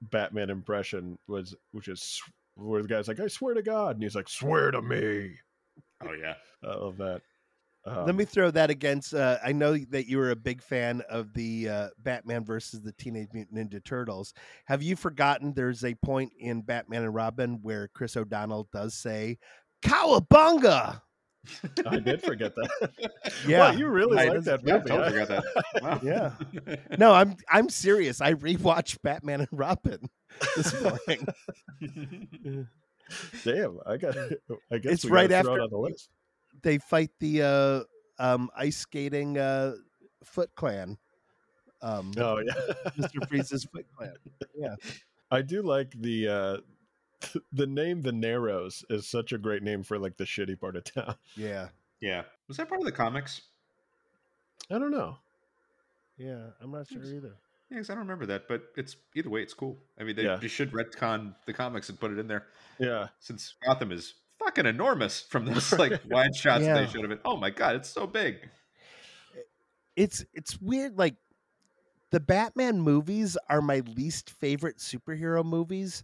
Batman 0.00 0.50
impression, 0.50 1.18
was 1.28 1.54
which 1.72 1.88
is 1.88 2.20
where 2.54 2.82
the 2.82 2.88
guy's 2.88 3.08
like, 3.08 3.20
"I 3.20 3.28
swear 3.28 3.54
to 3.54 3.62
God," 3.62 3.96
and 3.96 4.02
he's 4.02 4.16
like, 4.16 4.28
"Swear 4.28 4.70
to 4.70 4.82
me." 4.82 5.32
oh 6.02 6.12
yeah. 6.12 6.34
I 6.64 6.74
love 6.74 6.96
that. 6.98 7.22
Um, 7.84 8.06
Let 8.06 8.14
me 8.14 8.24
throw 8.24 8.50
that 8.52 8.70
against. 8.70 9.12
Uh, 9.12 9.38
I 9.44 9.50
know 9.52 9.76
that 9.76 10.06
you 10.06 10.18
were 10.18 10.30
a 10.30 10.36
big 10.36 10.62
fan 10.62 11.02
of 11.10 11.32
the 11.34 11.68
uh, 11.68 11.88
Batman 11.98 12.44
versus 12.44 12.80
the 12.80 12.92
Teenage 12.92 13.28
Mutant 13.32 13.56
Ninja 13.70 13.84
Turtles. 13.84 14.34
Have 14.66 14.82
you 14.84 14.94
forgotten 14.94 15.52
there's 15.52 15.84
a 15.84 15.94
point 15.96 16.32
in 16.38 16.62
Batman 16.62 17.02
and 17.02 17.14
Robin 17.14 17.58
where 17.62 17.88
Chris 17.88 18.16
O'Donnell 18.16 18.68
does 18.72 18.94
say 18.94 19.38
"Cowabunga"? 19.84 21.00
I 21.86 21.96
did 21.98 22.22
forget 22.22 22.54
that. 22.54 22.90
Yeah. 23.48 23.58
Wow, 23.58 23.70
you 23.76 23.88
really 23.88 24.16
I- 24.18 24.28
like 24.28 24.44
that 24.44 24.60
yeah, 24.64 24.76
I 24.76 24.78
totally 24.78 25.10
forgot 25.20 25.28
that. 25.28 25.82
Wow. 25.82 26.00
Yeah. 26.04 26.76
No, 26.98 27.12
I'm 27.12 27.36
I'm 27.50 27.68
serious. 27.68 28.20
I 28.20 28.34
rewatched 28.34 28.98
Batman 29.02 29.40
and 29.40 29.48
Robin 29.50 29.98
this 30.54 30.80
morning. 30.80 31.26
Damn, 33.44 33.78
I 33.86 33.96
got. 33.96 34.16
I 34.70 34.78
guess 34.78 34.92
It's 34.92 35.04
we 35.04 35.10
right 35.10 35.30
it 35.30 35.34
after- 35.34 35.60
on 35.60 35.68
the 35.70 35.78
list. 35.78 36.08
They 36.62 36.78
fight 36.78 37.10
the 37.20 37.42
uh, 37.42 37.80
um, 38.22 38.50
ice 38.56 38.76
skating 38.78 39.38
uh, 39.38 39.74
Foot 40.24 40.50
Clan. 40.54 40.98
Um, 41.80 42.12
Oh 42.16 42.38
yeah. 42.38 42.52
Mr. 42.98 43.26
Freeze's 43.28 43.64
Foot 43.64 43.86
Clan. 43.96 44.14
Yeah, 44.56 44.76
I 45.30 45.42
do 45.42 45.62
like 45.62 45.92
the 46.00 46.28
uh 46.28 46.56
the 47.52 47.66
name 47.66 48.02
the 48.02 48.12
Narrows 48.12 48.84
is 48.90 49.08
such 49.08 49.32
a 49.32 49.38
great 49.38 49.62
name 49.62 49.82
for 49.82 49.98
like 49.98 50.16
the 50.16 50.24
shitty 50.24 50.60
part 50.60 50.76
of 50.76 50.84
town. 50.84 51.16
Yeah. 51.36 51.68
Yeah. 52.00 52.22
Was 52.48 52.56
that 52.56 52.68
part 52.68 52.80
of 52.80 52.84
the 52.84 52.92
comics? 52.92 53.42
I 54.70 54.78
don't 54.78 54.90
know. 54.90 55.18
Yeah. 56.18 56.46
I'm 56.60 56.70
not 56.70 56.88
sure 56.88 57.02
either. 57.04 57.34
Yeah, 57.70 57.78
'cause 57.78 57.90
I 57.90 57.94
don't 57.94 58.02
remember 58.02 58.26
that, 58.26 58.48
but 58.48 58.62
it's 58.76 58.96
either 59.14 59.30
way, 59.30 59.40
it's 59.42 59.54
cool. 59.54 59.78
I 59.98 60.04
mean, 60.04 60.14
they, 60.16 60.24
Yeah. 60.24 60.36
they 60.36 60.48
should 60.48 60.72
retcon 60.72 61.34
the 61.46 61.52
comics 61.52 61.88
and 61.88 61.98
put 61.98 62.10
it 62.12 62.18
in 62.18 62.26
there 62.28 62.46
Yeah. 62.78 63.08
since 63.18 63.54
Gotham 63.64 63.92
is 63.92 64.14
fucking 64.54 64.66
enormous 64.66 65.20
from 65.22 65.44
those 65.46 65.72
like 65.78 66.00
wide 66.10 66.34
shots 66.34 66.64
Yeah. 66.64 66.74
they 66.74 66.86
should 66.86 67.00
have 67.00 67.08
been. 67.10 67.20
Oh 67.24 67.36
my 67.36 67.50
god, 67.50 67.76
it's 67.76 67.88
so 67.88 68.06
big. 68.06 68.48
It's 69.96 70.24
it's 70.32 70.60
weird. 70.60 70.98
Like 70.98 71.16
the 72.10 72.20
Batman 72.20 72.80
movies 72.80 73.36
are 73.48 73.62
my 73.62 73.80
least 73.96 74.30
favorite 74.30 74.78
superhero 74.78 75.44
movies, 75.44 76.02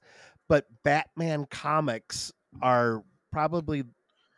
but 0.48 0.66
Batman 0.84 1.46
comics 1.50 2.32
are 2.62 3.02
probably 3.32 3.84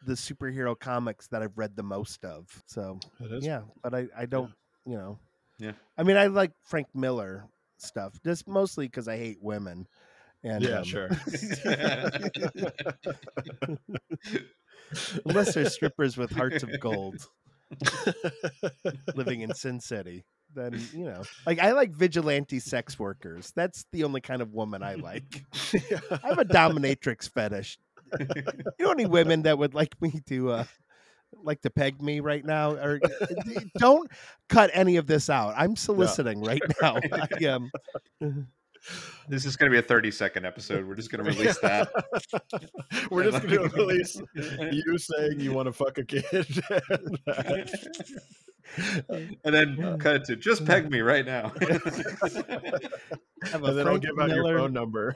the 0.06 0.14
superhero 0.14 0.78
comics 0.78 1.28
that 1.28 1.42
I've 1.42 1.56
read 1.58 1.76
the 1.76 1.82
most 1.82 2.24
of. 2.24 2.46
So 2.66 2.98
It 3.20 3.32
is. 3.32 3.44
yeah, 3.44 3.62
but 3.82 3.94
I 3.94 4.06
I 4.16 4.26
don't 4.26 4.52
you 4.86 4.96
know. 4.96 5.18
Yeah. 5.58 5.72
I 5.98 6.04
mean, 6.04 6.16
I 6.16 6.26
like 6.28 6.52
Frank 6.64 6.86
Miller 6.94 7.44
stuff, 7.76 8.14
just 8.24 8.48
mostly 8.48 8.86
because 8.86 9.08
I 9.08 9.16
hate 9.18 9.38
women. 9.42 9.86
And 10.42 10.64
Yeah, 10.64 10.78
um, 10.78 10.84
sure. 10.84 11.08
unless 15.24 15.54
they're 15.54 15.68
strippers 15.68 16.16
with 16.16 16.30
hearts 16.36 16.62
of 16.62 16.80
gold 16.80 17.26
living 19.14 19.42
in 19.42 19.54
Sin 19.54 19.80
City, 19.80 20.24
then 20.54 20.86
you 20.94 21.04
know, 21.04 21.22
like 21.46 21.58
I 21.58 21.72
like 21.72 21.92
vigilante 21.92 22.58
sex 22.58 22.98
workers. 22.98 23.52
That's 23.54 23.84
the 23.92 24.04
only 24.04 24.20
kind 24.20 24.42
of 24.42 24.52
woman 24.52 24.82
I 24.82 24.94
like. 24.94 25.44
I 25.74 26.28
have 26.28 26.38
a 26.38 26.44
dominatrix 26.44 27.30
fetish. 27.30 27.78
You 28.18 28.86
know 28.86 28.90
any 28.90 29.06
women 29.06 29.42
that 29.42 29.58
would 29.58 29.74
like 29.74 30.00
me 30.00 30.20
to 30.26 30.50
uh 30.50 30.64
like 31.44 31.60
to 31.62 31.70
peg 31.70 32.02
me 32.02 32.18
right 32.20 32.44
now 32.44 32.72
or 32.72 33.00
don't 33.78 34.10
cut 34.48 34.70
any 34.74 34.96
of 34.96 35.06
this 35.06 35.30
out. 35.30 35.54
I'm 35.56 35.76
soliciting 35.76 36.42
right 36.42 36.62
now. 36.82 36.98
I, 37.12 37.44
um, 37.46 37.70
This 39.28 39.44
is 39.44 39.56
going 39.56 39.70
to 39.70 39.74
be 39.74 39.78
a 39.78 39.86
30 39.86 40.10
second 40.10 40.46
episode. 40.46 40.86
We're 40.86 40.94
just 40.94 41.10
going 41.10 41.24
to 41.24 41.30
release 41.30 41.58
that. 41.58 41.90
We're 43.10 43.30
just 43.30 43.42
gonna 43.46 43.68
release 43.68 44.20
you 44.34 44.98
saying 44.98 45.40
you 45.40 45.52
want 45.52 45.66
to 45.66 45.72
fuck 45.72 45.98
a 45.98 46.04
kid. 46.04 46.46
and 49.44 49.54
then 49.54 49.98
cut 49.98 50.16
it 50.16 50.24
to 50.26 50.36
just 50.36 50.64
peg 50.64 50.90
me 50.90 51.00
right 51.00 51.26
now. 51.26 51.52
and 51.60 51.72
then 53.64 53.86
I'll 53.86 53.98
Frank 53.98 54.02
give 54.02 54.18
out 54.18 54.30
your 54.30 54.58
phone 54.58 54.72
number. 54.72 55.14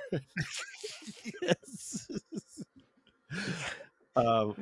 Yes. 1.43 2.11
Um, 4.17 4.55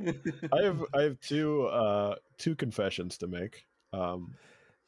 I 0.53 0.63
have 0.63 0.85
I 0.95 1.03
have 1.03 1.21
two 1.21 1.67
uh, 1.67 2.17
two 2.39 2.55
confessions 2.55 3.19
to 3.19 3.27
make. 3.27 3.67
Um, 3.93 4.35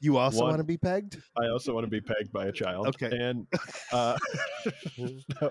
You 0.05 0.19
also 0.19 0.41
One- 0.41 0.51
want 0.51 0.59
to 0.59 0.65
be 0.65 0.77
pegged? 0.77 1.23
I 1.35 1.47
also 1.47 1.73
want 1.73 1.87
to 1.87 1.91
be 1.91 2.03
pegged 2.03 2.31
by 2.31 2.45
a 2.45 2.53
child. 2.53 2.89
Okay. 2.89 3.09
And 3.11 3.47
uh, 3.91 4.19
no, 5.41 5.51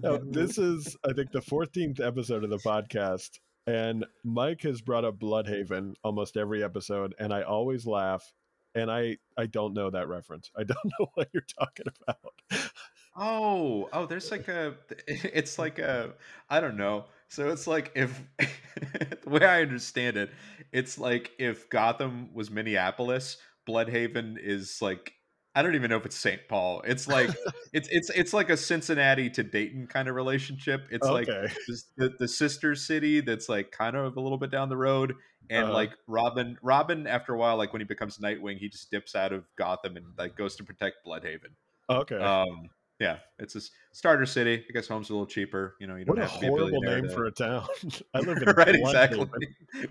no, 0.00 0.18
this 0.18 0.58
is 0.58 0.96
I 1.04 1.12
think 1.12 1.32
the 1.32 1.40
14th 1.40 1.98
episode 1.98 2.44
of 2.44 2.50
the 2.50 2.58
podcast, 2.58 3.40
and 3.66 4.06
Mike 4.22 4.62
has 4.62 4.80
brought 4.80 5.04
up 5.04 5.18
Blüdhaven 5.18 5.94
almost 6.04 6.36
every 6.36 6.62
episode, 6.62 7.16
and 7.18 7.34
I 7.34 7.42
always 7.42 7.84
laugh, 7.84 8.32
and 8.76 8.92
I 8.92 9.16
I 9.36 9.46
don't 9.46 9.74
know 9.74 9.90
that 9.90 10.06
reference. 10.06 10.52
I 10.56 10.62
don't 10.62 10.78
know 11.00 11.08
what 11.14 11.28
you're 11.32 11.42
talking 11.58 11.86
about. 12.06 12.70
Oh, 13.16 13.88
oh, 13.92 14.06
there's 14.06 14.30
like 14.30 14.46
a, 14.46 14.74
it's 15.08 15.58
like 15.58 15.80
a, 15.80 16.12
I 16.48 16.60
don't 16.60 16.76
know. 16.76 17.06
So 17.26 17.50
it's 17.50 17.66
like 17.66 17.90
if, 17.96 18.22
the 18.38 19.28
way 19.28 19.44
I 19.44 19.62
understand 19.62 20.16
it, 20.16 20.30
it's 20.72 20.96
like 20.96 21.32
if 21.38 21.68
Gotham 21.70 22.32
was 22.32 22.52
Minneapolis, 22.52 23.36
Blüdhaven 23.68 24.36
is 24.40 24.78
like, 24.80 25.12
I 25.54 25.62
don't 25.62 25.74
even 25.74 25.90
know 25.90 25.96
if 25.96 26.06
it's 26.06 26.16
St. 26.16 26.40
Paul. 26.48 26.82
It's 26.86 27.08
like, 27.08 27.30
it's 27.72 27.88
it's 27.90 28.10
it's 28.10 28.32
like 28.32 28.50
a 28.50 28.56
Cincinnati 28.56 29.30
to 29.30 29.42
Dayton 29.42 29.86
kind 29.88 30.08
of 30.08 30.14
relationship. 30.14 30.86
It's 30.90 31.06
like 31.06 31.28
okay. 31.28 31.52
this- 31.66 31.86
the, 31.96 32.10
the 32.18 32.28
sister 32.28 32.74
city 32.74 33.20
that's 33.20 33.48
like 33.48 33.70
kind 33.72 33.96
of 33.96 34.16
a 34.16 34.20
little 34.20 34.38
bit 34.38 34.50
down 34.50 34.68
the 34.68 34.76
road 34.76 35.14
and 35.48 35.64
Uh-huh. 35.64 35.72
like 35.72 35.90
robin 36.06 36.56
robin 36.62 37.06
after 37.06 37.34
a 37.34 37.36
while 37.38 37.56
like 37.56 37.72
when 37.72 37.80
he 37.80 37.84
becomes 37.86 38.18
nightwing 38.18 38.58
he 38.58 38.68
just 38.68 38.90
dips 38.90 39.16
out 39.16 39.32
of 39.32 39.44
gotham 39.56 39.96
and 39.96 40.06
like 40.18 40.36
goes 40.36 40.54
to 40.56 40.62
protect 40.62 40.96
Blüdhaven 41.04 41.52
Okay. 41.88 42.16
um 42.18 42.68
yeah 43.00 43.16
it's 43.38 43.56
a 43.56 43.60
starter 43.92 44.26
city 44.26 44.64
i 44.68 44.72
guess 44.72 44.86
home's 44.86 45.08
a 45.10 45.12
little 45.12 45.26
cheaper 45.26 45.74
you 45.80 45.86
know 45.86 45.96
you 45.96 46.04
don't 46.04 46.18
what 46.18 46.24
a 46.24 46.28
have 46.28 46.34
to 46.34 46.40
be 46.40 46.46
a 46.46 46.50
horrible 46.50 46.70
billionaire 46.82 47.00
name 47.00 47.08
to- 47.08 47.14
for 47.16 47.24
a 47.24 47.30
town. 47.30 47.66
I 48.14 48.20
live 48.20 48.36
in 48.42 48.48
right 48.50 48.68
Blüdhaven. 48.68 48.86
exactly 48.86 49.26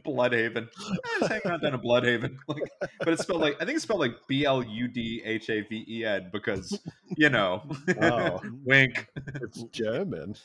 Blüdhaven 0.05 0.67
i 0.79 1.17
was 1.19 1.29
hanging 1.29 1.47
out 1.51 1.61
down 1.61 1.73
in 1.73 1.79
Blüdhaven 1.81 2.37
like, 2.47 2.63
but 2.99 3.09
it's 3.09 3.23
spelled 3.23 3.41
like 3.41 3.55
i 3.61 3.65
think 3.65 3.75
it's 3.75 3.83
spelled 3.83 3.99
like 4.01 4.15
b-l-u-d-h-a-v-e-n 4.27 6.29
because 6.31 6.79
you 7.17 7.29
know 7.29 7.63
Wow. 7.97 8.41
wink 8.63 9.07
It's 9.41 9.63
German. 9.71 10.35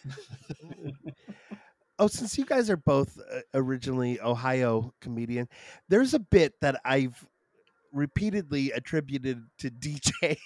Oh, 1.99 2.09
since 2.09 2.36
you 2.36 2.45
guys 2.45 2.69
are 2.70 2.77
both 2.77 3.19
uh, 3.32 3.41
originally 3.55 4.20
Ohio 4.20 4.93
comedian, 5.01 5.49
there's 5.89 6.12
a 6.12 6.19
bit 6.19 6.55
that 6.61 6.81
I've 6.85 7.24
repeatedly 7.93 8.73
attributed 8.73 9.45
to 9.61 9.70
DJ 9.70 10.36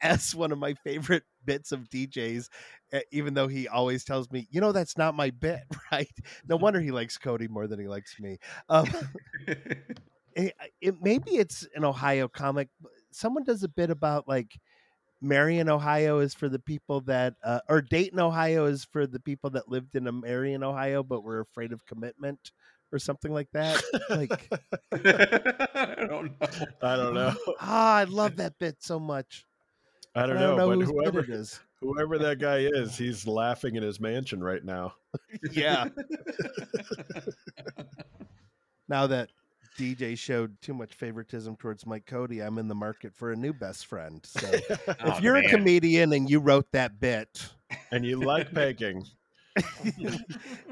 as 0.00 0.34
one 0.34 0.50
of 0.50 0.58
my 0.58 0.74
favorite 0.74 1.22
bits 1.44 1.72
of 1.72 1.88
DJ's, 1.88 2.50
uh, 2.92 3.00
even 3.10 3.34
though 3.34 3.48
he 3.48 3.68
always 3.68 4.04
tells 4.04 4.30
me, 4.30 4.46
you 4.50 4.60
know, 4.60 4.72
that's 4.72 4.96
not 4.96 5.14
my 5.14 5.30
bit, 5.30 5.62
right? 5.92 6.12
No 6.48 6.56
wonder 6.56 6.80
he 6.80 6.90
likes 6.90 7.18
Cody 7.18 7.48
more 7.48 7.66
than 7.66 7.78
he 7.78 7.88
likes 7.88 8.18
me. 8.20 8.38
Um, 8.68 8.88
it, 10.36 10.54
it 10.80 10.94
maybe 11.02 11.32
it's 11.32 11.66
an 11.74 11.84
Ohio 11.84 12.28
comic. 12.28 12.68
Someone 13.10 13.44
does 13.44 13.62
a 13.62 13.68
bit 13.68 13.90
about 13.90 14.28
like 14.28 14.58
Marion, 15.22 15.68
Ohio 15.68 16.18
is 16.18 16.34
for 16.34 16.48
the 16.48 16.58
people 16.58 17.00
that, 17.02 17.34
uh, 17.44 17.60
or 17.68 17.80
Dayton, 17.80 18.18
Ohio 18.18 18.66
is 18.66 18.84
for 18.84 19.06
the 19.06 19.20
people 19.20 19.50
that 19.50 19.68
lived 19.68 19.94
in 19.94 20.08
a 20.08 20.12
Marion, 20.12 20.64
Ohio, 20.64 21.04
but 21.04 21.22
were 21.22 21.40
afraid 21.40 21.72
of 21.72 21.86
commitment 21.86 22.50
or 22.92 22.98
something 22.98 23.32
like 23.32 23.48
that. 23.52 23.82
Like, 24.10 24.48
i 24.92 26.06
don't 26.06 26.40
know 26.40 26.48
I 26.82 26.96
don't 26.96 27.14
know. 27.14 27.34
ah, 27.60 27.96
I 27.96 28.04
love 28.04 28.36
that 28.36 28.58
bit 28.58 28.82
so 28.82 28.98
much. 28.98 29.46
I 30.14 30.26
don't 30.26 30.36
I 30.36 30.40
don't 30.40 30.56
know, 30.56 30.68
know 30.70 30.78
but 30.78 30.86
whoever 30.86 31.20
it 31.20 31.30
is. 31.30 31.58
whoever 31.80 32.18
that 32.18 32.38
guy 32.38 32.58
is, 32.58 32.96
he's 32.96 33.26
laughing 33.26 33.76
in 33.76 33.82
his 33.82 33.98
mansion 34.00 34.42
right 34.42 34.64
now. 34.64 34.94
Yeah. 35.50 35.86
now 38.88 39.06
that 39.06 39.30
DJ 39.78 40.16
showed 40.18 40.60
too 40.60 40.74
much 40.74 40.94
favoritism 40.94 41.56
towards 41.56 41.86
Mike 41.86 42.04
Cody, 42.06 42.40
I'm 42.40 42.58
in 42.58 42.68
the 42.68 42.74
market 42.74 43.14
for 43.14 43.32
a 43.32 43.36
new 43.36 43.52
best 43.54 43.86
friend. 43.86 44.20
So 44.24 44.46
Oh, 44.88 44.94
if 45.12 45.22
you're 45.22 45.34
man. 45.34 45.46
a 45.46 45.48
comedian 45.48 46.12
and 46.12 46.28
you 46.28 46.40
wrote 46.40 46.70
that 46.72 47.00
bit, 47.00 47.48
and 47.90 48.04
you 48.04 48.20
like 48.20 48.52
pegging. 48.52 49.04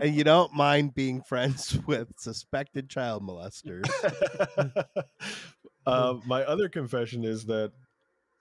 and 0.01 0.15
you 0.15 0.25
don't 0.25 0.55
mind 0.55 0.95
being 0.95 1.23
friends 1.23 1.79
with 1.87 2.09
suspected 2.19 2.89
child 2.89 3.23
molesters. 3.23 3.85
uh, 5.87 6.15
my 6.27 6.43
other 6.45 6.69
confession 6.69 7.25
is 7.25 7.45
that 7.47 7.73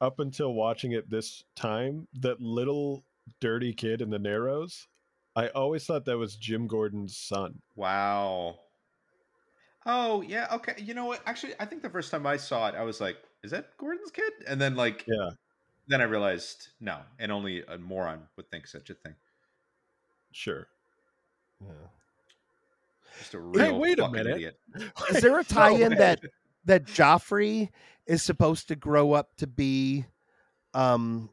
up 0.01 0.19
until 0.19 0.53
watching 0.53 0.91
it 0.93 1.09
this 1.09 1.43
time, 1.55 2.07
that 2.13 2.39
little 2.41 3.03
dirty 3.39 3.73
kid 3.73 4.01
in 4.01 4.09
the 4.09 4.19
Narrows, 4.19 4.87
I 5.35 5.47
always 5.49 5.85
thought 5.85 6.05
that 6.05 6.17
was 6.17 6.35
Jim 6.35 6.67
Gordon's 6.67 7.15
son. 7.17 7.61
Wow. 7.75 8.59
Oh 9.85 10.21
yeah, 10.21 10.47
okay. 10.53 10.75
You 10.77 10.93
know 10.93 11.05
what? 11.05 11.21
Actually, 11.25 11.53
I 11.59 11.65
think 11.65 11.81
the 11.81 11.89
first 11.89 12.11
time 12.11 12.25
I 12.27 12.37
saw 12.37 12.67
it, 12.67 12.75
I 12.75 12.83
was 12.83 12.99
like, 12.99 13.17
"Is 13.43 13.51
that 13.51 13.75
Gordon's 13.77 14.11
kid?" 14.11 14.33
And 14.47 14.59
then 14.59 14.75
like, 14.75 15.05
Yeah. 15.07 15.29
then 15.87 16.01
I 16.01 16.03
realized 16.03 16.69
no, 16.81 16.99
and 17.17 17.31
only 17.31 17.63
a 17.65 17.77
moron 17.77 18.27
would 18.35 18.49
think 18.51 18.67
such 18.67 18.89
a 18.89 18.93
thing. 18.93 19.15
Sure. 20.31 20.67
Yeah. 21.61 21.71
Just 23.17 23.33
a 23.33 23.37
Hey, 23.37 23.43
real 23.69 23.79
wait 23.79 23.99
a 23.99 24.03
fucking 24.03 24.13
minute. 24.13 24.35
idiot. 24.35 24.59
Is 25.09 25.21
there 25.21 25.39
a 25.39 25.43
tie-in 25.45 25.95
that 25.95 26.21
that 26.65 26.85
Joffrey 26.85 27.69
is 28.05 28.21
supposed 28.23 28.67
to 28.69 28.75
grow 28.75 29.13
up 29.13 29.35
to 29.37 29.47
be 29.47 30.05
um 30.73 31.29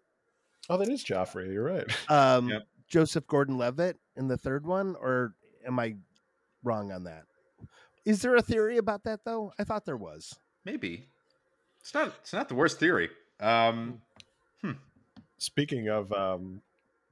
Oh, 0.68 0.76
that 0.78 0.88
is 0.88 1.04
Joffrey. 1.04 1.52
You're 1.52 1.64
right. 1.64 1.86
um 2.10 2.48
Yep. 2.48 2.62
Joseph 2.88 3.26
Gordon-Levitt 3.26 3.98
in 4.16 4.28
the 4.28 4.36
third 4.36 4.66
one 4.66 4.96
or 5.00 5.34
am 5.66 5.78
I 5.78 5.96
wrong 6.62 6.92
on 6.92 7.04
that? 7.04 7.24
Is 8.04 8.22
there 8.22 8.36
a 8.36 8.42
theory 8.42 8.76
about 8.78 9.04
that 9.04 9.20
though? 9.24 9.52
I 9.58 9.64
thought 9.64 9.84
there 9.84 9.96
was. 9.96 10.34
Maybe 10.64 11.08
it's 11.80 11.94
not. 11.94 12.12
It's 12.20 12.32
not 12.32 12.48
the 12.48 12.54
worst 12.54 12.78
theory. 12.80 13.10
Um, 13.40 14.00
Speaking 15.38 15.88
of 15.88 16.10
um, 16.12 16.62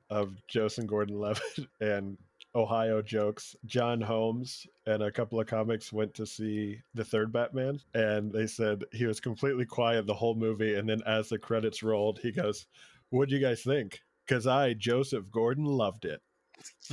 of 0.08 0.34
Joseph 0.48 0.86
Gordon-Levitt 0.86 1.68
and 1.80 2.16
Ohio 2.54 3.02
jokes, 3.02 3.56
John 3.66 4.00
Holmes 4.00 4.66
and 4.86 5.02
a 5.02 5.10
couple 5.10 5.40
of 5.40 5.46
comics 5.46 5.92
went 5.92 6.14
to 6.14 6.26
see 6.26 6.80
the 6.94 7.04
third 7.04 7.32
Batman, 7.32 7.80
and 7.94 8.32
they 8.32 8.46
said 8.46 8.84
he 8.92 9.06
was 9.06 9.20
completely 9.20 9.66
quiet 9.66 10.06
the 10.06 10.14
whole 10.14 10.34
movie, 10.34 10.74
and 10.74 10.88
then 10.88 11.02
as 11.06 11.28
the 11.28 11.38
credits 11.38 11.82
rolled, 11.82 12.18
he 12.20 12.30
goes, 12.30 12.66
"What'd 13.10 13.32
you 13.32 13.40
guys 13.40 13.62
think?" 13.62 14.00
Because 14.26 14.46
I, 14.46 14.74
Joseph 14.74 15.30
Gordon, 15.30 15.64
loved 15.64 16.04
it. 16.04 16.20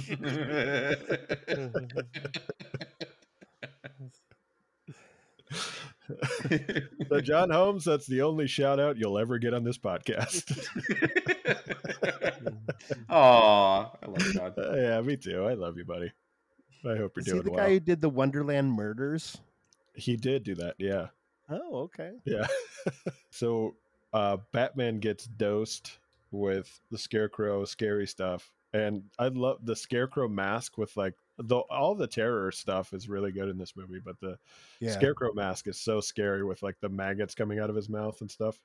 So 7.09 7.21
John 7.21 7.49
Holmes, 7.49 7.85
that's 7.85 8.07
the 8.07 8.21
only 8.21 8.47
shout 8.47 8.79
out 8.79 8.97
you'll 8.97 9.17
ever 9.17 9.37
get 9.37 9.53
on 9.53 9.63
this 9.63 9.77
podcast. 9.77 10.47
Aw, 13.09 13.91
I 14.01 14.05
love 14.05 14.33
John. 14.33 14.53
Uh, 14.57 14.75
yeah, 14.75 15.01
me 15.01 15.17
too. 15.17 15.45
I 15.45 15.53
love 15.53 15.77
you, 15.77 15.85
buddy. 15.85 16.11
I 16.85 16.95
hope 16.95 17.13
you're 17.15 17.21
Is 17.21 17.25
he 17.25 17.31
doing 17.33 17.43
the 17.43 17.51
well. 17.51 17.65
guy 17.65 17.73
who 17.73 17.79
did 17.79 18.01
the 18.01 18.09
Wonderland 18.09 18.71
murders? 18.71 19.37
He 19.93 20.15
did 20.15 20.43
do 20.43 20.55
that, 20.55 20.75
yeah. 20.77 21.07
Oh, 21.49 21.81
okay. 21.81 22.13
Yeah. 22.25 22.47
so 23.29 23.75
uh 24.13 24.37
Batman 24.51 24.99
gets 24.99 25.25
dosed 25.25 25.99
with 26.31 26.79
the 26.89 26.97
scarecrow 26.97 27.65
scary 27.65 28.07
stuff. 28.07 28.51
And 28.73 29.03
I 29.19 29.27
love 29.27 29.57
the 29.65 29.75
scarecrow 29.75 30.29
mask 30.29 30.77
with 30.77 30.95
like 30.95 31.15
the 31.43 31.57
all 31.69 31.95
the 31.95 32.07
terror 32.07 32.51
stuff 32.51 32.93
is 32.93 33.09
really 33.09 33.31
good 33.31 33.49
in 33.49 33.57
this 33.57 33.75
movie, 33.75 33.99
but 34.03 34.19
the 34.19 34.37
Yeah. 34.79 34.91
scarecrow 34.91 35.33
mask 35.33 35.67
is 35.67 35.79
so 35.79 35.99
scary 36.01 36.43
with 36.43 36.61
like 36.63 36.79
the 36.81 36.89
maggots 36.89 37.35
coming 37.35 37.59
out 37.59 37.69
of 37.69 37.75
his 37.75 37.89
mouth 37.89 38.19
and 38.21 38.29
stuff. 38.31 38.59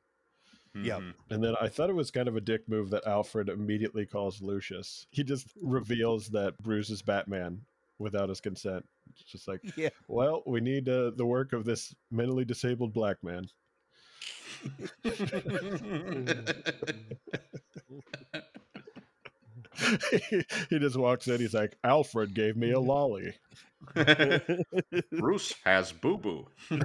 Yep. 0.74 1.01
Mhm. 1.01 1.15
And 1.31 1.43
then 1.43 1.55
I 1.61 1.69
thought 1.69 1.89
it 1.89 1.94
was 1.94 2.11
kind 2.11 2.28
of 2.28 2.36
a 2.36 2.40
dick 2.40 2.69
move 2.69 2.90
that 2.90 3.07
Alfred 3.07 3.48
immediately 3.48 4.05
calls 4.05 4.43
Lucius. 4.43 5.07
He 5.11 5.24
just 5.24 5.48
reveals 5.62 6.28
that 6.28 6.57
Bruce 6.59 6.90
is 6.90 7.01
Batman 7.03 7.65
without 7.98 8.28
his 8.28 8.40
consent. 8.43 8.86
It's 9.11 9.23
just 9.24 9.48
like, 9.48 9.62
Yeah. 9.77 9.89
well, 10.09 10.43
we 10.47 10.61
need 10.61 10.89
uh, 10.89 11.11
the 11.11 11.24
work 11.24 11.53
of 11.55 11.65
this 11.65 11.94
mentally 12.11 12.44
disabled 12.44 12.93
black 12.93 13.23
man. 13.23 13.48
he 20.71 20.79
just 20.79 20.97
walks 20.97 21.29
in. 21.29 21.41
He's 21.41 21.55
like, 21.55 21.77
Alfred 21.85 22.35
gave 22.35 22.57
me 22.57 22.73
a 22.73 22.81
lolly. 22.81 23.35
Bruce 25.13 25.55
has 25.65 25.93
boo 25.93 26.19
boo. 26.19 26.49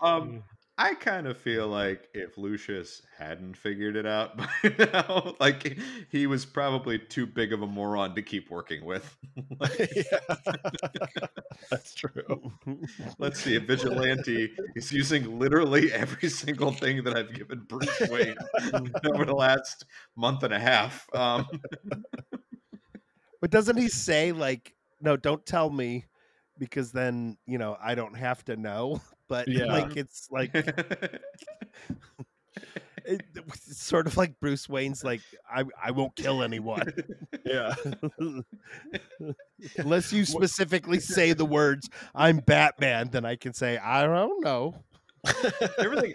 Um, 0.00 0.42
I 0.80 0.94
kind 0.94 1.26
of 1.26 1.36
feel 1.36 1.66
like 1.66 2.08
if 2.14 2.38
Lucius 2.38 3.02
hadn't 3.18 3.56
figured 3.56 3.96
it 3.96 4.06
out 4.06 4.36
by 4.36 4.48
now, 4.78 5.34
like 5.40 5.76
he 6.08 6.28
was 6.28 6.46
probably 6.46 7.00
too 7.00 7.26
big 7.26 7.52
of 7.52 7.62
a 7.62 7.66
moron 7.66 8.14
to 8.14 8.22
keep 8.22 8.48
working 8.48 8.84
with. 8.84 9.16
That's 11.70 11.94
true. 11.94 12.52
Let's 13.18 13.40
see, 13.40 13.56
a 13.56 13.60
vigilante 13.60 14.50
is 14.76 14.92
using 14.92 15.38
literally 15.38 15.92
every 15.92 16.28
single 16.28 16.70
thing 16.72 17.02
that 17.04 17.16
I've 17.16 17.34
given 17.34 17.64
Bruce 17.68 18.00
Wayne 18.08 18.36
over 19.12 19.24
the 19.24 19.34
last 19.34 19.84
month 20.16 20.44
and 20.44 20.54
a 20.54 20.60
half. 20.60 21.06
Um, 21.12 21.46
But 23.40 23.50
doesn't 23.50 23.76
he 23.76 23.88
say 23.88 24.32
like, 24.32 24.74
no, 25.00 25.16
don't 25.16 25.44
tell 25.46 25.70
me 25.70 26.06
because 26.58 26.90
then, 26.92 27.38
you 27.46 27.58
know, 27.58 27.76
I 27.80 27.94
don't 27.94 28.16
have 28.16 28.44
to 28.46 28.56
know. 28.56 29.00
But 29.28 29.48
Yeah. 29.48 29.66
like 29.66 29.96
it's 29.96 30.28
like 30.30 30.50
it, 33.04 33.22
sort 33.54 34.06
of 34.06 34.16
like 34.16 34.38
Bruce 34.40 34.68
Wayne's 34.68 35.04
like 35.04 35.20
I 35.50 35.64
I 35.82 35.90
won't 35.90 36.14
kill 36.16 36.42
anyone 36.42 36.92
Yeah. 37.44 37.74
unless 39.78 40.12
you 40.12 40.24
specifically 40.24 41.00
say 41.00 41.32
the 41.32 41.44
words 41.44 41.88
I'm 42.14 42.38
Batman. 42.38 43.10
Then 43.10 43.24
I 43.24 43.36
can 43.36 43.52
say 43.54 43.78
I 43.78 44.04
don't 44.04 44.42
know. 44.44 44.74
Everything. 45.78 46.12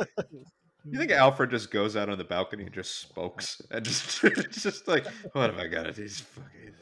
You 0.86 1.00
think 1.00 1.12
Alfred 1.12 1.50
just 1.50 1.72
goes 1.72 1.96
out 1.96 2.10
on 2.10 2.18
the 2.18 2.26
balcony 2.26 2.64
and 2.66 2.74
just 2.74 3.00
smokes 3.10 3.62
and 3.72 3.86
just 3.86 4.22
just 4.52 4.88
like, 4.88 5.06
what 5.32 5.50
have 5.50 5.58
I 5.60 5.68
got 5.68 5.84
to 5.84 5.94
do? 5.94 6.08
Fucking 6.10 6.74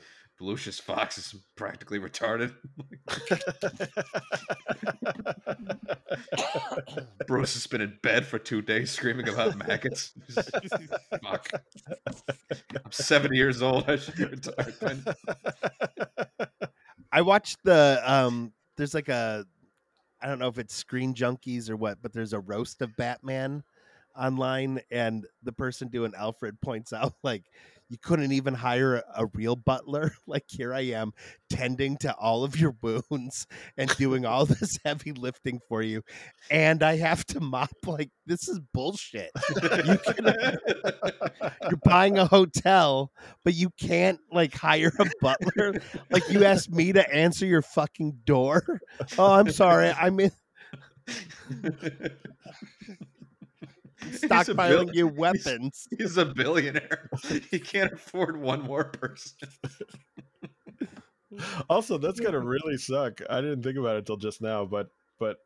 Lucius 0.42 0.80
Fox 0.80 1.18
is 1.18 1.36
practically 1.56 2.00
retarded. 2.00 2.54
Bruce 7.28 7.54
has 7.54 7.68
been 7.68 7.82
in 7.82 7.98
bed 8.02 8.26
for 8.26 8.40
two 8.40 8.62
days 8.62 8.92
screaming 8.92 9.30
about 9.30 9.56
maggots. 9.56 10.14
Fuck. 11.24 11.50
I'm 12.50 12.92
70 12.92 13.38
years 13.38 13.62
old. 13.62 13.88
I 13.88 13.98
should 13.98 14.16
be 14.16 14.26
retired. 14.26 15.16
I 17.12 17.22
watched 17.22 17.60
the 17.64 18.02
um. 18.06 18.54
There's 18.78 18.94
like 18.94 19.10
a 19.10 19.46
I 20.22 20.28
don't 20.28 20.40
know 20.40 20.48
if 20.48 20.58
it's 20.58 20.74
Screen 20.74 21.14
Junkies 21.14 21.70
or 21.70 21.76
what, 21.76 22.02
but 22.02 22.14
there's 22.14 22.34
a 22.34 22.40
roast 22.40 22.82
of 22.82 22.96
Batman 22.96 23.64
online, 24.18 24.82
and 24.90 25.28
the 25.44 25.52
person 25.52 25.90
doing 25.90 26.14
Alfred 26.18 26.62
points 26.62 26.94
out 26.94 27.14
like 27.24 27.44
you 27.92 27.98
couldn't 28.02 28.32
even 28.32 28.54
hire 28.54 28.96
a, 28.96 29.04
a 29.18 29.26
real 29.34 29.56
butler. 29.56 30.14
Like 30.28 30.46
here 30.48 30.74
I 30.74 30.82
am 30.82 31.12
tending 31.50 31.98
to 31.98 32.14
all 32.16 32.46
of 32.46 32.58
your 32.58 32.74
wounds 32.82 33.48
and 33.76 33.90
doing 33.98 34.26
all 34.26 34.46
this 34.46 34.80
heavy 34.86 35.12
lifting 35.12 35.60
for 35.68 35.82
you, 35.82 36.04
and 36.50 36.82
I 36.84 36.96
have 36.96 37.26
to 37.28 37.42
mop. 37.42 37.72
Like 37.86 38.12
this 38.26 38.48
is 38.48 38.62
bullshit. 38.74 39.32
You 39.86 39.98
can, 39.98 40.26
you're 41.64 41.80
buying 41.84 42.18
a 42.18 42.26
hotel, 42.26 43.12
but 43.44 43.56
you 43.56 43.72
can't 43.78 44.20
like 44.32 44.56
hire 44.56 44.94
a 45.00 45.06
butler. 45.20 45.74
like 46.12 46.30
you 46.30 46.46
asked 46.46 46.72
me 46.72 46.94
to 46.94 47.14
answer 47.14 47.46
your 47.46 47.62
fucking 47.62 48.20
door. 48.24 48.80
Oh, 49.18 49.34
I'm 49.34 49.52
sorry. 49.52 49.90
I'm 49.90 50.18
in 50.22 50.32
stockpiling 54.02 54.88
bill- 54.88 54.96
you 54.96 55.08
he's- 55.08 55.18
weapons. 55.18 55.88
He's 55.98 56.18
a 56.18 56.26
billionaire. 56.26 57.10
He 57.52 57.60
can't 57.60 57.94
afford 57.94 58.40
one 58.40 58.62
more 58.62 58.86
person. 58.86 59.38
also, 61.70 61.98
that's 61.98 62.20
gonna 62.20 62.40
really 62.40 62.78
suck. 62.78 63.22
I 63.30 63.42
didn't 63.42 63.64
think 63.64 63.78
about 63.78 63.96
it 63.98 64.06
till 64.06 64.18
just 64.18 64.42
now, 64.42 64.66
but 64.66 64.90
but 65.20 65.38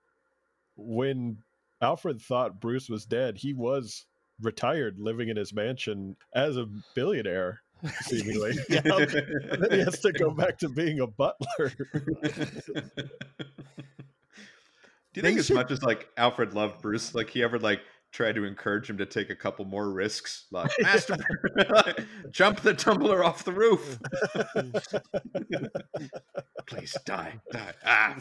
when 0.76 1.38
Alfred 1.82 2.22
thought 2.22 2.60
Bruce 2.60 2.90
was 2.90 3.06
dead, 3.06 3.38
he 3.38 3.54
was 3.54 4.06
retired, 4.42 5.00
living 5.00 5.30
in 5.30 5.38
his 5.38 5.54
mansion 5.54 6.16
as 6.34 6.58
a 6.58 6.68
billionaire, 6.96 7.62
seemingly. 8.02 8.54
Yeah. 8.70 8.82
Then 8.82 9.68
he 9.72 9.80
has 9.80 10.00
to 10.02 10.12
go 10.12 10.32
back 10.32 10.58
to 10.60 10.70
being 10.70 11.00
a 11.00 11.08
butler. 11.08 11.72
Do 15.14 15.20
you 15.20 15.22
They 15.22 15.30
think 15.30 15.40
as 15.40 15.46
should- 15.48 15.56
much 15.56 15.72
as 15.72 15.82
like 15.84 16.10
Alfred 16.18 16.54
loved 16.54 16.82
Bruce, 16.82 17.16
like 17.16 17.30
he 17.30 17.44
ever 17.44 17.60
like 17.60 17.82
tried 18.16 18.36
to 18.36 18.46
encourage 18.46 18.90
him 18.90 18.98
to 18.98 19.06
take 19.06 19.30
a 19.30 19.36
couple 19.36 19.66
more 19.66 19.90
risks, 19.90 20.46
like 20.50 20.72
Master, 20.80 21.18
jump 22.32 22.62
the 22.62 22.74
tumbler 22.74 23.24
off 23.24 23.44
the 23.44 23.52
roof. 23.52 24.00
Please 26.66 26.98
die, 27.06 27.40
die. 27.52 27.74
Ah. 27.86 28.18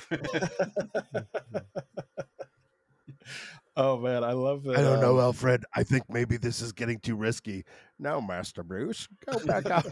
oh 3.76 3.98
man, 3.98 4.24
I 4.24 4.32
love 4.32 4.64
that. 4.64 4.76
I 4.76 4.82
don't 4.82 5.00
know, 5.00 5.18
um, 5.18 5.26
Alfred. 5.26 5.64
I 5.72 5.84
think 5.84 6.04
maybe 6.10 6.36
this 6.36 6.60
is 6.60 6.72
getting 6.72 6.98
too 6.98 7.14
risky. 7.14 7.64
No, 7.98 8.20
Master 8.20 8.64
Bruce, 8.64 9.08
go 9.24 9.38
back 9.46 9.66
out. 9.66 9.86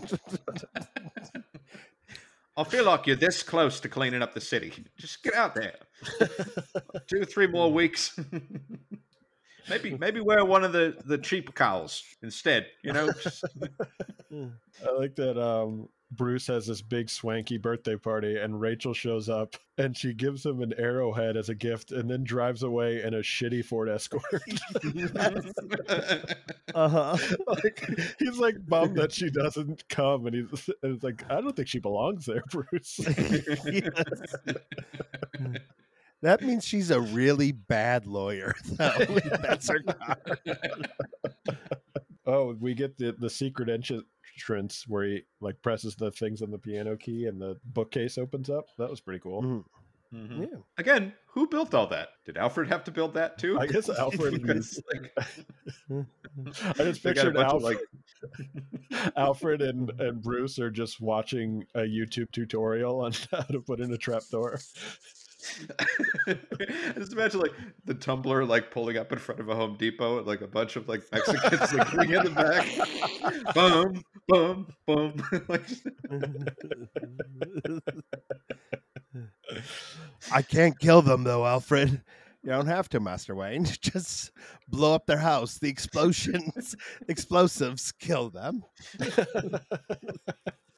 I 2.55 2.65
feel 2.65 2.85
like 2.85 3.07
you're 3.07 3.17
this 3.17 3.43
close 3.43 3.81
to 3.81 3.89
cleaning 3.89 4.21
up 4.21 4.35
the 4.35 4.41
city. 4.41 4.73
Just 4.99 5.23
get 5.23 5.35
out 5.35 5.55
there. 5.55 5.77
Two, 7.07 7.25
three 7.25 7.47
more 7.47 7.73
weeks. 7.73 8.19
Maybe, 9.69 9.97
maybe 9.97 10.21
wear 10.21 10.45
one 10.45 10.65
of 10.65 10.73
the 10.73 10.97
the 11.05 11.19
cheap 11.19 11.55
cowls 11.55 12.03
instead. 12.23 12.67
You 12.83 12.93
know. 12.93 13.11
I 14.33 14.91
like 14.93 15.15
that 15.17 15.41
um, 15.41 15.89
Bruce 16.11 16.47
has 16.47 16.67
this 16.67 16.83
big 16.83 17.09
swanky 17.09 17.59
birthday 17.59 17.97
party, 17.97 18.37
and 18.37 18.61
Rachel 18.61 18.93
shows 18.93 19.29
up, 19.29 19.57
and 19.79 19.97
she 19.97 20.13
gives 20.13 20.45
him 20.45 20.61
an 20.61 20.75
arrowhead 20.77 21.37
as 21.37 21.49
a 21.49 21.55
gift, 21.55 21.93
and 21.93 22.11
then 22.11 22.25
drives 22.25 22.63
away 22.63 23.03
in 23.03 23.15
a 23.15 23.19
shitty 23.19 23.65
Ford 23.65 23.89
Escort. 23.89 24.23
uh 26.75 26.89
huh. 26.89 27.17
like 27.47 27.89
he's 28.19 28.39
like 28.39 28.57
bummed 28.67 28.97
that 28.97 29.13
she 29.13 29.31
doesn't 29.31 29.89
come, 29.89 30.27
and 30.27 30.35
he's 30.35 30.69
and 30.83 30.95
it's 30.95 31.05
like 31.05 31.25
I 31.31 31.41
don't 31.41 31.57
think 31.57 31.69
she 31.69 31.79
belongs 31.79 32.27
there, 32.27 32.43
Bruce. 32.51 33.01
That 36.23 36.41
means 36.43 36.65
she's 36.65 36.91
a 36.91 37.01
really 37.01 37.53
bad 37.53 38.07
lawyer, 38.07 38.55
though. 38.65 38.97
That's 39.43 39.69
her 39.69 39.81
car. 39.81 40.17
oh, 42.27 42.57
we 42.61 42.75
get 42.75 42.97
the 42.97 43.13
the 43.19 43.29
secret 43.31 43.69
entrance 43.69 44.85
where 44.87 45.05
he 45.05 45.23
like 45.41 45.61
presses 45.63 45.97
the 45.97 46.11
things 46.13 46.41
on 46.43 46.51
the 46.51 46.59
piano 46.59 46.97
key, 46.97 47.27
and 47.27 47.41
the 47.41 47.59
bookcase 47.67 48.19
opens 48.19 48.49
up. 48.51 48.67
That 48.79 48.89
was 48.91 49.01
pretty 49.01 49.21
cool. 49.21 49.43
Mhm. 49.43 49.65
Mhm. 50.15 50.51
Yeah. 50.53 50.59
Again, 50.77 51.15
who 51.27 51.49
built 51.49 51.73
all 51.75 51.87
that? 51.87 52.11
Did 52.27 52.37
Alfred 52.37 52.69
have 52.69 52.85
to 52.85 52.91
build 52.91 53.15
that 53.15 53.39
too? 53.39 53.59
I 53.59 53.67
guess 53.67 53.89
Alfred. 53.99 54.43
Because, 54.43 54.81
like, 54.93 55.11
I 55.19 56.85
just 56.85 57.03
they 57.03 57.15
got 57.15 57.29
a 57.29 57.31
pictured 57.31 57.35
bunch 57.35 57.53
of, 57.53 57.63
Alfred, 57.65 57.79
Alfred 59.17 59.63
and, 59.63 59.91
and 59.99 60.23
Bruce 60.23 60.59
are 60.59 60.71
just 60.71 61.01
watching 61.01 61.65
a 61.75 61.81
YouTube 61.81 62.31
tutorial 62.31 63.01
on 63.01 63.13
how 63.31 63.41
to 63.41 63.61
put 63.61 63.81
in 63.81 63.91
a 63.93 63.97
trapdoor. 63.97 64.61
I 65.79 65.87
just 66.97 67.13
imagine 67.13 67.41
like 67.41 67.53
the 67.85 67.95
tumbler 67.95 68.45
like 68.45 68.71
pulling 68.71 68.97
up 68.97 69.13
in 69.13 69.19
front 69.19 69.41
of 69.41 69.49
a 69.49 69.55
Home 69.55 69.77
Depot, 69.77 70.23
like 70.23 70.41
a 70.41 70.47
bunch 70.47 70.77
of 70.77 70.89
like 70.89 71.03
Mexicans 71.13 71.73
like 71.73 71.91
getting 71.93 72.11
in 72.13 72.25
the 72.25 72.31
back, 72.31 73.55
boom, 73.55 74.03
boom, 74.29 74.67
boom. 74.87 75.23
like, 75.49 75.67
I 80.33 80.43
can't 80.43 80.79
kill 80.79 81.03
them 81.03 81.25
though, 81.25 81.47
Alfred. 81.47 82.03
You 82.43 82.51
don't 82.51 82.67
have 82.67 82.89
to, 82.91 83.01
Master 83.01 83.35
Wayne. 83.37 83.65
Just 83.81 84.33
blow 84.69 84.95
up 84.95 85.07
their 85.07 85.19
house. 85.19 85.59
The 85.59 85.69
explosions, 85.69 86.75
explosives 87.09 87.93
kill 87.93 88.31
them. 88.31 88.65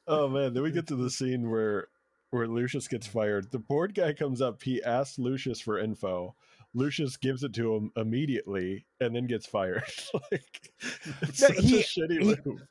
oh 0.07 0.27
man, 0.27 0.53
then 0.53 0.63
we 0.63 0.71
get 0.71 0.87
to 0.87 0.95
the 0.95 1.09
scene 1.09 1.49
where 1.49 1.87
where 2.31 2.47
Lucius 2.47 2.87
gets 2.87 3.07
fired. 3.07 3.51
The 3.51 3.59
board 3.59 3.93
guy 3.95 4.13
comes 4.13 4.41
up, 4.41 4.61
he 4.63 4.83
asks 4.83 5.17
Lucius 5.19 5.59
for 5.59 5.79
info. 5.79 6.35
Lucius 6.73 7.15
gives 7.17 7.43
it 7.43 7.53
to 7.53 7.73
him 7.75 7.91
immediately 7.95 8.85
and 8.99 9.15
then 9.15 9.27
gets 9.27 9.45
fired. 9.45 9.83
like 10.31 10.71
it's 11.21 11.41
No, 11.41 11.47
such 11.47 11.59
he- 11.59 11.79
a 11.79 11.83
shitty 11.83 12.21
he- 12.21 12.35
move. 12.45 12.61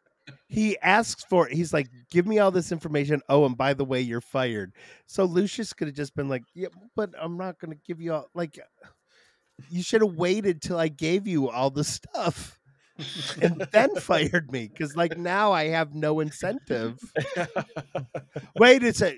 He 0.48 0.78
asks 0.78 1.22
for. 1.24 1.46
He's 1.48 1.74
like, 1.74 1.88
"Give 2.10 2.26
me 2.26 2.38
all 2.38 2.50
this 2.50 2.72
information." 2.72 3.20
Oh, 3.28 3.44
and 3.44 3.58
by 3.58 3.74
the 3.74 3.84
way, 3.84 4.00
you're 4.00 4.22
fired. 4.22 4.72
So 5.06 5.24
Lucius 5.24 5.74
could 5.74 5.86
have 5.88 5.94
just 5.96 6.14
been 6.16 6.30
like, 6.30 6.44
"Yeah, 6.54 6.68
but 6.96 7.10
I'm 7.20 7.36
not 7.36 7.58
going 7.58 7.72
to 7.72 7.80
give 7.86 8.00
you 8.00 8.14
all." 8.14 8.30
Like, 8.34 8.58
you 9.68 9.82
should 9.82 10.00
have 10.00 10.14
waited 10.14 10.62
till 10.62 10.78
I 10.78 10.88
gave 10.88 11.26
you 11.28 11.50
all 11.50 11.68
the 11.68 11.84
stuff. 11.84 12.58
and 13.42 13.66
then 13.70 13.94
fired 13.96 14.50
me 14.50 14.68
because 14.72 14.96
like 14.96 15.18
now 15.18 15.52
I 15.52 15.64
have 15.66 15.94
no 15.94 16.20
incentive. 16.20 16.98
Wait 18.58 18.82
a 18.82 18.94
sec. 18.94 19.16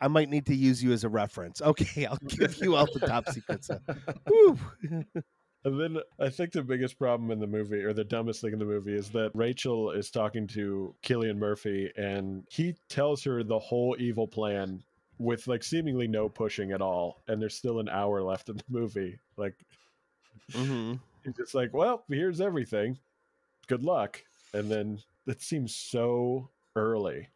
I 0.00 0.08
might 0.08 0.28
need 0.30 0.46
to 0.46 0.54
use 0.54 0.82
you 0.82 0.92
as 0.92 1.04
a 1.04 1.08
reference. 1.08 1.60
Okay, 1.70 2.06
I'll 2.06 2.16
give 2.26 2.56
you 2.62 2.74
all 2.76 2.86
the 2.92 3.06
top 3.06 3.28
secret 3.28 3.64
stuff. 3.64 3.80
And 5.62 5.78
then 5.78 5.98
I 6.18 6.30
think 6.30 6.52
the 6.52 6.62
biggest 6.62 6.98
problem 6.98 7.30
in 7.30 7.38
the 7.38 7.46
movie, 7.46 7.82
or 7.84 7.92
the 7.92 8.02
dumbest 8.02 8.40
thing 8.40 8.54
in 8.54 8.58
the 8.58 8.64
movie, 8.64 8.94
is 8.94 9.10
that 9.10 9.30
Rachel 9.34 9.90
is 9.90 10.10
talking 10.10 10.46
to 10.48 10.94
Cillian 11.04 11.36
Murphy 11.36 11.92
and 11.98 12.44
he 12.50 12.74
tells 12.88 13.22
her 13.24 13.42
the 13.42 13.58
whole 13.58 13.94
evil 13.98 14.26
plan 14.26 14.82
with 15.18 15.46
like 15.48 15.62
seemingly 15.62 16.08
no 16.08 16.30
pushing 16.30 16.72
at 16.72 16.80
all. 16.80 17.20
And 17.28 17.42
there's 17.42 17.54
still 17.56 17.78
an 17.78 17.90
hour 17.90 18.22
left 18.22 18.48
in 18.48 18.56
the 18.56 18.64
movie. 18.70 19.18
Like, 19.36 19.54
Mhm. 20.52 20.98
he's 21.24 21.34
just 21.36 21.54
like, 21.54 21.74
well, 21.74 22.04
here's 22.08 22.40
everything. 22.40 22.98
Good 23.66 23.82
luck. 23.84 24.22
And 24.54 24.70
then 24.70 24.98
it 25.26 25.42
seems 25.42 25.76
so 25.76 26.48
early 26.74 27.28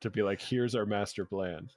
to 0.00 0.08
be 0.08 0.22
like, 0.22 0.40
here's 0.40 0.74
our 0.74 0.86
master 0.86 1.26
plan. 1.26 1.68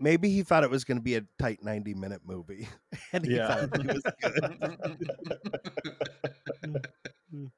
Maybe 0.00 0.28
he 0.30 0.42
thought 0.42 0.64
it 0.64 0.70
was 0.70 0.84
going 0.84 0.98
to 0.98 1.02
be 1.02 1.14
a 1.16 1.24
tight 1.38 1.62
90 1.62 1.94
minute 1.94 2.22
movie. 2.24 2.68
And 3.12 3.24
he 3.24 3.36
Yeah. 3.36 3.48
thought 3.48 3.62
it 3.62 3.70
was 3.86 4.02
good. 6.62 6.88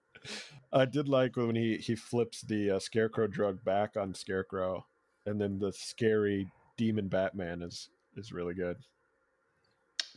I 0.72 0.84
did 0.84 1.08
like 1.08 1.36
when 1.36 1.54
he 1.56 1.76
he 1.78 1.94
flips 1.96 2.42
the 2.42 2.70
uh, 2.72 2.78
scarecrow 2.78 3.26
drug 3.26 3.64
back 3.64 3.96
on 3.96 4.12
Scarecrow, 4.14 4.86
and 5.24 5.40
then 5.40 5.58
the 5.58 5.72
scary 5.72 6.50
demon 6.76 7.08
Batman 7.08 7.62
is 7.62 7.88
is 8.16 8.32
really 8.32 8.54
good. 8.54 8.76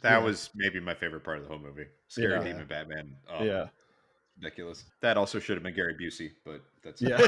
that 0.02 0.18
Yeah. 0.20 0.24
was 0.24 0.50
maybe 0.56 0.80
my 0.80 0.94
favorite 0.96 1.24
part 1.24 1.38
of 1.38 1.44
the 1.44 1.50
whole 1.50 1.60
movie. 1.60 1.86
Scary 2.08 2.34
Yeah. 2.34 2.44
Demon 2.44 2.66
Batman. 2.68 3.16
Oh, 3.30 3.44
Yeah, 3.44 3.70
ridiculous. 4.38 4.86
That 5.02 5.18
also 5.18 5.40
should 5.40 5.56
have 5.56 5.64
been 5.64 5.76
Gary 5.76 5.96
Busey, 5.96 6.32
but 6.44 6.62
that's 6.84 7.02
Yeah. 7.02 7.18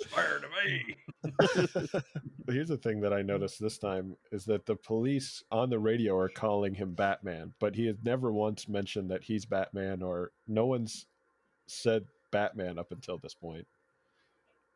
Spider 0.00 0.40
to 0.40 0.48
me. 0.68 0.96
But 2.46 2.54
Here's 2.54 2.68
the 2.68 2.78
thing 2.78 3.00
that 3.02 3.12
I 3.12 3.22
noticed 3.22 3.60
this 3.60 3.78
time 3.78 4.16
is 4.32 4.44
that 4.46 4.66
the 4.66 4.74
police 4.74 5.44
on 5.52 5.70
the 5.70 5.78
radio 5.78 6.16
are 6.16 6.28
calling 6.28 6.74
him 6.74 6.94
Batman, 6.94 7.52
but 7.60 7.76
he 7.76 7.86
has 7.86 7.96
never 8.02 8.32
once 8.32 8.68
mentioned 8.68 9.10
that 9.10 9.22
he's 9.22 9.44
Batman 9.44 10.02
or 10.02 10.32
no 10.48 10.66
one's 10.66 11.06
said 11.68 12.04
Batman 12.32 12.78
up 12.78 12.90
until 12.90 13.18
this 13.18 13.34
point. 13.34 13.66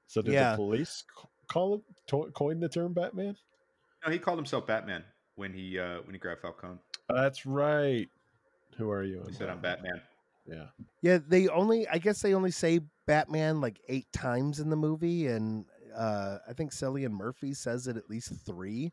So 0.07 0.23
did 0.23 0.35
Yeah. 0.35 0.51
the 0.53 0.57
police 0.57 1.03
call 1.49 1.75
him 1.75 1.83
to- 2.09 2.31
coin 2.33 2.61
the 2.61 2.69
term 2.69 2.93
Batman? 2.93 3.37
No, 4.05 4.13
he 4.13 4.19
called 4.19 4.39
himself 4.39 4.67
Batman 4.67 5.03
when 5.35 5.53
he 5.53 5.79
uh, 5.79 6.03
when 6.03 6.15
he 6.15 6.19
grabbed 6.19 6.43
Falcone. 6.43 6.79
That's 7.09 7.45
right. 7.47 8.09
Who 8.77 8.91
are 8.91 9.03
you? 9.03 9.23
He 9.23 9.29
in 9.29 9.35
said, 9.35 9.49
"I'm 9.49 9.61
Batman." 9.61 10.01
Yeah. 10.47 10.67
Yeah, 11.03 11.19
they 11.27 11.49
only 11.49 11.87
I 11.89 11.99
guess 11.99 12.21
they 12.23 12.35
only 12.35 12.51
say 12.51 12.81
Batman 13.07 13.61
like 13.61 13.81
eight 13.89 14.11
times 14.13 14.61
in 14.61 14.71
the 14.71 14.77
movie, 14.77 15.27
and 15.29 15.65
uh 15.97 16.39
I 16.49 16.53
think 16.53 16.73
Cillian 16.73 17.13
Murphy 17.13 17.55
says 17.55 17.87
it 17.87 17.97
at 17.97 18.11
least 18.11 18.33
three 18.47 18.93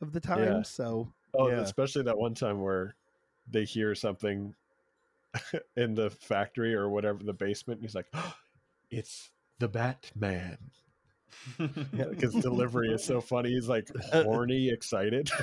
of 0.00 0.12
the 0.12 0.20
time. 0.20 0.42
Yeah. 0.44 0.62
So 0.62 1.12
Oh, 1.34 1.48
Yeah. 1.48 1.60
especially 1.60 2.02
that 2.04 2.18
one 2.18 2.34
time 2.34 2.60
where 2.60 2.94
they 3.50 3.64
hear 3.64 3.94
something 3.94 4.54
in 5.76 5.94
the 5.94 6.10
factory 6.10 6.74
or 6.74 6.88
whatever, 6.90 7.22
the 7.24 7.32
basement. 7.32 7.78
And 7.80 7.88
he's 7.88 7.94
like, 7.94 8.12
"It's 8.90 9.30
the 9.58 9.68
Batman." 9.68 10.58
His 12.18 12.34
delivery 12.34 12.90
is 12.92 13.02
so 13.02 13.20
funny. 13.22 13.50
He's 13.50 13.68
like 13.68 13.88
horny, 14.12 14.68
excited. 14.68 15.30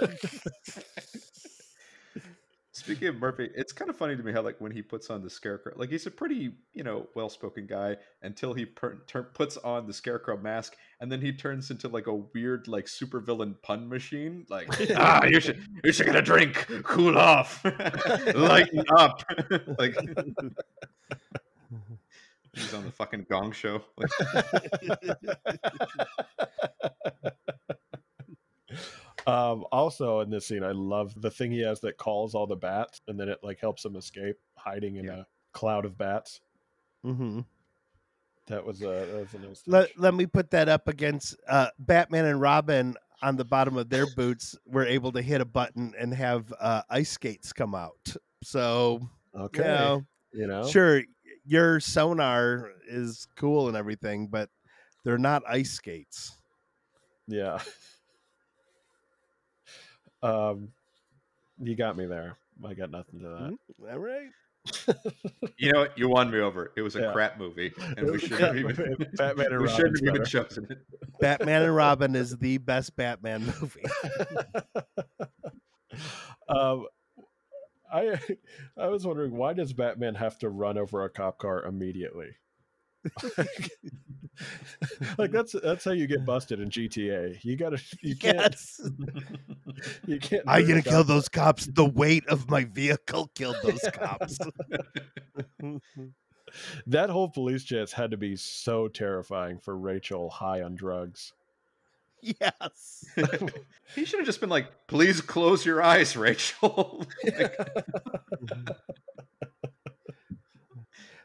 Speaking 2.79 3.09
of 3.09 3.17
Murphy, 3.17 3.49
it's 3.55 3.73
kind 3.73 3.89
of 3.89 3.97
funny 3.97 4.15
to 4.15 4.23
me 4.23 4.31
how 4.31 4.41
like 4.41 4.55
when 4.61 4.71
he 4.71 4.81
puts 4.81 5.09
on 5.09 5.21
the 5.21 5.29
scarecrow, 5.29 5.73
like 5.75 5.89
he's 5.89 6.05
a 6.05 6.11
pretty 6.11 6.53
you 6.73 6.81
know 6.81 7.09
well-spoken 7.13 7.67
guy 7.67 7.97
until 8.21 8.53
he 8.53 8.65
per- 8.65 8.99
tur- 9.05 9.31
puts 9.33 9.57
on 9.57 9.85
the 9.85 9.91
scarecrow 9.91 10.37
mask, 10.37 10.77
and 11.01 11.11
then 11.11 11.19
he 11.19 11.33
turns 11.33 11.71
into 11.71 11.89
like 11.89 12.07
a 12.07 12.15
weird 12.15 12.69
like 12.69 12.85
supervillain 12.85 13.61
pun 13.61 13.89
machine. 13.89 14.45
Like 14.49 14.69
ah, 14.95 15.25
you 15.25 15.41
should 15.41 15.61
you 15.83 15.91
should 15.91 16.05
get 16.05 16.15
a 16.15 16.21
drink, 16.21 16.55
cool 16.83 17.17
off, 17.17 17.61
lighten 18.33 18.85
up. 18.97 19.23
like 19.77 19.95
he's 22.53 22.73
on 22.73 22.85
the 22.85 22.91
fucking 22.93 23.25
Gong 23.29 23.51
Show. 23.51 23.83
Like, 23.97 24.09
um, 29.29 29.65
also 29.71 30.19
in 30.21 30.29
this 30.29 30.45
scene, 30.45 30.63
I 30.63 30.71
love 30.71 31.19
the 31.21 31.31
thing 31.31 31.51
he 31.51 31.59
has 31.61 31.79
that 31.81 31.97
calls 31.97 32.35
all 32.35 32.47
the 32.47 32.55
bats, 32.55 33.01
and 33.07 33.19
then 33.19 33.29
it 33.29 33.39
like 33.43 33.59
helps 33.59 33.83
him 33.85 33.95
escape, 33.95 34.37
hiding 34.55 34.97
in 34.97 35.05
Yeah. 35.05 35.19
a 35.19 35.25
cloud 35.51 35.85
of 35.85 35.97
bats. 35.97 36.41
mhm. 37.05 37.45
That 38.47 38.65
was 38.65 38.81
a 38.81 38.85
that 38.85 39.07
was 39.19 39.33
a 39.35 39.37
nice. 39.39 39.63
let 39.67 39.97
let 39.99 40.13
me 40.15 40.25
put 40.25 40.49
that 40.51 40.67
up 40.69 40.87
against 40.87 41.35
uh 41.47 41.69
Batman 41.77 42.25
and 42.25 42.41
Robin 42.41 42.95
on 43.21 43.35
the 43.35 43.45
bottom 43.45 43.77
of 43.77 43.89
their 43.89 44.07
boots 44.15 44.57
were 44.65 44.85
able 44.85 45.11
to 45.11 45.21
hit 45.21 45.39
a 45.41 45.45
button 45.45 45.93
and 45.99 46.13
have 46.13 46.51
uh 46.59 46.81
ice 46.89 47.11
skates 47.11 47.53
come 47.53 47.75
out. 47.75 48.15
So 48.43 49.01
okay, 49.35 49.59
you 49.61 49.67
know, 49.67 50.05
you 50.33 50.47
know, 50.47 50.63
sure 50.67 51.03
your 51.45 51.79
sonar 51.79 52.71
is 52.87 53.27
cool 53.35 53.67
and 53.67 53.77
everything, 53.77 54.27
but 54.27 54.49
they're 55.03 55.17
not 55.19 55.43
ice 55.47 55.71
skates. 55.71 56.35
Yeah. 57.27 57.59
Um, 60.21 60.69
you 61.61 61.75
got 61.75 61.97
me 61.97 62.05
there. 62.05 62.37
I 62.65 62.73
got 62.73 62.91
nothing 62.91 63.19
to 63.21 63.27
that. 63.27 63.57
Mhm. 63.81 63.91
All 63.93 63.99
right. 63.99 64.29
you 65.57 65.71
know 65.71 65.79
what? 65.81 65.97
You 65.97 66.09
won 66.09 66.29
me 66.29 66.39
over. 66.39 66.71
It 66.75 66.81
was 66.81 66.95
a 66.97 67.01
Yeah. 67.01 67.11
crap 67.13 67.37
movie, 67.39 67.71
and 67.97 68.11
we 68.11 68.19
shouldn't 68.19 68.41
have 68.41 68.57
even. 68.57 69.07
Batman 69.15 69.53
and 69.53 69.61
we 69.61 69.69
shouldn't 69.69 69.99
have 70.05 70.15
even 70.15 70.25
chosen 70.25 70.67
it. 70.69 70.79
Batman 71.21 71.61
and 71.63 71.75
Robin 71.75 72.15
is 72.15 72.37
the 72.37 72.57
best 72.57 72.95
Batman 72.95 73.45
movie. 73.61 73.83
um, 76.49 76.85
I 77.91 78.19
I 78.77 78.87
was 78.87 79.05
wondering 79.07 79.35
why 79.35 79.53
does 79.53 79.73
Batman 79.73 80.15
have 80.15 80.37
to 80.39 80.49
run 80.49 80.77
over 80.77 81.03
a 81.03 81.09
cop 81.09 81.37
car 81.39 81.63
immediately? 81.63 82.35
like 85.17 85.31
that's 85.31 85.53
that's 85.63 85.85
how 85.85 85.91
you 85.91 86.07
get 86.07 86.25
busted 86.25 86.59
in 86.59 86.69
GTA. 86.69 87.43
You 87.43 87.55
gotta 87.55 87.81
you 88.01 88.15
can't 88.15 88.37
Yes. 88.37 88.81
you 90.07 90.19
can't. 90.19 90.43
I'm 90.47 90.67
gonna 90.67 90.81
kill 90.81 90.99
cop. 90.99 91.07
those 91.07 91.29
cops. 91.29 91.65
The 91.65 91.85
weight 91.85 92.27
of 92.27 92.49
my 92.49 92.65
vehicle 92.65 93.29
killed 93.35 93.57
those 93.63 93.81
cops. 93.93 94.37
That 96.87 97.09
whole 97.09 97.29
police 97.29 97.63
chase 97.63 97.91
had 97.91 98.11
to 98.11 98.17
be 98.17 98.35
so 98.35 98.87
terrifying 98.87 99.59
for 99.59 99.77
Rachel 99.77 100.29
high 100.29 100.61
on 100.63 100.75
drugs. 100.75 101.33
yes. 102.21 103.05
he 103.95 104.03
should 104.05 104.19
have 104.19 104.25
just 104.25 104.41
been 104.41 104.49
like, 104.49 104.87
"Please 104.87 105.21
close 105.21 105.65
your 105.65 105.81
eyes, 105.81 106.17
Rachel." 106.17 107.05
Like, 107.23 107.55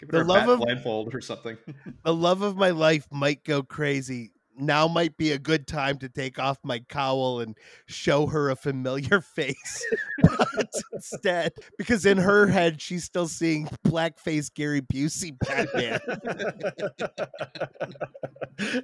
give 0.04 0.20
The 0.20 0.24
love 0.24 0.48
of- 0.48 0.58
blindfold 0.60 1.14
or 1.14 1.20
something. 1.20 1.56
the 2.04 2.14
love 2.14 2.42
of 2.42 2.56
my 2.56 2.70
life 2.70 3.06
might 3.10 3.42
go 3.44 3.62
crazy. 3.62 4.32
Now 4.56 4.88
might 4.88 5.16
be 5.16 5.32
a 5.32 5.38
good 5.38 5.66
time 5.66 5.98
to 5.98 6.08
take 6.08 6.38
off 6.38 6.58
my 6.62 6.78
cowl 6.80 7.40
and 7.40 7.56
show 7.86 8.26
her 8.26 8.50
a 8.50 8.56
familiar 8.56 9.20
face. 9.34 9.84
but 10.22 10.68
instead, 10.92 11.52
because 11.78 12.06
in 12.06 12.18
her 12.18 12.46
head, 12.46 12.80
she's 12.80 13.04
still 13.04 13.28
seeing 13.28 13.68
blackface 13.86 14.52
Gary 14.52 14.80
Busey 14.82 15.36
Batman. 15.38 16.00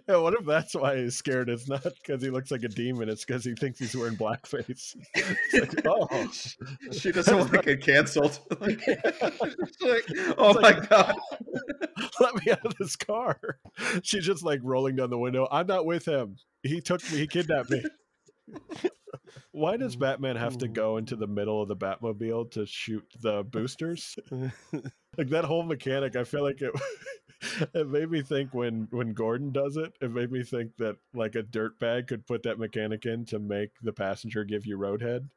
yeah, 0.08 0.16
what 0.16 0.34
if 0.34 0.44
that's 0.44 0.74
why 0.74 0.96
he's 0.96 1.16
scared? 1.16 1.48
It's 1.48 1.68
not 1.68 1.82
because 1.82 2.22
he 2.22 2.30
looks 2.30 2.50
like 2.50 2.62
a 2.62 2.68
demon. 2.68 3.08
It's 3.08 3.24
because 3.24 3.44
he 3.44 3.54
thinks 3.54 3.78
he's 3.78 3.96
wearing 3.96 4.16
blackface. 4.16 4.96
Like, 5.52 5.86
oh, 5.86 6.28
she 6.92 7.12
doesn't 7.12 7.36
want 7.36 7.52
to 7.52 7.62
get 7.62 7.82
canceled. 7.82 8.38
Like, 8.60 8.80
she's 8.80 9.82
like, 9.82 10.04
oh 10.38 10.58
my 10.60 10.72
god! 10.88 11.16
let 12.20 12.34
me 12.34 12.52
out 12.52 12.64
of 12.64 12.74
this 12.78 12.96
car. 12.96 13.38
She's 14.02 14.24
just 14.24 14.42
like 14.44 14.60
rolling 14.62 14.96
down 14.96 15.10
the 15.10 15.18
window. 15.18 15.48
I'm 15.60 15.66
not 15.66 15.84
with 15.84 16.06
him. 16.06 16.36
He 16.62 16.80
took 16.80 17.02
me. 17.12 17.18
He 17.18 17.26
kidnapped 17.26 17.68
me. 17.68 17.82
Why 19.52 19.76
does 19.76 19.94
mm. 19.94 20.00
Batman 20.00 20.36
have 20.36 20.56
to 20.58 20.68
go 20.68 20.96
into 20.96 21.16
the 21.16 21.26
middle 21.26 21.60
of 21.60 21.68
the 21.68 21.76
Batmobile 21.76 22.50
to 22.52 22.64
shoot 22.64 23.04
the 23.20 23.44
boosters? 23.50 24.18
like 25.18 25.28
that 25.28 25.44
whole 25.44 25.62
mechanic, 25.62 26.16
I 26.16 26.24
feel 26.24 26.42
like 26.42 26.62
it. 26.62 26.72
It 27.74 27.88
made 27.88 28.10
me 28.10 28.22
think 28.22 28.54
when 28.54 28.88
when 28.90 29.12
Gordon 29.12 29.52
does 29.52 29.76
it, 29.76 29.92
it 30.00 30.10
made 30.10 30.32
me 30.32 30.42
think 30.44 30.76
that 30.78 30.96
like 31.12 31.34
a 31.34 31.42
dirtbag 31.42 32.06
could 32.08 32.26
put 32.26 32.42
that 32.44 32.58
mechanic 32.58 33.04
in 33.04 33.26
to 33.26 33.38
make 33.38 33.70
the 33.82 33.92
passenger 33.92 34.44
give 34.44 34.64
you 34.64 34.78
roadhead. 34.78 35.28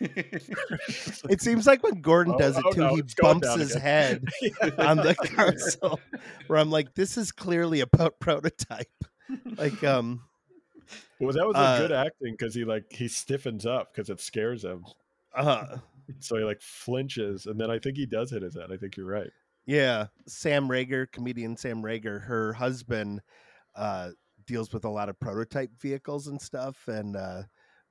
It 0.00 1.40
seems 1.40 1.66
like 1.66 1.82
when 1.82 2.00
Gordon 2.00 2.34
Oh, 2.34 2.38
does 2.38 2.58
it 2.58 2.64
oh, 2.64 2.72
too, 2.72 2.80
no, 2.80 2.94
he 2.96 3.02
bumps 3.20 3.54
his 3.54 3.74
again. 3.74 4.24
head 4.60 4.74
on 4.78 4.98
the 4.98 5.14
console. 5.14 6.00
Where 6.46 6.58
I'm 6.58 6.70
like, 6.70 6.94
this 6.94 7.16
is 7.16 7.32
clearly 7.32 7.80
a 7.80 7.86
prototype. 7.86 8.88
Like, 9.56 9.82
um, 9.84 10.22
Well, 11.20 11.32
that 11.32 11.46
was 11.46 11.56
a 11.58 11.60
Uh, 11.60 11.78
good 11.78 11.92
acting 11.92 12.32
because 12.34 12.54
he 12.54 12.64
like 12.64 12.92
he 12.92 13.08
stiffens 13.08 13.66
up 13.66 13.92
because 13.92 14.08
it 14.10 14.20
scares 14.20 14.64
him. 14.64 14.84
uh, 15.34 15.78
So 16.20 16.36
he 16.36 16.44
like 16.44 16.62
flinches, 16.62 17.44
and 17.46 17.60
then 17.60 17.70
I 17.70 17.78
think 17.78 17.96
he 17.98 18.06
does 18.06 18.30
hit 18.30 18.42
his 18.42 18.54
head. 18.54 18.72
I 18.72 18.76
think 18.78 18.96
you're 18.96 19.06
right. 19.06 19.30
Yeah, 19.66 20.06
Sam 20.26 20.68
Rager, 20.68 21.10
comedian 21.10 21.56
Sam 21.56 21.82
Rager, 21.82 22.22
her 22.24 22.54
husband 22.54 23.20
uh, 23.74 24.12
deals 24.46 24.72
with 24.72 24.84
a 24.84 24.88
lot 24.90 25.10
of 25.10 25.20
prototype 25.20 25.70
vehicles 25.78 26.26
and 26.26 26.40
stuff. 26.40 26.88
And 26.88 27.16
uh, 27.16 27.42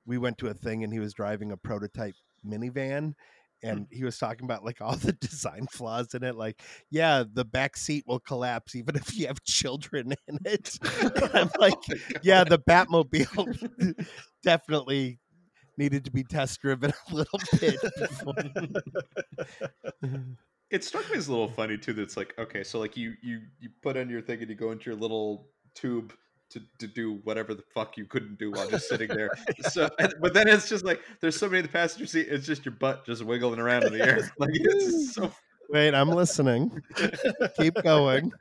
we 0.04 0.18
went 0.18 0.38
to 0.38 0.48
a 0.48 0.54
thing, 0.54 0.82
and 0.82 0.92
he 0.92 0.98
was 0.98 1.14
driving 1.14 1.52
a 1.52 1.56
prototype 1.56 2.16
minivan, 2.44 3.14
and 3.62 3.80
mm. 3.80 3.86
he 3.90 4.04
was 4.04 4.18
talking 4.18 4.44
about 4.44 4.64
like 4.64 4.80
all 4.80 4.96
the 4.96 5.12
design 5.20 5.66
flaws 5.70 6.14
in 6.14 6.22
it. 6.24 6.36
Like, 6.36 6.62
yeah, 6.90 7.24
the 7.30 7.44
back 7.44 7.76
seat 7.76 8.04
will 8.06 8.20
collapse 8.20 8.74
even 8.74 8.96
if 8.96 9.16
you 9.16 9.26
have 9.26 9.42
children 9.44 10.14
in 10.28 10.38
it. 10.44 10.78
I'm 11.34 11.50
oh 11.56 11.60
like, 11.60 11.74
yeah, 12.22 12.44
the 12.44 12.58
Batmobile 12.58 14.06
definitely 14.42 15.18
needed 15.76 16.04
to 16.04 16.10
be 16.10 16.24
test 16.24 16.60
driven 16.60 16.92
a 17.10 17.14
little 17.14 17.40
bit. 17.60 17.78
It 20.70 20.84
struck 20.84 21.10
me 21.10 21.16
as 21.16 21.28
a 21.28 21.30
little 21.30 21.48
funny 21.48 21.78
too. 21.78 21.92
That 21.94 22.02
it's 22.02 22.16
like, 22.16 22.34
okay, 22.38 22.62
so 22.62 22.78
like 22.78 22.96
you 22.96 23.14
you 23.22 23.40
you 23.58 23.70
put 23.82 23.96
on 23.96 24.10
your 24.10 24.20
thing 24.20 24.40
and 24.40 24.50
you 24.50 24.56
go 24.56 24.70
into 24.70 24.90
your 24.90 24.98
little 24.98 25.48
tube 25.74 26.12
to, 26.50 26.60
to 26.78 26.86
do 26.86 27.20
whatever 27.24 27.52
the 27.54 27.62
fuck 27.74 27.96
you 27.96 28.04
couldn't 28.06 28.38
do 28.38 28.50
while 28.52 28.68
just 28.68 28.88
sitting 28.88 29.08
there. 29.08 29.30
So, 29.70 29.88
and- 29.98 30.14
but 30.20 30.32
then 30.34 30.48
it's 30.48 30.68
just 30.68 30.84
like 30.84 31.00
there's 31.20 31.36
somebody 31.38 31.60
in 31.60 31.66
the 31.66 31.72
passenger 31.72 32.06
seat. 32.06 32.26
It's 32.30 32.46
just 32.46 32.64
your 32.64 32.72
butt 32.74 33.04
just 33.06 33.22
wiggling 33.24 33.58
around 33.60 33.84
in 33.84 33.92
the 33.92 34.00
air. 34.04 34.30
Like 34.38 34.50
it's 34.54 35.14
so. 35.14 35.30
Wait, 35.70 35.94
I'm 35.94 36.08
listening. 36.08 36.82
Keep 37.60 37.74
going. 37.82 38.32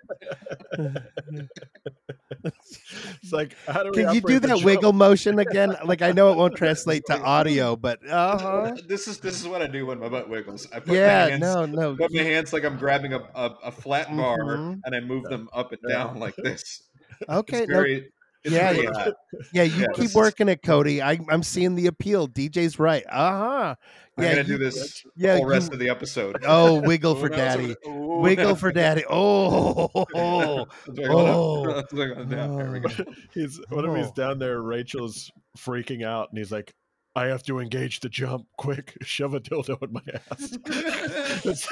It's 3.22 3.34
like, 3.34 3.56
how 3.68 3.84
do 3.84 3.92
we 3.94 4.04
Can 4.04 4.14
you 4.16 4.22
do 4.22 4.40
that 4.40 4.48
jump? 4.48 4.64
wiggle 4.64 4.94
motion 4.94 5.40
again? 5.40 5.76
Like 5.84 6.02
I 6.02 6.12
know 6.14 6.32
it 6.32 6.38
won't 6.38 6.56
translate 6.56 7.04
to 7.08 7.20
audio, 7.22 7.76
but 7.76 8.00
uh 8.08 8.38
huh. 8.38 8.76
This 8.88 9.08
is 9.10 9.20
this 9.20 9.42
is 9.42 9.48
what 9.48 9.62
I 9.62 9.68
do 9.68 9.86
when 9.86 10.00
my 10.00 10.08
butt 10.10 10.30
wiggles. 10.30 10.68
I 10.72 10.80
put 10.80 10.90
my 10.90 10.96
Yeah, 10.96 11.28
hands, 11.28 11.42
no, 11.42 11.66
no. 11.66 11.96
put 11.98 12.14
my 12.14 12.22
hands 12.24 12.54
like 12.54 12.64
I'm 12.64 12.78
grabbing 12.78 13.14
a, 13.14 13.20
a, 13.36 13.56
a 13.66 13.72
flat 13.72 14.08
bar 14.16 14.38
Mhm. 14.40 14.80
and 14.86 14.96
I 14.96 15.00
move 15.02 15.24
them 15.26 15.50
up 15.54 15.72
and 15.74 15.82
down 15.90 16.20
like 16.20 16.36
this. 16.38 16.84
Okay, 17.30 17.60
It's 17.64 17.70
no, 17.70 17.76
very, 17.76 18.12
it's 18.44 18.54
Yeah, 18.56 18.74
very 18.74 18.84
yeah. 18.86 19.10
yeah, 19.54 19.64
you 19.64 19.82
yeah, 19.82 19.88
keep 19.88 19.96
this 19.98 20.10
is- 20.12 20.16
working 20.16 20.48
it, 20.50 20.62
Cody. 20.64 21.02
I, 21.02 21.20
I'm 21.30 21.44
seeing 21.44 21.76
the 21.76 21.88
appeal. 21.88 22.28
DJ's 22.28 22.80
right. 22.80 23.04
Uh 23.10 23.30
huh. 23.38 23.76
I'm 24.18 24.24
gonna 24.24 24.38
you- 24.38 24.44
do 24.44 24.58
this 24.58 25.04
yeah, 25.16 25.34
the 25.34 25.40
whole 25.42 25.50
rest 25.50 25.68
you- 25.70 25.74
of 25.74 25.80
the 25.80 25.90
episode. 25.90 26.38
Oh, 26.46 26.82
wiggle 26.86 27.16
for 27.16 27.28
Ooh, 27.28 27.30
now 27.30 27.36
it's 27.36 27.56
daddy. 27.56 27.76
over- 27.86 27.96
ooh, 27.98 28.20
Wiggle 28.22 28.46
now- 28.50 28.56
for 28.56 28.72
daddy. 28.72 29.04
Oh, 29.10 29.90
It's 30.88 30.98
wiggle 31.00 31.20
Oh. 31.20 31.70
up. 31.70 31.84
It's 31.86 31.94
wiggle 31.94 32.26
down. 32.26 32.58
There 32.58 32.72
we 32.72 32.80
go. 32.80 32.90
He's 33.34 33.60
what 33.70 33.86
if 33.86 33.96
he's 33.96 34.08
Oh. 34.08 34.14
down 34.16 34.40
there? 34.40 34.62
Rachel's 34.62 35.32
freaking 35.58 36.04
out, 36.06 36.30
and 36.30 36.38
he's 36.38 36.52
like, 36.52 36.74
"I 37.16 37.26
have 37.26 37.44
to 37.44 37.60
engage 37.60 38.00
the 38.00 38.10
jump. 38.10 38.48
Quick, 38.58 38.96
shove 39.02 39.34
a 39.34 39.40
dildo 39.40 39.82
in 39.84 39.94
my 39.94 40.02
ass." 40.32 41.68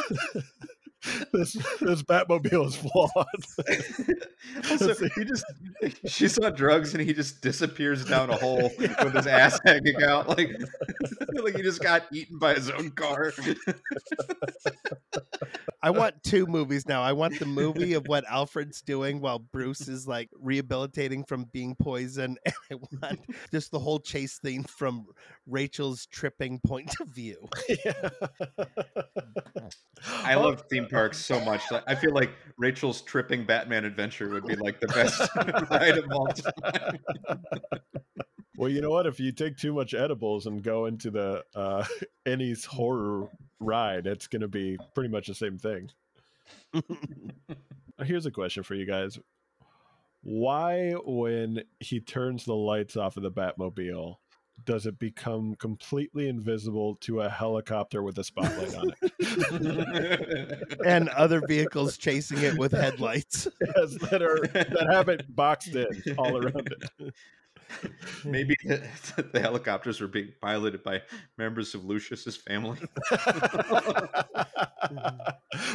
this, 1.34 1.54
this 1.82 2.04
Batmobile 2.04 2.68
is 2.68 2.76
flawed. 2.76 3.12
also, 4.72 5.08
he 5.16 5.26
just 5.26 5.46
she's 6.06 6.38
on 6.40 6.54
drugs 6.54 6.94
and 6.94 7.02
he 7.02 7.14
just 7.14 7.42
disappears 7.42 8.06
down 8.06 8.30
a 8.30 8.36
hole 8.36 8.72
with 8.80 9.14
his 9.14 9.28
ass 9.28 9.60
hanging 9.66 10.02
out 10.04 10.28
like 10.30 10.50
like 11.44 11.56
he 11.56 11.62
just 11.62 11.82
got 11.82 12.04
eaten 12.12 12.38
by 12.40 12.54
his 12.54 12.70
own 12.70 12.92
car. 12.92 13.34
I 15.86 15.90
want 15.92 16.24
two 16.24 16.48
movies 16.48 16.88
now. 16.88 17.04
I 17.04 17.14
want 17.14 17.38
the 17.38 17.46
movie 17.46 17.94
of 17.94 18.08
what 18.08 18.26
Alfred's 18.28 18.82
doing 18.82 19.22
while 19.22 19.38
Bruce 19.38 19.88
is 19.88 20.08
like 20.08 20.30
rehabilitating 20.34 21.24
from 21.24 21.46
being 21.54 21.76
poisoned, 21.76 22.40
and 22.46 22.56
I 22.72 22.76
want 22.76 23.20
just 23.52 23.72
the 23.72 23.78
whole 23.80 24.00
chase 24.00 24.40
thing 24.40 24.64
from 24.64 25.06
Rachel's 25.46 26.08
tripping 26.08 26.60
point 26.60 26.92
of 27.00 27.10
view. 27.10 27.48
yeah. 27.86 28.10
I 30.24 30.34
love 30.34 30.64
theme 30.72 30.88
parks 30.88 31.24
so 31.24 31.40
much. 31.42 31.62
I 31.88 31.94
feel 31.94 32.14
like 32.14 32.32
Rachel's 32.58 33.02
tripping 33.02 33.46
Batman 33.46 33.86
adventure 33.86 34.30
would 34.30 34.46
be 34.46 34.56
like 34.56 34.80
the 34.80 34.88
best 34.88 35.30
ride 35.70 36.00
of 36.00 36.06
all 36.12 36.28
time. 36.28 37.00
Well, 38.58 38.70
you 38.70 38.82
know 38.82 38.92
what? 38.92 39.06
If 39.06 39.20
you 39.20 39.32
take 39.32 39.58
too 39.58 39.74
much 39.74 39.94
edibles 39.94 40.46
and 40.46 40.64
go 40.64 40.86
into 40.86 41.12
the 41.12 41.44
uh, 41.54 41.86
Annie's 42.26 42.66
horror 42.66 43.30
ride, 43.60 44.08
it's 44.08 44.28
going 44.28 44.42
to 44.42 44.48
be 44.48 44.78
pretty 44.94 45.10
much 45.10 45.28
the 45.28 45.36
same 45.36 45.58
thing. 45.58 45.90
Here's 48.04 48.26
a 48.26 48.32
question 48.32 48.64
for 48.64 48.76
you 48.76 48.86
guys: 48.86 49.20
Why, 50.22 50.94
when 51.06 51.64
he 51.80 52.00
turns 52.00 52.46
the 52.46 52.56
lights 52.56 52.98
off 52.98 53.18
of 53.18 53.24
the 53.24 53.32
Batmobile, 53.32 54.18
does 54.64 54.86
it 54.86 54.98
become 55.00 55.56
completely 55.56 56.30
invisible 56.30 56.96
to 57.02 57.22
a 57.22 57.30
helicopter 57.30 58.04
with 58.04 58.18
a 58.18 58.24
spotlight 58.24 58.76
on 58.76 58.94
it? 59.02 60.78
and 60.86 61.10
other 61.10 61.42
vehicles 61.46 61.98
chasing 61.98 62.42
it 62.42 62.58
with 62.58 62.72
headlights. 62.72 63.48
Yes, 63.62 63.96
that 64.10 64.22
are 64.22 64.48
that 64.54 64.88
have 64.92 65.10
it 65.10 65.36
boxed 65.36 65.76
in 65.76 65.88
all 66.18 66.38
around 66.38 66.74
it. 67.00 67.14
Maybe 68.26 68.56
the, 68.64 68.88
the 69.34 69.40
helicopters 69.40 70.00
were 70.02 70.08
being 70.08 70.34
piloted 70.42 70.84
by 70.84 71.02
members 71.38 71.74
of 71.76 71.86
Lucius's 71.86 72.38
family. 72.38 72.80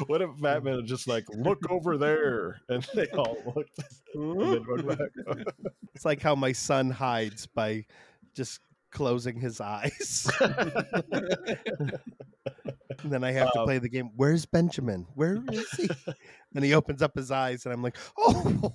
what 0.07 0.23
if 0.23 0.31
Batman 0.41 0.81
is 0.81 0.89
just 0.89 1.07
like, 1.09 1.25
look 1.31 1.59
over 1.71 1.97
there, 1.99 2.61
and 2.69 2.87
they 2.95 3.07
all 3.09 3.37
looked 3.55 3.79
and 4.15 4.41
then 4.41 4.65
went 4.67 4.87
back. 4.99 5.45
It's 5.95 6.05
like 6.05 6.21
how 6.23 6.35
my 6.35 6.53
son 6.53 6.91
hides 6.91 7.47
by 7.47 7.85
just 8.35 8.61
closing 8.91 9.39
his 9.41 9.61
eyes. 9.61 10.31
and 10.41 12.01
then 13.05 13.25
I 13.25 13.33
have 13.33 13.53
to 13.53 13.61
Um, 13.61 13.65
play 13.67 13.79
the 13.79 13.89
game. 13.89 14.11
Where's 14.17 14.47
Benjamin? 14.47 15.07
Where 15.15 15.39
is 15.53 15.71
he? 15.73 15.89
and 16.55 16.65
he 16.65 16.75
opens 16.75 17.03
up 17.03 17.15
his 17.15 17.31
eyes, 17.31 17.65
and 17.65 17.73
I'm 17.73 17.83
like, 17.83 17.97
oh, 18.19 18.73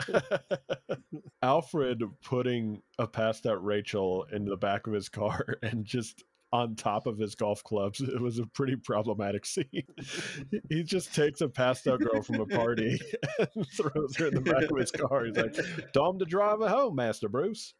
Alfred 1.42 2.02
putting 2.24 2.82
a 2.98 3.06
passed 3.06 3.46
out 3.46 3.64
Rachel 3.64 4.26
in 4.32 4.44
the 4.44 4.56
back 4.56 4.86
of 4.86 4.92
his 4.92 5.08
car 5.08 5.58
and 5.62 5.84
just 5.84 6.22
on 6.52 6.76
top 6.76 7.06
of 7.06 7.18
his 7.18 7.34
golf 7.34 7.62
clubs. 7.64 8.00
It 8.00 8.20
was 8.20 8.38
a 8.38 8.46
pretty 8.46 8.76
problematic 8.76 9.44
scene. 9.44 9.64
He- 9.72 10.60
he 10.68 10.82
just 10.84 11.14
takes 11.14 11.40
a 11.40 11.48
passed 11.48 11.86
out 11.86 12.00
girl 12.00 12.22
from 12.22 12.40
a 12.40 12.46
party 12.46 12.98
and 13.38 13.66
throws 13.72 14.16
her 14.16 14.28
in 14.28 14.34
the 14.34 14.40
back 14.40 14.70
of 14.70 14.76
his 14.78 14.90
car. 14.92 15.24
He's 15.24 15.36
like, 15.36 15.56
Dom 15.92 16.18
to 16.18 16.24
drive 16.24 16.60
her 16.60 16.68
home, 16.68 16.94
Master 16.96 17.28
Bruce. 17.28 17.74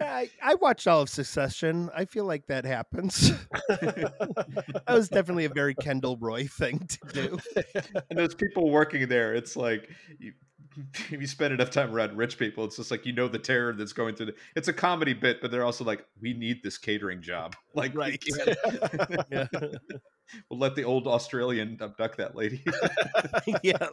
I, 0.00 0.30
I 0.42 0.54
watched 0.54 0.86
all 0.86 1.02
of 1.02 1.08
Succession. 1.08 1.90
I 1.94 2.04
feel 2.06 2.24
like 2.24 2.46
that 2.46 2.64
happens. 2.64 3.32
that 3.68 4.82
was 4.88 5.08
definitely 5.08 5.44
a 5.44 5.50
very 5.50 5.74
Kendall 5.74 6.16
Roy 6.20 6.46
thing 6.46 6.86
to 6.88 6.98
do. 7.12 7.38
and 8.10 8.18
there's 8.18 8.34
people 8.34 8.70
working 8.70 9.08
there. 9.08 9.34
It's 9.34 9.56
like 9.56 9.88
you, 10.18 10.32
if 10.94 11.12
you 11.20 11.26
spend 11.26 11.54
enough 11.54 11.70
time 11.70 11.94
around 11.94 12.16
rich 12.16 12.38
people, 12.38 12.64
it's 12.64 12.76
just 12.76 12.90
like 12.90 13.06
you 13.06 13.12
know 13.12 13.28
the 13.28 13.38
terror 13.38 13.72
that's 13.72 13.92
going 13.92 14.14
through. 14.14 14.26
The, 14.26 14.34
it's 14.54 14.68
a 14.68 14.72
comedy 14.72 15.14
bit, 15.14 15.40
but 15.40 15.50
they're 15.50 15.64
also 15.64 15.84
like, 15.84 16.04
we 16.20 16.32
need 16.34 16.62
this 16.62 16.78
catering 16.78 17.22
job. 17.22 17.54
Like, 17.74 17.92
we 17.92 17.98
Right. 17.98 18.22
can't- 18.24 19.26
Yeah. 19.30 19.46
we'll 20.50 20.58
let 20.58 20.74
the 20.74 20.84
old 20.84 21.06
Australian 21.06 21.78
abduct 21.80 22.16
that 22.18 22.34
lady. 22.34 22.64
yeah. 23.62 23.88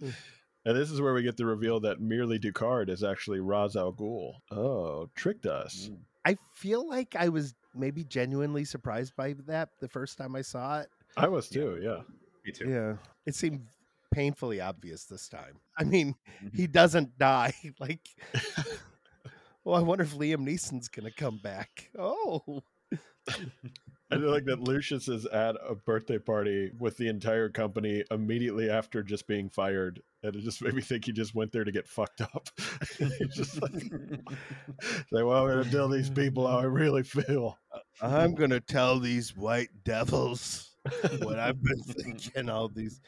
And 0.00 0.76
this 0.76 0.90
is 0.90 1.00
where 1.00 1.14
we 1.14 1.22
get 1.22 1.36
the 1.36 1.46
reveal 1.46 1.78
that 1.80 2.00
Merely 2.00 2.38
Ducard 2.40 2.88
is 2.88 3.04
actually 3.04 3.38
Ra's 3.40 3.76
al 3.76 3.92
Ghul. 3.92 4.32
Oh, 4.50 5.08
tricked 5.14 5.46
us. 5.46 5.90
Mm. 5.92 5.98
I 6.24 6.36
feel 6.54 6.88
like 6.88 7.14
I 7.16 7.28
was 7.28 7.54
maybe 7.72 8.02
genuinely 8.02 8.64
surprised 8.64 9.14
by 9.14 9.36
that 9.46 9.68
the 9.80 9.88
first 9.88 10.18
time 10.18 10.34
I 10.34 10.42
saw 10.42 10.80
it. 10.80 10.88
I 11.16 11.28
was 11.28 11.48
too, 11.48 11.78
yeah. 11.80 12.00
Me 12.44 12.50
too. 12.50 12.68
Yeah. 12.68 12.96
It 13.26 13.36
seemed 13.36 13.60
painfully 14.10 14.60
obvious 14.60 15.04
this 15.04 15.28
time. 15.28 15.60
I 15.78 15.84
mean, 15.84 16.14
mm-hmm. 16.42 16.56
he 16.56 16.66
doesn't 16.66 17.18
die. 17.18 17.54
Like, 17.80 18.08
well, 19.64 19.76
I 19.76 19.80
wonder 19.80 20.04
if 20.04 20.14
Liam 20.14 20.46
Neeson's 20.46 20.88
going 20.88 21.04
to 21.06 21.14
come 21.14 21.38
back. 21.42 21.90
Oh, 21.98 22.62
I 24.10 24.18
feel 24.18 24.30
like 24.30 24.44
that 24.44 24.60
Lucius 24.60 25.08
is 25.08 25.26
at 25.26 25.56
a 25.68 25.74
birthday 25.74 26.18
party 26.18 26.70
with 26.78 26.96
the 26.96 27.08
entire 27.08 27.48
company 27.48 28.04
immediately 28.10 28.70
after 28.70 29.02
just 29.02 29.26
being 29.26 29.48
fired. 29.48 30.00
And 30.22 30.36
it 30.36 30.42
just 30.42 30.62
made 30.62 30.74
me 30.74 30.82
think 30.82 31.06
he 31.06 31.12
just 31.12 31.34
went 31.34 31.50
there 31.50 31.64
to 31.64 31.72
get 31.72 31.88
fucked 31.88 32.20
up. 32.20 32.48
Just 33.32 33.60
like, 33.60 33.72
say, 33.72 35.22
well, 35.22 35.44
I'm 35.44 35.52
going 35.52 35.64
to 35.64 35.70
tell 35.70 35.88
these 35.88 36.10
people 36.10 36.46
how 36.48 36.58
I 36.58 36.64
really 36.64 37.02
feel. 37.02 37.58
I'm 38.00 38.34
going 38.34 38.50
to 38.50 38.60
tell 38.60 38.98
these 38.98 39.36
white 39.36 39.68
devils 39.84 40.75
what 41.22 41.38
I've 41.38 41.62
been 41.62 41.82
thinking. 41.82 42.48
All 42.48 42.68
these, 42.68 43.00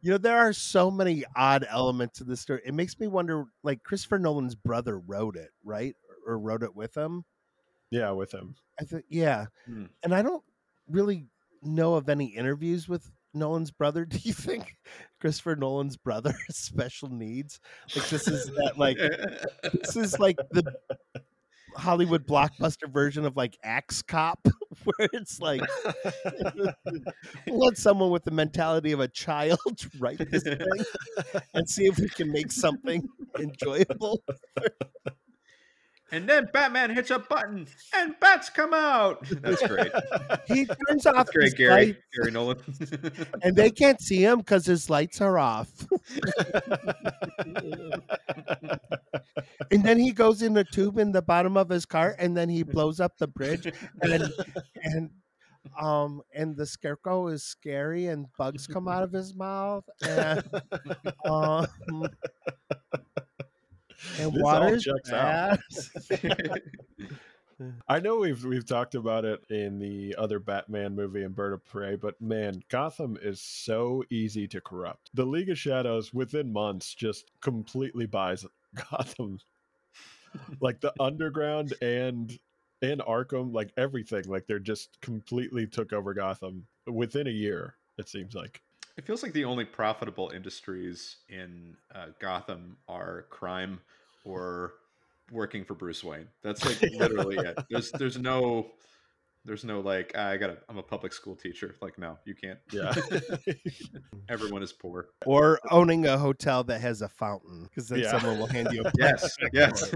you 0.00 0.12
know, 0.12 0.18
there 0.18 0.38
are 0.38 0.52
so 0.52 0.90
many 0.90 1.24
odd 1.34 1.66
elements 1.68 2.18
to 2.18 2.24
this 2.24 2.40
story. 2.40 2.62
It 2.64 2.74
makes 2.74 2.98
me 2.98 3.06
wonder 3.06 3.44
like, 3.62 3.82
Christopher 3.82 4.18
Nolan's 4.18 4.54
brother 4.54 4.98
wrote 4.98 5.36
it, 5.36 5.50
right? 5.64 5.96
Or 6.26 6.38
wrote 6.38 6.62
it 6.62 6.74
with 6.74 6.96
him. 6.96 7.24
Yeah, 7.90 8.10
with 8.10 8.32
him. 8.32 8.56
I 8.80 8.84
think, 8.84 9.04
yeah. 9.08 9.46
Hmm. 9.66 9.86
And 10.02 10.14
I 10.14 10.22
don't 10.22 10.42
really 10.88 11.26
know 11.62 11.94
of 11.94 12.08
any 12.08 12.26
interviews 12.26 12.88
with 12.88 13.10
Nolan's 13.34 13.70
brother. 13.70 14.04
Do 14.06 14.18
you 14.22 14.32
think 14.32 14.76
Christopher 15.20 15.56
Nolan's 15.56 15.96
brother 15.96 16.34
has 16.46 16.56
special 16.56 17.08
needs? 17.08 17.60
Like 17.94 18.08
this 18.08 18.26
is 18.26 18.46
that 18.46 18.78
like 18.78 18.98
this 19.72 19.96
is 19.96 20.18
like 20.18 20.36
the 20.50 20.64
Hollywood 21.76 22.26
blockbuster 22.26 22.90
version 22.90 23.24
of 23.24 23.36
like 23.36 23.56
Axe 23.62 24.02
Cop, 24.02 24.48
where 24.96 25.08
it's 25.12 25.40
like 25.40 25.62
let 27.46 27.76
someone 27.76 28.10
with 28.10 28.24
the 28.24 28.30
mentality 28.30 28.92
of 28.92 29.00
a 29.00 29.08
child 29.08 29.58
write 29.98 30.18
this 30.30 30.42
thing 30.42 30.58
and 31.54 31.68
see 31.68 31.84
if 31.86 31.98
we 31.98 32.08
can 32.08 32.30
make 32.30 32.52
something 32.52 33.08
enjoyable. 33.38 34.22
And 36.12 36.28
then 36.28 36.48
Batman 36.52 36.90
hits 36.90 37.10
a 37.10 37.18
button 37.18 37.66
and 37.94 38.14
bats 38.20 38.48
come 38.50 38.72
out. 38.72 39.26
That's 39.42 39.66
great. 39.66 39.90
He 40.46 40.66
turns 40.66 41.06
off 41.06 41.14
That's 41.16 41.30
great, 41.30 41.44
his 41.44 41.54
Gary. 41.54 41.86
light, 41.86 41.96
Gary 42.14 42.30
Nolan. 42.30 42.58
and 43.42 43.56
they 43.56 43.70
can't 43.70 44.00
see 44.00 44.24
him 44.24 44.38
because 44.38 44.64
his 44.66 44.88
lights 44.88 45.20
are 45.20 45.38
off. 45.38 45.70
and 49.70 49.82
then 49.82 49.98
he 49.98 50.12
goes 50.12 50.42
in 50.42 50.52
the 50.52 50.64
tube 50.64 50.98
in 50.98 51.12
the 51.12 51.22
bottom 51.22 51.56
of 51.56 51.68
his 51.68 51.84
car, 51.86 52.14
and 52.18 52.36
then 52.36 52.48
he 52.48 52.62
blows 52.62 53.00
up 53.00 53.16
the 53.18 53.26
bridge, 53.26 53.72
and 54.02 54.32
and 54.82 55.10
um 55.80 56.22
and 56.34 56.56
the 56.56 56.66
scarecrow 56.66 57.26
is 57.28 57.42
scary, 57.42 58.06
and 58.06 58.26
bugs 58.38 58.66
come 58.66 58.86
out 58.86 59.02
of 59.02 59.12
his 59.12 59.34
mouth, 59.34 59.84
and 60.06 60.44
um. 61.24 61.66
And 64.18 64.32
water 64.34 64.78
checks 64.78 65.12
out. 65.12 65.58
I 67.88 68.00
know 68.00 68.16
we've 68.16 68.44
we've 68.44 68.66
talked 68.66 68.94
about 68.94 69.24
it 69.24 69.42
in 69.48 69.78
the 69.78 70.14
other 70.18 70.38
Batman 70.38 70.94
movie 70.94 71.22
and 71.22 71.34
Bird 71.34 71.54
of 71.54 71.64
Prey, 71.64 71.96
but 71.96 72.20
man, 72.20 72.62
Gotham 72.68 73.16
is 73.22 73.40
so 73.40 74.04
easy 74.10 74.46
to 74.48 74.60
corrupt. 74.60 75.10
The 75.14 75.24
League 75.24 75.48
of 75.48 75.58
Shadows 75.58 76.12
within 76.12 76.52
months 76.52 76.94
just 76.94 77.30
completely 77.40 78.06
buys 78.06 78.44
Gotham. 78.90 79.38
like 80.60 80.80
the 80.80 80.92
underground 81.00 81.72
and 81.80 82.38
and 82.82 83.00
Arkham, 83.00 83.54
like 83.54 83.72
everything, 83.78 84.24
like 84.26 84.46
they're 84.46 84.58
just 84.58 85.00
completely 85.00 85.66
took 85.66 85.94
over 85.94 86.12
Gotham 86.12 86.66
within 86.86 87.26
a 87.26 87.30
year, 87.30 87.76
it 87.96 88.08
seems 88.08 88.34
like. 88.34 88.60
It 88.96 89.04
feels 89.04 89.22
like 89.22 89.32
the 89.32 89.44
only 89.44 89.64
profitable 89.64 90.30
industries 90.34 91.16
in 91.28 91.76
uh, 91.94 92.06
Gotham 92.18 92.78
are 92.88 93.26
crime 93.28 93.80
or 94.24 94.74
working 95.30 95.64
for 95.64 95.74
Bruce 95.74 96.02
Wayne. 96.02 96.28
That's 96.42 96.64
like 96.64 96.80
literally 96.92 97.36
it. 97.36 97.58
There's 97.70 97.92
there's 97.92 98.16
no 98.18 98.70
there's 99.44 99.64
no 99.64 99.80
like 99.80 100.12
"Ah, 100.16 100.28
I 100.28 100.36
got 100.38 100.46
to 100.46 100.56
I'm 100.68 100.78
a 100.78 100.82
public 100.82 101.12
school 101.12 101.36
teacher. 101.36 101.74
Like 101.82 101.98
no, 101.98 102.18
you 102.24 102.34
can't. 102.34 102.58
Yeah. 102.72 102.94
Everyone 104.30 104.62
is 104.62 104.72
poor. 104.72 105.08
Or 105.26 105.60
owning 105.70 106.06
a 106.06 106.16
hotel 106.16 106.64
that 106.64 106.80
has 106.80 107.02
a 107.02 107.08
fountain, 107.08 107.64
because 107.64 107.88
then 107.88 108.00
Yeah. 108.00 108.18
someone 108.18 108.38
will 108.38 108.46
hand 108.46 108.68
you 108.72 108.82
a 108.82 108.90
Yes, 108.98 109.36
yes. 109.52 109.92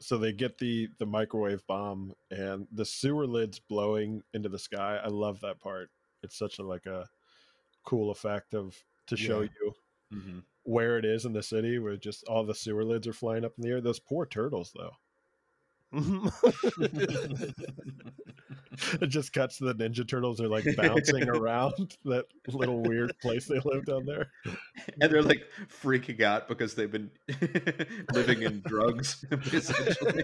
so 0.00 0.16
they 0.18 0.32
get 0.32 0.56
the 0.58 0.88
the 0.98 1.06
microwave 1.06 1.66
bomb 1.66 2.14
and 2.30 2.68
the 2.70 2.84
sewer 2.84 3.26
lids 3.26 3.58
blowing 3.58 4.22
into 4.32 4.48
the 4.48 4.58
sky. 4.58 5.00
I 5.02 5.08
love 5.08 5.40
that 5.40 5.58
part. 5.60 5.90
It's 6.22 6.36
such 6.38 6.58
a 6.58 6.62
like 6.62 6.86
a 6.86 7.08
cool 7.84 8.10
effect 8.10 8.54
of 8.54 8.76
to 9.06 9.16
show 9.16 9.40
Yeah. 9.42 9.48
you 9.60 9.74
Mhm. 10.12 10.42
where 10.64 10.98
it 10.98 11.04
is 11.04 11.24
in 11.24 11.32
the 11.32 11.42
city 11.42 11.78
where 11.78 11.96
just 11.96 12.24
all 12.28 12.44
the 12.44 12.54
sewer 12.54 12.84
lids 12.84 13.06
are 13.06 13.12
flying 13.12 13.44
up 13.44 13.52
in 13.58 13.62
the 13.62 13.70
air. 13.70 13.80
Those 13.80 13.98
poor 14.00 14.26
turtles 14.26 14.72
though. 14.74 14.92
It 19.00 19.08
just 19.08 19.32
cuts 19.32 19.58
to 19.58 19.64
the 19.64 19.74
Ninja 19.74 20.06
Turtles 20.06 20.40
are 20.40 20.46
like 20.48 20.64
bouncing 20.76 21.28
around 21.28 21.96
that 22.04 22.26
little 22.46 22.80
weird 22.80 23.18
place 23.18 23.46
they 23.46 23.58
live 23.64 23.84
down 23.86 24.06
there. 24.06 24.30
and 25.00 25.10
they're 25.10 25.22
like 25.22 25.42
freaking 25.82 26.20
out 26.22 26.46
because 26.46 26.74
they've 26.74 26.92
been 26.92 27.10
living 28.12 28.42
in 28.42 28.60
drugs 28.66 29.24
essentially. 29.52 30.22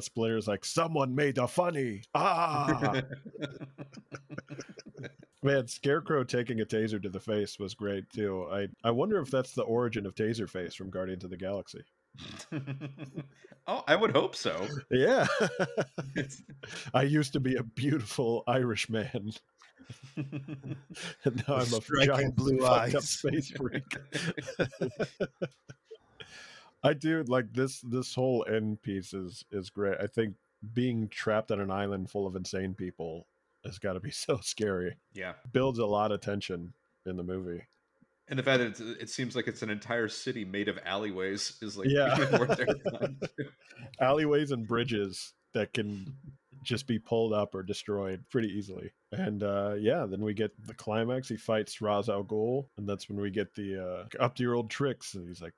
Splinter's 0.00 0.48
like, 0.48 0.64
someone 0.64 1.14
made 1.14 1.38
a 1.38 1.46
funny. 1.46 2.02
Ah 2.14 3.02
Man, 5.42 5.66
Scarecrow 5.66 6.22
taking 6.22 6.60
a 6.60 6.66
taser 6.66 7.02
to 7.02 7.08
the 7.08 7.20
face 7.20 7.58
was 7.58 7.72
great 7.72 8.04
too. 8.10 8.46
I, 8.52 8.68
I 8.84 8.90
wonder 8.90 9.18
if 9.20 9.30
that's 9.30 9.52
the 9.52 9.62
origin 9.62 10.04
of 10.04 10.14
Taser 10.14 10.48
Face 10.48 10.74
from 10.74 10.90
Guardians 10.90 11.24
of 11.24 11.30
the 11.30 11.38
Galaxy. 11.38 11.80
oh, 13.66 13.82
I 13.86 13.96
would 13.96 14.10
hope 14.10 14.36
so. 14.36 14.66
Yeah. 14.90 15.26
I 16.94 17.02
used 17.04 17.32
to 17.32 17.40
be 17.40 17.56
a 17.56 17.62
beautiful 17.62 18.44
Irish 18.46 18.90
man. 18.90 19.32
And 20.16 20.76
now 21.48 21.56
I'm 21.56 21.72
a 21.72 22.04
giant 22.04 22.36
blue 22.36 22.64
eyes. 22.66 23.08
space 23.08 23.50
freak. 23.50 23.96
I 26.82 26.94
do 26.94 27.22
like 27.24 27.52
this 27.52 27.80
this 27.82 28.14
whole 28.14 28.44
end 28.48 28.82
piece 28.82 29.12
is 29.12 29.44
is 29.50 29.70
great. 29.70 29.96
I 30.00 30.06
think 30.06 30.34
being 30.74 31.08
trapped 31.08 31.50
on 31.50 31.60
an 31.60 31.70
island 31.70 32.10
full 32.10 32.26
of 32.26 32.36
insane 32.36 32.74
people 32.74 33.26
has 33.64 33.78
got 33.78 33.94
to 33.94 34.00
be 34.00 34.10
so 34.26 34.38
scary. 34.42 34.96
yeah. 35.14 35.32
Builds 35.52 35.78
a 35.78 35.86
lot 35.86 36.12
of 36.12 36.20
tension 36.20 36.72
in 37.06 37.16
the 37.16 37.22
movie. 37.22 37.62
And 38.28 38.38
the 38.38 38.42
fact 38.44 38.58
that 38.60 38.68
it's, 38.68 38.80
it 38.80 39.10
seems 39.10 39.34
like 39.34 39.48
it's 39.48 39.62
an 39.62 39.70
entire 39.70 40.06
city 40.08 40.44
made 40.44 40.68
of 40.68 40.78
alleyways 40.84 41.56
is 41.62 41.76
like 41.76 41.88
Yeah. 41.88 42.14
even 42.16 42.30
more 42.38 42.46
terrifying. 42.54 43.18
Alleyways 44.00 44.52
and 44.52 44.66
bridges 44.66 45.32
that 45.54 45.72
can 45.72 46.14
just 46.62 46.86
be 46.86 46.98
pulled 46.98 47.32
up 47.32 47.54
or 47.54 47.62
destroyed 47.62 48.22
pretty 48.30 48.48
easily. 48.48 48.92
And 49.12 49.42
uh, 49.42 49.74
yeah, 49.78 50.06
then 50.06 50.20
we 50.20 50.34
get 50.34 50.52
the 50.66 50.74
climax. 50.74 51.28
He 51.28 51.36
fights 51.36 51.80
Ra's 51.80 52.08
al 52.08 52.22
Ghul, 52.22 52.66
and 52.78 52.88
that's 52.88 53.08
when 53.08 53.20
we 53.20 53.30
get 53.30 53.54
the 53.54 54.06
uh, 54.20 54.22
up 54.22 54.34
to 54.36 54.42
your 54.42 54.54
old 54.54 54.70
tricks. 54.70 55.14
And 55.14 55.26
he's 55.26 55.42
like, 55.42 55.54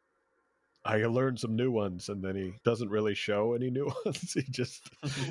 "I 0.85 0.99
learned 1.05 1.39
some 1.41 1.57
new 1.57 1.71
ones," 1.71 2.09
and 2.09 2.23
then 2.23 2.37
he 2.37 2.55
doesn't 2.65 2.89
really 2.91 3.15
show 3.15 3.55
any 3.55 3.71
new 3.71 3.91
ones. 4.05 4.33
he 4.33 4.43
just 4.51 4.89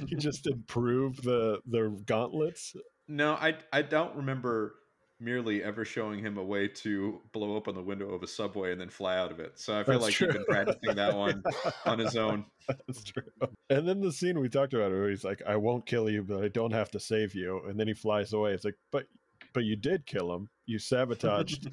he 0.07 0.15
just 0.17 0.47
improved 0.47 1.23
the 1.23 1.59
the 1.65 2.01
gauntlets. 2.05 2.75
No, 3.07 3.33
I 3.33 3.55
I 3.73 3.81
don't 3.81 4.15
remember 4.15 4.75
merely 5.19 5.63
ever 5.63 5.85
showing 5.85 6.19
him 6.19 6.37
a 6.39 6.43
way 6.43 6.67
to 6.67 7.21
blow 7.31 7.55
open 7.55 7.75
the 7.75 7.81
window 7.81 8.09
of 8.09 8.23
a 8.23 8.27
subway 8.27 8.71
and 8.71 8.81
then 8.81 8.89
fly 8.89 9.15
out 9.17 9.31
of 9.31 9.39
it. 9.39 9.59
So 9.59 9.79
I 9.79 9.83
feel 9.83 9.93
That's 9.93 10.05
like 10.05 10.13
true. 10.15 10.27
he's 10.27 10.33
been 10.37 10.45
practicing 10.45 10.95
that 10.95 11.15
one 11.15 11.43
on 11.85 11.99
his 11.99 12.15
own. 12.17 12.43
That's 12.67 13.03
true. 13.03 13.21
And 13.69 13.87
then 13.87 14.01
the 14.01 14.11
scene 14.11 14.39
we 14.39 14.49
talked 14.49 14.73
about, 14.73 14.91
where 14.91 15.09
he's 15.09 15.23
like, 15.23 15.41
"I 15.47 15.57
won't 15.57 15.85
kill 15.85 16.09
you, 16.09 16.23
but 16.23 16.43
I 16.43 16.47
don't 16.47 16.73
have 16.73 16.89
to 16.91 16.99
save 16.99 17.35
you," 17.35 17.61
and 17.67 17.79
then 17.79 17.87
he 17.87 17.93
flies 17.93 18.33
away. 18.33 18.53
It's 18.53 18.65
like, 18.65 18.77
but 18.91 19.05
but 19.53 19.63
you 19.63 19.75
did 19.75 20.05
kill 20.05 20.33
him. 20.33 20.49
You 20.65 20.79
sabotaged 20.79 21.69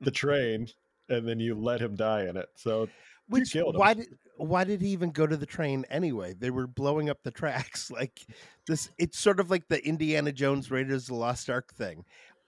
the 0.00 0.10
train, 0.10 0.68
and 1.08 1.26
then 1.28 1.40
you 1.40 1.54
let 1.56 1.80
him 1.82 1.94
die 1.96 2.26
in 2.26 2.36
it. 2.36 2.48
So 2.56 2.88
Which 3.28 3.52
killed 3.52 3.74
him. 3.74 3.80
why 3.80 3.94
did 3.94 4.08
why 4.36 4.64
did 4.64 4.80
he 4.80 4.88
even 4.88 5.10
go 5.10 5.26
to 5.26 5.36
the 5.36 5.46
train 5.46 5.84
anyway? 5.90 6.34
They 6.38 6.50
were 6.50 6.66
blowing 6.66 7.10
up 7.10 7.18
the 7.22 7.30
tracks. 7.42 7.90
Like 7.90 8.20
this, 8.66 8.90
it's 8.98 9.18
sort 9.18 9.40
of 9.40 9.50
like 9.50 9.68
the 9.68 9.84
Indiana 9.86 10.32
Jones 10.32 10.70
Raiders 10.70 11.04
of 11.04 11.08
the 11.08 11.14
Lost 11.14 11.50
Ark 11.50 11.74
thing. 11.74 12.04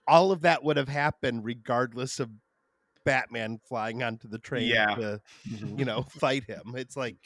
All 0.07 0.31
of 0.31 0.41
that 0.41 0.63
would 0.63 0.77
have 0.77 0.89
happened 0.89 1.45
regardless 1.45 2.19
of 2.19 2.29
Batman 3.03 3.59
flying 3.67 4.03
onto 4.03 4.27
the 4.27 4.39
train 4.39 4.67
Yeah. 4.67 4.95
to, 4.95 5.21
mm-hmm. 5.49 5.79
you 5.79 5.85
know, 5.85 6.03
fight 6.03 6.45
him. 6.45 6.73
It's 6.75 6.97
like 6.97 7.17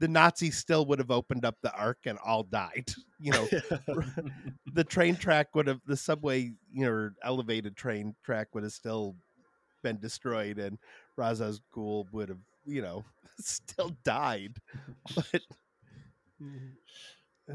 the 0.00 0.08
Nazis 0.08 0.56
still 0.56 0.86
would 0.86 0.98
have 0.98 1.10
opened 1.10 1.44
up 1.44 1.56
the 1.62 1.72
Ark 1.72 1.98
and 2.06 2.18
all 2.24 2.42
died. 2.42 2.92
You 3.18 3.32
know, 3.32 3.48
the 4.72 4.84
train 4.84 5.14
track 5.16 5.54
would 5.54 5.66
have 5.66 5.80
the 5.86 5.96
subway, 5.96 6.52
you 6.72 6.86
know, 6.86 7.10
elevated 7.22 7.76
train 7.76 8.14
track 8.24 8.48
would 8.54 8.62
have 8.62 8.72
still 8.72 9.14
been 9.82 9.98
destroyed, 9.98 10.58
and 10.58 10.78
Ra's 11.16 11.40
al 11.40 11.54
Ghul 11.74 12.06
would 12.12 12.30
have, 12.30 12.38
you 12.64 12.82
know, 12.82 13.04
still 13.38 13.96
died. 14.04 14.56
But 15.14 15.42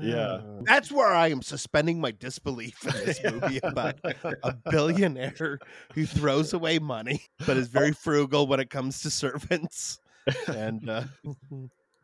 Yeah. 0.02 0.42
That's 0.62 0.92
where 0.92 1.14
I 1.14 1.30
am 1.30 1.42
suspending 1.42 2.00
my 2.00 2.12
disbelief 2.12 2.86
in 2.86 3.06
this 3.06 3.24
movie 3.32 3.60
about 3.64 3.96
a 4.44 4.54
billionaire 4.70 5.60
who 5.94 6.06
throws 6.06 6.54
away 6.54 6.80
money 6.80 7.22
but 7.46 7.58
is 7.58 7.68
very 7.68 7.92
frugal 7.92 8.48
when 8.48 8.60
it 8.60 8.70
comes 8.70 9.02
to 9.02 9.10
servants. 9.10 10.00
And 10.48 10.90
uh, 10.90 11.04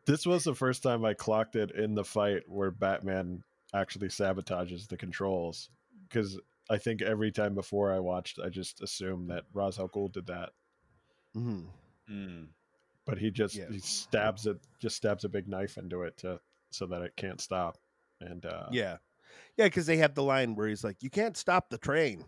this 0.06 0.26
was 0.26 0.44
the 0.44 0.54
first 0.54 0.82
time 0.82 1.04
I 1.04 1.14
clocked 1.14 1.56
it 1.56 1.72
in 1.72 1.94
the 1.94 2.04
fight 2.04 2.42
where 2.46 2.70
Batman 2.70 3.42
actually 3.74 4.08
sabotages 4.08 4.86
the 4.86 4.96
controls. 4.96 5.68
Because 6.08 6.38
I 6.70 6.78
think 6.78 7.02
every 7.02 7.32
time 7.32 7.54
before 7.54 7.92
I 7.92 7.98
watched, 7.98 8.38
I 8.38 8.48
just 8.48 8.82
assumed 8.82 9.30
that 9.30 9.44
Ra's 9.52 9.78
al 9.78 9.88
Ghul 9.88 10.12
did 10.12 10.26
that, 10.26 10.50
Mm 11.36 11.42
mhm. 11.42 11.66
Mm. 12.10 12.46
But 13.06 13.18
he 13.18 13.30
just 13.30 13.54
Yeah. 13.56 13.68
he 13.70 13.78
stabs 13.78 14.46
it, 14.46 14.58
just 14.80 14.96
stabs 14.96 15.24
a 15.24 15.28
big 15.28 15.48
knife 15.48 15.76
into 15.78 16.02
it 16.02 16.16
to 16.18 16.40
so 16.70 16.86
that 16.86 17.02
it 17.02 17.14
can't 17.16 17.40
stop. 17.40 17.78
And 18.20 18.44
uh, 18.46 18.66
yeah, 18.70 18.98
yeah, 19.56 19.66
because 19.66 19.86
they 19.86 19.96
have 19.98 20.14
the 20.14 20.22
line 20.22 20.54
where 20.54 20.68
he's 20.68 20.84
like, 20.84 21.02
"You 21.02 21.10
can't 21.10 21.36
stop 21.36 21.68
the 21.70 21.78
train." 21.78 22.24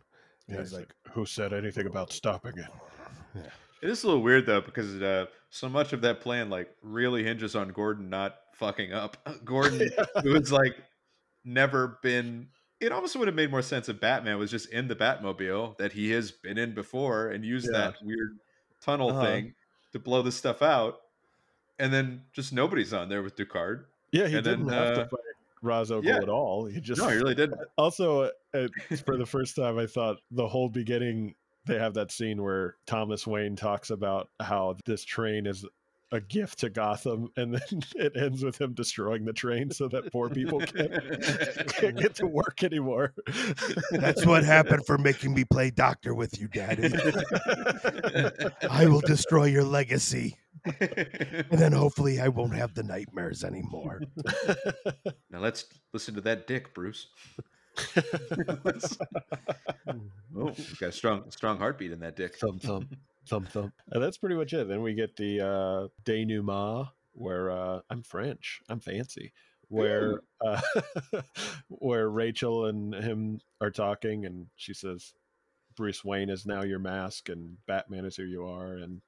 And 0.49 0.57
yeah, 0.57 0.59
he's 0.59 0.71
he's 0.71 0.79
like, 0.81 0.95
like, 1.07 1.15
"Who 1.15 1.25
said 1.25 1.53
anything 1.53 1.87
about 1.87 2.13
stopping 2.13 2.59
it?" 2.59 2.67
It 3.83 3.91
is 3.91 4.03
a 4.03 4.07
little 4.07 4.23
weird 4.23 4.47
though 4.47 4.63
because 4.63 5.03
uh, 5.03 5.27
so 5.51 5.69
much 5.69 5.93
of 5.93 6.01
that 6.03 6.21
plan 6.23 6.49
like 6.49 6.75
really 6.81 7.23
hinges 7.23 7.55
on 7.55 7.69
Gordon 7.69 8.09
not 8.09 8.37
fucking 8.55 8.95
up. 8.95 9.19
Gordon, 9.45 9.91
who's 10.23 10.51
like 10.51 10.75
never 11.45 11.99
been. 12.03 12.49
It 12.81 12.93
almost 12.93 13.15
would 13.17 13.29
have 13.29 13.35
made 13.35 13.51
more 13.51 13.61
sense 13.63 13.89
if 13.91 14.01
Batman 14.01 14.39
was 14.39 14.51
just 14.51 14.71
in 14.71 14.89
the 14.89 14.97
Batmobile 14.97 15.77
that 15.79 15.93
he 15.93 16.11
has 16.13 16.33
been 16.33 16.57
in 16.57 16.75
before 16.75 17.29
and 17.29 17.45
used 17.45 17.67
Yeah. 17.67 17.79
that 17.79 17.97
weird 18.03 18.39
tunnel 18.81 19.11
Uh-huh. 19.11 19.25
thing 19.27 19.55
to 19.95 19.99
blow 20.01 20.21
this 20.23 20.37
stuff 20.37 20.61
out, 20.61 21.01
and 21.79 21.93
then 21.93 22.23
just 22.33 22.53
nobody's 22.53 22.93
on 22.93 23.09
there 23.09 23.23
with 23.23 23.37
Ducard. 23.37 23.85
Yeah, 24.13 24.27
he 24.27 24.37
And 24.37 24.45
didn't 24.45 24.69
have 24.69 24.99
uh, 24.99 25.05
to 25.05 25.09
fight 25.09 25.21
Ghul 25.65 26.05
yeah. 26.05 26.17
at 26.19 26.29
all. 26.29 26.67
He 26.67 26.81
just 26.81 27.01
No, 27.01 27.09
he 27.09 27.17
really 27.17 27.35
didn't. 27.35 27.59
also 27.79 28.31
uh, 28.55 28.69
for 29.05 29.17
the 29.17 29.25
first 29.25 29.57
time 29.57 29.79
i 29.79 29.87
thought 29.87 30.19
the 30.31 30.47
whole 30.47 30.69
beginning 30.69 31.35
they 31.67 31.79
have 31.79 31.95
that 31.95 32.13
scene 32.13 32.43
where 32.43 32.77
thomas 32.87 33.27
wayne 33.27 33.57
talks 33.57 33.91
about 33.91 34.29
how 34.41 34.77
this 34.85 35.05
train 35.05 35.47
is 35.47 35.65
a 36.15 36.21
gift 36.21 36.61
to 36.61 36.71
gotham 36.71 37.29
and 37.37 37.55
then 37.55 37.83
it 37.97 38.17
ends 38.17 38.45
with 38.45 38.61
him 38.61 38.73
destroying 38.73 39.25
the 39.25 39.33
train 39.33 39.71
so 39.71 39.89
that 39.89 40.11
poor 40.13 40.31
people 40.31 40.61
can't, 40.61 41.69
can't 41.69 41.97
get 41.97 42.15
to 42.15 42.27
work 42.27 42.63
anymore 42.63 43.13
"That's 43.91 44.25
what 44.25 44.45
happened 44.45 44.87
for 44.87 44.97
making 44.97 45.35
me 45.35 45.45
play 45.45 45.71
doctor 45.71 46.15
with 46.15 46.41
you, 46.41 46.49
Daddy. 46.49 46.93
I 48.71 48.87
will 48.87 49.01
destroy 49.01 49.47
your 49.47 49.65
legacy, 49.65 50.39
and 50.65 51.47
then 51.51 51.73
hopefully 51.73 52.21
I 52.21 52.29
won't 52.29 52.55
have 52.55 52.75
the 52.75 52.83
nightmares 52.83 53.45
anymore." 53.45 54.03
now 55.31 55.41
let's 55.41 55.67
listen 55.93 56.15
to 56.15 56.21
that 56.23 56.47
dick, 56.47 56.75
Bruce. 56.75 57.09
oh, 57.97 58.03
he's 60.55 60.75
got 60.75 60.89
a 60.89 60.93
strong, 60.93 61.31
strong 61.31 61.59
heartbeat 61.59 61.91
in 61.91 62.01
that 62.01 62.17
dick. 62.17 62.37
thump 62.37 62.63
thump 62.63 62.95
thump 63.27 63.49
thump. 63.51 63.73
And 63.91 64.03
that's 64.03 64.19
pretty 64.19 64.35
much 64.35 64.53
it. 64.53 64.69
Then 64.69 64.83
we 64.83 64.95
get 64.95 65.17
the 65.17 65.41
uh, 65.41 65.89
denouement 66.05 66.89
where 67.13 67.51
uh, 67.51 67.81
I'm 67.91 68.03
French, 68.03 68.61
I'm 68.69 68.81
fancy, 68.81 69.33
where 69.69 70.21
uh, 70.45 70.61
where 71.69 72.09
Rachel 72.09 72.67
and 72.67 72.95
him 72.95 73.41
are 73.61 73.71
talking, 73.71 74.27
and 74.27 74.47
she 74.57 74.75
says, 74.75 75.15
"Bruce 75.77 76.05
Wayne 76.05 76.31
is 76.31 76.47
now 76.47 76.63
your 76.63 76.79
mask, 76.79 77.29
and 77.29 77.57
Batman 77.67 78.05
is 78.05 78.17
who 78.17 78.25
you 78.25 78.47
are," 78.47 78.75
and 78.75 79.01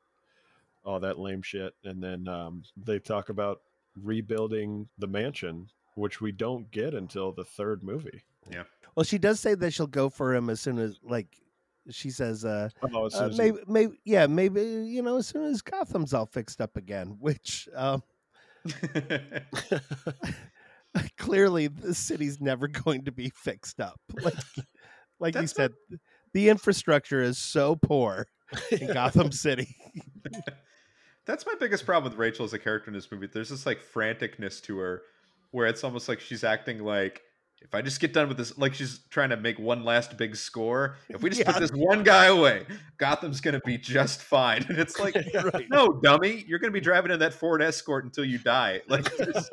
all 0.84 1.00
that 1.00 1.18
lame 1.18 1.42
shit. 1.42 1.74
And 1.84 2.02
then 2.02 2.28
um, 2.28 2.62
they 2.76 2.98
talk 2.98 3.28
about 3.28 3.60
rebuilding 4.00 4.88
the 4.98 5.06
mansion, 5.06 5.68
which 5.94 6.20
we 6.20 6.32
don't 6.32 6.70
get 6.70 6.94
until 6.94 7.32
the 7.32 7.44
third 7.44 7.82
movie. 7.82 8.22
Yeah. 8.50 8.64
Well, 8.94 9.04
she 9.04 9.18
does 9.18 9.40
say 9.40 9.54
that 9.54 9.72
she'll 9.72 9.86
go 9.86 10.08
for 10.08 10.34
him 10.34 10.48
as 10.48 10.60
soon 10.60 10.78
as 10.78 10.98
like 11.02 11.28
she 11.90 12.10
says, 12.10 12.44
uh, 12.44 12.68
Oh, 12.82 13.08
uh 13.12 13.30
maybe, 13.36 13.58
maybe, 13.66 13.98
yeah, 14.04 14.26
maybe 14.26 14.60
you 14.62 15.02
know, 15.02 15.18
as 15.18 15.26
soon 15.26 15.44
as 15.44 15.62
Gotham's 15.62 16.14
all 16.14 16.26
fixed 16.26 16.60
up 16.60 16.76
again, 16.76 17.16
which 17.20 17.68
um, 17.74 18.02
clearly 21.18 21.68
the 21.68 21.94
city's 21.94 22.40
never 22.40 22.68
going 22.68 23.04
to 23.04 23.12
be 23.12 23.30
fixed 23.30 23.80
up. 23.80 24.00
Like, 24.22 25.34
like 25.34 25.42
you 25.42 25.46
said, 25.46 25.72
the 26.34 26.50
infrastructure 26.50 27.22
is 27.22 27.38
so 27.38 27.74
poor 27.74 28.26
in 28.70 28.92
Gotham 28.92 29.32
City. 29.32 29.74
That's 31.24 31.46
my 31.46 31.54
biggest 31.58 31.86
problem 31.86 32.12
with 32.12 32.18
Rachel 32.18 32.44
as 32.44 32.52
a 32.52 32.58
character 32.58 32.90
in 32.90 32.94
this 32.94 33.10
movie. 33.10 33.28
There's 33.32 33.48
this 33.48 33.64
like 33.64 33.80
franticness 33.80 34.60
to 34.64 34.76
her 34.78 35.02
where 35.52 35.66
it's 35.66 35.84
almost 35.84 36.06
like 36.06 36.20
she's 36.20 36.44
acting 36.44 36.84
like 36.84 37.22
if 37.62 37.74
I 37.74 37.82
just 37.82 38.00
get 38.00 38.12
done 38.12 38.28
with 38.28 38.36
this, 38.36 38.56
like 38.58 38.74
she's 38.74 39.00
trying 39.10 39.30
to 39.30 39.36
make 39.36 39.58
one 39.58 39.84
last 39.84 40.16
big 40.16 40.36
score. 40.36 40.96
If 41.08 41.22
we 41.22 41.30
just 41.30 41.40
Yeah. 41.40 41.52
put 41.52 41.60
this 41.60 41.72
one 41.72 42.02
guy 42.04 42.26
away, 42.26 42.64
Gotham's 42.98 43.40
gonna 43.40 43.60
be 43.64 43.76
just 43.78 44.22
fine. 44.22 44.64
And 44.68 44.78
it's 44.78 44.98
like, 44.98 45.14
Right. 45.54 45.66
no, 45.70 45.92
dummy, 46.02 46.44
you're 46.46 46.58
gonna 46.58 46.70
be 46.72 46.80
driving 46.80 47.10
in 47.10 47.18
that 47.20 47.34
Ford 47.34 47.62
Escort 47.62 48.04
until 48.04 48.24
you 48.24 48.38
die. 48.38 48.82
Like, 48.88 49.14
there's- 49.16 49.48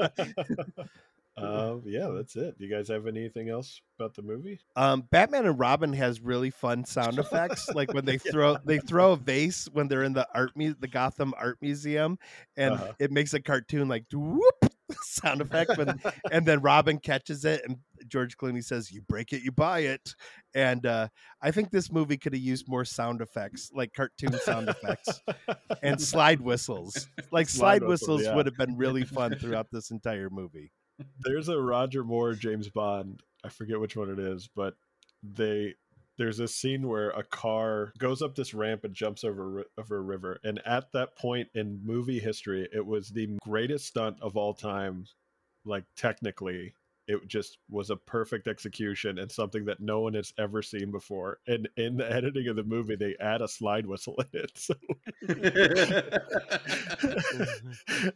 uh, 1.35 1.77
yeah, 1.84 2.09
that's 2.15 2.35
it. 2.35 2.55
Do 2.59 2.63
you 2.65 2.69
guys 2.71 2.88
have 2.89 3.07
anything 3.07 3.49
else 3.49 3.81
about 3.97 4.13
the 4.13 4.21
movie? 4.21 4.59
Um, 4.75 5.07
Batman 5.09 5.47
and 5.47 5.57
Robin 5.57 5.91
has 5.93 6.21
really 6.21 6.51
fun 6.51 6.85
sound 6.85 7.17
effects, 7.17 7.67
like 7.73 7.91
when 7.91 8.05
they 8.05 8.19
throw 8.19 8.57
they 8.65 8.77
throw 8.77 9.13
a 9.13 9.15
vase 9.17 9.67
when 9.73 9.88
they're 9.88 10.03
in 10.03 10.13
the 10.13 10.27
art 10.35 10.51
mu- 10.55 10.75
the 10.80 10.88
Gotham 10.88 11.34
Art 11.35 11.57
Museum, 11.59 12.19
and 12.55 12.75
Uh-huh. 12.75 12.93
it 12.99 13.11
makes 13.11 13.34
a 13.34 13.41
cartoon 13.41 13.88
like 13.88 14.05
whoop 14.13 14.65
sound 15.03 15.41
effect, 15.41 15.72
and 16.32 16.45
then 16.45 16.61
Robin 16.61 16.99
catches 16.99 17.45
it, 17.45 17.61
and 17.68 17.78
George 18.07 18.38
Clooney 18.38 18.64
says, 18.64 18.91
"You 18.91 19.02
break 19.02 19.34
it, 19.34 19.44
you 19.44 19.52
buy 19.52 19.80
it," 19.80 20.15
and 20.53 20.86
uh, 20.86 21.07
I 21.41 21.52
think 21.52 21.72
this 21.72 21.91
movie 21.91 22.18
could 22.18 22.34
have 22.34 22.41
used 22.41 22.68
more 22.68 22.86
sound 22.86 23.22
effects, 23.22 23.72
like 23.74 23.94
cartoon 23.94 24.34
sound 24.40 24.70
effects 24.70 25.22
and 25.84 25.99
slide 26.02 26.41
whistles. 26.41 27.07
Like 27.32 27.49
Slide 27.49 27.82
slide, 27.82 27.82
whistles, 27.84 28.20
whistles 28.20 28.22
yeah. 28.24 28.36
would 28.36 28.45
have 28.45 28.57
been 28.57 28.78
really 28.78 29.03
fun 29.03 29.36
throughout 29.40 29.68
this 29.72 29.91
entire 29.91 30.30
movie. 30.30 30.72
There's 31.20 31.49
a 31.49 31.60
Roger 31.60 32.03
Moore 32.03 32.34
James 32.34 32.70
Bond. 32.70 33.22
I 33.44 33.49
forget 33.49 33.80
which 33.80 33.95
one 33.95 34.10
it 34.10 34.20
is, 34.20 34.49
but 34.56 34.76
they 35.24 35.76
there's 36.18 36.40
a 36.40 36.48
scene 36.48 36.88
where 36.88 37.10
a 37.11 37.23
car 37.23 37.94
goes 37.98 38.22
up 38.22 38.35
this 38.35 38.53
ramp 38.53 38.84
and 38.84 38.94
jumps 38.94 39.23
over 39.23 39.61
a 39.61 39.64
over 39.77 39.98
a 39.98 40.02
river, 40.02 40.40
and 40.44 40.61
at 40.65 40.91
that 40.94 41.15
point 41.18 41.49
in 41.53 41.81
movie 41.84 42.19
history, 42.19 42.68
it 42.73 42.85
was 42.85 43.10
the 43.10 43.38
greatest 43.44 43.88
stunt 43.88 44.18
of 44.22 44.38
all 44.38 44.53
time. 44.53 45.06
Like 45.65 45.85
technically, 45.95 46.73
it 47.07 47.27
just 47.27 47.57
was 47.69 47.90
a 47.90 47.95
perfect 47.95 48.48
execution 48.48 49.18
and 49.19 49.31
something 49.31 49.65
that 49.65 49.80
no 49.80 50.02
one 50.02 50.14
has 50.14 50.34
ever 50.38 50.61
seen 50.61 50.91
before. 50.91 51.40
And 51.48 51.68
in 51.77 51.98
the 51.98 52.10
editing 52.10 52.48
of 52.48 52.56
the 52.56 52.64
movie, 52.64 52.95
they 52.95 53.15
add 53.19 53.41
a 53.41 53.48
slide 53.48 53.85
whistle 53.85 54.15
in 54.19 54.27
it. 54.40 54.52
So 54.57 54.76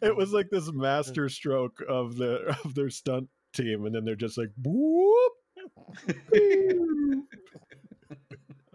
it 0.02 0.15
was 0.15 0.32
like 0.32 0.49
this 0.49 0.72
master 0.72 1.30
stroke 1.30 1.82
of 1.88 2.15
the 2.18 2.56
of 2.64 2.76
their 2.76 2.90
stunt 2.90 3.30
team, 3.53 3.86
and 3.86 3.94
then 3.95 4.06
they're 4.06 4.15
just 4.15 4.38
like, 4.38 4.52
whoop. 4.64 5.34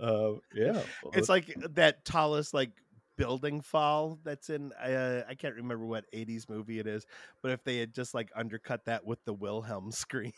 Uh, 0.03 0.33
yeah, 0.55 0.83
it's 1.12 1.29
like 1.29 1.55
that 1.74 2.05
tallest 2.05 2.53
like 2.53 2.73
building 3.16 3.61
fall 3.61 4.19
that's 4.24 4.51
in 4.51 4.73
uh, 4.73 5.23
I 5.29 5.35
can't 5.35 5.55
remember 5.55 5.87
what 5.87 6.11
80s 6.12 6.49
movie 6.49 6.81
it 6.81 6.87
is, 6.87 7.07
but 7.43 7.53
if 7.53 7.62
they 7.62 7.79
had 7.79 7.95
just 7.95 8.15
like 8.15 8.31
undercut 8.35 8.85
that 8.87 9.07
with 9.07 9.24
the 9.24 9.33
Wilhelm 9.33 9.93
scream. 9.93 10.33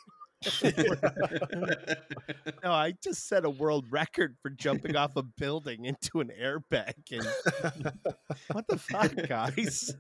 no, 2.63 2.71
I 2.71 2.93
just 3.03 3.27
set 3.27 3.47
a 3.47 3.51
world 3.51 3.87
record 3.91 4.37
for 4.43 4.51
jumping 4.51 4.95
off 4.95 5.17
a 5.17 5.23
building 5.23 5.87
into 5.87 6.21
an 6.21 6.31
airbag 6.39 6.93
and 7.11 7.27
what 8.53 8.69
the 8.69 8.77
fuck, 8.77 9.15
guys? 9.27 9.95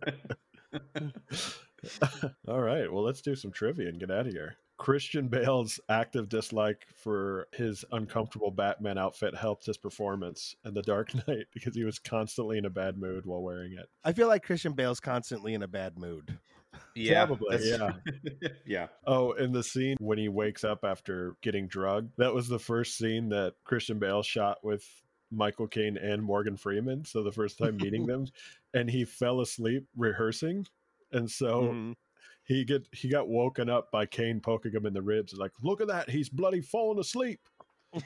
All 2.49 2.61
right, 2.61 2.93
well, 2.93 3.03
let's 3.03 3.23
do 3.23 3.35
some 3.35 3.53
trivia 3.53 3.89
and 3.89 3.99
get 3.99 4.11
out 4.11 4.27
of 4.27 4.33
here. 4.35 4.57
Christian 4.77 5.29
Bale's 5.29 5.79
active 5.89 6.29
dislike 6.29 6.87
for 6.97 7.47
his 7.53 7.85
uncomfortable 7.93 8.51
Batman 8.51 8.99
outfit 8.99 9.35
helped 9.35 9.65
his 9.67 9.77
performance 9.77 10.57
in 10.65 10.75
The 10.75 10.83
Dark 10.83 11.15
Knight 11.29 11.47
because 11.55 11.75
he 11.77 11.85
was 11.85 11.99
constantly 11.99 12.59
in 12.59 12.65
a 12.65 12.71
bad 12.71 12.99
mood 12.99 13.25
while 13.25 13.43
wearing 13.43 13.73
it. 13.75 13.89
I 14.05 14.13
feel 14.13 14.27
like 14.29 14.43
Christian 14.45 14.73
Bale's 14.73 15.01
constantly 15.01 15.55
in 15.55 15.63
a 15.63 15.69
bad 15.69 15.97
mood. 15.99 16.37
yeah, 16.97 17.25
Probably, 17.25 17.57
that's- 17.57 17.93
yeah. 18.67 18.87
Oh, 19.07 19.33
in 19.33 19.53
the 19.53 19.63
scene 19.63 19.97
when 20.01 20.19
he 20.19 20.29
wakes 20.29 20.65
up 20.65 20.85
after 20.85 21.37
getting 21.41 21.69
drugged, 21.69 22.13
that 22.19 22.35
was 22.35 22.49
the 22.49 22.59
first 22.59 22.99
scene 22.99 23.29
that 23.29 23.55
Christian 23.65 23.99
Bale 24.01 24.23
shot 24.25 24.59
with 24.65 24.85
Michael 25.31 25.69
Caine 25.69 25.97
and 25.99 26.21
Morgan 26.23 26.57
Freeman. 26.57 27.05
So 27.05 27.23
the 27.23 27.31
first 27.33 27.59
time 27.59 27.77
meeting 27.77 28.07
them, 28.09 28.27
and 28.75 28.91
he 28.91 29.05
fell 29.05 29.41
asleep 29.41 29.87
rehearsing, 29.97 30.67
and 31.13 31.31
so 31.31 31.63
Mhm. 31.63 31.95
He 32.45 32.65
get 32.65 32.87
he 32.93 33.09
got 33.09 33.29
woken 33.29 33.69
up 33.71 33.91
by 33.91 34.07
Caine 34.07 34.41
poking 34.41 34.73
him 34.73 34.87
in 34.87 34.93
the 34.93 35.03
ribs, 35.03 35.35
like, 35.35 35.53
"Look 35.63 35.81
at 35.81 35.89
that, 35.89 36.11
he's 36.11 36.29
bloody 36.29 36.61
falling 36.61 36.99
asleep." 36.99 37.41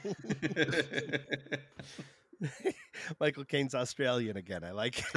Michael 3.19 3.43
Caine's 3.43 3.75
Australian 3.75 4.37
again. 4.37 4.63
I 4.63 4.71
like. 4.71 5.03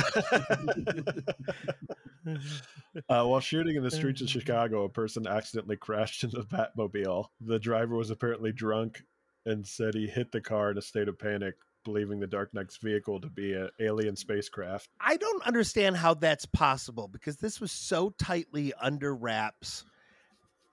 Uh, 3.09 3.25
while 3.25 3.41
shooting 3.41 3.75
in 3.75 3.83
the 3.83 3.91
streets 3.91 4.21
of 4.21 4.29
Chicago, 4.29 4.85
a 4.85 4.89
person 4.89 5.27
accidentally 5.27 5.77
crashed 5.77 6.23
into 6.23 6.37
the 6.37 6.45
Batmobile. 6.45 7.27
The 7.41 7.59
driver 7.59 7.97
was 7.97 8.11
apparently 8.11 8.53
drunk 8.53 9.03
and 9.47 9.67
said 9.67 9.95
he 9.95 10.07
hit 10.07 10.31
the 10.31 10.41
car 10.41 10.71
in 10.71 10.79
a 10.79 10.83
state 10.83 11.09
of 11.09 11.19
panic, 11.19 11.55
believing 11.85 12.21
the 12.21 12.27
Dark 12.27 12.53
Knight's 12.55 12.77
vehicle 12.77 13.21
to 13.21 13.29
be 13.29 13.55
an 13.55 13.71
alien 13.81 14.17
spacecraft. 14.17 14.89
I 15.01 15.17
don't 15.17 15.47
understand 15.47 15.97
how 15.97 16.15
that's 16.15 16.47
possible 16.47 17.09
because 17.09 17.37
this 17.37 17.61
was 17.61 17.73
so 17.73 18.11
tightly 18.19 18.73
under 18.81 19.15
wraps 19.15 19.85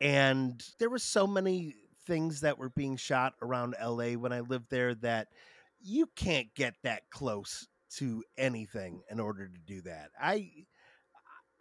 and 0.02 0.64
there 0.80 0.90
were 0.90 0.99
so 0.99 1.27
many 1.27 1.76
things 2.06 2.41
that 2.41 2.57
were 2.57 2.69
being 2.69 2.98
shot 2.98 3.34
around 3.41 3.76
LA 3.84 4.11
when 4.11 4.31
I 4.31 4.40
lived 4.40 4.69
there 4.69 4.95
that 4.95 5.27
you 5.81 6.07
can't 6.15 6.48
get 6.56 6.73
that 6.84 7.03
close 7.10 7.68
to 7.98 8.23
anything 8.38 9.02
in 9.10 9.19
order 9.19 9.48
to 9.48 9.60
do 9.65 9.81
that. 9.81 10.10
I 10.19 10.49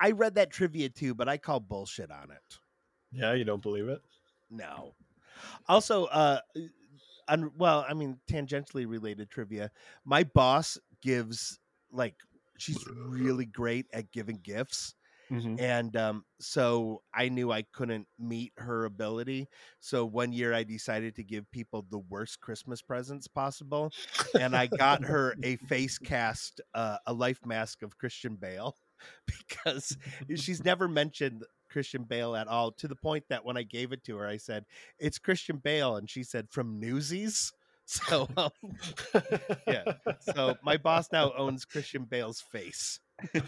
I 0.01 0.13
read 0.13 0.37
that 0.37 0.51
trivia 0.51 0.89
too, 0.89 1.15
but 1.15 1.29
I 1.29 1.39
call 1.39 1.61
bullshit 1.61 2.11
on 2.11 2.31
it. 2.31 2.59
Yeah, 3.11 3.33
you 3.35 3.45
don't 3.45 3.63
believe 3.63 3.89
it? 3.89 4.01
No. 4.51 4.95
Also, 5.69 6.05
uh, 6.07 6.41
un- 7.29 7.53
well, 7.57 7.85
I 7.89 7.95
mean, 7.95 8.19
tangentially 8.31 8.87
related 8.89 9.31
trivia. 9.31 9.71
My 10.05 10.25
boss 10.25 10.79
gives 11.03 11.59
like 11.93 12.17
she's 12.59 12.85
really 13.07 13.47
great 13.47 13.87
at 13.93 14.11
giving 14.13 14.39
gifts, 14.43 14.95
and 15.59 15.97
um, 15.97 16.25
so 16.41 17.03
I 17.15 17.29
knew 17.29 17.51
I 17.53 17.63
couldn't 17.73 18.07
meet 18.19 18.53
her 18.59 18.85
ability. 18.85 19.49
So 19.81 20.07
one 20.07 20.33
year 20.33 20.55
I 20.55 20.63
decided 20.65 21.17
to 21.17 21.25
give 21.25 21.51
people 21.51 21.85
the 21.91 21.99
worst 21.99 22.41
Christmas 22.41 22.83
presents 22.83 23.29
possible, 23.29 23.93
and 24.39 24.57
I 24.57 24.67
got 24.69 25.05
her 25.05 25.35
a 25.43 25.57
face 25.57 25.99
cast, 26.05 26.61
uh, 26.75 26.99
a 27.07 27.13
life 27.13 27.41
mask 27.45 27.83
of 27.83 27.99
Christian 27.99 28.37
Bale, 28.37 28.77
because 29.27 29.97
she's 30.37 30.65
never 30.65 30.89
mentioned 30.89 31.45
Christian 31.69 32.05
Bale 32.05 32.35
at 32.37 32.49
all. 32.49 32.73
To 32.73 32.89
the 32.89 32.97
point 32.97 33.25
that 33.29 33.45
when 33.45 33.57
I 33.57 33.63
gave 33.63 33.93
it 33.93 34.05
to 34.05 34.17
her, 34.17 34.27
I 34.27 34.37
said, 34.37 34.65
"It's 34.99 35.19
Christian 35.19 35.59
Bale," 35.59 35.97
and 35.97 36.09
she 36.09 36.23
said, 36.23 36.49
"From 36.51 36.79
Newsies." 36.81 37.53
So 37.91 38.29
um, 38.37 38.51
yeah. 39.67 39.83
so 40.21 40.57
my 40.63 40.77
boss 40.77 41.09
now 41.11 41.33
owns 41.39 41.65
Christian 41.65 42.05
Bale's 42.05 42.39
face. 42.43 43.01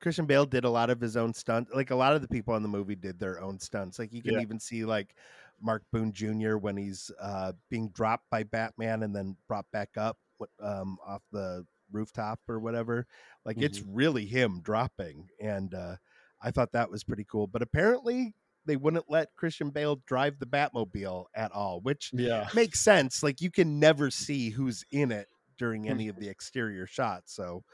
Christian 0.00 0.26
Bale 0.26 0.46
did 0.46 0.64
a 0.64 0.70
lot 0.70 0.90
of 0.90 1.00
his 1.00 1.16
own 1.16 1.32
stunts. 1.32 1.72
Like 1.72 1.90
a 1.90 1.94
lot 1.94 2.14
of 2.14 2.22
the 2.22 2.28
people 2.28 2.56
in 2.56 2.62
the 2.64 2.68
movie 2.68 2.96
did 2.96 3.20
their 3.20 3.40
own 3.40 3.58
stunts. 3.60 4.00
Like 4.00 4.12
you 4.12 4.20
can 4.22 4.34
Yeah. 4.34 4.40
even 4.40 4.58
see 4.58 4.84
like 4.84 5.14
Mark 5.60 5.84
Boone 5.92 6.12
Jr. 6.12 6.56
when 6.56 6.76
he's 6.76 7.10
uh, 7.20 7.52
being 7.70 7.88
dropped 7.90 8.28
by 8.30 8.42
Batman 8.42 9.04
and 9.04 9.14
then 9.14 9.36
brought 9.48 9.66
back 9.72 9.90
up 9.96 10.18
um, 10.60 10.98
off 11.06 11.22
the 11.32 11.64
rooftop 11.92 12.40
or 12.48 12.58
whatever. 12.58 13.06
Like 13.44 13.58
it's 13.58 13.80
really 13.80 14.26
him 14.26 14.60
dropping, 14.60 15.28
and 15.40 15.72
uh, 15.72 15.96
I 16.42 16.50
thought 16.50 16.72
that 16.72 16.90
was 16.90 17.04
pretty 17.04 17.24
cool. 17.24 17.46
But 17.46 17.62
apparently 17.62 18.34
they 18.66 18.76
wouldn't 18.76 19.08
let 19.08 19.34
Christian 19.36 19.70
Bale 19.70 19.96
drive 20.06 20.38
the 20.38 20.46
Batmobile 20.46 21.26
at 21.34 21.52
all, 21.52 21.80
which 21.80 22.10
Yeah. 22.12 22.48
makes 22.54 22.80
sense. 22.80 23.22
Like 23.22 23.40
you 23.40 23.50
can 23.50 23.78
never 23.78 24.10
see 24.10 24.50
who's 24.50 24.84
in 24.90 25.12
it 25.12 25.28
during 25.58 25.88
any 25.88 26.08
of 26.08 26.18
the 26.18 26.28
exterior 26.28 26.86
shots. 26.86 27.34
So, 27.34 27.64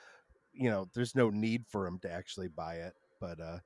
you 0.53 0.71
know, 0.71 0.89
there's 0.95 1.15
no 1.15 1.31
need 1.31 1.65
for 1.69 1.87
him 1.87 1.99
to 2.01 2.11
actually 2.13 2.49
buy 2.49 2.77
it. 2.77 2.93
But 3.21 3.41
uh, 3.41 3.59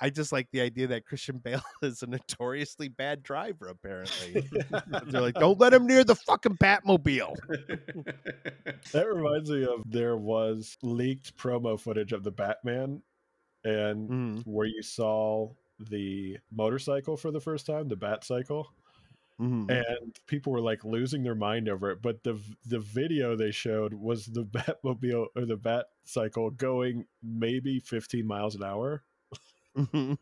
I 0.00 0.10
just 0.10 0.30
like 0.30 0.48
the 0.52 0.60
idea 0.60 0.88
that 0.88 1.06
Christian 1.06 1.38
Bale 1.44 1.62
is 1.82 2.02
a 2.02 2.06
notoriously 2.06 2.88
bad 2.88 3.22
driver. 3.22 3.68
Apparently, 3.68 4.48
they're 5.06 5.22
like, 5.22 5.34
don't 5.34 5.58
let 5.58 5.72
him 5.72 5.86
near 5.86 6.04
the 6.04 6.14
fucking 6.14 6.56
Batmobile. 6.58 7.34
That 8.92 9.08
reminds 9.08 9.50
me 9.50 9.64
of 9.64 9.82
there 9.86 10.16
was 10.16 10.76
leaked 10.82 11.36
promo 11.36 11.80
footage 11.80 12.12
of 12.12 12.22
the 12.24 12.30
Batman 12.32 13.02
and 13.64 14.10
Mhm, 14.10 14.44
where 14.44 14.66
you 14.66 14.82
saw 14.82 15.54
the 15.78 16.38
motorcycle 16.50 17.16
for 17.16 17.30
the 17.30 17.40
first 17.40 17.66
time, 17.66 17.88
the 17.88 17.96
Bat 17.96 18.24
cycle, 18.24 18.74
mhm. 19.38 19.84
and 19.88 20.18
people 20.26 20.52
were 20.52 20.60
like 20.60 20.84
losing 20.84 21.22
their 21.22 21.34
mind 21.34 21.68
over 21.68 21.90
it. 21.90 22.02
But 22.02 22.22
the 22.22 22.40
the 22.66 22.80
video 22.80 23.36
they 23.36 23.50
showed 23.50 23.94
was 23.94 24.26
the 24.26 24.44
Batmobile 24.46 25.28
or 25.36 25.46
the 25.46 25.56
Bat 25.56 25.86
cycle 26.04 26.50
going 26.50 27.06
maybe 27.22 27.80
15 27.80 28.26
miles 28.26 28.54
an 28.54 28.62
hour. 28.64 29.04
Mhm. 29.74 30.18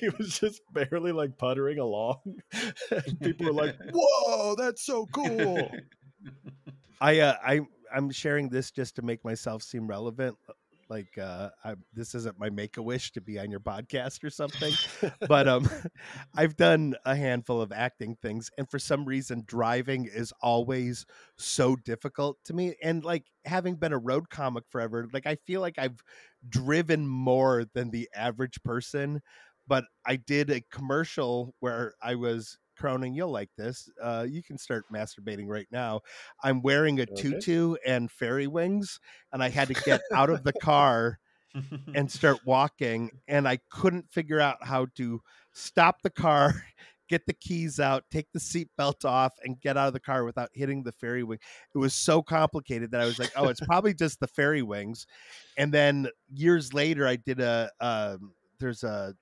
he 0.00 0.08
was 0.18 0.38
just 0.38 0.60
barely 0.72 1.12
like 1.12 1.38
puttering 1.38 1.78
along. 1.78 2.18
and 3.06 3.20
people 3.22 3.46
were 3.46 3.52
like, 3.52 3.74
"Whoa, 3.82 4.54
that's 4.56 4.84
so 4.84 5.06
cool!" 5.06 5.78
I 7.00 7.20
uh, 7.20 7.36
I 7.42 7.60
I'm 7.92 8.10
sharing 8.10 8.48
this 8.48 8.70
just 8.70 8.96
to 8.96 9.02
make 9.02 9.24
myself 9.24 9.62
seem 9.62 9.86
relevant. 9.86 10.36
Like 10.88 11.18
uh, 11.18 11.50
I, 11.64 11.74
this 11.92 12.14
isn't 12.14 12.38
my 12.38 12.50
make 12.50 12.76
a 12.76 12.82
wish 12.82 13.12
to 13.12 13.20
be 13.20 13.38
on 13.38 13.50
your 13.50 13.60
podcast 13.60 14.24
or 14.24 14.30
something, 14.30 14.72
but 15.28 15.46
um, 15.46 15.68
I've 16.36 16.56
done 16.56 16.94
a 17.04 17.14
handful 17.14 17.60
of 17.60 17.72
acting 17.72 18.16
things, 18.22 18.50
and 18.56 18.70
for 18.70 18.78
some 18.78 19.04
reason, 19.04 19.44
driving 19.46 20.06
is 20.06 20.32
always 20.40 21.04
so 21.36 21.76
difficult 21.76 22.38
to 22.46 22.54
me. 22.54 22.74
And 22.82 23.04
like 23.04 23.24
having 23.44 23.76
been 23.76 23.92
a 23.92 23.98
road 23.98 24.30
comic 24.30 24.64
forever, 24.70 25.06
like 25.12 25.26
I 25.26 25.36
feel 25.46 25.60
like 25.60 25.78
I've 25.78 26.02
driven 26.48 27.06
more 27.06 27.64
than 27.74 27.90
the 27.90 28.08
average 28.14 28.62
person. 28.62 29.20
But 29.66 29.84
I 30.06 30.16
did 30.16 30.50
a 30.50 30.62
commercial 30.72 31.54
where 31.60 31.92
I 32.02 32.14
was 32.14 32.58
Cronin, 32.78 33.14
you'll 33.14 33.30
like 33.32 33.50
this. 33.56 33.88
Uh, 34.02 34.26
you 34.28 34.42
can 34.42 34.58
start 34.58 34.86
masturbating 34.92 35.46
right 35.48 35.68
now. 35.70 36.00
I'm 36.42 36.62
wearing 36.62 37.00
a 37.00 37.06
Okay. 37.08 37.42
tutu 37.46 37.76
and 37.86 38.10
fairy 38.10 38.46
wings, 38.46 39.00
and 39.32 39.42
I 39.42 39.48
had 39.50 39.68
to 39.68 39.74
get 39.74 40.02
out 40.14 40.30
of 40.30 40.44
the 40.44 40.52
car 40.54 41.18
and 41.94 42.10
start 42.10 42.40
walking, 42.44 43.10
and 43.26 43.48
I 43.48 43.58
couldn't 43.70 44.10
figure 44.12 44.40
out 44.40 44.58
how 44.62 44.86
to 44.96 45.20
stop 45.52 46.02
the 46.02 46.10
car, 46.10 46.52
get 47.08 47.26
the 47.26 47.32
keys 47.32 47.80
out, 47.80 48.04
take 48.10 48.28
the 48.32 48.38
seatbelt 48.38 49.04
off, 49.04 49.34
and 49.42 49.60
get 49.60 49.76
out 49.78 49.88
of 49.88 49.94
the 49.94 50.00
car 50.00 50.24
without 50.24 50.50
hitting 50.52 50.82
the 50.82 50.92
fairy 50.92 51.22
wing. 51.24 51.38
It 51.74 51.78
was 51.78 51.94
so 51.94 52.22
complicated 52.22 52.90
that 52.90 53.00
I 53.00 53.06
was 53.06 53.18
like, 53.18 53.32
"Oh, 53.34 53.48
it's 53.48 53.62
probably 53.62 53.94
just 53.94 54.20
the 54.20 54.28
fairy 54.28 54.62
wings." 54.62 55.06
And 55.56 55.72
then 55.72 56.08
years 56.32 56.74
later, 56.74 57.06
I 57.06 57.16
did 57.16 57.40
a 57.40 57.70
um, 57.80 58.34
there's 58.60 58.84
a 58.84 59.14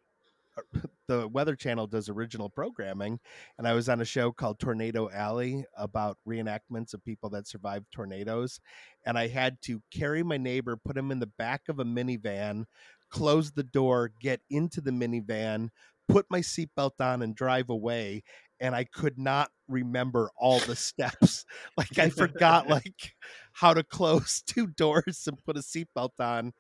the 1.09 1.29
Weather 1.29 1.57
Channel 1.57 1.87
does 1.87 2.09
original 2.09 2.49
programming, 2.49 3.21
and 3.59 3.67
I 3.67 3.75
was 3.75 3.89
on 3.89 4.01
a 4.01 4.05
show 4.05 4.33
called 4.33 4.59
Tornado 4.59 5.11
Alley 5.11 5.65
about 5.77 6.19
reenactments 6.27 6.95
of 6.95 7.05
people 7.05 7.31
that 7.31 7.47
survived 7.47 7.87
tornadoes. 7.93 8.61
And 9.05 9.19
I 9.19 9.29
had 9.29 9.61
to 9.63 9.83
carry 9.93 10.23
my 10.23 10.37
neighbor, 10.37 10.77
put 10.77 10.97
him 10.97 11.11
in 11.11 11.21
the 11.21 11.27
back 11.27 11.63
of 11.69 11.79
a 11.79 11.85
minivan, 11.85 12.65
close 13.11 13.53
the 13.53 13.63
door, 13.63 14.11
get 14.21 14.41
into 14.51 14.81
the 14.81 14.91
minivan, 14.91 15.69
put 16.09 16.27
my 16.31 16.41
seatbelt 16.41 17.01
on, 17.01 17.23
and 17.23 17.35
drive 17.35 17.71
away. 17.71 18.23
And 18.59 18.75
I 18.75 18.85
could 18.85 19.19
not 19.19 19.51
remember 19.69 20.31
all 20.37 20.61
the 20.61 20.77
steps. 20.77 21.45
Like 21.77 21.99
I 21.99 22.09
forgot 22.09 22.69
like 22.71 23.15
how 23.53 23.75
to 23.75 23.83
close 23.83 24.43
two 24.43 24.67
doors 24.67 25.25
and 25.27 25.43
put 25.45 25.59
a 25.59 25.61
seatbelt 25.61 26.19
on 26.19 26.53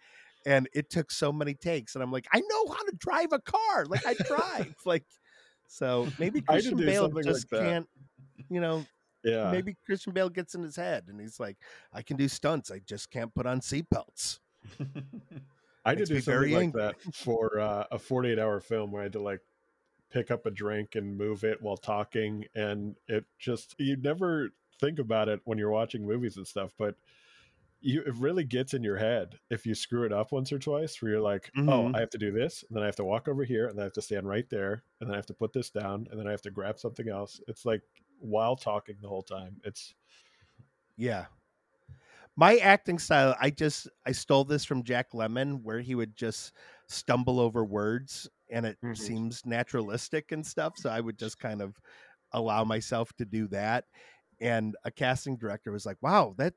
and 0.47 0.69
it 0.73 0.89
took 0.89 1.11
so 1.11 1.31
many 1.31 1.53
takes 1.53 1.95
and 1.95 2.03
i'm 2.03 2.11
like 2.13 2.27
i 2.33 2.41
know 2.41 2.73
how 2.73 2.83
to 2.85 2.93
drive 2.99 3.33
a 3.33 3.41
car 3.41 3.85
like 3.87 4.07
i 4.07 4.15
drive 4.27 4.75
like 4.87 5.05
so 5.69 6.09
maybe 6.19 6.41
christian 6.41 6.79
bale 6.79 7.03
something 7.03 7.25
like 7.25 7.35
just 7.35 7.51
can't 7.51 7.89
you 8.49 8.61
know 8.61 8.85
Yeah, 9.25 9.51
maybe 9.51 9.77
christian 9.85 10.13
bale 10.15 10.31
gets 10.31 10.55
in 10.55 10.63
his 10.63 10.77
head 10.77 11.05
and 11.09 11.21
he's 11.21 11.39
like 11.39 11.59
i 11.93 12.01
can 12.01 12.17
do 12.17 12.29
stunts 12.29 12.71
i 12.71 12.81
just 12.87 13.11
can't 13.11 13.35
put 13.35 13.47
on 13.47 13.61
seatbelts 13.61 14.39
I 15.87 15.95
did 15.95 16.09
do 16.09 16.21
something 16.21 16.53
like 16.53 16.63
angry. 16.65 16.83
that 16.83 16.97
for 17.15 17.61
uh, 17.61 17.85
a 17.93 17.99
48 17.99 18.39
hour 18.41 18.61
film 18.61 18.91
where 18.91 19.03
I 19.03 19.05
had 19.05 19.13
to 19.13 19.23
like 19.23 19.41
pick 20.11 20.33
up 20.33 20.45
a 20.45 20.51
drink 20.51 20.97
and 20.97 21.17
move 21.17 21.45
it 21.45 21.63
while 21.63 21.77
talking. 21.77 22.45
And 22.57 22.97
it 23.07 23.25
just, 23.39 23.77
you 23.79 23.97
never 23.97 24.51
think 24.81 24.99
about 24.99 25.29
it 25.29 25.41
when 25.45 25.59
you're 25.59 25.71
watching 25.71 26.05
movies 26.05 26.37
and 26.37 26.47
stuff, 26.47 26.73
but 26.77 26.97
you, 27.87 28.03
it 28.03 28.15
really 28.17 28.45
gets 28.45 28.75
in 28.75 28.83
your 28.83 28.97
head 28.97 29.39
if 29.51 29.67
you 29.67 29.75
screw 29.75 30.05
it 30.05 30.13
up 30.13 30.33
once 30.33 30.53
or 30.53 30.59
twice 30.59 31.01
where 31.01 31.13
you're 31.13 31.21
like, 31.21 31.53
oh, 31.67 31.89
Mhm. 31.89 31.95
I 31.95 32.01
have 32.01 32.11
to 32.11 32.19
do 32.19 32.33
this. 32.33 32.65
And 32.65 32.77
then 32.77 32.83
I 32.83 32.87
have 32.87 32.97
to 32.97 33.05
walk 33.05 33.29
over 33.29 33.45
here 33.45 33.69
and 33.69 33.79
then 33.79 33.83
I 33.83 33.87
have 33.87 33.93
to 33.95 34.03
stand 34.03 34.29
right 34.29 34.49
there. 34.51 34.85
And 35.01 35.09
then 35.09 35.15
I 35.15 35.17
have 35.19 35.27
to 35.27 35.35
put 35.35 35.53
this 35.53 35.71
down 35.71 36.07
and 36.11 36.19
then 36.21 36.27
I 36.27 36.33
have 36.33 36.43
to 36.43 36.51
grab 36.51 36.79
something 36.79 37.09
else. 37.09 37.41
It's 37.49 37.65
like 37.65 37.83
while 38.19 38.57
talking 38.57 38.97
the 39.01 39.09
whole 39.09 39.23
time. 39.23 39.61
It's, 39.65 39.95
yeah 40.97 41.27
my 42.37 42.57
acting 42.59 42.99
style 42.99 43.35
i 43.41 43.51
just 43.51 43.89
i 44.07 44.13
stole 44.13 44.45
this 44.45 44.65
from 44.65 44.83
jack 44.85 45.11
lemmon 45.13 45.63
where 45.63 45.81
he 45.81 45.95
would 45.95 46.17
just 46.17 46.53
stumble 46.89 47.41
over 47.41 47.65
words 47.65 48.29
and 48.51 48.67
it 48.67 48.79
Mhm. 48.83 49.17
seems 49.17 49.45
naturalistic 49.45 50.33
and 50.33 50.47
stuff 50.47 50.77
so 50.77 50.91
i 50.91 51.01
would 51.01 51.19
just 51.19 51.39
kind 51.39 51.61
of 51.63 51.79
allow 52.33 52.65
myself 52.65 53.13
to 53.15 53.25
do 53.25 53.49
that 53.49 53.87
and 54.41 54.77
a 54.85 54.91
casting 54.91 55.37
director 55.37 55.73
was 55.73 55.87
like 55.87 55.99
wow 56.03 56.35
that 56.39 56.55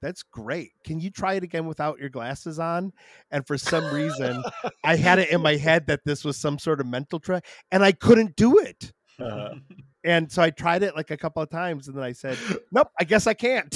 that's 0.00 0.22
great. 0.22 0.70
Can 0.84 1.00
you 1.00 1.10
try 1.10 1.34
it 1.34 1.42
again 1.42 1.66
without 1.66 1.98
your 1.98 2.08
glasses 2.08 2.58
on? 2.58 2.92
And 3.30 3.46
for 3.46 3.58
some 3.58 3.92
reason 3.94 4.42
i 4.84 4.96
had 4.96 5.18
it 5.18 5.30
in 5.30 5.40
my 5.42 5.56
head 5.56 5.86
that 5.86 6.00
this 6.04 6.24
was 6.24 6.36
some 6.36 6.58
sort 6.58 6.80
of 6.80 6.86
mental 6.86 7.20
trick 7.20 7.44
and 7.70 7.84
i 7.84 7.92
couldn't 7.92 8.36
do 8.36 8.58
it. 8.58 8.92
Uh, 9.18 9.54
and 10.04 10.30
so 10.32 10.42
i 10.42 10.50
tried 10.50 10.82
it 10.82 10.96
like 10.96 11.10
a 11.10 11.16
couple 11.16 11.42
of 11.42 11.50
times 11.50 11.88
and 11.88 11.96
then 11.96 12.04
i 12.04 12.12
said 12.12 12.38
nope 12.72 12.88
i 12.98 13.04
guess 13.04 13.26
i 13.26 13.34
can't. 13.34 13.74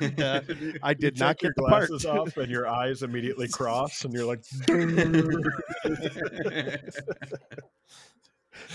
Uh, 0.00 0.40
I 0.82 0.90
you 0.90 0.94
did 0.94 1.18
not 1.18 1.38
take 1.38 1.42
your 1.42 1.52
get 1.52 1.64
part. 1.66 1.88
glasses 1.88 2.06
off 2.06 2.36
and 2.36 2.50
your 2.50 2.68
eyes 2.68 3.02
immediately 3.02 3.48
cross 3.48 4.04
and 4.04 4.12
you're 4.12 4.26
like, 4.26 4.44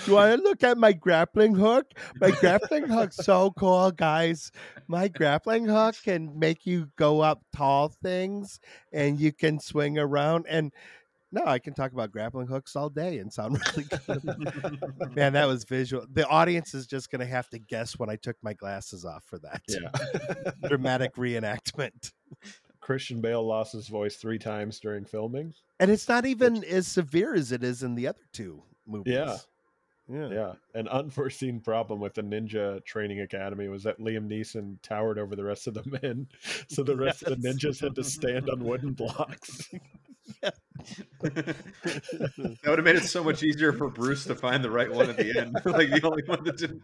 You 0.06 0.18
I 0.18 0.36
look 0.36 0.64
at 0.64 0.78
my 0.78 0.94
grappling 0.94 1.56
hook? 1.56 1.88
My 2.20 2.32
grappling 2.32 2.88
hook's 2.88 3.18
so 3.18 3.52
cool, 3.58 3.92
guys. 3.92 4.52
My 4.88 5.08
grappling 5.08 5.66
hook 5.66 5.96
can 6.04 6.38
make 6.38 6.66
you 6.66 6.90
go 6.98 7.22
up 7.22 7.42
tall 7.56 7.90
things 7.90 8.60
and 8.92 9.20
you 9.20 9.32
can 9.32 9.60
swing 9.60 9.98
around. 9.98 10.46
And 10.50 10.72
no, 11.34 11.44
I 11.46 11.58
can 11.58 11.74
talk 11.74 11.92
about 11.92 12.12
grappling 12.12 12.46
hooks 12.46 12.76
all 12.76 12.90
day 12.90 13.18
and 13.18 13.34
sound 13.34 13.60
really 13.76 13.88
good. 13.90 15.16
Man, 15.16 15.34
that 15.34 15.48
was 15.48 15.64
visual. 15.64 16.06
The 16.14 16.28
audience 16.28 16.76
is 16.76 16.86
just 16.86 17.10
going 17.10 17.22
to 17.22 17.26
have 17.26 17.50
to 17.50 17.60
guess 17.60 17.98
when 17.98 18.10
I 18.10 18.18
took 18.18 18.38
my 18.44 18.54
glasses 18.54 19.04
off 19.04 19.24
for 19.26 19.40
that 19.40 19.62
yeah. 19.68 20.52
dramatic 20.68 21.16
reenactment. 21.16 22.12
Christian 22.82 23.20
Bale 23.20 23.46
lost 23.46 23.74
his 23.74 23.88
voice 23.88 24.18
three 24.18 24.38
times 24.38 24.80
during 24.80 25.06
filming. 25.06 25.54
And 25.80 25.90
it's 25.90 26.08
not 26.08 26.26
even 26.26 26.64
as 26.66 26.88
severe 26.88 27.34
as 27.34 27.52
it 27.52 27.64
is 27.64 27.82
in 27.82 27.96
the 27.96 28.08
other 28.08 28.28
two 28.32 28.62
movies. 28.86 29.14
Yeah. 29.14 29.38
Yeah. 30.12 30.28
Yeah. 30.30 30.54
An 30.74 30.88
unforeseen 30.88 31.60
problem 31.62 32.00
with 32.00 32.14
the 32.16 32.24
Ninja 32.24 32.84
Training 32.86 33.22
Academy 33.22 33.68
was 33.70 33.84
that 33.84 34.00
Liam 34.00 34.28
Neeson 34.28 34.78
towered 34.82 35.18
over 35.18 35.36
the 35.36 35.44
rest 35.44 35.68
of 35.68 35.74
the 35.76 36.00
men. 36.02 36.28
So 36.68 36.84
the 36.84 36.96
rest 36.96 37.24
of 37.24 37.42
the 37.42 37.48
ninjas 37.48 37.80
had 37.80 37.96
to 37.96 38.04
stand 38.04 38.50
on 38.50 38.64
wooden 38.64 38.94
blocks. 38.94 39.70
that 40.42 40.56
would 42.66 42.78
have 42.80 42.84
made 42.84 42.96
it 42.96 43.04
so 43.04 43.24
much 43.24 43.44
easier 43.44 43.72
for 43.74 43.90
Bruce 43.90 44.26
to 44.26 44.36
find 44.36 44.64
the 44.64 44.70
right 44.72 44.92
one 44.92 45.10
at 45.10 45.18
the 45.18 45.40
end. 45.40 45.54
like 45.66 45.90
the 45.90 46.02
only 46.04 46.24
one 46.26 46.44
that 46.44 46.58
didn't 46.58 46.82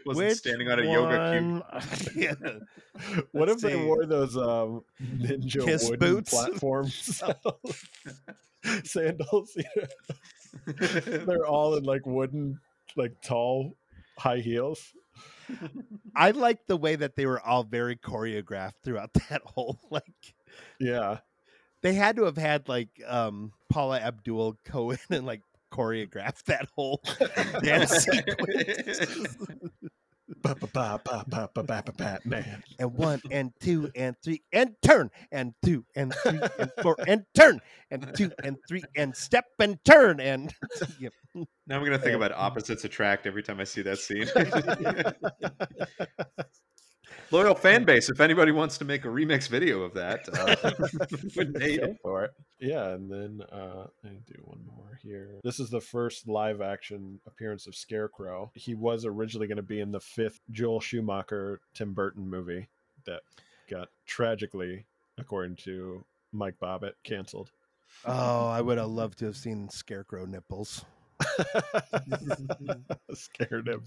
wasn't 0.06 0.26
Which 0.28 0.38
standing 0.38 0.68
on 0.70 0.80
a 0.80 0.84
yoga 0.84 1.38
cube. 1.38 2.16
yeah. 2.16 2.34
what 3.32 3.48
if 3.48 3.54
Let's 3.54 3.62
they 3.62 3.72
see. 3.74 3.84
wore 3.84 4.06
those 4.06 4.36
um, 4.36 4.82
ninja 5.02 5.64
Kiss 5.64 5.88
wooden 5.88 6.14
boots? 6.14 6.30
platforms? 6.30 7.22
Sandals. 8.84 9.56
yeah. 9.56 9.86
They're 10.66 11.46
all 11.46 11.76
in 11.76 11.84
like 11.84 12.06
wooden, 12.06 12.58
like 12.96 13.20
tall, 13.22 13.76
high 14.18 14.38
heels. 14.38 14.92
I 16.16 16.30
like 16.30 16.66
the 16.66 16.76
way 16.76 16.96
that 16.96 17.16
they 17.16 17.26
were 17.26 17.40
all 17.40 17.64
very 17.64 17.96
choreographed 17.96 18.74
throughout 18.84 19.12
that 19.30 19.42
whole 19.44 19.78
like 19.90 20.34
Yeah. 20.80 21.18
they 21.82 21.94
had 21.94 22.16
to 22.16 22.24
have 22.24 22.36
had 22.38 22.68
like 22.68 22.88
um 23.06 23.52
Paula 23.70 23.98
Abdul 24.00 24.56
Cohen 24.64 24.98
and 25.10 25.26
like 25.26 25.42
choreographed 25.72 26.44
that 26.44 26.68
whole 26.74 27.02
dance 27.62 27.90
sequence. 28.04 29.36
Ba, 30.42 30.56
ba, 30.72 31.00
ba, 31.54 31.82
Batman. 31.96 32.62
and 32.78 32.94
one 32.94 33.20
and 33.30 33.52
two 33.60 33.90
and 33.94 34.16
three 34.24 34.42
and 34.52 34.74
turn 34.82 35.10
and 35.30 35.52
two 35.64 35.84
and 35.94 36.14
three 36.22 36.40
and 36.58 36.70
four 36.82 36.96
and 37.06 37.24
turn 37.34 37.60
and 37.90 38.10
two 38.16 38.30
and 38.42 38.56
three 38.66 38.82
and 38.96 39.14
step 39.14 39.44
and 39.60 39.78
turn 39.84 40.20
and 40.20 40.54
Yep. 41.00 41.12
Now 41.66 41.76
I'm 41.76 41.84
gonna 41.84 41.98
think 41.98 42.16
about 42.16 42.32
opposites 42.32 42.84
attract 42.84 43.26
every 43.26 43.42
time 43.42 43.60
I 43.60 43.64
see 43.64 43.82
that 43.82 43.98
scene. 43.98 44.26
Loyal 47.30 47.54
fan 47.54 47.84
base. 47.84 48.10
If 48.10 48.20
anybody 48.20 48.52
wants 48.52 48.76
to 48.78 48.84
make 48.84 49.04
a 49.04 49.08
remix 49.08 49.48
video 49.48 49.82
of 49.82 49.94
that, 49.94 50.28
uh, 50.32 50.70
would 51.36 51.56
hate 51.60 51.80
Go 51.80 51.86
it. 51.86 51.96
for 52.02 52.24
it. 52.24 52.32
Yeah, 52.60 52.90
and 52.90 53.10
then 53.10 53.42
uh, 53.50 53.86
I 54.04 54.08
do 54.26 54.34
one 54.44 54.60
more 54.76 54.98
here. 55.02 55.40
This 55.42 55.58
is 55.58 55.70
the 55.70 55.80
first 55.80 56.28
live 56.28 56.60
action 56.60 57.20
appearance 57.26 57.66
of 57.66 57.74
Scarecrow. 57.74 58.50
He 58.54 58.74
was 58.74 59.04
originally 59.04 59.46
going 59.46 59.56
to 59.56 59.62
be 59.62 59.80
in 59.80 59.92
the 59.92 60.00
fifth 60.00 60.40
Joel 60.50 60.80
Schumacher 60.80 61.60
Tim 61.74 61.92
Burton 61.92 62.28
movie 62.28 62.68
that 63.06 63.22
got 63.68 63.88
tragically, 64.06 64.84
according 65.18 65.56
to 65.56 66.04
Mike 66.32 66.56
Bobbit, 66.62 66.92
canceled. 67.02 67.50
Oh, 68.04 68.46
I 68.46 68.60
would 68.60 68.78
have 68.78 68.88
loved 68.88 69.18
to 69.18 69.26
have 69.26 69.36
seen 69.36 69.68
Scarecrow 69.68 70.24
nipples. 70.26 70.84
Scared 73.14 73.68
him. 73.68 73.82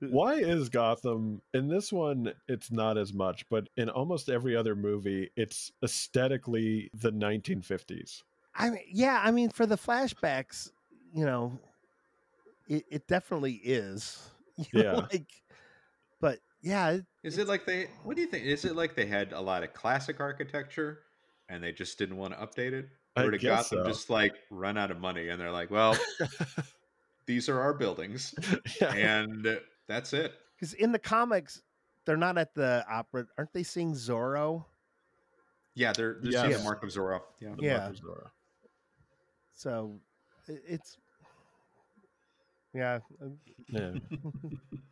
Why 0.00 0.34
is 0.34 0.68
Gotham 0.68 1.40
in 1.54 1.68
this 1.68 1.92
one? 1.92 2.32
It's 2.48 2.70
not 2.70 2.98
as 2.98 3.12
much, 3.12 3.48
but 3.48 3.68
in 3.76 3.88
almost 3.88 4.28
every 4.28 4.56
other 4.56 4.74
movie, 4.74 5.30
it's 5.36 5.72
aesthetically 5.84 6.90
the 6.94 7.12
1950s. 7.12 8.22
I 8.54 8.70
mean, 8.70 8.80
yeah, 8.90 9.20
I 9.22 9.30
mean, 9.30 9.50
for 9.50 9.66
the 9.66 9.76
flashbacks, 9.78 10.70
you 11.14 11.24
know, 11.24 11.58
it, 12.68 12.84
it 12.90 13.06
definitely 13.06 13.54
is. 13.64 14.18
You 14.72 14.82
know, 14.82 14.92
Yeah. 14.92 15.06
like, 15.10 15.26
but 16.20 16.38
yeah, 16.60 16.90
it- 16.90 17.06
Is 17.22 17.38
it 17.38 17.48
like 17.48 17.64
they? 17.64 17.86
What 18.04 18.14
do 18.16 18.20
you 18.20 18.28
think? 18.28 18.44
Is 18.44 18.66
it 18.66 18.76
like 18.76 18.94
they 18.94 19.06
had 19.06 19.32
a 19.32 19.40
lot 19.40 19.62
of 19.62 19.72
classic 19.72 20.20
architecture 20.20 20.98
and 21.48 21.64
they 21.64 21.72
just 21.72 21.96
didn't 21.98 22.18
want 22.18 22.34
to 22.34 22.38
update 22.40 22.72
it, 22.74 22.90
I 23.20 23.24
or 23.26 23.30
did 23.32 23.40
guess 23.40 23.70
Gotham 23.70 23.84
so. 23.84 23.90
just 23.90 24.10
like 24.10 24.34
run 24.50 24.76
out 24.76 24.90
of 24.90 24.98
money 25.00 25.28
and 25.28 25.40
they're 25.40 25.50
like, 25.50 25.70
well, 25.70 25.96
these 27.26 27.48
are 27.48 27.60
our 27.60 27.74
buildings 27.74 28.34
yeah. 28.80 28.92
and 28.94 29.58
that's 29.86 30.12
it. 30.12 30.34
because 30.56 30.74
in 30.74 30.92
the 30.92 30.98
comics, 30.98 31.62
they're 32.04 32.16
not 32.16 32.38
at 32.38 32.54
the 32.54 32.84
opera. 32.90 33.26
Aren't 33.38 33.52
they 33.52 33.62
seeing 33.62 33.92
Zorro? 33.92 34.64
Yeah, 35.74 35.92
they're 35.92 36.18
they're 36.20 36.32
seeing 36.32 36.50
the 36.52 36.58
mark 36.64 36.82
of 36.82 36.90
Zorro. 36.90 37.20
Yeah. 37.40 37.54
The 37.56 37.62
Yeah. 37.64 37.78
Mark 37.78 37.90
of 37.90 38.00
Zorro. 38.00 38.26
So 39.52 40.00
it's 40.48 40.96
yeah. 42.74 43.00
um, 43.20 43.38
Yeah. 43.68 43.92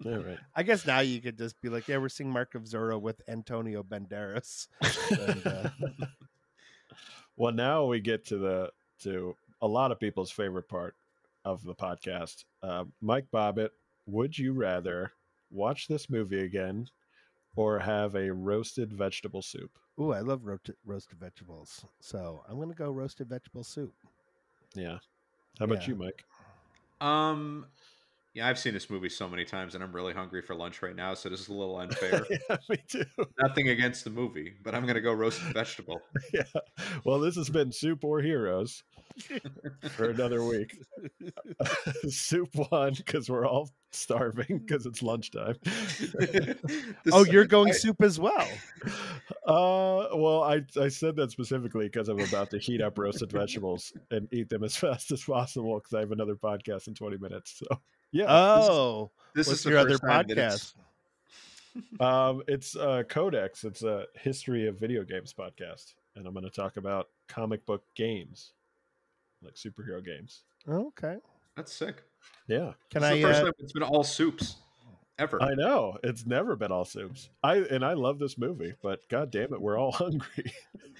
All 0.06 0.18
right. 0.18 0.38
I 0.54 0.62
guess 0.62 0.86
now 0.86 1.00
you 1.00 1.20
could 1.20 1.38
just 1.38 1.60
be 1.60 1.68
like, 1.68 1.88
yeah, 1.88 1.98
we're 1.98 2.08
seeing 2.08 2.30
Mark 2.30 2.54
of 2.54 2.62
Zorro 2.64 3.00
with 3.00 3.20
Antonio 3.28 3.82
Banderas. 3.82 4.68
And, 5.10 5.46
uh, 5.46 5.70
Well, 7.38 7.52
now 7.52 7.84
we 7.84 8.00
get 8.00 8.26
to 8.26 8.36
the 8.38 8.72
to 9.02 9.36
a 9.62 9.66
lot 9.68 9.92
of 9.92 10.00
people's 10.00 10.32
favorite 10.32 10.68
part 10.68 10.96
of 11.44 11.62
the 11.62 11.74
podcast. 11.74 12.44
Uh, 12.64 12.84
Mike 13.00 13.26
Bobbit, 13.32 13.70
would 14.06 14.36
you 14.36 14.52
rather 14.52 15.12
watch 15.50 15.86
this 15.86 16.10
movie 16.10 16.42
again 16.42 16.88
or 17.54 17.78
have 17.78 18.16
a 18.16 18.32
roasted 18.32 18.92
vegetable 18.92 19.42
soup? 19.42 19.70
ooh, 20.00 20.12
I 20.12 20.20
love 20.20 20.44
roasted, 20.44 20.74
roasted 20.84 21.18
vegetables. 21.20 21.84
So 22.00 22.42
I'm 22.48 22.58
gonna 22.58 22.74
go 22.74 22.90
roasted 22.90 23.28
vegetable 23.28 23.62
soup. 23.62 23.94
Yeah. 24.74 24.98
How 25.60 25.66
about 25.66 25.82
Yeah. 25.82 25.94
you, 25.94 25.94
Mike? 25.94 26.24
Um, 27.00 27.66
yeah, 28.38 28.48
I've 28.48 28.58
seen 28.58 28.72
this 28.74 28.88
movie 28.88 29.08
so 29.08 29.28
many 29.28 29.44
times, 29.44 29.74
and 29.74 29.82
I'm 29.84 29.92
really 29.92 30.12
hungry 30.14 30.42
for 30.42 30.54
lunch 30.54 30.80
right 30.82 30.94
now. 30.96 31.14
So 31.14 31.28
this 31.28 31.40
is 31.40 31.48
a 31.48 31.52
little 31.52 31.76
unfair. 31.80 32.24
yeah, 32.30 32.56
me 32.68 32.76
too. 32.88 33.04
Nothing 33.40 33.68
against 33.68 34.04
the 34.04 34.10
movie, 34.10 34.54
but 34.62 34.74
I'm 34.74 34.86
gonna 34.86 35.00
go 35.00 35.12
roasted 35.12 35.52
vegetable. 35.54 36.00
Yeah. 36.32 36.42
Well, 37.04 37.18
this 37.20 37.36
has 37.36 37.48
been 37.48 37.72
Soup 37.72 38.02
or 38.04 38.20
Heroes 38.20 38.82
for 39.90 40.10
another 40.10 40.44
week. 40.44 40.76
Soup 42.08 42.48
won 42.70 42.92
because 42.94 43.28
we're 43.30 43.46
all 43.46 43.70
starving 43.92 44.58
because 44.58 44.84
it's 44.86 45.02
lunchtime. 45.02 45.54
This- 45.62 46.56
Oh, 47.12 47.24
you're 47.24 47.46
going 47.46 47.70
I- 47.70 47.74
soup 47.74 48.02
as 48.02 48.18
well. 48.20 48.46
Uh, 49.46 50.08
well, 50.14 50.42
I 50.42 50.60
I 50.80 50.88
said 50.88 51.16
that 51.16 51.30
specifically 51.30 51.86
because 51.86 52.08
I'm 52.08 52.20
about 52.20 52.50
to 52.50 52.58
heat 52.58 52.80
up 52.82 52.98
roasted 52.98 53.32
vegetables 53.32 53.92
and 54.10 54.28
eat 54.32 54.48
them 54.50 54.62
as 54.64 54.76
fast 54.76 55.10
as 55.12 55.24
possible 55.24 55.78
because 55.78 55.94
I 55.94 56.00
have 56.00 56.12
another 56.12 56.36
podcast 56.36 56.88
in 56.88 56.94
20 56.94 57.16
minutes. 57.18 57.58
So 57.58 57.80
yeah, 58.12 58.26
Oh, 58.28 59.10
This 59.34 59.46
what's 59.48 59.60
is 59.60 59.66
your 59.66 59.78
other 59.78 59.98
first 59.98 60.30
it's- 60.30 60.74
podcast? 61.96 62.00
um, 62.00 62.42
it's 62.48 62.74
uh, 62.76 63.02
Codex. 63.08 63.64
It's 63.64 63.82
a 63.82 64.06
history 64.14 64.66
of 64.66 64.78
video 64.78 65.04
games 65.04 65.32
podcast, 65.38 65.94
and 66.16 66.26
I'm 66.26 66.32
going 66.32 66.44
to 66.44 66.50
talk 66.50 66.76
about 66.76 67.08
comic 67.28 67.64
book 67.66 67.84
games, 67.94 68.52
like 69.42 69.54
superhero 69.54 70.04
games. 70.04 70.42
Okay. 70.68 71.16
That's 71.56 71.72
sick. 71.72 72.02
Yeah, 72.48 72.72
Can 72.90 73.02
This 73.02 73.10
I? 73.10 73.14
the 73.16 73.22
first 73.22 73.40
Uh, 73.40 73.44
time 73.44 73.52
it's 73.58 73.72
been 73.72 73.82
all 73.82 74.02
soups 74.04 74.56
ever. 75.18 75.40
I 75.42 75.54
know 75.54 75.98
it's 76.02 76.26
never 76.26 76.56
been 76.56 76.72
all 76.72 76.84
soups. 76.84 77.30
I 77.42 77.56
and 77.58 77.84
I 77.84 77.92
love 77.94 78.18
this 78.18 78.38
movie, 78.38 78.74
but 78.82 79.08
god 79.08 79.30
damn 79.30 79.52
it, 79.52 79.60
we're 79.60 79.78
all 79.78 79.92
hungry. 80.04 80.52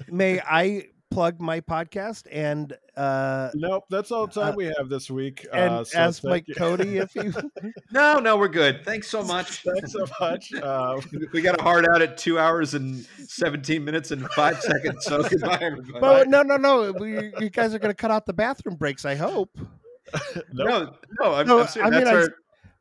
may 0.09 0.41
I 0.41 0.89
plug 1.11 1.41
my 1.41 1.61
podcast 1.61 2.27
and 2.31 2.77
uh 2.97 3.51
nope, 3.55 3.85
that's 3.89 4.11
all 4.13 4.27
the 4.27 4.33
time 4.41 4.53
Uh, 4.53 4.57
we 4.57 4.65
have 4.67 4.89
this 4.89 5.11
week. 5.11 5.47
and 5.53 5.73
uh, 5.75 5.85
so 5.85 5.99
ask 5.99 6.23
Mike 6.25 6.47
you. 6.49 6.55
Cody 6.55 6.97
if 6.99 7.15
you? 7.15 7.33
No, 7.91 8.19
no, 8.19 8.37
we're 8.37 8.49
good. 8.49 8.85
Thanks 8.85 9.09
so 9.09 9.23
much. 9.23 9.63
Thanks 9.65 9.93
so 9.93 10.07
much. 10.21 10.53
Uh, 10.53 11.01
We 11.33 11.41
got 11.41 11.59
a 11.59 11.63
hard 11.63 11.87
out 11.89 12.03
at 12.03 12.19
two 12.19 12.39
hours 12.39 12.75
and 12.75 13.07
17 13.27 13.83
minutes 13.85 14.11
and 14.11 14.29
five 14.33 14.61
seconds. 14.61 15.05
So 15.07 15.23
goodbye, 15.23 15.59
everybody. 15.63 15.99
But 16.01 16.29
no, 16.29 16.43
no, 16.43 16.57
no. 16.57 16.93
We, 16.93 17.33
you 17.41 17.49
guys 17.51 17.73
are 17.75 17.79
going 17.79 17.91
to 17.91 17.97
cut 17.97 18.11
out 18.11 18.27
the 18.27 18.35
bathroom 18.35 18.77
breaks. 18.77 19.05
I 19.07 19.15
hope. 19.15 19.59
nope. 19.59 20.45
no, 20.53 20.95
no, 21.21 21.35
I'm, 21.35 21.47
No, 21.47 21.61
I'm 21.61 21.69
serious. 21.69 21.95
I 21.95 22.05
mean, 22.05 22.29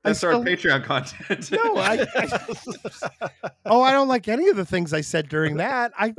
that's 0.07 0.23
I- 0.23 0.27
our, 0.27 0.34
I 0.35 0.38
that's 0.39 0.43
our 0.43 0.57
still- 0.57 0.79
Patreon 0.79 0.84
content. 0.84 1.51
No, 1.51 1.77
I, 1.77 2.07
I. 2.15 3.29
Oh, 3.69 3.81
I 3.81 3.91
don't 3.91 4.07
like 4.07 4.29
any 4.29 4.47
of 4.47 4.55
the 4.55 4.65
things 4.65 4.93
I 4.93 5.01
said 5.01 5.27
during 5.27 5.57
that. 5.57 5.91
I. 5.99 6.13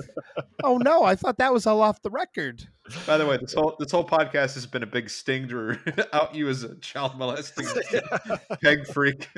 Oh 0.62 0.77
no, 0.77 1.02
I 1.05 1.15
thought 1.15 1.39
that 1.39 1.51
was 1.52 1.66
all 1.66 1.81
off 1.81 2.02
the 2.02 2.10
record. 2.10 2.69
By 3.06 3.16
the 3.16 3.24
way, 3.27 3.39
this 3.39 3.55
whole 3.55 3.74
this 3.78 3.90
whole 3.90 4.06
podcast 4.06 4.52
has 4.55 4.66
been 4.66 4.82
a 4.82 4.86
big 4.86 5.09
sting 5.09 5.48
to 5.48 5.78
out 6.12 6.35
you 6.35 6.48
as 6.51 6.62
a 6.65 6.74
child 6.77 7.16
molesting 7.16 7.66
peg 8.62 8.86
freak. 8.89 9.28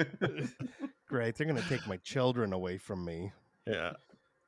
Great, 1.06 1.36
they're 1.36 1.46
going 1.46 1.60
to 1.62 1.68
take 1.68 1.86
my 1.86 1.98
children 1.98 2.52
away 2.52 2.78
from 2.78 3.04
me. 3.04 3.30
Yeah. 3.66 3.92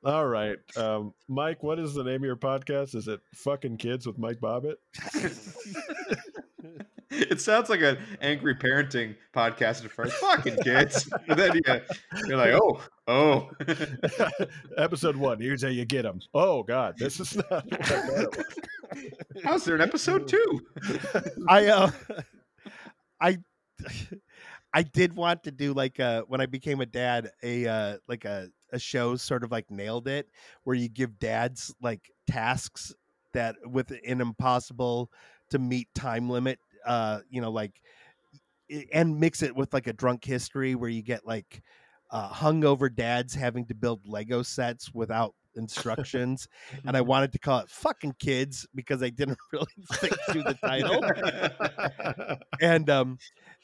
All 0.05 0.27
right. 0.27 0.59
Um, 0.77 1.15
Mike, 1.29 1.63
what 1.63 1.79
is 1.79 1.95
the 1.95 2.03
name 2.03 2.17
of 2.17 2.25
your 2.25 2.35
podcast? 2.37 2.97
Is 2.97 3.07
it 3.07 3.21
Fucking 3.35 3.77
Kids 3.77 4.07
with 4.09 4.19
Mike 4.19 4.41
Bobbit? 4.41 4.75
It 7.13 7.41
sounds 7.41 7.69
like 7.69 7.81
an 7.81 7.99
angry 8.21 8.55
parenting 8.55 9.17
podcast 9.35 9.85
at 9.85 9.91
first. 9.91 10.15
Fucking 10.15 10.57
kids. 10.63 11.09
And 11.29 11.39
then 11.39 11.55
you, 11.55 11.81
you're 12.27 12.37
like, 12.37 12.53
oh, 12.53 12.81
oh. 13.07 13.51
episode 14.77 15.17
one. 15.17 15.41
Here's 15.41 15.63
how 15.63 15.69
you 15.69 15.85
get 15.85 16.03
them. 16.03 16.21
Oh, 16.35 16.63
God. 16.63 16.95
This 16.99 17.21
is 17.21 17.37
not. 17.37 17.65
How's 19.45 19.65
there 19.65 19.75
an 19.75 19.81
episode 19.81 20.29
two? 20.29 20.61
I 21.49 21.67
uh, 21.69 21.91
I 23.21 23.39
I 24.75 24.83
did 24.83 25.15
want 25.15 25.45
to 25.45 25.51
do 25.51 25.73
like 25.73 26.01
uh 26.01 26.23
when 26.29 26.41
I 26.41 26.47
became 26.47 26.81
a 26.81 26.87
dad 26.87 27.31
a 27.43 27.67
uh 27.67 27.97
like 28.09 28.25
a 28.25 28.49
a 28.73 28.79
show 28.79 29.17
sort 29.17 29.45
of 29.45 29.51
like 29.51 29.71
nailed 29.71 30.09
it 30.09 30.29
where 30.65 30.77
you 30.77 30.89
give 30.89 31.19
dads 31.19 31.75
like 31.81 32.11
tasks 32.27 32.95
that 33.33 33.57
with 33.65 33.91
an 34.07 34.21
impossible 34.21 35.11
to 35.51 35.59
meet 35.59 35.89
time 35.95 36.29
limit 36.29 36.59
uh 36.87 37.21
you 37.31 37.41
know 37.41 37.51
like 37.51 37.81
and 38.93 39.19
mix 39.19 39.43
it 39.43 39.55
with 39.55 39.73
like 39.73 39.87
a 39.87 39.93
drunk 39.93 40.25
history 40.25 40.75
where 40.75 40.91
you 40.91 41.03
get 41.03 41.27
like 41.27 41.63
uh 42.11 42.31
hungover 42.31 42.95
dads 42.95 43.35
having 43.35 43.67
to 43.67 43.75
build 43.75 44.01
lego 44.07 44.43
sets 44.43 44.93
without 44.95 45.35
instructions 45.57 46.49
and 46.87 46.97
i 46.97 47.01
wanted 47.01 47.31
to 47.31 47.39
call 47.39 47.59
it 47.59 47.69
fucking 47.69 48.15
kids 48.19 48.67
because 48.75 49.03
i 49.03 49.11
didn't 49.11 49.39
really 49.53 49.67
think 49.95 50.15
through 50.31 50.43
the 50.43 50.55
title 50.55 51.05
and 52.63 52.89
um 52.89 53.19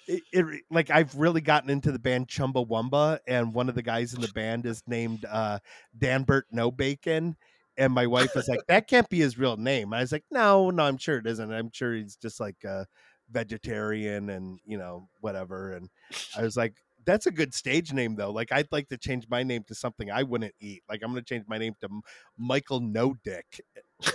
it, 0.09 0.23
it 0.33 0.63
like 0.71 0.91
I've 0.91 1.15
really 1.15 1.43
gotten 1.43 1.71
into 1.71 1.93
the 1.93 1.99
band 1.99 2.29
Chumbawamba, 2.29 3.19
and 3.29 3.55
one 3.55 3.69
of 3.69 3.75
the 3.75 3.83
guys 3.83 4.15
in 4.15 4.21
the 4.21 4.29
band 4.29 4.67
is 4.67 4.83
named 4.87 5.25
uh, 5.31 5.59
Danbert 5.97 6.45
Nobacon, 6.53 7.37
and 7.77 7.93
my 7.93 8.07
wife 8.07 8.35
was 8.35 8.49
like, 8.49 8.61
"That 8.69 8.89
can't 8.89 9.09
be 9.09 9.19
his 9.19 9.39
real 9.39 9.57
name." 9.57 9.93
I 9.93 10.01
was 10.01 10.11
like, 10.11 10.25
"No, 10.31 10.71
no, 10.71 10.85
I'm 10.85 10.97
sure 10.97 11.19
it 11.19 11.27
isn't. 11.27 11.53
I'm 11.53 11.71
sure 11.73 11.95
he's 11.95 12.17
just 12.17 12.41
like 12.41 12.65
a 12.65 12.87
vegetarian 13.31 14.31
and 14.31 14.59
you 14.65 14.79
know 14.79 15.09
whatever." 15.21 15.73
And 15.73 15.89
I 16.37 16.43
was 16.43 16.57
like, 16.57 16.75
"That's 17.05 17.27
a 17.27 17.31
good 17.31 17.55
stage 17.55 17.93
name 17.93 18.17
though. 18.17 18.31
Like 18.31 18.53
I'd 18.53 18.71
like 18.73 18.89
to 18.89 18.99
change 18.99 19.27
my 19.29 19.43
name 19.43 19.65
to 19.69 19.75
something 19.75 20.11
I 20.11 20.23
wouldn't 20.23 20.55
eat. 20.61 20.83
Like 20.89 21.03
I'm 21.03 21.13
going 21.13 21.23
to 21.23 21.29
change 21.29 21.45
my 21.49 21.59
name 21.59 21.75
to 21.81 21.89
Michael 22.37 22.81
No 22.81 23.15
Dick." 23.25 23.61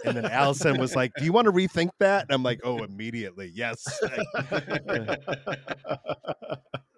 And 0.06 0.16
then 0.16 0.26
Allison 0.26 0.80
was 0.80 0.96
like, 0.96 1.12
"Do 1.18 1.26
you 1.26 1.34
want 1.34 1.46
to 1.46 1.52
rethink 1.52 1.90
that?" 2.00 2.24
And 2.24 2.32
I'm 2.32 2.44
like, 2.44 2.62
"Oh, 2.64 2.84
immediately, 2.84 3.52
yes." 3.54 3.84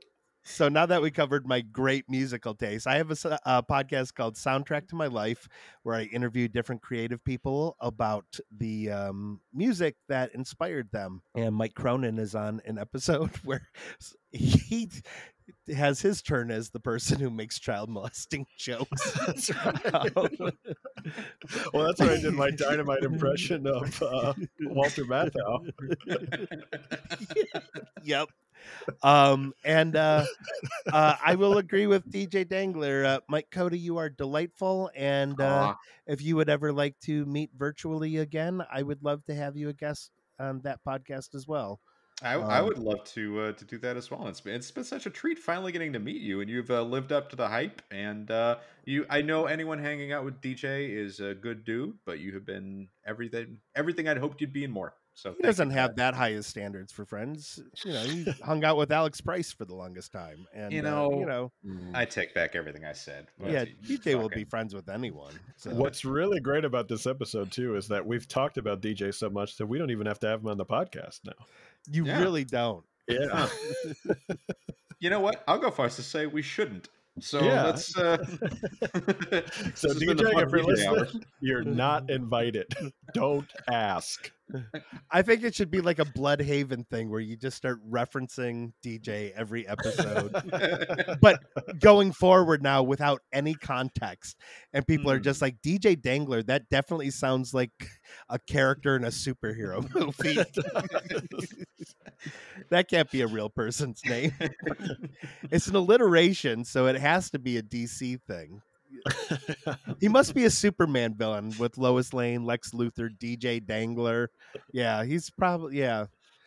So 0.48 0.70
now 0.70 0.86
that 0.86 1.02
we 1.02 1.10
covered 1.10 1.48
my 1.48 1.62
great 1.62 2.08
musical 2.08 2.54
taste, 2.54 2.86
I 2.86 2.98
have 2.98 3.10
a 3.10 3.64
podcast 3.64 4.14
called 4.14 4.36
Soundtrack 4.36 4.88
to 4.90 4.96
My 4.96 5.08
Life 5.08 5.50
where 5.82 5.96
I 5.96 6.04
interview 6.04 6.48
different 6.48 6.84
creative 6.84 7.24
people 7.26 7.76
about 7.80 8.40
the 8.56 8.92
um, 8.92 9.42
music 9.52 9.96
that 10.08 10.36
inspired 10.36 10.92
them. 10.92 11.24
And 11.36 11.56
Mike 11.56 11.74
Cronin 11.74 12.20
is 12.20 12.36
on 12.36 12.62
an 12.66 12.78
episode 12.78 13.36
where 13.44 13.68
he 14.32 14.90
has 15.76 16.02
his 16.02 16.22
turn 16.22 16.52
as 16.52 16.70
the 16.70 16.80
person 16.80 17.20
who 17.20 17.32
makes 17.32 17.60
child 17.60 17.90
molesting 17.90 18.46
jokes. 18.58 19.14
That's 19.26 19.50
right. 19.66 20.16
well, 21.74 21.86
that's 21.86 22.00
why 22.00 22.14
I 22.14 22.22
did 22.22 22.36
my 22.36 22.52
dynamite 22.56 23.04
impression 23.04 23.66
of 23.66 24.02
uh, 24.04 24.34
Walter 24.62 25.06
Matthau. 25.06 25.72
yep. 28.04 28.30
Um, 29.04 29.54
and 29.64 29.96
uh, 29.96 30.26
uh, 30.92 31.16
I 31.24 31.36
will 31.36 31.58
agree 31.58 31.88
with 31.88 32.10
DJ 32.12 32.48
Dangler. 32.48 33.06
Uh, 33.06 33.20
Mike 33.28 33.48
Cody, 33.52 33.80
you 33.80 33.98
are 33.98 34.10
delightful. 34.10 34.92
And 34.96 35.40
uh, 35.40 35.76
if 36.08 36.22
you 36.22 36.36
would 36.36 36.50
ever 36.50 36.72
like 36.72 37.00
to 37.02 37.26
meet 37.26 37.52
virtually 37.58 38.18
again, 38.18 38.64
I 38.72 38.84
would 38.84 39.04
love 39.04 39.24
to 39.26 39.36
have 39.36 39.56
you 39.58 39.70
a 39.70 39.74
guest 39.74 40.12
on 40.40 40.62
that 40.62 40.80
podcast 40.86 41.36
as 41.36 41.48
well. 41.48 41.80
I, 42.22 42.36
I 42.36 42.60
um, 42.60 42.68
would 42.68 42.78
love 42.78 43.04
to 43.14 43.42
uh, 43.42 43.52
to 43.52 43.66
do 43.66 43.78
that 43.80 43.98
as 43.98 44.10
well. 44.10 44.26
It's 44.28 44.40
been 44.40 44.56
it's 44.56 44.72
been 44.72 44.86
such 44.86 45.06
a 45.06 45.10
treat 45.10 45.38
finally 45.38 45.74
getting 45.74 45.92
to 45.94 46.00
meet 46.00 46.22
you, 46.22 46.40
and 46.40 46.50
you've 46.50 46.72
uh, 46.72 46.82
lived 46.82 47.12
up 47.12 47.30
to 47.32 47.36
the 47.36 47.48
hype. 47.48 47.82
And 47.92 48.32
uh, 48.32 48.58
you, 48.86 49.06
I 49.10 49.22
know 49.22 49.48
anyone 49.48 49.80
hanging 49.80 50.14
out 50.14 50.24
with 50.24 50.40
DJ 50.40 50.90
is 50.90 51.20
a 51.20 51.36
good 51.36 51.66
dude, 51.66 51.98
but 52.06 52.20
you 52.20 52.34
have 52.34 52.46
been 52.46 52.88
everything 53.06 53.58
everything 53.76 54.08
I'd 54.08 54.18
hoped 54.18 54.40
you'd 54.40 54.54
be 54.54 54.64
and 54.64 54.72
more. 54.72 54.94
So 55.16 55.34
He 55.38 55.44
doesn't 55.44 55.72
have 55.72 55.96
that 55.96 56.14
high 56.14 56.34
as 56.34 56.46
standards 56.46 56.92
for 56.92 57.06
friends. 57.06 57.60
You 57.84 57.94
know, 57.94 58.00
he 58.02 58.24
hung 58.44 58.64
out 58.66 58.76
with 58.78 58.92
Alex 58.92 59.22
Price 59.22 59.52
for 59.52 59.64
the 59.66 59.74
longest 59.74 60.12
time, 60.12 60.46
and 60.54 60.72
You 60.74 60.82
uh, 60.82 60.84
know, 60.84 61.20
you 61.20 61.26
know, 61.26 61.52
I 61.94 62.04
take 62.06 62.34
back 62.34 62.54
everything 62.54 62.84
I 62.86 62.94
said. 62.94 63.28
yeah, 63.44 63.64
you 63.82 63.98
DJ 63.98 64.20
will 64.20 64.30
be 64.30 64.44
friends 64.44 64.76
with 64.76 64.90
anyone. 64.90 65.34
So. 65.56 65.72
What's 65.72 66.04
really 66.06 66.40
great 66.42 66.66
about 66.66 66.88
this 66.90 67.08
episode 67.08 67.52
too 67.52 67.76
is 67.76 67.88
that 67.88 68.06
we've 68.06 68.28
talked 68.28 68.58
about 68.58 68.82
DJ 68.82 69.14
so 69.14 69.30
much 69.30 69.58
that 69.58 69.66
we 69.66 69.78
don't 69.78 69.90
even 69.92 70.06
have 70.06 70.20
to 70.20 70.28
have 70.28 70.42
him 70.42 70.48
on 70.50 70.58
the 70.58 70.66
podcast 70.66 71.22
now. 71.26 71.46
you 71.90 72.06
Yeah. 72.06 72.20
really 72.22 72.44
don't. 72.44 72.84
Yeah. 73.08 73.48
You 75.00 75.10
know 75.10 75.20
what? 75.20 75.44
I'll 75.48 75.60
go 75.60 75.70
far 75.72 75.88
as 75.88 75.98
to 75.98 76.04
say 76.04 76.26
we 76.26 76.42
shouldn't. 76.42 76.88
So 77.20 77.44
Yeah. 77.44 77.66
let's. 77.66 77.96
Uh... 77.98 78.18
So 79.76 79.90
this 79.90 79.94
has 79.94 80.00
been 80.00 80.18
the 80.18 80.24
DJ, 80.24 80.44
if 80.44 80.52
you're 80.52 80.64
listening, 80.64 81.24
you're 81.42 81.64
not 81.64 82.10
invited. 82.10 82.74
Don't 83.14 83.48
ask. 83.72 84.32
I 85.12 85.22
think 85.22 85.44
it 85.44 85.56
should 85.56 85.72
be 85.72 85.82
like 85.82 86.00
a 86.00 86.06
Blüdhaven 86.06 86.88
thing 86.88 87.10
where 87.10 87.20
you 87.20 87.36
just 87.36 87.58
start 87.58 87.80
referencing 87.90 88.74
DJ 88.84 89.32
every 89.34 89.68
episode, 89.68 90.34
but 91.22 91.44
going 91.80 92.12
forward 92.12 92.62
now 92.62 92.84
without 92.84 93.22
any 93.34 93.56
context. 93.56 94.38
And 94.74 94.86
people 94.86 95.10
are 95.10 95.20
just 95.20 95.40
mm. 95.40 95.44
like, 95.44 95.62
DJ 95.62 96.00
Dangler, 96.00 96.44
that 96.44 96.70
definitely 96.70 97.12
sounds 97.12 97.54
like 97.54 97.72
a 98.30 98.40
character 98.40 98.96
in 98.96 99.04
a 99.04 99.10
superhero 99.10 99.84
movie. 99.96 100.36
that 102.70 102.88
can't 102.90 103.12
be 103.12 103.22
a 103.22 103.28
real 103.28 103.50
person's 103.50 104.02
name. 104.06 104.34
it's 105.52 105.68
an 105.68 105.76
alliteration, 105.76 106.66
so 106.66 106.88
it 106.88 106.98
has 106.98 107.30
to 107.32 107.40
be 107.40 107.58
a 107.58 107.64
DC 107.64 108.20
thing. 108.28 108.62
He 110.00 110.08
must 110.08 110.34
be 110.34 110.46
a 110.46 110.50
Superman 110.50 111.14
villain 111.16 111.54
with 111.60 111.78
Lois 111.78 112.14
Lane, 112.14 112.46
Lex 112.46 112.72
Luthor, 112.72 113.10
DJ 113.18 113.66
Dangler. 113.66 114.30
Yeah, 114.72 115.04
he's 115.04 115.30
probably 115.30 115.80
yeah. 115.80 116.06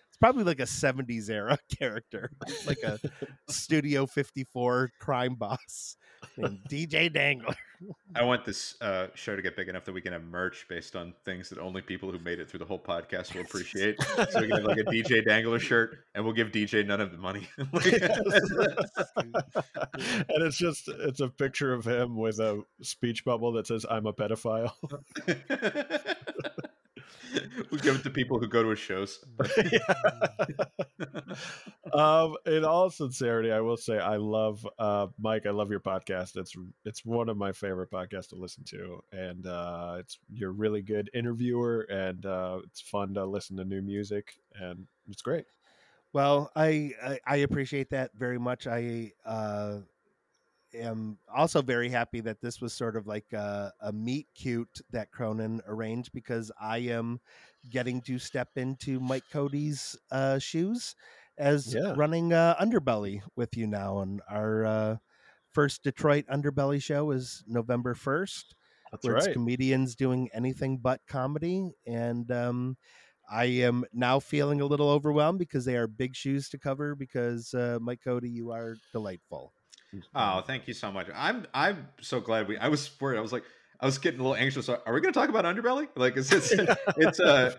It's 0.09 0.16
probably 0.19 0.45
like 0.45 0.61
a 0.61 0.65
70s 0.65 1.29
era 1.29 1.59
character. 1.79 2.31
Like 2.66 2.83
a 2.83 2.99
Studio 3.49 4.07
54 4.07 4.91
crime 4.99 5.35
boss 5.35 5.97
DJ 6.39 7.12
Dangler. 7.12 7.55
I 8.15 8.24
want 8.24 8.45
this 8.45 8.74
uh, 8.81 9.07
show 9.15 9.36
to 9.36 9.43
get 9.43 9.57
big 9.57 9.69
enough 9.69 9.85
that 9.85 9.93
we 9.93 10.01
can 10.01 10.12
have 10.12 10.24
merch 10.24 10.66
based 10.69 10.97
on 10.97 11.15
things 11.24 11.49
that 11.51 11.59
only 11.59 11.81
people 11.81 12.11
who 12.11 12.19
made 12.19 12.40
it 12.40 12.51
through 12.51 12.59
the 12.59 12.65
whole 12.65 12.78
podcast 12.78 13.35
will 13.35 13.43
appreciate. 13.43 14.03
so 14.03 14.40
we 14.40 14.49
can 14.49 14.57
have 14.57 14.65
like 14.65 14.78
a 14.78 14.85
DJ 14.85 15.24
Dangler 15.27 15.61
shirt, 15.61 15.99
and 16.15 16.24
we'll 16.24 16.35
give 16.35 16.49
DJ 16.49 16.85
none 16.85 17.01
of 17.01 17.12
the 17.12 17.19
money. 17.19 17.49
and 17.59 17.73
it's 20.43 20.59
just 20.59 20.89
it's 20.89 21.20
a 21.20 21.28
picture 21.28 21.73
of 21.73 21.85
him 21.85 22.16
with 22.16 22.40
a 22.40 22.62
speech 22.82 23.24
bubble 23.24 23.53
that 23.53 23.66
says 23.66 23.86
"I'm 23.89 24.07
a 24.07 24.12
pedophile." 24.12 24.73
we 27.70 27.78
give 27.78 27.96
it 27.96 28.02
to 28.02 28.10
people 28.10 28.38
who 28.38 28.48
go 28.48 28.62
to 28.62 28.70
his 28.70 28.78
shows. 28.78 29.24
um, 31.92 32.36
in 32.46 32.64
all 32.64 32.90
sincerity, 32.90 33.52
I 33.52 33.60
will 33.60 33.76
say 33.76 33.98
I 33.98 34.16
love 34.16 34.66
uh, 34.78 35.09
Mike. 35.18 35.46
I 35.46 35.50
love 35.50 35.70
your 35.70 35.80
podcast. 35.80 36.36
It's 36.36 36.55
it's 36.84 37.05
one 37.05 37.28
of 37.28 37.36
my 37.36 37.52
favorite 37.52 37.90
podcasts 37.90 38.28
to 38.28 38.36
listen 38.36 38.64
to, 38.64 39.00
and 39.12 39.46
uh, 39.46 39.96
it's 39.98 40.18
you're 40.32 40.50
a 40.50 40.52
really 40.52 40.82
good 40.82 41.10
interviewer, 41.14 41.86
and 41.90 42.24
uh, 42.26 42.60
it's 42.64 42.80
fun 42.80 43.14
to 43.14 43.24
listen 43.24 43.56
to 43.56 43.64
new 43.64 43.82
music, 43.82 44.34
and 44.55 44.86
it's 45.09 45.22
great. 45.22 45.44
Well, 46.12 46.50
I, 46.56 46.92
I 47.05 47.20
I 47.26 47.36
appreciate 47.38 47.90
that 47.90 48.12
very 48.14 48.38
much. 48.38 48.66
I 48.66 49.12
uh, 49.26 49.78
am 50.78 51.18
also 51.34 51.62
very 51.62 51.88
happy 51.88 52.20
that 52.20 52.40
this 52.40 52.60
was 52.60 52.72
sort 52.72 52.96
of 52.96 53.06
like 53.06 53.32
a, 53.32 53.72
a 53.80 53.92
meet 53.92 54.28
cute 54.34 54.80
that 54.90 55.10
Cronin 55.10 55.60
arranged 55.66 56.12
because 56.12 56.50
I 56.60 56.78
am 56.78 57.20
getting 57.68 58.00
to 58.02 58.18
step 58.18 58.50
into 58.56 59.00
Mike 59.00 59.24
Cody's 59.30 59.96
uh, 60.10 60.38
shoes 60.38 60.94
as 61.36 61.74
Yeah. 61.74 61.94
running 61.94 62.32
uh, 62.32 62.56
Underbelly 62.60 63.22
with 63.36 63.56
you 63.56 63.66
now, 63.66 64.00
and 64.00 64.20
our 64.28 64.64
uh, 64.64 64.96
first 65.50 65.82
Detroit 65.82 66.26
Underbelly 66.28 66.82
show 66.82 67.10
is 67.10 67.44
November 67.46 67.94
first 67.94 68.55
That's 68.90 69.05
where 69.05 69.14
it's 69.14 69.26
right. 69.26 69.28
comedians 69.28 69.94
doing 69.94 70.28
anything 70.34 70.78
but 70.78 71.00
comedy. 71.06 71.70
And 71.86 72.30
um, 72.32 72.76
I 73.30 73.44
am 73.46 73.84
now 73.92 74.18
feeling 74.20 74.60
a 74.60 74.66
little 74.66 74.88
overwhelmed 74.90 75.38
because 75.38 75.64
they 75.64 75.76
are 75.76 75.86
big 75.86 76.16
shoes 76.16 76.48
to 76.50 76.59
cover. 76.59 76.94
Because 76.94 77.55
uh, 77.55 77.78
Mike 77.80 78.00
Cody, 78.02 78.30
you 78.30 78.50
are 78.50 78.80
delightful. 78.92 79.52
Oh, 80.15 80.40
thank 80.43 80.69
you 80.69 80.74
so 80.74 80.93
much. 80.93 81.09
I'm 81.15 81.47
I'm 81.55 81.89
so 82.01 82.20
glad 82.20 82.48
we. 82.48 82.59
I 82.59 82.69
was 82.69 82.90
worried. 83.01 83.19
I 83.19 83.20
was 83.20 83.32
like, 83.32 83.44
I 83.81 83.86
was 83.86 83.98
getting 83.98 84.20
a 84.20 84.23
little 84.23 84.36
anxious. 84.36 84.69
Are 84.69 84.81
we 84.86 85.01
going 85.01 85.12
to 85.12 85.19
talk 85.19 85.28
about 85.28 85.44
Underbelly? 85.44 85.89
Like, 85.97 86.16
it's 86.16 86.32
it's 86.32 86.52
it's 86.97 87.20
uh 87.20 87.52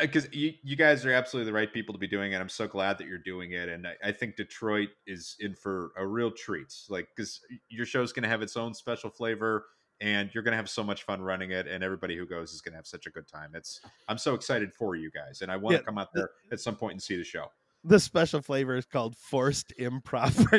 because 0.00 0.28
you 0.32 0.52
you 0.62 0.76
guys 0.76 1.06
are 1.06 1.12
absolutely 1.12 1.50
the 1.50 1.54
right 1.56 1.72
people 1.72 1.92
to 1.92 1.98
be 1.98 2.08
doing 2.08 2.32
it. 2.32 2.36
I'm 2.40 2.48
so 2.48 2.66
glad 2.66 2.98
that 2.98 3.06
you're 3.06 3.18
doing 3.18 3.52
it, 3.52 3.68
and 3.68 3.86
I, 3.86 3.94
I 4.04 4.12
think 4.12 4.36
Detroit 4.36 4.90
is 5.06 5.36
in 5.40 5.54
for 5.54 5.92
a 5.96 6.06
real 6.06 6.30
treat. 6.30 6.72
Like, 6.88 7.08
because 7.14 7.40
your 7.68 7.86
show's 7.86 8.12
going 8.12 8.24
to 8.24 8.28
have 8.28 8.42
its 8.42 8.56
own 8.56 8.74
special 8.74 9.10
flavor. 9.10 9.66
And 10.02 10.30
you're 10.32 10.42
going 10.42 10.52
to 10.52 10.56
have 10.56 10.70
so 10.70 10.82
much 10.82 11.02
fun 11.02 11.20
running 11.20 11.50
it, 11.50 11.66
and 11.66 11.84
everybody 11.84 12.16
who 12.16 12.24
goes 12.24 12.54
is 12.54 12.62
going 12.62 12.72
to 12.72 12.76
have 12.78 12.86
such 12.86 13.04
a 13.06 13.10
good 13.10 13.28
time. 13.28 13.50
It's 13.54 13.82
I'm 14.08 14.16
so 14.16 14.32
excited 14.32 14.72
for 14.72 14.94
you 14.94 15.10
guys, 15.10 15.42
and 15.42 15.52
I 15.52 15.58
want 15.58 15.74
Yeah, 15.74 15.78
to 15.80 15.84
come 15.84 15.98
out 15.98 16.14
there 16.14 16.30
at 16.50 16.58
some 16.58 16.74
point 16.74 16.92
and 16.92 17.02
see 17.02 17.16
the 17.16 17.24
show. 17.24 17.52
The 17.82 17.98
special 17.98 18.42
flavor 18.42 18.76
is 18.76 18.84
called 18.84 19.16
forced 19.16 19.72
improv 19.78 20.36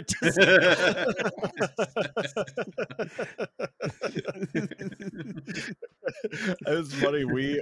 it 6.23 6.57
was 6.68 6.93
funny. 6.95 7.26
We 7.26 7.61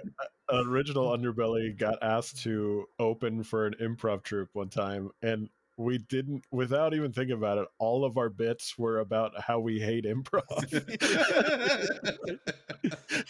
uh, 0.52 0.64
original 0.66 1.10
Underbelly 1.10 1.78
got 1.78 2.02
asked 2.02 2.42
to 2.44 2.86
open 3.00 3.44
for 3.44 3.66
an 3.66 3.76
improv 3.82 4.24
troupe 4.24 4.50
one 4.54 4.70
time, 4.70 5.10
and 5.22 5.50
we 5.80 5.98
didn't. 5.98 6.46
Without 6.52 6.94
even 6.94 7.12
thinking 7.12 7.36
about 7.36 7.58
it, 7.58 7.68
all 7.80 8.06
of 8.06 8.18
our 8.18 8.30
bits 8.30 8.78
were 8.78 9.00
about 9.00 9.32
how 9.42 9.60
we 9.60 9.80
hate 9.80 10.06
improv. 10.06 10.44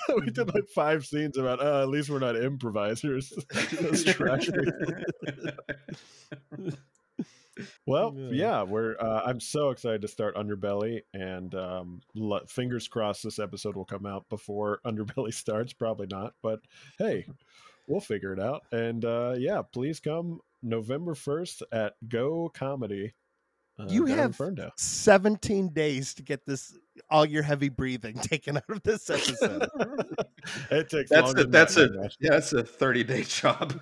we 0.16 0.32
did 0.32 0.54
like 0.54 0.68
five 0.74 1.06
scenes 1.06 1.38
about. 1.38 1.62
Uh, 1.62 1.84
at 1.84 1.90
least 1.90 2.10
we're 2.10 2.20
not 2.20 2.36
improvisers. 2.36 3.32
Those 7.90 8.00
trash 8.02 8.12
people. 8.12 8.22
Well, 8.28 8.32
Yeah. 8.34 8.46
yeah, 8.60 8.64
we're. 8.64 8.96
Uh, 9.00 9.22
I'm 9.26 9.40
so 9.40 9.70
excited 9.72 10.02
to 10.02 10.08
start 10.08 10.36
Underbelly, 10.36 11.02
and 11.14 11.54
um, 11.56 12.02
l- 12.20 12.42
fingers 12.48 12.88
crossed 12.88 13.24
this 13.24 13.40
episode 13.40 13.76
will 13.76 13.86
come 13.86 14.06
out 14.06 14.28
before 14.30 14.80
Underbelly 14.86 15.34
starts. 15.34 15.74
Probably 15.74 16.08
not, 16.08 16.34
but 16.42 16.60
hey, 16.98 17.26
we'll 17.88 18.02
figure 18.02 18.34
it 18.34 18.40
out. 18.40 18.64
And 18.72 19.04
uh, 19.06 19.36
yeah, 19.38 19.62
please 19.62 20.00
come 20.00 20.40
November 20.62 21.16
first 21.16 21.64
at 21.72 21.94
Go 22.08 22.50
Comedy. 22.54 23.14
Uh, 23.80 23.86
You 23.90 24.06
have- 24.08 24.36
Ferndale. 24.36 24.72
17 24.78 25.70
days 25.70 26.14
to 26.16 26.22
get 26.22 26.46
this 26.46 26.78
all 27.10 27.26
your 27.26 27.42
heavy 27.44 27.70
breathing 27.70 28.14
taken 28.22 28.58
out 28.58 28.64
of 28.70 28.84
this 28.84 29.10
episode. 29.10 29.68
it 30.70 30.90
takes 30.90 31.10
That's 31.10 31.28
longer 31.28 31.40
a, 31.40 31.44
than 31.44 31.52
that's 31.52 31.76
that, 31.76 31.92
a 31.96 32.10
yeah, 32.20 32.32
that's 32.32 32.52
a 32.52 32.62
30 32.62 33.04
day 33.06 33.24
job. 33.24 33.80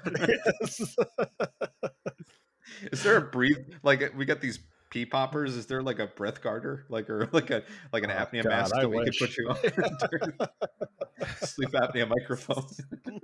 Yes. 2.81 2.93
Is 2.93 3.03
there 3.03 3.17
a 3.17 3.21
breathe 3.21 3.57
like 3.83 4.13
we 4.15 4.25
got 4.25 4.41
these 4.41 4.59
pee 4.89 5.05
poppers? 5.05 5.55
Is 5.55 5.65
there 5.67 5.81
like 5.83 5.99
a 5.99 6.07
breath 6.07 6.41
garter, 6.41 6.85
like 6.89 7.09
or 7.09 7.27
like 7.31 7.49
a 7.49 7.63
like 7.91 8.03
an 8.03 8.11
Oh, 8.11 8.15
apnea 8.15 8.43
God, 8.43 8.49
mask 8.49 8.75
I 8.75 8.81
that 8.81 8.89
we 8.89 9.03
could 9.03 9.15
put 9.19 9.37
you 9.37 9.49
on? 9.49 9.57
Sleep 11.41 11.69
apnea 11.71 12.07
microphone. 12.07 12.65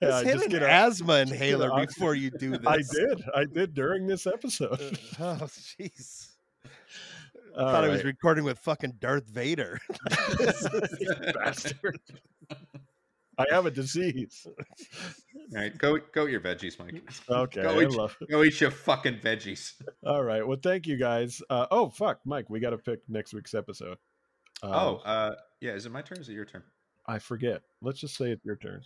Yeah, 0.00 0.08
Just 0.08 0.12
I 0.12 0.24
hit 0.24 0.32
just 0.38 0.52
an 0.54 0.62
a- 0.62 0.66
asthma 0.66 1.12
inhaler 1.18 1.70
oxygen. 1.70 1.86
before 1.94 2.14
you 2.14 2.30
do 2.30 2.50
this. 2.56 2.66
I 2.66 2.78
did. 2.78 3.22
I 3.34 3.44
did 3.44 3.74
during 3.74 4.06
this 4.06 4.26
episode. 4.26 4.80
Uh, 5.20 5.36
Oh, 5.42 5.44
jeez. 5.44 6.28
All 7.54 7.66
thought 7.70 7.84
I 7.84 7.88
was 7.88 8.02
recording 8.02 8.44
with 8.44 8.58
fucking 8.60 8.94
Darth 8.98 9.26
Vader. 9.28 9.78
bastard. 11.34 11.98
I 13.50 13.54
have 13.54 13.66
a 13.66 13.70
disease. 13.70 14.46
All 14.46 15.60
right, 15.60 15.76
go 15.76 15.98
go 16.12 16.26
eat 16.26 16.32
your 16.32 16.40
veggies, 16.40 16.78
Mike. 16.78 17.02
Okay. 17.28 17.62
Go 17.62 17.80
eat, 17.80 17.90
love- 17.90 18.16
go 18.30 18.42
eat 18.42 18.60
your 18.60 18.70
fucking 18.70 19.18
veggies. 19.18 19.72
All 20.06 20.22
right. 20.22 20.46
Well, 20.46 20.58
thank 20.62 20.86
you 20.86 20.96
guys. 20.96 21.42
Uh, 21.50 21.66
oh, 21.70 21.90
fuck, 21.90 22.20
Mike. 22.24 22.48
We 22.48 22.60
got 22.60 22.70
to 22.70 22.78
pick 22.78 23.00
next 23.08 23.34
week's 23.34 23.54
episode. 23.54 23.98
Um, 24.62 24.72
oh, 24.72 24.96
uh, 25.04 25.34
yeah. 25.60 25.72
Is 25.72 25.86
it 25.86 25.92
my 25.92 26.02
turn? 26.02 26.18
Or 26.18 26.20
is 26.20 26.28
it 26.28 26.34
your 26.34 26.44
turn? 26.44 26.62
I 27.06 27.18
forget. 27.18 27.62
Let's 27.80 28.00
just 28.00 28.16
say 28.16 28.30
it's 28.30 28.44
your 28.44 28.56
turn. 28.56 28.82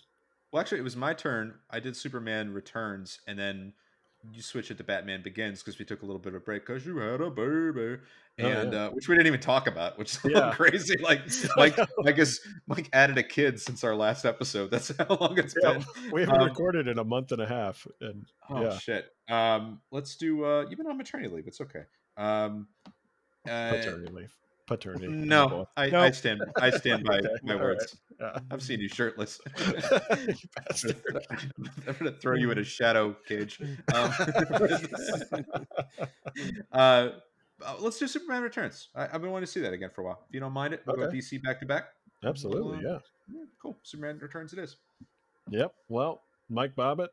Well, 0.52 0.60
actually, 0.60 0.78
it 0.78 0.84
was 0.84 0.96
my 0.96 1.12
turn. 1.12 1.54
I 1.70 1.80
did 1.80 1.96
Superman 1.96 2.52
Returns, 2.52 3.20
and 3.26 3.38
then 3.38 3.74
you 4.32 4.42
switch 4.42 4.70
it 4.70 4.78
to 4.78 4.84
Batman 4.84 5.22
Begins 5.22 5.62
because 5.62 5.78
we 5.78 5.84
took 5.84 6.02
a 6.02 6.06
little 6.06 6.18
bit 6.20 6.34
of 6.34 6.42
a 6.42 6.44
break 6.44 6.66
because 6.66 6.84
you 6.86 6.96
had 6.98 7.20
a 7.20 7.30
baby, 7.30 8.00
Oh, 8.38 8.46
and 8.46 8.72
yeah. 8.72 8.84
uh, 8.86 8.90
which 8.90 9.08
we 9.08 9.14
didn't 9.14 9.28
even 9.28 9.40
talk 9.40 9.66
about, 9.66 9.98
which 9.98 10.12
is 10.12 10.24
a 10.24 10.26
little 10.28 10.42
Yeah. 10.42 10.50
crazy. 10.54 10.96
Like 11.02 11.22
Mike, 11.56 11.78
I 12.06 12.12
guess 12.12 12.38
Mike 12.66 12.88
added 12.92 13.16
a 13.18 13.22
kid 13.22 13.60
since 13.60 13.82
our 13.84 13.94
last 13.94 14.24
episode. 14.24 14.70
That's 14.70 14.92
how 14.96 15.16
long 15.20 15.38
it's 15.38 15.54
Yeah, 15.62 15.72
been. 15.74 15.84
We 16.12 16.20
haven't 16.22 16.40
Um, 16.40 16.48
recorded 16.48 16.88
in 16.88 16.98
a 16.98 17.04
month 17.04 17.32
and 17.32 17.40
a 17.42 17.46
half, 17.46 17.86
and 18.00 18.26
Oh 18.50 18.76
shit. 18.78 19.06
Um, 19.28 19.80
let's 19.90 20.16
do. 20.16 20.44
Uh, 20.44 20.66
you've 20.68 20.78
been 20.78 20.86
on 20.86 20.98
maternity 20.98 21.34
leave. 21.34 21.46
It's 21.46 21.60
okay. 21.60 21.84
Um, 22.16 22.68
uh, 23.48 23.70
paternity 23.72 24.12
leave. 24.12 24.34
Paternity. 24.66 25.08
no. 25.08 25.68
I, 25.76 25.84
I 25.94 26.10
stand. 26.10 26.42
I 26.60 26.70
stand 26.70 27.04
by 27.04 27.18
Okay, 27.18 27.28
my 27.42 27.54
all 27.54 27.60
words. 27.60 27.96
Yeah. 28.20 28.38
I've 28.50 28.62
seen 28.62 28.80
you 28.80 28.88
shirtless. 28.88 29.40
You 30.26 30.34
bastard. 30.56 30.96
I'm 31.86 31.94
gonna 31.98 32.12
throw 32.12 32.34
you 32.34 32.50
in 32.50 32.58
a 32.58 32.64
shadow 32.64 33.14
cage. 33.26 33.60
Um, 33.94 34.12
uh, 36.72 37.08
uh, 37.64 37.74
let's 37.78 37.98
do 37.98 38.06
Superman 38.06 38.42
Returns. 38.42 38.88
I, 38.94 39.04
I've 39.04 39.20
been 39.20 39.30
wanting 39.30 39.46
to 39.46 39.52
see 39.52 39.60
that 39.60 39.72
again 39.72 39.90
for 39.94 40.02
a 40.02 40.04
while. 40.04 40.24
If 40.28 40.34
you 40.34 40.40
don't 40.40 40.52
mind 40.52 40.74
it, 40.74 40.82
we'll 40.86 40.96
go 40.96 41.08
DC 41.08 41.42
back 41.42 41.60
to 41.60 41.66
back. 41.66 41.88
Absolutely, 42.24 42.80
yeah. 42.82 42.98
Yeah, 43.28 43.44
cool. 43.60 43.76
Superman 43.82 44.18
Returns 44.18 44.52
it 44.52 44.58
is. 44.58 44.76
Yep. 45.50 45.74
Well, 45.88 46.22
Mike 46.48 46.74
Bobbit, 46.74 47.08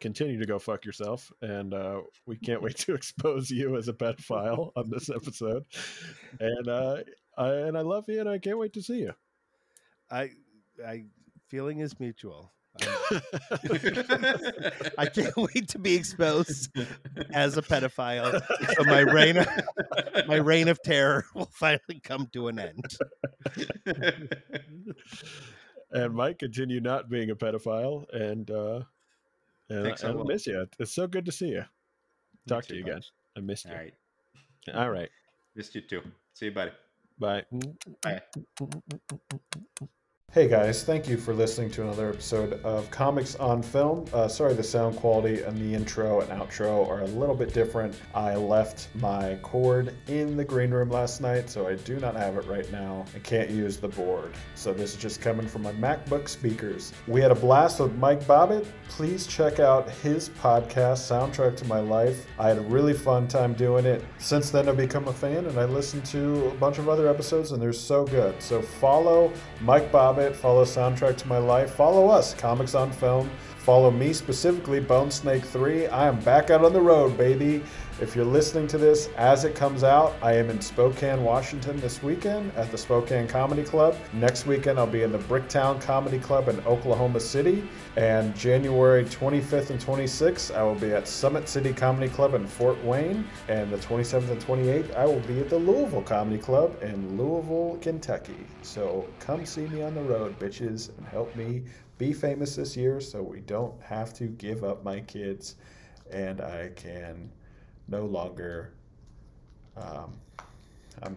continue 0.00 0.38
to 0.38 0.46
go 0.46 0.58
fuck 0.58 0.84
yourself, 0.84 1.32
and 1.42 1.72
uh, 1.74 2.00
we 2.26 2.36
can't 2.36 2.62
wait 2.62 2.76
to 2.78 2.94
expose 2.94 3.50
you 3.50 3.76
as 3.76 3.88
a 3.88 3.92
pedophile 3.92 4.72
on 4.76 4.90
this 4.90 5.10
episode. 5.10 5.64
And 6.38 6.68
uh, 6.68 6.96
I, 7.36 7.48
and 7.48 7.76
I 7.78 7.82
love 7.82 8.06
you, 8.08 8.20
and 8.20 8.28
I 8.28 8.38
can't 8.38 8.58
wait 8.58 8.72
to 8.74 8.82
see 8.82 9.00
you. 9.00 9.12
I, 10.10 10.30
I 10.84 11.04
feeling 11.48 11.80
is 11.80 11.98
mutual. 12.00 12.52
I, 12.80 13.20
I 14.98 15.06
can't 15.06 15.36
wait 15.54 15.68
to 15.68 15.78
be 15.78 15.94
exposed 15.94 16.70
as 17.32 17.56
a 17.56 17.62
pedophile, 17.62 18.40
so 18.74 18.84
my 18.84 19.00
reign, 19.00 19.38
of, 19.38 19.48
my 20.26 20.36
reign 20.36 20.68
of 20.68 20.80
terror 20.82 21.24
will 21.34 21.50
finally 21.52 22.00
come 22.02 22.28
to 22.32 22.48
an 22.48 22.58
end. 22.58 22.96
and 25.90 26.14
Mike, 26.14 26.38
continue 26.38 26.80
not 26.80 27.10
being 27.10 27.30
a 27.30 27.36
pedophile, 27.36 28.08
and 28.14 28.50
uh, 28.50 28.82
and, 29.68 29.86
I 29.86 29.90
and 29.90 30.04
I 30.04 30.10
will. 30.12 30.24
miss 30.24 30.46
you. 30.46 30.66
It's 30.78 30.92
so 30.92 31.06
good 31.06 31.26
to 31.26 31.32
see 31.32 31.48
you. 31.48 31.64
Talk 32.48 32.66
to 32.66 32.76
you 32.76 32.84
bud. 32.84 32.90
again. 32.90 33.02
I 33.36 33.40
missed 33.40 33.66
you. 33.66 33.72
All 33.72 33.78
right. 33.78 33.94
All 34.74 34.90
right. 34.90 35.10
Missed 35.56 35.74
you 35.74 35.80
too. 35.80 36.02
See 36.34 36.46
you, 36.46 36.52
buddy. 36.52 36.72
Bye. 37.18 37.44
Bye. 38.02 38.22
Hey 40.32 40.46
guys, 40.46 40.84
thank 40.84 41.08
you 41.08 41.16
for 41.16 41.34
listening 41.34 41.72
to 41.72 41.82
another 41.82 42.08
episode 42.08 42.52
of 42.62 42.88
Comics 42.92 43.34
on 43.34 43.64
Film. 43.64 44.04
Uh, 44.14 44.28
sorry, 44.28 44.54
the 44.54 44.62
sound 44.62 44.94
quality 44.94 45.42
and 45.42 45.58
the 45.58 45.74
intro 45.74 46.20
and 46.20 46.30
outro 46.30 46.88
are 46.88 47.00
a 47.00 47.06
little 47.06 47.34
bit 47.34 47.52
different. 47.52 47.96
I 48.14 48.36
left 48.36 48.90
my 48.94 49.40
cord 49.42 49.92
in 50.06 50.36
the 50.36 50.44
green 50.44 50.70
room 50.70 50.88
last 50.88 51.20
night, 51.20 51.50
so 51.50 51.66
I 51.66 51.74
do 51.74 51.98
not 51.98 52.14
have 52.14 52.36
it 52.36 52.44
right 52.46 52.70
now. 52.70 53.06
I 53.12 53.18
can't 53.18 53.50
use 53.50 53.78
the 53.78 53.88
board, 53.88 54.32
so 54.54 54.72
this 54.72 54.94
is 54.94 55.02
just 55.02 55.20
coming 55.20 55.48
from 55.48 55.62
my 55.62 55.72
MacBook 55.72 56.28
speakers. 56.28 56.92
We 57.08 57.20
had 57.20 57.32
a 57.32 57.34
blast 57.34 57.80
with 57.80 57.96
Mike 57.96 58.22
Bobbit. 58.22 58.64
Please 58.88 59.26
check 59.26 59.58
out 59.58 59.90
his 59.90 60.28
podcast, 60.28 61.10
Soundtrack 61.10 61.56
to 61.56 61.64
My 61.64 61.80
Life. 61.80 62.28
I 62.38 62.46
had 62.46 62.58
a 62.58 62.62
really 62.62 62.94
fun 62.94 63.26
time 63.26 63.52
doing 63.54 63.84
it. 63.84 64.04
Since 64.18 64.50
then, 64.50 64.68
I've 64.68 64.76
become 64.76 65.08
a 65.08 65.12
fan 65.12 65.46
and 65.46 65.58
I 65.58 65.64
listened 65.64 66.04
to 66.06 66.46
a 66.50 66.54
bunch 66.54 66.78
of 66.78 66.88
other 66.88 67.08
episodes, 67.08 67.50
and 67.50 67.60
they're 67.60 67.72
so 67.72 68.04
good. 68.04 68.40
So 68.40 68.62
follow 68.62 69.32
Mike 69.60 69.90
Bobbit, 69.90 70.19
follow 70.28 70.64
Soundtrack 70.64 71.16
to 71.16 71.28
My 71.28 71.38
Life, 71.38 71.72
follow 71.74 72.08
us, 72.08 72.34
Comics 72.34 72.74
on 72.74 72.92
Film. 72.92 73.30
Follow 73.70 73.92
me 73.92 74.12
specifically, 74.12 74.80
Bone 74.80 75.12
Snake 75.12 75.44
3. 75.44 75.86
I 75.86 76.08
am 76.08 76.18
back 76.22 76.50
out 76.50 76.64
on 76.64 76.72
the 76.72 76.80
road, 76.80 77.16
baby. 77.16 77.62
If 78.00 78.16
you're 78.16 78.24
listening 78.24 78.66
to 78.66 78.78
this 78.78 79.08
as 79.16 79.44
it 79.44 79.54
comes 79.54 79.84
out, 79.84 80.16
I 80.22 80.32
am 80.32 80.50
in 80.50 80.60
Spokane, 80.60 81.22
Washington 81.22 81.78
this 81.78 82.02
weekend 82.02 82.50
at 82.56 82.72
the 82.72 82.76
Spokane 82.76 83.28
Comedy 83.28 83.62
Club. 83.62 83.96
Next 84.12 84.44
weekend, 84.44 84.80
I'll 84.80 84.88
be 84.88 85.04
in 85.04 85.12
the 85.12 85.18
Bricktown 85.18 85.80
Comedy 85.80 86.18
Club 86.18 86.48
in 86.48 86.58
Oklahoma 86.62 87.20
City. 87.20 87.62
And 87.94 88.34
January 88.34 89.04
25th 89.04 89.70
and 89.70 89.78
26th, 89.78 90.52
I 90.52 90.64
will 90.64 90.74
be 90.74 90.90
at 90.90 91.06
Summit 91.06 91.48
City 91.48 91.72
Comedy 91.72 92.10
Club 92.10 92.34
in 92.34 92.48
Fort 92.48 92.82
Wayne. 92.82 93.24
And 93.46 93.70
the 93.70 93.78
27th 93.78 94.30
and 94.30 94.42
28th, 94.42 94.96
I 94.96 95.06
will 95.06 95.20
be 95.20 95.38
at 95.38 95.48
the 95.48 95.58
Louisville 95.58 96.02
Comedy 96.02 96.42
Club 96.42 96.76
in 96.82 97.16
Louisville, 97.16 97.78
Kentucky. 97.80 98.48
So 98.62 99.06
come 99.20 99.46
see 99.46 99.68
me 99.68 99.82
on 99.82 99.94
the 99.94 100.02
road, 100.02 100.36
bitches, 100.40 100.90
and 100.98 101.06
help 101.06 101.36
me 101.36 101.62
be 102.00 102.14
famous 102.14 102.56
this 102.56 102.78
year 102.78 102.98
so 102.98 103.22
we 103.22 103.40
don't 103.40 103.78
have 103.82 104.14
to 104.14 104.24
give 104.24 104.64
up 104.64 104.82
my 104.82 105.00
kids 105.00 105.56
and 106.10 106.40
I 106.40 106.70
can 106.74 107.30
no 107.88 108.06
longer 108.06 108.72
um, 109.76 110.14
I'm 111.02 111.14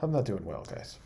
I'm 0.00 0.10
not 0.10 0.24
doing 0.24 0.46
well 0.46 0.64
guys 0.64 0.96